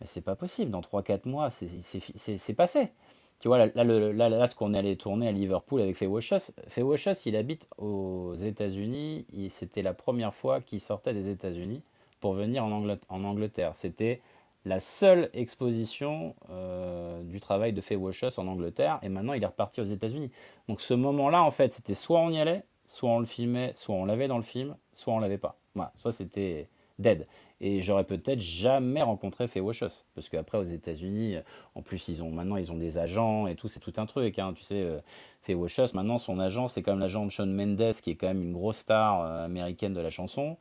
mais 0.01 0.07
c'est 0.07 0.21
pas 0.21 0.35
possible 0.35 0.71
dans 0.71 0.81
3-4 0.81 1.25
mois 1.25 1.49
c'est 1.49 2.53
passé 2.55 2.91
tu 3.39 3.47
vois 3.47 3.57
là, 3.57 3.71
là, 3.75 3.83
là, 3.83 4.29
là, 4.29 4.47
ce 4.47 4.55
qu'on 4.55 4.73
est 4.73 4.77
allé 4.77 4.95
tourner 4.97 5.27
à 5.27 5.31
Liverpool 5.31 5.81
avec 5.81 5.95
Fewashus 5.95 6.51
Fewashus 6.67 7.25
il 7.25 7.35
habite 7.35 7.67
aux 7.77 8.33
États-Unis 8.33 9.25
c'était 9.49 9.81
la 9.81 9.93
première 9.93 10.33
fois 10.33 10.61
qu'il 10.61 10.81
sortait 10.81 11.13
des 11.13 11.29
États-Unis 11.29 11.81
pour 12.19 12.33
venir 12.33 12.65
en 12.65 13.23
Angleterre 13.23 13.75
c'était 13.75 14.21
la 14.65 14.79
seule 14.79 15.29
exposition 15.33 16.35
euh, 16.49 17.21
du 17.23 17.39
travail 17.39 17.73
de 17.73 17.81
Faye 17.81 17.97
Washus 17.97 18.37
en 18.37 18.47
Angleterre, 18.47 18.99
et 19.01 19.09
maintenant 19.09 19.33
il 19.33 19.43
est 19.43 19.47
reparti 19.47 19.81
aux 19.81 19.85
États-Unis. 19.85 20.31
Donc 20.67 20.81
ce 20.81 20.93
moment-là, 20.93 21.41
en 21.43 21.51
fait, 21.51 21.73
c'était 21.73 21.93
soit 21.93 22.19
on 22.19 22.29
y 22.29 22.39
allait, 22.39 22.63
soit 22.85 23.09
on 23.09 23.19
le 23.19 23.25
filmait, 23.25 23.71
soit 23.75 23.95
on 23.95 24.05
l'avait 24.05 24.27
dans 24.27 24.37
le 24.37 24.43
film, 24.43 24.75
soit 24.91 25.13
on 25.13 25.19
l'avait 25.19 25.37
pas. 25.37 25.57
Voilà, 25.75 25.91
soit 25.95 26.11
c'était 26.11 26.67
dead. 26.99 27.27
Et 27.61 27.81
j'aurais 27.81 28.05
peut-être 28.05 28.39
jamais 28.39 29.01
rencontré 29.01 29.47
Faye 29.47 29.61
Washus, 29.61 30.05
parce 30.15 30.29
qu'après 30.29 30.57
aux 30.57 30.63
États-Unis, 30.63 31.37
en 31.75 31.81
plus 31.81 32.07
ils 32.07 32.23
ont 32.23 32.29
maintenant 32.29 32.55
ils 32.55 32.71
ont 32.71 32.77
des 32.77 32.97
agents 32.97 33.47
et 33.47 33.55
tout, 33.55 33.67
c'est 33.67 33.81
tout 33.81 33.93
un 33.97 34.05
truc. 34.05 34.39
Hein, 34.39 34.53
tu 34.55 34.63
sais, 34.63 34.81
euh, 34.81 34.99
Faye 35.41 35.55
Washus, 35.55 35.93
maintenant 35.93 36.17
son 36.17 36.39
agent 36.39 36.69
c'est 36.69 36.81
comme 36.81 36.99
l'agent 36.99 37.25
de 37.25 37.31
Shawn 37.31 37.51
Mendes, 37.51 37.93
qui 38.01 38.11
est 38.11 38.15
quand 38.15 38.27
même 38.27 38.41
une 38.41 38.53
grosse 38.53 38.77
star 38.77 39.21
euh, 39.21 39.45
américaine 39.45 39.93
de 39.93 39.99
la 39.99 40.09
chanson. 40.09 40.57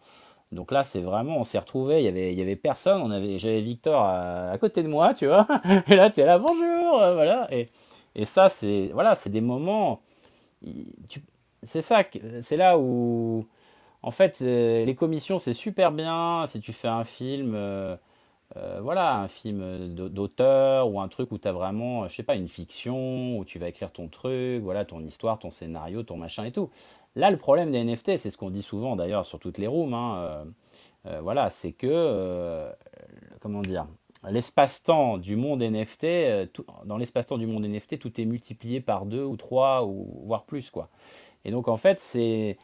Donc 0.50 0.72
là, 0.72 0.82
c'est 0.82 1.00
vraiment, 1.00 1.38
on 1.38 1.44
s'est 1.44 1.58
retrouvés, 1.58 1.98
il 1.98 2.04
y 2.04 2.08
avait, 2.08 2.32
il 2.32 2.38
y 2.38 2.42
avait 2.42 2.56
personne, 2.56 3.02
on 3.02 3.10
avait, 3.10 3.38
j'avais 3.38 3.60
Victor 3.60 4.02
à, 4.02 4.56
côté 4.58 4.82
de 4.82 4.88
moi, 4.88 5.12
tu 5.12 5.26
vois, 5.26 5.46
et 5.88 5.94
là, 5.94 6.08
tu 6.08 6.20
es 6.20 6.24
là, 6.24 6.38
bonjour, 6.38 7.02
euh, 7.02 7.12
voilà, 7.12 7.46
et, 7.54 7.68
et 8.14 8.24
ça, 8.24 8.48
c'est, 8.48 8.88
voilà, 8.94 9.14
c'est 9.14 9.28
des 9.28 9.42
moments, 9.42 10.00
c'est 11.62 11.82
ça, 11.82 12.02
c'est 12.40 12.56
là 12.56 12.78
où, 12.78 13.46
en 14.02 14.10
fait, 14.10 14.38
euh, 14.42 14.84
les 14.84 14.94
commissions, 14.94 15.38
c'est 15.38 15.54
super 15.54 15.92
bien 15.92 16.44
si 16.46 16.60
tu 16.60 16.72
fais 16.72 16.88
un 16.88 17.04
film, 17.04 17.54
euh, 17.54 17.96
euh, 18.56 18.80
voilà, 18.82 19.16
un 19.16 19.28
film 19.28 19.94
d'au- 19.94 20.08
d'auteur 20.10 20.90
ou 20.90 21.00
un 21.00 21.08
truc 21.08 21.32
où 21.32 21.38
tu 21.38 21.48
as 21.48 21.52
vraiment, 21.52 22.08
je 22.08 22.14
sais 22.16 22.22
pas, 22.24 22.36
une 22.36 22.48
fiction, 22.48 23.38
où 23.38 23.44
tu 23.44 23.58
vas 23.58 23.68
écrire 23.68 23.92
ton 23.92 24.08
truc, 24.08 24.62
voilà, 24.62 24.84
ton 24.84 25.00
histoire, 25.04 25.38
ton 25.38 25.50
scénario, 25.50 26.02
ton 26.04 26.16
machin 26.16 26.44
et 26.44 26.52
tout. 26.52 26.70
Là, 27.16 27.30
le 27.30 27.36
problème 27.38 27.72
des 27.72 27.78
NFT, 27.78 28.16
c'est 28.18 28.30
ce 28.30 28.38
qu'on 28.38 28.50
dit 28.50 28.62
souvent 28.62 28.96
d'ailleurs 28.96 29.26
sur 29.26 29.38
toutes 29.40 29.58
les 29.58 29.66
rooms, 29.66 29.94
hein, 29.94 30.44
voilà, 31.22 31.50
c'est 31.50 31.72
que, 31.72 32.68
comment 33.40 33.62
dire, 33.62 33.86
l'espace-temps 34.28 35.18
du 35.18 35.36
monde 35.36 35.62
NFT, 35.62 36.52
tout- 36.52 36.64
dans 36.84 36.96
l'espace-temps 36.96 37.38
du 37.38 37.46
monde 37.46 37.64
NFT, 37.64 37.98
tout 37.98 38.20
est 38.20 38.24
multiplié 38.24 38.80
par 38.80 39.06
deux 39.06 39.24
ou 39.24 39.36
trois 39.36 39.84
ou 39.86 40.22
voire 40.24 40.44
plus, 40.44 40.70
quoi. 40.70 40.88
Et 41.44 41.50
donc, 41.50 41.68
en 41.68 41.76
fait, 41.76 42.00
c'est 42.00 42.58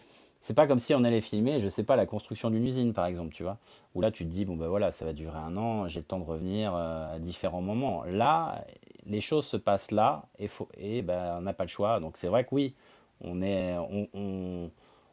c'est 0.45 0.53
pas 0.55 0.67
comme 0.67 0.79
si 0.79 0.95
on 0.95 1.05
allait 1.05 1.23
filmer, 1.23 1.59
je 1.59 1.69
sais 1.71 1.85
pas, 1.85 1.97
la 1.97 2.05
construction 2.05 2.51
d'une 2.51 2.67
usine, 2.67 2.93
par 2.93 3.07
exemple, 3.07 3.33
tu 3.35 3.43
vois, 3.45 3.57
où 3.95 4.03
là, 4.03 4.11
tu 4.11 4.25
te 4.27 4.31
dis, 4.31 4.45
bon, 4.45 4.57
ben 4.57 4.69
voilà, 4.69 4.91
ça 4.91 5.07
va 5.07 5.15
durer 5.15 5.39
un 5.39 5.57
an, 5.57 5.89
j'ai 5.89 6.01
le 6.01 6.05
temps 6.07 6.19
de 6.19 6.25
revenir 6.25 6.75
euh, 6.77 7.15
à 7.17 7.19
différents 7.19 7.63
moments. 7.63 8.05
Là, 8.05 8.65
les 9.07 9.21
choses 9.23 9.47
se 9.47 9.57
passent 9.57 9.91
là, 9.91 10.25
et, 10.39 10.47
faut, 10.49 10.69
et 10.77 11.01
ben, 11.01 11.37
on 11.39 11.43
n'a 11.43 11.55
pas 11.55 11.65
le 11.65 11.69
choix. 11.71 11.99
Donc, 11.99 12.19
c'est 12.19 12.29
vrai 12.29 12.45
que 12.45 12.51
oui, 12.55 12.75
on 13.23 13.41
est, 13.41 13.75
on, 13.79 14.71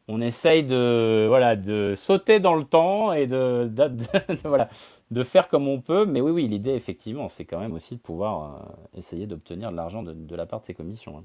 on, 0.10 0.22
essaye 0.22 0.64
de, 0.64 1.28
voilà, 1.30 1.56
de 1.56 1.94
sauter 1.96 2.40
dans 2.42 2.56
le 2.56 2.66
temps 2.66 3.14
et 3.14 3.26
de, 3.28 3.70
de- 3.72 3.90
voilà, 4.48 4.68
de 5.12 5.24
faire 5.24 5.48
comme 5.48 5.68
on 5.70 5.80
peut. 5.80 6.06
Mais 6.06 6.20
oui, 6.22 6.32
oui, 6.32 6.48
l'idée, 6.50 6.72
effectivement, 6.74 7.30
c'est 7.30 7.46
quand 7.46 7.60
même 7.60 7.74
aussi 7.74 7.96
de 7.96 8.02
pouvoir 8.02 8.56
euh, 8.96 8.98
essayer 9.00 9.28
d'obtenir 9.28 9.72
de 9.72 9.78
l'argent 9.78 10.04
de, 10.04 10.14
de 10.14 10.36
la 10.36 10.46
part 10.46 10.60
de 10.62 10.66
ces 10.66 10.74
commissions. 10.74 11.20
hein. 11.20 11.24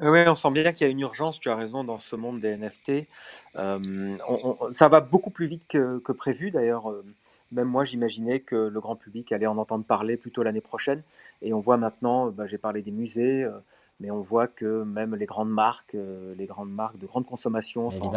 Oui, 0.00 0.20
on 0.28 0.34
sent 0.36 0.50
bien 0.52 0.72
qu'il 0.72 0.86
y 0.86 0.88
a 0.88 0.92
une 0.92 1.00
urgence, 1.00 1.40
tu 1.40 1.50
as 1.50 1.56
raison, 1.56 1.82
dans 1.82 1.98
ce 1.98 2.14
monde 2.14 2.38
des 2.38 2.56
NFT. 2.56 3.08
Euh, 3.56 4.14
on- 4.28 4.56
on- 4.60 4.70
ça 4.70 4.88
va 4.88 5.00
beaucoup 5.00 5.30
plus 5.30 5.46
vite 5.46 5.66
que, 5.66 5.98
que 5.98 6.12
prévu, 6.12 6.50
d'ailleurs. 6.50 6.90
euh, 6.90 7.04
Même 7.50 7.66
moi, 7.68 7.82
j'imaginais 7.84 8.40
que 8.40 8.54
le 8.54 8.78
grand 8.80 8.94
public 8.94 9.32
allait 9.32 9.46
en 9.46 9.56
entendre 9.56 9.82
parler 9.84 10.18
plutôt 10.18 10.42
l'année 10.42 10.60
prochaine. 10.60 11.02
Et 11.40 11.54
on 11.54 11.60
voit 11.60 11.78
maintenant, 11.78 12.30
bah, 12.30 12.44
j'ai 12.44 12.58
parlé 12.58 12.82
des 12.82 12.92
musées, 12.92 13.42
euh, 13.42 13.52
mais 14.00 14.10
on 14.10 14.20
voit 14.20 14.48
que 14.48 14.82
même 14.84 15.14
les 15.16 15.24
grandes 15.24 15.48
marques, 15.50 15.96
les 16.36 16.46
grandes 16.46 16.70
marques 16.70 16.98
de 16.98 17.06
grande 17.06 17.24
consommation 17.26 17.90
sont 17.90 18.10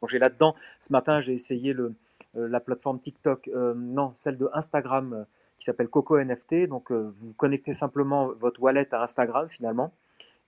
plonger 0.00 0.18
là-dedans. 0.18 0.54
Ce 0.80 0.92
matin, 0.92 1.20
j'ai 1.22 1.32
essayé 1.32 1.72
le, 1.72 1.94
la 2.34 2.60
plateforme 2.60 3.00
TikTok, 3.00 3.48
non, 3.74 4.10
celle 4.14 4.36
de 4.36 4.50
Instagram, 4.52 5.24
qui 5.58 5.64
s'appelle 5.64 5.88
Coco 5.88 6.18
NFT. 6.18 6.66
Donc, 6.68 6.92
vous 6.92 7.32
connectez 7.38 7.72
simplement 7.72 8.28
votre 8.38 8.60
wallet 8.62 8.86
à 8.94 9.02
Instagram, 9.02 9.48
finalement. 9.48 9.92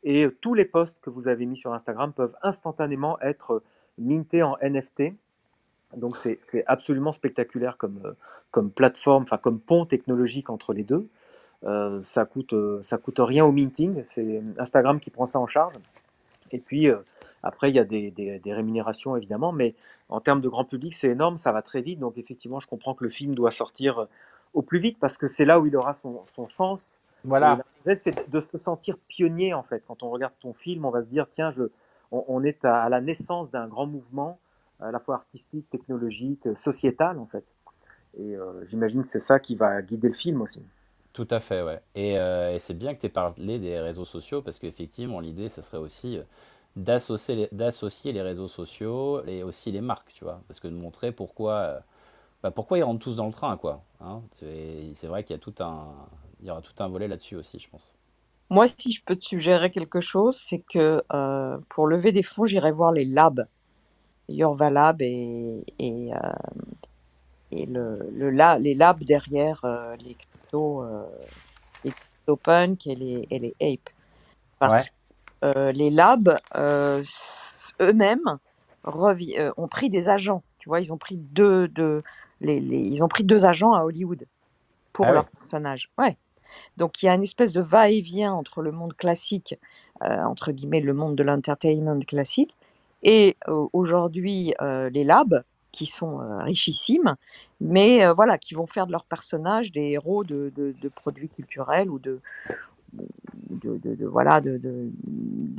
Et 0.04 0.28
tous 0.40 0.54
les 0.54 0.64
posts 0.64 1.00
que 1.00 1.10
vous 1.10 1.28
avez 1.28 1.46
mis 1.46 1.56
sur 1.56 1.72
Instagram 1.72 2.12
peuvent 2.12 2.36
instantanément 2.42 3.18
être 3.20 3.54
euh, 3.54 3.62
mintés 3.98 4.42
en 4.42 4.56
NFT. 4.62 5.14
Donc 5.96 6.16
c'est 6.16 6.40
absolument 6.66 7.12
spectaculaire 7.12 7.76
comme, 7.76 8.00
euh, 8.04 8.12
comme 8.50 8.70
plateforme, 8.70 9.22
enfin 9.22 9.38
comme 9.38 9.60
pont 9.60 9.86
technologique 9.86 10.50
entre 10.50 10.72
les 10.72 10.84
deux. 10.84 11.04
Euh, 11.64 12.00
ça 12.00 12.24
coûte 12.24 12.54
ça 12.82 12.98
coûte 12.98 13.18
rien 13.18 13.44
au 13.44 13.52
minting, 13.52 14.00
c'est 14.04 14.42
Instagram 14.58 15.00
qui 15.00 15.10
prend 15.10 15.26
ça 15.26 15.38
en 15.38 15.46
charge. 15.46 15.74
Et 16.52 16.60
puis 16.60 16.88
après 17.42 17.70
il 17.70 17.76
y 17.76 17.78
a 17.78 17.84
des, 17.84 18.40
rémunérations 18.46 19.16
évidemment, 19.16 19.52
mais 19.52 19.74
en 20.08 20.20
termes 20.20 20.40
de 20.40 20.48
grand 20.48 20.64
public 20.64 20.92
c'est 20.92 21.08
énorme, 21.08 21.36
ça 21.36 21.52
va 21.52 21.62
très 21.62 21.82
vite. 21.82 22.00
Donc 22.00 22.18
effectivement 22.18 22.58
je 22.58 22.66
comprends 22.66 22.94
que 22.94 23.04
le 23.04 23.10
film 23.10 23.34
doit 23.34 23.52
sortir 23.52 24.06
au 24.56 24.62
plus 24.62 24.80
vite 24.80 24.98
parce 24.98 25.18
que 25.18 25.26
c'est 25.28 25.44
là 25.44 25.60
où 25.60 25.66
il 25.66 25.76
aura 25.76 25.92
son, 25.92 26.24
sens 26.48 27.00
Voilà. 27.26 27.58
c'est 27.84 28.30
de 28.30 28.40
se 28.40 28.58
sentir 28.58 28.96
pionnier, 29.08 29.54
en 29.54 29.62
fait. 29.62 29.82
Quand 29.86 30.02
on 30.02 30.10
regarde 30.10 30.34
ton 30.40 30.52
film, 30.52 30.84
on 30.84 30.90
va 30.90 31.02
se 31.02 31.08
dire, 31.08 31.28
tiens, 31.28 31.50
je, 31.50 31.64
on, 32.12 32.24
on 32.28 32.42
est 32.44 32.64
à, 32.64 32.82
à 32.84 32.88
la 32.88 33.00
naissance 33.00 33.50
d'un 33.50 33.68
grand 33.68 33.86
mouvement, 33.86 34.38
à 34.80 34.90
la 34.90 35.00
fois 35.00 35.16
artistique, 35.16 35.68
technologique, 35.70 36.46
sociétal, 36.56 37.18
en 37.18 37.26
fait. 37.26 37.44
Et 38.18 38.36
euh, 38.36 38.64
j'imagine 38.68 39.02
que 39.02 39.08
c'est 39.08 39.20
ça 39.20 39.38
qui 39.38 39.54
va 39.54 39.82
guider 39.82 40.08
le 40.08 40.14
film 40.14 40.40
aussi. 40.40 40.62
Tout 41.12 41.28
à 41.30 41.40
fait, 41.40 41.62
ouais. 41.62 41.80
Et, 41.94 42.18
euh, 42.18 42.54
et 42.54 42.58
c'est 42.58 42.74
bien 42.74 42.94
que 42.94 43.00
tu 43.00 43.06
aies 43.06 43.10
parlé 43.10 43.58
des 43.58 43.78
réseaux 43.80 44.04
sociaux 44.04 44.42
parce 44.42 44.58
qu'effectivement, 44.58 45.20
l'idée, 45.20 45.48
ce 45.48 45.62
serait 45.62 45.78
aussi 45.78 46.18
euh, 46.18 46.22
d'associer 46.76 47.48
les, 48.12 48.22
réseaux 48.22 48.48
sociaux 48.48 49.24
et 49.24 49.42
aussi 49.42 49.72
les 49.72 49.80
marques, 49.80 50.12
tu 50.12 50.24
vois. 50.24 50.42
Parce 50.46 50.60
que 50.60 50.68
de 50.68 50.74
montrer 50.74 51.12
pourquoi, 51.12 51.52
euh, 51.54 51.80
bah, 52.42 52.50
pourquoi 52.50 52.76
ils 52.76 52.82
rentrent 52.82 53.02
tous 53.02 53.16
dans 53.16 53.26
le 53.26 53.32
train, 53.32 53.56
quoi. 53.56 53.82
hein. 54.00 54.20
C'est 54.32 55.06
vrai 55.06 55.24
qu'il 55.24 55.34
y 55.34 55.38
a 55.38 55.40
tout 55.40 55.54
un, 55.60 55.86
il 56.40 56.46
y 56.46 56.50
aura 56.50 56.60
tout 56.60 56.72
un 56.82 56.88
volet 56.88 57.08
là-dessus 57.08 57.36
aussi, 57.36 57.58
je 57.58 57.68
pense. 57.68 57.92
Moi, 58.50 58.66
si 58.68 58.92
je 58.92 59.02
peux 59.04 59.16
te 59.16 59.24
suggérer 59.24 59.70
quelque 59.70 60.00
chose, 60.00 60.36
c'est 60.36 60.60
que 60.60 61.02
euh, 61.12 61.58
pour 61.68 61.86
lever 61.88 62.12
des 62.12 62.22
fonds, 62.22 62.46
j'irai 62.46 62.70
voir 62.70 62.92
les 62.92 63.04
labs, 63.04 63.46
Yorva 64.28 64.70
Lab 64.70 65.02
et, 65.02 65.64
et, 65.78 66.12
euh, 66.14 66.18
et 67.50 67.66
le, 67.66 68.08
le 68.12 68.30
la- 68.30 68.58
les 68.58 68.74
labs 68.74 69.02
derrière 69.02 69.64
euh, 69.64 69.96
les 69.96 70.14
crypto, 70.14 70.84
les 71.84 71.90
CryptoPunk 71.90 72.86
et 72.86 72.94
les, 72.94 73.26
et 73.30 73.38
les 73.38 73.54
Ape. 73.60 73.90
Parce 74.58 74.90
que 75.42 75.70
les 75.72 75.90
labs 75.90 76.36
eux-mêmes 77.80 78.38
ont 78.84 79.68
pris 79.68 79.90
des 79.90 80.08
agents. 80.08 80.42
Tu 80.58 80.68
vois, 80.68 80.80
ils 80.80 80.92
ont 80.92 80.98
pris 80.98 81.16
deux, 81.16 81.68
deux, 81.68 82.02
les, 82.40 82.60
les- 82.60 82.78
ils 82.80 83.02
ont 83.02 83.08
pris 83.08 83.24
deux 83.24 83.44
agents 83.46 83.74
à 83.74 83.82
Hollywood 83.84 84.24
pour 84.92 85.04
Ah 85.04 85.08
ouais. 85.08 85.14
leurs 85.14 85.26
personnages. 85.26 85.90
Ouais. 85.98 86.16
Donc 86.76 87.02
il 87.02 87.06
y 87.06 87.08
a 87.08 87.14
une 87.14 87.22
espèce 87.22 87.52
de 87.52 87.60
va-et-vient 87.60 88.32
entre 88.32 88.62
le 88.62 88.72
monde 88.72 88.94
classique, 88.94 89.58
euh, 90.02 90.22
entre 90.24 90.52
guillemets 90.52 90.80
le 90.80 90.94
monde 90.94 91.14
de 91.14 91.22
l'entertainment 91.22 92.00
classique, 92.00 92.54
et 93.02 93.36
euh, 93.48 93.66
aujourd'hui 93.72 94.54
euh, 94.60 94.88
les 94.90 95.04
labs 95.04 95.42
qui 95.72 95.84
sont 95.86 96.20
richissimes, 96.40 97.16
mais 97.60 98.06
voilà, 98.14 98.38
qui 98.38 98.54
vont 98.54 98.66
faire 98.66 98.86
de 98.86 98.92
leurs 98.92 99.04
personnages 99.04 99.72
des 99.72 99.90
héros 99.90 100.24
de, 100.24 100.50
de- 100.56 100.74
de 100.80 100.88
produits 100.88 101.28
culturels 101.28 101.90
ou 101.90 101.98
de, 101.98 102.20
de, 103.50 103.76
de- 103.76 103.94
de- 103.94 104.06
voilà 104.06 104.40
de, 104.40 104.56
de- 104.56 104.90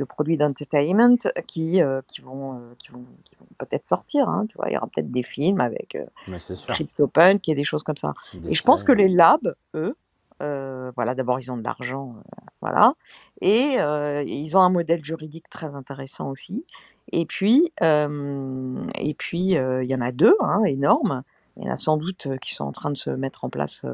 produits 0.05 0.37
d'entertainment 0.37 1.17
qui, 1.45 1.83
euh, 1.83 2.01
qui 2.07 2.21
vont, 2.21 2.55
euh, 2.55 2.59
qui 2.79 2.89
vont, 2.89 3.03
qui 3.25 3.35
vont 3.35 3.45
peut-être 3.59 3.87
sortir. 3.87 4.27
hein, 4.27 4.45
tu 4.49 4.57
vois, 4.57 4.69
il 4.69 4.73
y 4.73 4.77
aura 4.77 4.87
peut-être 4.87 5.11
des 5.11 5.21
films 5.23 5.61
avec 5.61 5.95
euh. 5.95 6.05
CryptoPunk 6.73 7.47
et 7.49 7.55
des 7.55 7.63
choses 7.63 7.83
comme 7.83 7.97
ça. 7.97 8.13
Des 8.33 8.49
Et 8.51 8.55
je 8.55 8.63
pense 8.63 8.83
que 8.83 8.91
les 8.93 9.09
labs, 9.09 9.53
eux, 9.75 9.95
voilà, 10.95 11.15
d'abord 11.15 11.39
ils 11.39 11.51
ont 11.51 11.57
de 11.57 11.63
l'argent, 11.63 12.15
euh, 12.17 12.21
voilà, 12.61 12.93
et 13.41 13.75
euh, 13.79 14.23
ils 14.25 14.55
ont 14.57 14.61
un 14.61 14.69
modèle 14.69 15.03
juridique 15.03 15.49
très 15.49 15.75
intéressant 15.75 16.29
aussi. 16.29 16.65
Et 17.11 17.25
puis, 17.25 17.71
euh, 17.81 18.83
et 18.99 19.13
puis 19.13 19.39
il 19.51 19.85
y 19.89 19.95
en 19.95 20.01
a 20.01 20.11
deux, 20.11 20.35
hein, 20.41 20.63
énormes. 20.65 21.23
Il 21.57 21.65
y 21.65 21.69
en 21.69 21.73
a 21.73 21.77
sans 21.77 21.97
doute 21.97 22.27
qui 22.41 22.53
sont 22.53 22.65
en 22.65 22.71
train 22.71 22.91
de 22.91 22.97
se 22.97 23.09
mettre 23.09 23.43
en 23.45 23.49
place, 23.49 23.85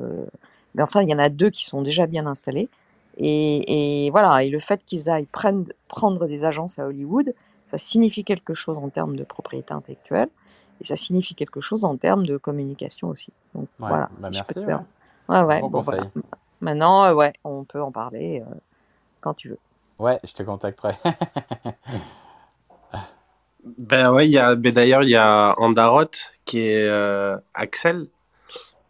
mais 0.75 0.83
enfin 0.83 1.01
il 1.03 1.09
y 1.09 1.13
en 1.15 1.19
a 1.19 1.29
deux 1.29 1.49
qui 1.49 1.65
sont 1.65 1.81
déjà 1.81 2.07
bien 2.07 2.25
installés. 2.27 2.69
Et, 3.17 4.05
et 4.07 4.11
voilà, 4.11 4.43
et 4.43 4.49
le 4.49 4.59
fait 4.59 4.83
qu'ils 4.85 5.09
aillent 5.09 5.27
prendre, 5.27 5.71
prendre 5.87 6.27
des 6.27 6.45
agences 6.45 6.79
à 6.79 6.87
Hollywood, 6.87 7.33
ça 7.67 7.77
signifie 7.77 8.23
quelque 8.25 8.53
chose 8.55 8.77
en 8.77 8.89
termes 8.89 9.15
de 9.15 9.23
propriété 9.23 9.73
intellectuelle. 9.73 10.29
et 10.81 10.85
ça 10.85 10.95
signifie 10.95 11.35
quelque 11.35 11.61
chose 11.61 11.85
en 11.85 11.97
termes 11.97 12.25
de 12.25 12.37
communication 12.37 13.09
aussi. 13.09 13.31
Donc 13.55 13.69
Ouais, 13.79 13.87
voilà, 13.87 14.09
bah 14.17 14.29
si 14.29 14.33
je 14.33 14.43
peux 14.45 14.55
merci, 14.55 14.59
te 14.59 14.59
ouais. 14.59 14.65
faire. 14.65 14.83
Ouais, 15.29 15.41
ouais, 15.43 15.61
Bon 15.61 15.69
bon 15.69 15.81
voilà. 15.81 16.11
Maintenant, 16.63 17.03
euh, 17.03 17.13
ouais, 17.13 17.33
on 17.43 17.65
peut 17.65 17.81
en 17.81 17.91
parler 17.91 18.41
euh, 18.41 18.55
quand 19.19 19.33
tu 19.33 19.49
veux. 19.49 19.59
Ouais, 19.99 20.17
je 20.23 20.33
te 20.33 20.43
contacterai. 20.43 20.95
Ben 23.77 24.11
ouais, 24.11 24.27
il 24.27 24.31
y 24.31 24.37
a, 24.37 24.55
ben 24.55 24.73
d'ailleurs, 24.73 25.03
il 25.03 25.09
y 25.09 25.15
a 25.15 25.55
Andarot 25.57 26.11
qui 26.43 26.59
est 26.59 26.85
euh, 26.85 27.37
Axel, 27.53 28.07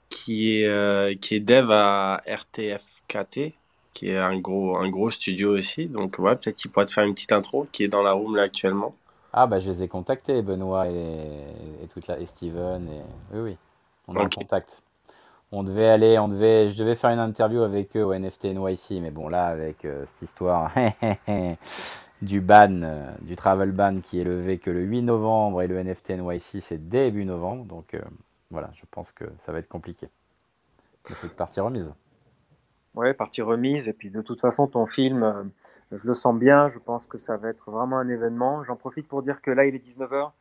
qui 0.10 0.58
est, 0.62 0.68
euh, 0.68 1.14
qui 1.14 1.36
est 1.36 1.40
dev 1.40 1.70
à 1.70 2.24
RTFKT, 2.26 3.54
qui 3.94 4.10
est 4.10 4.18
un 4.18 4.40
gros, 4.40 4.76
un 4.78 4.90
gros 4.90 5.12
studio 5.12 5.56
aussi. 5.56 5.86
Donc 5.86 6.18
ouais, 6.18 6.36
peut-être 6.36 6.56
qu'il 6.56 6.72
pourrait 6.72 6.88
te 6.88 6.92
faire 6.92 7.04
une 7.04 7.14
petite 7.14 7.34
intro, 7.34 7.68
qui 7.72 7.84
est 7.84 7.88
dans 7.88 8.02
la 8.02 8.14
room 8.14 8.36
là 8.36 8.42
actuellement. 8.42 8.96
Ah 9.32 9.46
bah 9.46 9.60
je 9.60 9.70
les 9.70 9.84
ai 9.84 9.88
contactés, 9.88 10.42
Benoît 10.42 10.88
et, 10.88 11.84
et 11.84 11.88
toute 11.94 12.08
la 12.08 12.18
et 12.20 12.26
Steven 12.26 12.90
et 12.90 13.02
oui 13.36 13.42
oui, 13.42 13.58
on 14.08 14.16
est 14.16 14.22
en 14.22 14.30
contact. 14.30 14.82
On 15.56 15.62
devait 15.62 15.86
aller, 15.86 16.18
on 16.18 16.30
devait, 16.30 16.72
je 16.72 16.78
devais 16.80 16.96
faire 16.96 17.12
une 17.12 17.20
interview 17.20 17.62
avec 17.62 17.96
eux 17.96 18.04
au 18.04 18.12
NFT 18.12 18.46
NYC, 18.46 19.00
mais 19.04 19.12
bon 19.12 19.30
là 19.30 19.46
avec 19.46 19.86
euh, 19.86 20.04
cette 20.08 20.24
histoire 20.24 20.72
du 22.24 22.42
ban, 22.42 22.82
euh, 22.82 23.12
du 23.22 23.36
travel 23.36 23.72
ban 23.72 24.02
qui 24.02 24.20
est 24.20 24.24
levé 24.24 24.58
que 24.58 24.72
le 24.72 24.82
8 24.82 25.04
novembre 25.04 25.62
et 25.62 25.68
le 25.68 25.78
NFT 25.84 26.10
NYC 26.18 26.60
c'est 26.60 26.90
début 26.90 27.24
novembre, 27.24 27.66
donc 27.66 27.94
euh, 27.94 28.02
voilà, 28.50 28.72
je 28.74 28.82
pense 28.90 29.12
que 29.12 29.26
ça 29.38 29.52
va 29.52 29.60
être 29.60 29.68
compliqué. 29.68 30.10
C'est 31.14 31.36
partie 31.36 31.60
remise. 31.60 31.94
Ouais, 32.96 33.14
partie 33.14 33.44
remise. 33.44 33.88
Et 33.88 33.94
puis 33.94 34.10
de 34.10 34.24
toute 34.24 34.42
façon, 34.42 34.66
ton 34.66 34.88
film, 34.88 35.52
je 35.92 36.08
le 36.08 36.14
sens 36.16 36.36
bien. 36.36 36.70
Je 36.70 36.80
pense 36.80 37.06
que 37.06 37.18
ça 37.18 37.38
va 37.38 37.50
être 37.50 37.70
vraiment 37.70 37.98
un 37.98 38.08
événement. 38.08 38.64
J'en 38.64 38.76
profite 38.76 39.08
pour 39.08 39.22
dire 39.22 39.42
que 39.42 39.52
là, 39.52 39.66
il 39.66 39.76
est 39.76 39.84
19h. 39.84 40.32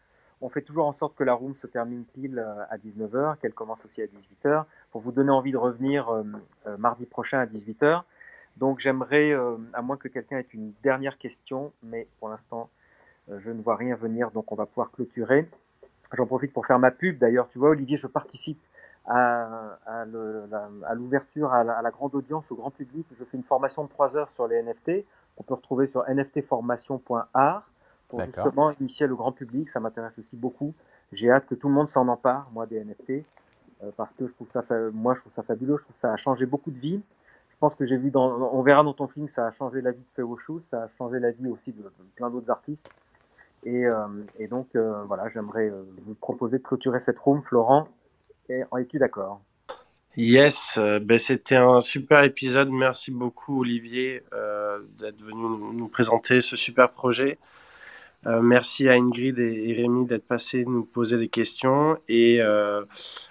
On 0.43 0.49
fait 0.49 0.61
toujours 0.61 0.87
en 0.87 0.93
sorte 0.93 1.15
que 1.15 1.23
la 1.23 1.35
room 1.35 1.55
se 1.55 1.69
termine 1.69 2.05
pile 2.05 2.41
euh, 2.41 2.65
à 2.69 2.77
19h, 2.77 3.39
qu'elle 3.39 3.55
commence 3.55 3.85
aussi 3.85 4.03
à 4.03 4.07
18h, 4.07 4.65
pour 4.91 5.01
vous 5.01 5.13
donner 5.13 5.31
envie 5.31 5.53
de 5.53 5.57
revenir 5.57 6.09
euh, 6.09 6.25
euh, 6.67 6.77
mardi 6.77 7.07
prochain 7.07 7.39
à 7.39 7.47
18h. 7.47 8.03
Donc 8.57 8.81
j'aimerais, 8.81 9.33
à 9.73 9.81
moins 9.81 9.97
que 9.97 10.09
quelqu'un 10.09 10.37
ait 10.37 10.47
une 10.53 10.75
dernière 10.83 11.17
question, 11.17 11.73
mais 11.83 12.07
pour 12.19 12.29
l'instant, 12.29 12.69
je 13.35 13.51
ne 13.51 13.63
vois 13.63 13.77
rien 13.77 13.97
venir, 13.97 14.31
donc 14.31 14.53
on 14.53 14.55
va 14.55 14.67
pouvoir 14.67 14.91
clôturer. 14.91 15.49
J'en 16.13 16.27
profite 16.27 16.53
pour 16.53 16.67
faire 16.67 16.79
ma 16.79 16.91
pub. 16.91 17.17
D'ailleurs, 17.17 17.49
tu 17.49 17.59
vois, 17.59 17.71
Olivier, 17.71 17.97
je 17.97 18.07
participe 18.07 18.61
à, 19.07 19.79
l'ouverture 20.95 21.51
à, 21.51 21.65
la, 21.65 21.79
à 21.79 21.81
la 21.81 21.91
grande 21.91 22.15
audience, 22.15 22.53
au 22.53 22.57
grand 22.57 22.71
public. 22.71 23.07
Je 23.17 23.25
fais 23.25 23.39
une 23.39 23.43
formation 23.43 23.85
de 23.85 23.89
3 23.89 24.19
heures 24.19 24.31
sur 24.31 24.47
les 24.47 24.63
NFT 24.63 25.07
qu'on 25.35 25.45
peut 25.45 25.55
retrouver 25.55 25.87
sur 25.87 26.05
nftformation.art 26.07 27.72
pour 28.13 28.25
justement 28.27 28.71
initier 28.81 29.07
le 29.07 29.17
grand 29.17 29.33
public. 29.33 29.71
Ça 29.71 29.81
m'intéresse 29.81 30.19
aussi 30.19 30.37
beaucoup. 30.37 30.75
J'ai 31.13 31.31
hâte 31.31 31.47
que 31.47 31.55
tout 31.55 31.69
le 31.69 31.75
monde 31.75 31.89
s'en 31.89 32.07
empare, 32.09 32.49
moi, 32.53 32.67
des 32.67 32.79
NFT, 32.85 33.11
euh, 33.83 33.91
parce 33.97 34.15
que 34.15 34.27
je 34.27 34.35
trouve 34.35 34.51
ça, 34.53 34.63
fa- 34.63 34.91
moi, 34.93 35.15
je 35.15 35.21
trouve 35.23 35.33
ça 35.33 35.43
fabuleux. 35.43 35.77
Je 35.79 35.85
trouve 35.85 35.95
que 35.95 35.99
ça 35.99 36.13
a 36.13 36.17
changé 36.19 36.47
beaucoup 36.47 36.71
de 36.71 36.79
vies. 36.79 37.01
Je 37.51 37.57
pense 37.59 37.75
que 37.75 37.87
j'ai 37.87 37.97
vu 37.97 38.11
dans, 38.11 38.29
on 38.53 38.63
verra 38.63 38.83
dans 38.85 38.93
ton 38.95 39.09
film, 39.09 39.27
ça 39.29 39.47
a 39.47 39.53
changé 39.53 39.81
la 39.81 39.93
vie 39.93 40.03
de 40.03 40.11
Féochou, 40.15 40.61
ça 40.61 40.85
a 40.85 40.89
changé 40.89 41.19
la 41.21 41.31
vie 41.31 41.49
aussi 41.49 41.73
de, 41.73 41.83
de 41.83 41.91
plein 42.17 42.29
d'autres 42.31 42.51
artistes. 42.51 42.91
Et, 43.65 43.87
euh, 43.87 44.07
et 44.39 44.49
donc, 44.49 44.69
euh, 44.77 45.05
voilà, 45.05 45.29
j'aimerais 45.29 45.73
vous 46.05 46.15
proposer 46.15 46.59
de 46.59 46.65
clôturer 46.65 46.99
cette 46.99 47.19
room, 47.19 47.43
Florent. 47.43 47.89
Et 48.49 48.63
es-tu 48.79 48.99
d'accord? 48.99 49.41
Yes, 50.17 50.79
ben 50.79 51.19
c'était 51.19 51.57
un 51.57 51.81
super 51.81 52.23
épisode. 52.25 52.69
Merci 52.71 53.11
beaucoup 53.11 53.61
Olivier 53.61 54.23
euh, 54.35 54.81
d'être 54.99 55.23
venu 55.23 55.41
nous, 55.41 55.73
nous 55.73 55.89
présenter 55.89 56.43
ce 56.43 56.55
super 56.57 56.91
projet. 56.93 57.39
Euh, 58.27 58.41
merci 58.41 58.89
à 58.89 58.93
Ingrid 58.93 59.39
et, 59.41 59.73
Rémi 59.75 60.07
d'être 60.07 60.27
passés 60.27 60.65
nous 60.65 60.85
poser 60.85 61.19
des 61.19 61.29
questions 61.29 61.99
et, 62.09 62.41
euh, 62.41 62.85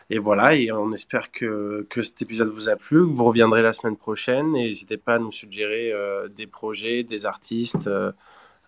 et 0.10 0.20
voilà 0.20 0.54
et 0.56 0.70
on 0.72 0.92
espère 0.92 1.32
que, 1.32 1.88
que 1.90 2.02
cet 2.02 2.22
épisode 2.22 2.50
vous 2.50 2.68
a 2.68 2.76
plu. 2.76 3.00
Vous 3.00 3.24
reviendrez 3.24 3.62
la 3.62 3.72
semaine 3.72 3.96
prochaine 3.96 4.56
et 4.56 4.66
n'hésitez 4.68 4.98
pas 4.98 5.16
à 5.16 5.20
nous 5.20 5.32
suggérer 5.32 5.94
euh, 5.94 6.28
des 6.28 6.46
projets, 6.46 7.04
des 7.04 7.26
artistes 7.26 7.88
euh, 7.88 8.12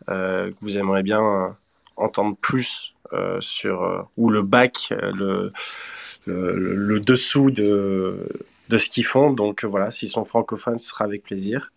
euh, 0.10 0.50
que 0.52 0.56
vous 0.62 0.78
aimeriez 0.78 1.04
bien 1.04 1.22
euh, 1.22 1.50
entendre 1.98 2.38
plus 2.38 2.96
sur 3.42 4.10
ou 4.18 4.32
le 4.32 4.42
bac, 4.42 4.92
le 4.92 5.52
le, 6.26 6.56
le- 6.58 7.00
dessous 7.00 7.52
de, 7.52 8.28
de 8.70 8.78
ce 8.78 8.90
qu'ils 8.90 9.06
font. 9.06 9.32
Donc 9.32 9.64
voilà, 9.66 9.92
s'ils 9.92 10.10
sont 10.10 10.26
francophones, 10.26 10.80
ce 10.80 10.90
sera 10.90 11.06
avec 11.06 11.22
plaisir. 11.22 11.72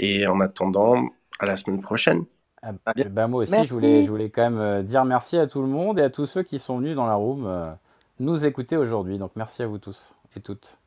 Et 0.00 0.26
en 0.26 0.40
attendant, 0.40 1.08
à 1.38 1.46
la 1.46 1.56
semaine 1.56 1.80
prochaine. 1.82 2.24
Ah, 2.62 2.72
bah, 3.10 3.26
moi 3.26 3.42
aussi, 3.42 3.64
je 3.64 3.74
voulais, 3.74 4.04
je 4.04 4.10
voulais 4.10 4.30
quand 4.30 4.42
même 4.42 4.60
euh, 4.60 4.82
dire 4.82 5.04
merci 5.04 5.36
à 5.36 5.46
tout 5.46 5.60
le 5.60 5.68
monde 5.68 5.98
et 5.98 6.02
à 6.02 6.10
tous 6.10 6.26
ceux 6.26 6.44
qui 6.44 6.60
sont 6.60 6.78
venus 6.78 6.94
dans 6.94 7.06
la 7.06 7.14
room 7.14 7.44
euh, 7.46 7.72
nous 8.20 8.46
écouter 8.46 8.76
aujourd'hui. 8.76 9.18
Donc 9.18 9.32
merci 9.34 9.62
à 9.62 9.66
vous 9.66 9.78
tous 9.78 10.14
et 10.36 10.40
toutes. 10.40 10.78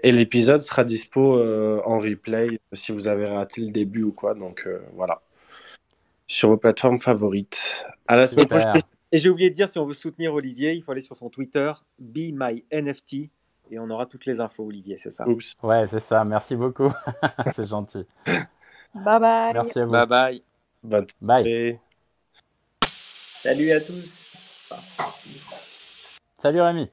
Et 0.00 0.12
l'épisode 0.12 0.62
sera 0.62 0.84
dispo 0.84 1.36
euh, 1.36 1.80
en 1.84 1.98
replay 1.98 2.60
si 2.72 2.92
vous 2.92 3.08
avez 3.08 3.26
raté 3.26 3.60
le 3.60 3.70
début 3.70 4.02
ou 4.02 4.12
quoi. 4.12 4.34
Donc 4.34 4.64
euh, 4.66 4.80
voilà. 4.94 5.22
Sur 6.26 6.50
vos 6.50 6.56
plateformes 6.56 6.98
favorites. 6.98 7.84
À 8.06 8.16
la 8.16 8.26
semaine 8.26 8.46
prochaine. 8.46 8.74
Et 9.12 9.18
j'ai 9.18 9.28
oublié 9.28 9.50
de 9.50 9.54
dire, 9.54 9.68
si 9.68 9.78
on 9.78 9.86
veut 9.86 9.92
soutenir 9.92 10.32
Olivier, 10.34 10.72
il 10.72 10.82
faut 10.82 10.92
aller 10.92 11.00
sur 11.00 11.16
son 11.16 11.30
Twitter, 11.30 11.72
Be 11.98 12.30
My 12.32 12.64
NFT, 12.70 13.28
et 13.72 13.78
on 13.80 13.90
aura 13.90 14.06
toutes 14.06 14.24
les 14.24 14.38
infos, 14.38 14.64
Olivier, 14.64 14.96
c'est 14.98 15.10
ça. 15.10 15.28
Oups. 15.28 15.54
Ouais, 15.64 15.84
c'est 15.88 15.98
ça. 15.98 16.24
Merci 16.24 16.54
beaucoup. 16.54 16.92
c'est 17.56 17.66
gentil. 17.66 18.06
Bye 18.94 19.20
bye. 19.20 19.52
Merci 19.52 19.80
à 19.80 19.84
vous. 19.84 19.90
Bye 19.90 20.06
bye. 20.06 20.42
Bonne 20.82 21.06
Bye. 21.20 21.78
Salut 22.82 23.70
à 23.70 23.80
tous. 23.80 24.26
Salut 26.40 26.62
Rémi. 26.62 26.88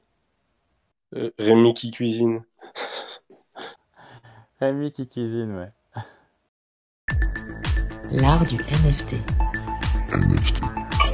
Euh, 1.14 1.30
Rémi 1.38 1.72
qui 1.72 1.90
cuisine. 1.90 2.42
Rémi 4.60 4.90
qui 4.90 5.08
cuisine, 5.08 5.54
ouais. 5.54 5.70
L'art 8.10 8.44
du 8.44 8.56
NFT. 8.56 9.14
NFT. 10.12 10.62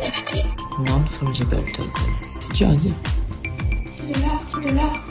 NFT. 0.02 0.36
Non-fungible 0.80 1.64
token. 1.72 1.92
C'est 2.40 2.52
dur 2.54 2.70
à 2.70 2.74
dire. 2.74 2.94
C'est 3.90 4.12
de 4.12 4.20
l'art, 4.20 4.42
c'est 4.48 4.60
de 4.60 4.74
l'art. 4.74 5.03